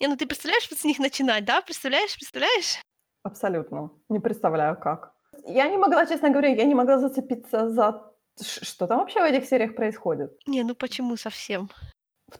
Не, 0.00 0.06
ну 0.06 0.16
ты 0.16 0.26
представляешь, 0.26 0.68
вот 0.70 0.78
с 0.78 0.84
них 0.84 0.98
начинать, 1.00 1.44
да? 1.44 1.60
Представляешь 1.60 2.14
представляешь? 2.14 2.78
Абсолютно. 3.22 3.90
Не 4.08 4.20
представляю, 4.20 4.76
как. 4.76 5.12
Я 5.46 5.68
не 5.68 5.78
могла, 5.78 6.06
честно 6.06 6.30
говоря, 6.30 6.48
я 6.48 6.64
не 6.64 6.74
могла 6.74 6.98
зацепиться 6.98 7.68
за 7.70 8.08
что 8.40 8.86
там 8.86 8.98
вообще 8.98 9.20
в 9.20 9.24
этих 9.24 9.46
сериях 9.46 9.74
происходит. 9.74 10.30
Не, 10.46 10.62
ну 10.62 10.74
почему 10.74 11.16
совсем? 11.16 11.70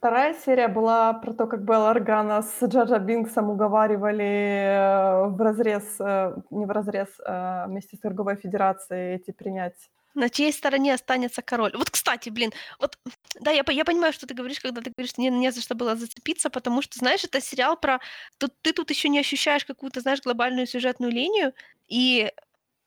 2 0.00 0.34
серия 0.34 0.68
была 0.68 1.14
про 1.14 1.32
то, 1.32 1.46
как 1.46 1.64
Белла 1.64 1.90
Органа 1.90 2.42
с 2.42 2.62
Джар 2.66 3.00
Бинксом 3.00 3.48
уговаривали, 3.50 4.24
э, 4.24 5.28
вразрез, 5.28 5.96
э, 5.98 6.36
не 6.50 6.66
вразрез, 6.66 7.08
а 7.24 7.66
вместе 7.66 7.96
с 7.96 8.00
торговой 8.00 8.36
федерацией 8.36 9.16
эти 9.16 9.30
принять 9.30 9.90
На 10.14 10.28
чьей 10.28 10.52
стороне 10.52 10.94
останется 10.94 11.42
король? 11.42 11.72
Вот, 11.76 11.90
кстати, 11.90 12.28
блин, 12.28 12.52
вот 12.78 12.98
да, 13.40 13.50
я 13.52 13.64
я 13.68 13.84
понимаю, 13.84 14.12
что 14.12 14.26
ты 14.26 14.34
говоришь, 14.34 14.60
когда 14.60 14.80
ты 14.80 14.90
говоришь, 14.96 15.10
что 15.10 15.20
не 15.20 15.30
не 15.30 15.52
за 15.52 15.60
что 15.60 15.74
было 15.74 15.96
зацепиться, 15.96 16.50
потому 16.50 16.82
что, 16.82 16.98
знаешь, 16.98 17.24
это 17.24 17.40
сериал 17.40 17.76
про 17.76 18.00
тут 18.38 18.52
ты 18.62 18.72
тут 18.72 18.90
ещё 18.90 19.08
не 19.08 19.18
ощущаешь 19.20 19.64
какую-то, 19.64 20.00
знаешь, 20.00 20.20
глобальную 20.22 20.66
сюжетную 20.66 21.12
линию, 21.12 21.52
и 21.88 22.30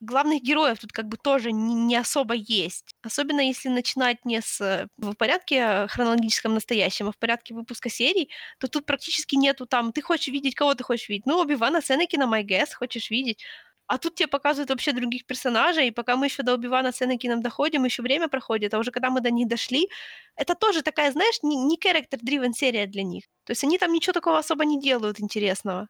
главных 0.02 0.42
героев 0.44 0.80
тут 0.80 0.92
как 0.94 1.08
бы 1.08 1.18
тоже 1.18 1.50
н 1.52 1.88
не 1.88 1.96
особо 1.98 2.34
есть. 2.36 2.96
Особенно 3.04 3.42
если 3.42 3.70
начинать 3.70 4.26
не 4.26 4.42
с 4.42 4.88
в 4.98 5.14
порядке 5.16 5.88
хронологическом 5.90 6.54
настоящем, 6.56 7.08
а 7.10 7.12
в 7.12 7.18
порядке 7.18 7.54
выпуска 7.54 7.90
серий, 7.90 8.30
то 8.60 8.68
тут 8.68 8.86
практически 8.86 9.36
нету 9.36 9.66
там 9.68 9.92
ты 9.94 10.02
хочешь 10.02 10.28
видеть 10.34 10.56
кого 10.56 10.76
ты 10.76 10.84
хочешь 10.84 11.10
видеть? 11.10 11.26
Ну, 11.28 11.40
Оби-Вана 11.40 11.82
с 11.82 11.92
Энакином, 11.92 12.34
I 12.34 12.44
guess, 12.44 12.74
хочешь 12.76 13.12
видеть. 13.12 13.44
А 13.92 13.98
тут 13.98 14.16
те 14.16 14.28
показывают 14.28 14.70
вообще 14.70 14.94
других 14.94 15.26
персонажей, 15.26 15.88
и 15.88 15.92
пока 15.92 16.16
мы 16.16 16.26
ещё 16.28 16.44
до 16.44 16.54
Оби-Вана 16.54 16.92
с 16.92 17.02
Энакином 17.02 17.42
доходим, 17.42 17.86
ещё 17.86 18.04
время 18.04 18.28
проходит, 18.30 18.74
а 18.74 18.80
уже 18.80 18.92
когда 18.92 19.10
мы 19.10 19.22
до 19.22 19.32
них 19.32 19.48
дошли, 19.50 19.90
это 20.38 20.56
тоже 20.56 20.82
такая, 20.82 21.12
знаешь, 21.12 21.40
не 21.44 21.56
не 21.58 21.76
character 21.78 22.18
driven 22.24 22.54
серия 22.54 22.88
для 22.88 23.04
них. 23.04 23.24
То 23.46 23.52
есть 23.52 23.64
они 23.66 23.78
там 23.78 23.92
ничего 23.94 24.14
такого 24.14 24.38
особо 24.40 24.66
не 24.66 24.80
делают 24.82 25.20
интересного. 25.20 25.88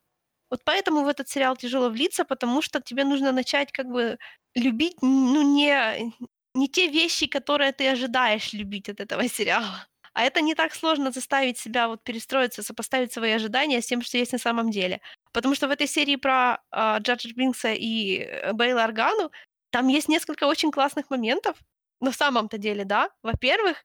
Вот 0.51 0.61
поэтому 0.65 1.03
в 1.03 1.07
этот 1.09 1.29
сериал 1.29 1.57
тяжело 1.57 1.89
влиться, 1.89 2.25
потому 2.25 2.61
что 2.63 2.81
тебе 2.81 3.03
нужно 3.05 3.31
начать 3.33 3.71
как 3.73 3.87
бы 3.87 4.17
любить, 4.55 4.97
ну, 5.01 5.41
не 5.43 6.13
не 6.55 6.67
те 6.69 6.87
вещи, 6.89 7.27
которые 7.27 7.71
ты 7.73 7.87
ожидаешь 7.93 8.53
любить 8.53 8.89
от 8.89 8.99
этого 9.01 9.27
сериала. 9.29 9.87
А 10.13 10.23
это 10.23 10.41
не 10.41 10.55
так 10.55 10.73
сложно 10.75 11.11
заставить 11.11 11.57
себя 11.59 11.87
вот 11.87 12.03
перестроиться, 12.03 12.63
сопоставить 12.63 13.13
свои 13.13 13.31
ожидания 13.31 13.81
с 13.81 13.87
тем, 13.87 14.01
что 14.01 14.17
есть 14.19 14.33
на 14.33 14.39
самом 14.39 14.71
деле. 14.71 14.99
Потому 15.33 15.55
что 15.55 15.67
в 15.67 15.71
этой 15.71 15.87
серии 15.87 16.15
про, 16.17 16.59
а, 16.71 16.99
Джар 16.99 17.17
Джар 17.17 17.33
Бинкса 17.35 17.73
и 17.73 18.51
Бейл 18.53 18.77
Органу 18.79 19.31
там 19.71 19.87
есть 19.87 20.09
несколько 20.09 20.45
очень 20.45 20.71
классных 20.71 21.09
моментов. 21.09 21.57
На 22.01 22.11
самом-то 22.11 22.57
деле, 22.57 22.83
да. 22.85 23.09
Во-первых, 23.23 23.83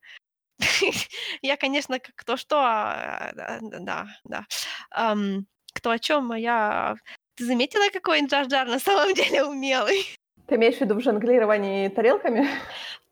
я, 1.42 1.56
конечно, 1.56 1.98
кто 2.00 2.36
что, 2.36 2.58
а, 2.60 3.32
да, 3.34 3.60
да, 3.62 4.06
кто 5.74 5.90
о 5.90 5.98
чём, 5.98 6.32
а 6.32 6.38
я 6.38 6.96
Ты 7.36 7.44
заметила, 7.46 7.90
какой 7.92 8.22
Джар-Джар 8.26 8.66
на 8.68 8.78
самом 8.78 9.14
деле 9.14 9.44
умелый? 9.44 10.06
Ты 10.46 10.54
имеешь 10.56 10.76
в 10.76 10.80
виду 10.80 10.94
в 10.94 11.00
жонглировании 11.00 11.88
тарелками? 11.88 12.48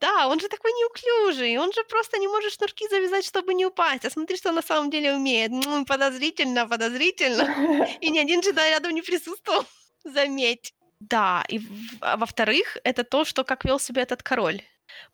Да, 0.01 0.29
он 0.29 0.39
же 0.41 0.49
такой 0.49 0.73
неуклюжий, 0.73 1.57
он 1.59 1.73
же 1.73 1.83
просто 1.85 2.19
не 2.19 2.29
может 2.29 2.53
шнурки 2.53 2.87
завязать, 2.89 3.25
чтобы 3.25 3.55
не 3.55 3.67
упасть. 3.67 4.05
А 4.05 4.11
смотри, 4.11 4.37
что 4.37 4.51
он 4.51 4.57
на 4.57 4.63
самом 4.63 4.91
деле 4.91 5.15
умеет. 5.15 5.51
М, 5.53 5.85
подозрительно, 5.87 6.67
подозрительно. 6.69 7.89
И 8.01 8.11
ни 8.11 8.19
один 8.19 8.41
джедай 8.41 8.71
рядом 8.71 8.93
не 8.93 9.03
присутствовал, 9.03 9.65
заметь. 10.05 10.75
Да, 11.01 11.45
и 11.49 11.61
а 12.01 12.17
во-вторых, 12.17 12.77
это 12.85 13.05
то, 13.05 13.25
что 13.25 13.45
как 13.45 13.65
вел 13.65 13.79
себя 13.79 14.03
этот 14.03 14.23
король. 14.23 14.63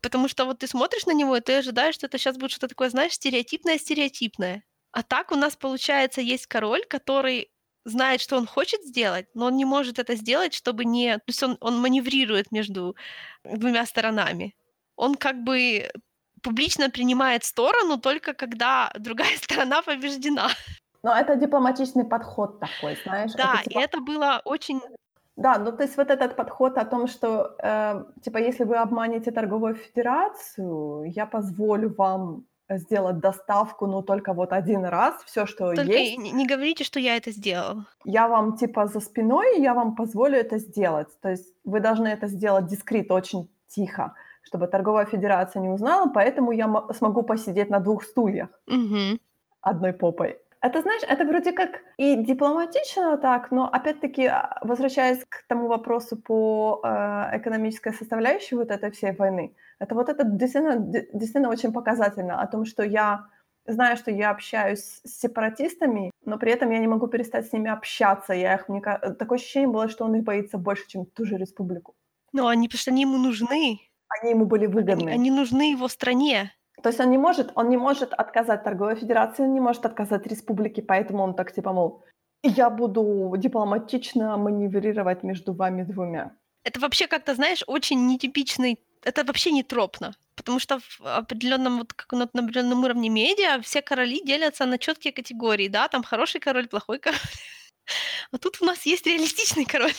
Потому 0.02 0.28
что 0.28 0.44
вот 0.44 0.58
ты 0.58 0.66
смотришь 0.66 1.06
на 1.06 1.12
него, 1.12 1.36
и 1.36 1.40
ты 1.40 1.54
ожидаешь, 1.58 1.94
что 1.94 2.06
это 2.06 2.18
сейчас 2.18 2.36
будет 2.36 2.50
что-то 2.50 2.68
такое, 2.68 2.90
знаешь, 2.90 3.12
стереотипное-стереотипное. 3.14 4.62
А 4.92 5.02
так 5.02 5.32
у 5.32 5.36
нас, 5.36 5.56
получается, 5.56 6.20
есть 6.20 6.46
король, 6.46 6.84
который 6.86 7.50
знает, 7.84 8.20
что 8.20 8.36
он 8.36 8.46
хочет 8.46 8.82
сделать, 8.84 9.26
но 9.34 9.46
он 9.46 9.56
не 9.56 9.64
может 9.64 9.98
это 9.98 10.16
сделать, 10.16 10.54
чтобы 10.54 10.84
не... 10.84 11.16
То 11.16 11.24
есть 11.28 11.42
он, 11.42 11.56
он 11.60 11.80
маневрирует 11.80 12.52
между 12.52 12.96
двумя 13.44 13.86
сторонами. 13.86 14.54
Он 14.96 15.14
как 15.14 15.42
бы 15.42 15.90
публично 16.42 16.90
принимает 16.90 17.44
сторону 17.44 17.98
только 17.98 18.34
когда 18.34 18.90
другая 18.98 19.36
сторона 19.42 19.82
побеждена. 19.82 20.48
Но 21.02 21.16
это 21.16 21.36
дипломатичный 21.36 22.04
подход 22.04 22.60
такой, 22.60 22.96
знаешь. 23.04 23.32
Да, 23.32 23.54
это, 23.54 23.64
типа, 23.64 23.78
и 23.78 23.82
это 23.82 24.00
было 24.00 24.42
очень... 24.44 24.80
Да, 25.36 25.58
ну 25.58 25.72
то 25.72 25.84
есть 25.84 25.96
вот 25.96 26.10
этот 26.10 26.36
подход 26.36 26.76
о 26.76 26.84
том, 26.84 27.06
что, 27.06 27.54
э, 27.62 28.04
типа, 28.22 28.38
если 28.38 28.64
вы 28.64 28.76
обманете 28.76 29.30
торговую 29.30 29.74
федерацию, 29.74 31.04
я 31.04 31.24
позволю 31.24 31.94
вам 31.96 32.44
сделать 32.78 33.18
доставку, 33.18 33.86
но 33.86 34.02
только 34.02 34.32
вот 34.32 34.52
один 34.52 34.84
раз, 34.84 35.14
все, 35.24 35.46
что 35.46 35.74
Только 35.74 35.92
есть, 35.92 36.18
не, 36.18 36.32
не 36.32 36.46
говорите, 36.46 36.84
что 36.84 37.00
я 37.00 37.16
это 37.16 37.30
сделал. 37.32 37.84
я 38.04 38.28
вам, 38.28 38.56
типа, 38.56 38.86
за 38.86 39.00
спиной, 39.00 39.60
я 39.60 39.74
вам 39.74 39.94
позволю 39.94 40.36
это 40.36 40.58
сделать. 40.58 41.08
То 41.20 41.30
есть 41.30 41.54
вы 41.64 41.80
должны 41.80 42.08
это 42.08 42.26
сделать 42.28 42.66
дискрет, 42.66 43.10
очень 43.10 43.50
тихо, 43.68 44.14
чтобы 44.42 44.66
торговая 44.66 45.06
федерация 45.06 45.60
не 45.62 45.68
узнала, 45.68 46.08
поэтому 46.12 46.52
я 46.52 46.66
мо- 46.66 46.92
смогу 46.94 47.22
посидеть 47.22 47.70
на 47.70 47.78
двух 47.80 48.04
стульях 48.04 48.48
Мгм. 48.66 49.20
одной 49.60 49.92
попой. 49.92 50.38
Это, 50.62 50.82
знаешь, 50.82 51.02
это 51.08 51.24
вроде 51.24 51.52
как 51.52 51.80
и 51.96 52.16
дипломатично 52.16 53.16
так, 53.16 53.50
но 53.50 53.66
опять-таки, 53.66 54.26
а, 54.26 54.58
возвращаясь 54.62 55.24
к 55.26 55.44
тому 55.48 55.68
вопросу 55.68 56.16
по 56.20 56.80
э, 56.84 57.38
экономической 57.38 57.94
составляющей 57.94 58.56
вот 58.56 58.70
этой 58.70 58.90
всей 58.90 59.12
войны, 59.12 59.54
это 59.80 59.94
вот 59.94 60.08
это 60.08 60.24
действительно, 60.24 60.76
де- 60.76 61.08
действительно 61.12 61.48
очень 61.50 61.72
показательно 61.72 62.40
о 62.40 62.46
том, 62.46 62.64
что 62.64 62.82
я 62.84 63.26
знаю, 63.66 63.96
что 63.96 64.10
я 64.10 64.30
общаюсь 64.30 65.00
с 65.04 65.20
сепаратистами, 65.20 66.10
но 66.24 66.38
при 66.38 66.52
этом 66.52 66.70
я 66.70 66.78
не 66.78 66.86
могу 66.86 67.08
перестать 67.08 67.46
с 67.46 67.52
ними 67.52 67.70
общаться. 67.70 68.32
Я 68.32 68.54
их, 68.54 68.68
мне, 68.68 68.80
такое 68.80 69.38
ощущение 69.38 69.68
было, 69.68 69.88
что 69.88 70.04
он 70.04 70.14
их 70.16 70.22
боится 70.24 70.58
больше, 70.58 70.86
чем 70.88 71.06
ту 71.06 71.24
же 71.24 71.36
республику. 71.36 71.94
Но 72.32 72.46
они, 72.46 72.68
потому 72.68 72.78
что 72.80 72.90
они 72.90 73.02
ему 73.02 73.18
нужны. 73.18 73.80
Они 74.20 74.30
ему 74.30 74.44
были 74.44 74.64
Они, 74.66 74.74
выгодны. 74.74 75.10
они 75.10 75.30
нужны 75.30 75.72
его 75.72 75.88
стране. 75.88 76.52
То 76.82 76.88
есть 76.88 77.00
он 77.00 77.10
не 77.10 77.18
может, 77.18 77.52
он 77.54 77.68
не 77.68 77.76
может 77.76 78.12
отказать 78.12 78.64
торговой 78.64 78.96
федерации, 78.96 79.42
он 79.44 79.52
не 79.54 79.60
может 79.60 79.84
отказать 79.86 80.26
республике, 80.26 80.82
поэтому 80.82 81.22
он 81.22 81.34
так 81.34 81.52
типа, 81.52 81.72
мол, 81.72 82.02
я 82.42 82.70
буду 82.70 83.34
дипломатично 83.36 84.36
маневрировать 84.36 85.22
между 85.22 85.52
вами 85.52 85.82
двумя. 85.82 86.32
Это 86.64 86.80
вообще 86.80 87.06
как-то, 87.06 87.34
знаешь, 87.34 87.62
очень 87.66 88.06
нетипичный... 88.06 88.78
Это 89.02 89.24
вообще 89.24 89.50
не 89.50 89.62
тропно. 89.62 90.14
Потому 90.36 90.58
что 90.58 90.78
в 90.80 91.00
определенном, 91.00 91.78
вот 91.78 91.92
как 91.92 92.12
на 92.12 92.24
определенном 92.24 92.84
уровне 92.84 93.08
медиа 93.08 93.60
все 93.62 93.82
короли 93.82 94.22
делятся 94.24 94.66
на 94.66 94.78
четкие 94.78 95.12
категории, 95.12 95.68
да, 95.68 95.88
там 95.88 96.02
хороший 96.02 96.40
король, 96.40 96.68
плохой 96.68 96.98
король. 96.98 97.18
А 98.32 98.38
тут 98.38 98.62
у 98.62 98.64
нас 98.64 98.86
есть 98.86 99.06
реалистичный 99.06 99.64
король. 99.64 99.96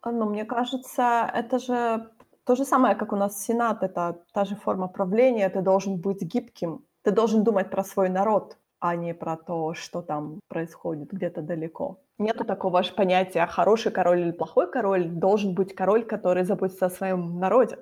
А, 0.00 0.10
Ну, 0.10 0.28
мне 0.28 0.44
кажется, 0.44 1.30
это 1.34 1.58
же 1.58 2.10
то 2.44 2.56
же 2.56 2.64
самое, 2.64 2.96
как 2.96 3.12
у 3.12 3.16
нас 3.16 3.44
Сенат, 3.44 3.82
это 3.82 4.16
та 4.32 4.44
же 4.44 4.56
форма 4.56 4.88
правления, 4.88 5.50
ты 5.50 5.60
должен 5.60 5.96
быть 5.96 6.22
гибким, 6.22 6.82
ты 7.02 7.10
должен 7.10 7.44
думать 7.44 7.70
про 7.70 7.84
свой 7.84 8.08
народ, 8.08 8.56
а 8.80 8.96
не 8.96 9.14
про 9.14 9.36
то, 9.36 9.74
что 9.74 10.02
там 10.02 10.40
происходит 10.48 11.12
где-то 11.12 11.42
далеко. 11.42 11.98
Нету 12.18 12.44
такого 12.44 12.82
же 12.82 12.92
понятия 12.92 13.46
хороший 13.46 13.92
король 13.92 14.20
или 14.20 14.30
плохой 14.32 14.70
король, 14.70 15.08
должен 15.08 15.54
быть 15.54 15.74
король, 15.74 16.04
который 16.04 16.44
заботится 16.44 16.86
о 16.86 16.90
своем 16.90 17.38
народе. 17.38 17.78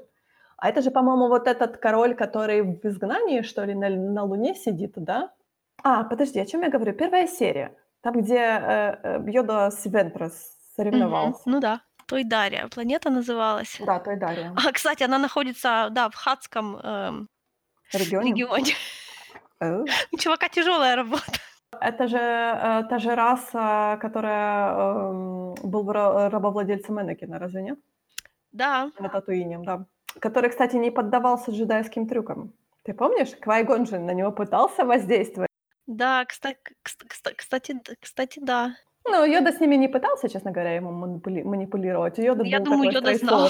А 0.58 0.68
это 0.68 0.82
же, 0.82 0.90
по-моему, 0.90 1.28
вот 1.28 1.46
этот 1.46 1.76
король, 1.76 2.14
который 2.14 2.62
в 2.62 2.84
изгнании, 2.86 3.42
что 3.42 3.64
ли, 3.64 3.74
на, 3.74 3.88
на 3.90 4.24
Луне 4.24 4.54
сидит, 4.54 4.92
да? 4.96 5.30
А, 5.82 6.02
подожди, 6.04 6.40
о 6.40 6.46
чем 6.46 6.62
я 6.62 6.70
говорю? 6.70 6.92
Первая 6.94 7.26
серия, 7.26 7.76
там, 8.00 8.14
где 8.22 8.36
э, 8.38 8.96
э, 9.02 9.30
Йода 9.30 9.70
с 9.70 9.84
Вентрос 9.86 10.32
Мгм. 10.32 10.74
соревновался. 10.76 11.42
Ну 11.46 11.60
да. 11.60 11.80
Тойдария. 12.06 12.68
Планета 12.68 13.10
называлась. 13.10 13.80
Да, 13.84 13.98
той 13.98 14.16
Дарья. 14.16 14.54
А, 14.56 14.72
кстати, 14.72 15.02
она 15.02 15.18
находится, 15.18 15.88
да, 15.90 16.08
в 16.08 16.14
Хадском 16.14 16.76
эм, 16.76 17.28
Регионе? 17.92 18.30
регионе. 18.30 18.72
Э. 19.60 19.84
У 20.12 20.18
чувака 20.18 20.48
тяжелая 20.50 20.96
работа. 20.96 21.24
Это 21.80 22.06
же 22.08 22.18
э, 22.18 22.84
та 22.90 22.98
же 22.98 23.14
раса, 23.14 23.98
которая 24.02 24.74
эм, 24.74 25.54
был 25.62 25.90
ра- 25.90 26.28
рабовладельцем 26.28 27.00
Энакина, 27.00 27.38
разве 27.38 27.62
нет? 27.62 27.78
Да. 28.52 28.90
На 28.98 29.08
Татуине, 29.08 29.58
да. 29.58 29.86
Который, 30.20 30.50
кстати, 30.50 30.76
не 30.76 30.90
поддавался 30.90 31.50
джедайским 31.50 32.06
трюкам. 32.08 32.52
Ты 32.84 32.94
помнишь? 32.94 33.30
Квайгон 33.40 33.86
же 33.86 33.98
на 33.98 34.12
него 34.12 34.32
пытался 34.32 34.84
воздействовать. 34.84 35.48
Да, 35.86 36.24
кстати, 36.24 36.58
кстати, 36.82 37.80
кстати, 38.00 38.40
да. 38.42 38.74
Ну, 39.08 39.24
Йода 39.24 39.52
с 39.52 39.60
ними 39.60 39.76
не 39.76 39.88
пытался, 39.88 40.28
честно 40.28 40.50
говоря, 40.50 40.74
ему 40.74 40.90
манипули- 40.90 41.42
манипулировать. 41.44 42.18
Йода 42.18 42.42
Я 42.44 42.58
был 42.58 42.64
думаю, 42.64 42.92
такой 42.92 43.12
Йода 43.12 43.18
знал. 43.18 43.48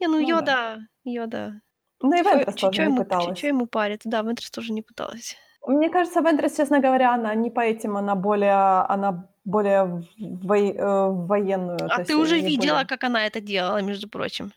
Не, 0.00 0.08
ну 0.08 0.20
Ну 0.20 0.20
да. 0.20 0.28
Йода, 0.28 0.78
Йода. 1.04 1.60
Ну 2.02 2.16
и 2.16 2.22
Вентрес 2.22 2.54
тоже 2.54 2.72
чё 2.76 2.82
не 2.84 2.88
ему, 2.88 3.04
пыталась. 3.04 3.38
чё 3.38 3.48
ему 3.48 3.66
париться? 3.66 4.08
Да, 4.08 4.22
Вентрес 4.22 4.50
тоже 4.50 4.72
не 4.72 4.82
пыталась. 4.82 5.36
Мне 5.66 5.90
кажется, 5.90 6.20
Вентрес, 6.20 6.56
честно 6.56 6.78
говоря, 6.80 7.12
она 7.14 7.34
не 7.34 7.50
по 7.50 7.60
этим, 7.60 7.96
она 7.96 8.14
более, 8.14 8.84
она 8.88 9.28
более 9.44 9.84
в 9.84 10.04
вой- 10.46 10.72
э, 10.74 11.06
военную. 11.10 11.78
А 11.90 12.02
ты 12.04 12.16
уже 12.16 12.40
не 12.40 12.48
видела, 12.48 12.76
более- 12.76 12.86
как 12.86 13.04
она 13.04 13.26
это 13.26 13.40
делала, 13.40 13.82
между 13.82 14.08
прочим. 14.08 14.52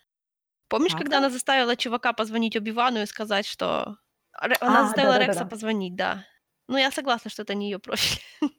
Помнишь, 0.74 0.94
Как 0.94 1.02
когда 1.02 1.18
она? 1.18 1.28
она 1.28 1.34
заставила 1.34 1.76
чувака 1.76 2.14
позвонить 2.14 2.56
Оби-Вану 2.56 3.04
и 3.04 3.06
сказать, 3.06 3.46
что... 3.46 3.98
Она 4.32 4.56
А, 4.60 4.84
заставила 4.86 5.14
да-да-да-да. 5.14 5.26
Рекса 5.26 5.46
позвонить, 5.46 5.96
да. 5.96 6.26
Ну, 6.68 6.78
я 6.78 6.90
согласна, 6.90 7.30
что 7.30 7.44
это 7.44 7.54
не 7.54 7.70
ее 7.70 7.78
профиль. 7.78 8.20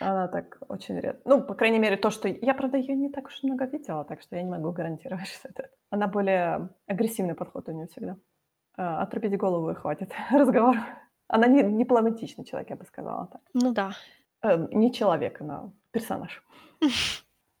Она 0.00 0.26
так 0.26 0.58
очень 0.68 0.98
редко. 0.98 1.22
Ну, 1.24 1.40
по 1.40 1.54
крайней 1.54 1.78
мере, 1.78 1.96
то, 1.96 2.10
что... 2.10 2.26
Я, 2.26 2.54
правда, 2.54 2.76
ее 2.76 2.96
не 2.96 3.08
так 3.08 3.26
уж 3.26 3.44
много 3.44 3.66
видела, 3.66 4.04
так 4.04 4.20
что 4.20 4.34
я 4.34 4.42
не 4.42 4.50
могу 4.50 4.72
гарантировать, 4.72 5.28
что 5.38 5.48
это... 5.48 5.70
Она 5.90 6.08
более 6.08 6.70
агрессивный 6.88 7.36
подход 7.36 7.68
у 7.68 7.72
нее 7.72 7.86
всегда. 7.86 8.16
А, 8.76 9.02
отрубить 9.02 9.38
голову 9.38 9.70
и 9.70 9.74
хватит 9.74 10.12
разговор. 10.32 10.76
Она 11.28 11.46
не 11.46 11.62
дипломатичный 11.78 12.44
человек, 12.44 12.70
я 12.70 12.76
бы 12.76 12.84
сказала 12.84 13.28
так. 13.28 13.42
Ну 13.54 13.72
да. 13.72 13.92
Э, 14.42 14.66
не 14.72 14.92
человек, 14.92 15.40
она 15.40 15.70
персонаж. 15.92 16.42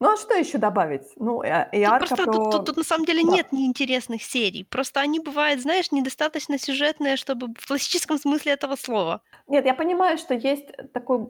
Ну, 0.02 0.12
а 0.12 0.16
что 0.16 0.34
еще 0.34 0.56
добавить? 0.56 1.02
Ну, 1.16 1.42
и, 1.42 1.48
и 1.72 1.84
Тут 1.84 1.98
просто 1.98 2.16
про... 2.16 2.32
тут, 2.32 2.50
тут- 2.52 2.66
тут 2.66 2.76
на 2.78 2.84
самом 2.84 3.04
деле 3.04 3.22
Да. 3.22 3.32
нет 3.36 3.52
неинтересных 3.52 4.22
серий. 4.22 4.64
Просто 4.64 5.00
они 5.00 5.20
бывают, 5.20 5.60
знаешь, 5.60 5.92
недостаточно 5.92 6.58
сюжетные, 6.58 7.16
чтобы 7.16 7.48
в 7.58 7.66
классическом 7.66 8.16
смысле 8.18 8.52
этого 8.52 8.76
слова. 8.76 9.20
Нет, 9.46 9.66
я 9.66 9.74
понимаю, 9.74 10.16
что 10.16 10.32
есть 10.34 10.68
такой, 10.94 11.28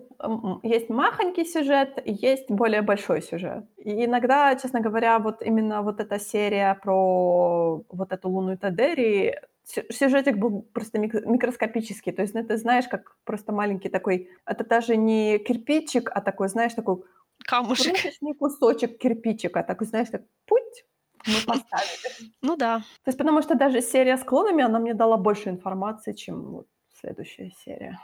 есть 0.63 0.89
махонький 0.89 1.45
сюжет, 1.45 2.01
и 2.05 2.13
есть 2.13 2.49
более 2.49 2.83
большой 2.83 3.23
сюжет. 3.23 3.65
И 3.79 4.05
иногда, 4.05 4.55
честно 4.55 4.81
говоря, 4.81 5.19
вот 5.19 5.43
именно 5.43 5.83
вот 5.83 5.99
эта 5.99 6.21
серия 6.21 6.79
про 6.81 7.83
вот 7.89 8.13
эту 8.13 8.29
лунную 8.29 8.57
Тадери, 8.57 9.41
сю- 9.65 9.93
сюжетик 9.93 10.37
был 10.37 10.63
просто 10.73 10.99
мик- 11.01 11.27
микроскопический. 11.27 12.13
То 12.13 12.23
есть, 12.23 12.35
ну, 12.35 12.45
ты 12.45 12.57
знаешь, 12.57 12.87
как 12.87 13.17
просто 13.25 13.51
маленький 13.53 13.89
такой, 13.89 14.29
это 14.47 14.65
даже 14.65 14.97
не 14.97 15.39
кирпичик, 15.39 16.09
а 16.15 16.21
такой, 16.21 16.49
знаешь, 16.49 16.75
такой 16.75 17.03
Камушек. 17.51 17.93
крошечный 17.93 18.35
кусочек 18.35 18.98
кирпичика, 18.98 19.64
такой, 19.64 19.86
знаешь, 19.89 20.09
так 20.09 20.22
путь, 20.47 20.85
мы 21.27 21.35
поставили. 21.47 22.31
Ну 22.43 22.56
да. 22.56 22.78
То 22.78 23.09
есть, 23.09 23.18
потому 23.18 23.43
что 23.43 23.56
даже 23.56 23.82
серия 23.82 24.16
с 24.16 24.22
клонами, 24.22 24.62
она 24.62 24.78
мне 24.78 24.94
дала 24.94 25.16
больше 25.16 25.48
информации, 25.48 26.12
чем 26.12 26.43
вот 26.52 26.66
следующая 27.01 27.51
серия. 27.64 27.98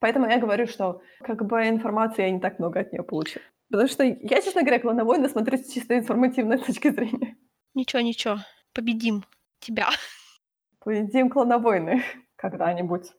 Поэтому 0.00 0.28
я 0.28 0.38
говорю, 0.38 0.66
что 0.66 1.02
как 1.20 1.46
бы 1.46 1.68
информации 1.68 2.22
я 2.22 2.30
не 2.30 2.40
так 2.40 2.58
много 2.58 2.80
от 2.80 2.92
нее 2.92 3.02
получила. 3.02 3.44
Потому 3.70 3.88
что 3.88 4.02
я, 4.02 4.40
честно 4.42 4.62
говоря, 4.62 4.80
«Клоновойны» 4.80 5.28
смотрю 5.28 5.56
с 5.56 5.72
чисто 5.72 5.96
информативной 5.96 6.58
точки 6.66 6.90
зрения. 6.90 7.36
Ничего, 7.74 8.02
ничего. 8.02 8.38
Победим 8.74 9.24
тебя. 9.60 9.88
Победим 10.84 11.30
«Клоновойны» 11.30 12.02
когда-нибудь. 12.36 13.12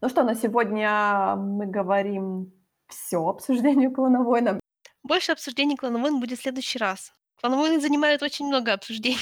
Ну 0.00 0.08
что, 0.08 0.22
на 0.22 0.34
сегодня 0.34 1.36
мы 1.36 1.66
говорим 1.66 2.52
все 2.88 3.26
обсуждению 3.26 3.92
«Клоновойна». 3.92 4.61
Больше 5.02 5.32
обсуждений 5.32 5.76
клановойн 5.76 6.20
будет 6.20 6.38
в 6.38 6.42
следующий 6.42 6.78
раз. 6.78 7.12
Клановойны 7.40 7.80
занимают 7.80 8.22
очень 8.22 8.46
много 8.46 8.72
обсуждений. 8.72 9.18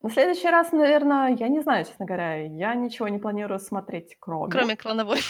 На 0.00 0.10
следующий 0.10 0.48
раз, 0.48 0.72
наверное, 0.72 1.36
я 1.36 1.48
не 1.48 1.60
знаю, 1.60 1.84
честно 1.84 2.06
говоря, 2.06 2.46
я 2.46 2.74
ничего 2.74 3.08
не 3.08 3.18
планирую 3.18 3.60
смотреть, 3.60 4.16
кроме... 4.18 4.50
Кроме 4.50 4.76
клановойн. 4.76 5.22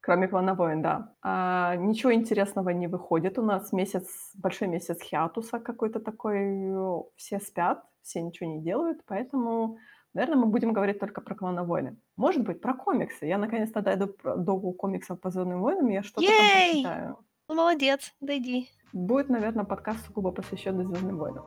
Кроме 0.00 0.26
«Клана 0.26 0.54
войн», 0.54 0.80
да. 0.80 1.14
А, 1.22 1.76
ничего 1.76 2.14
интересного 2.14 2.70
не 2.70 2.86
выходит. 2.86 3.38
У 3.38 3.42
нас 3.42 3.72
месяц, 3.72 4.30
большой 4.34 4.68
месяц 4.68 5.02
хиатуса 5.02 5.58
какой-то 5.58 6.00
такой. 6.00 6.72
Все 7.16 7.40
спят, 7.40 7.84
все 8.02 8.22
ничего 8.22 8.48
не 8.48 8.62
делают, 8.62 9.04
поэтому, 9.04 9.76
наверное, 10.14 10.38
мы 10.38 10.46
будем 10.46 10.72
говорить 10.72 10.98
только 10.98 11.20
про 11.20 11.34
«Клана 11.34 11.64
войны». 11.64 11.98
Может 12.16 12.42
быть, 12.42 12.62
про 12.62 12.72
комиксы. 12.74 13.26
Я 13.26 13.36
наконец-то 13.36 13.82
дойду 13.82 14.16
до 14.24 14.72
комиксов 14.72 15.20
по 15.20 15.30
«Звездным 15.30 15.60
войнам», 15.60 15.88
я 15.88 16.02
что-то 16.02 16.26
там 16.26 16.36
прочитаю. 16.36 17.18
Ну, 17.48 17.54
молодец, 17.54 18.14
дойди. 18.20 18.70
Будет, 18.92 19.28
наверное, 19.28 19.64
подкаст 19.64 20.06
сугубо 20.06 20.30
посвященный 20.32 20.84
«Звездным 20.84 21.18
войнам». 21.18 21.44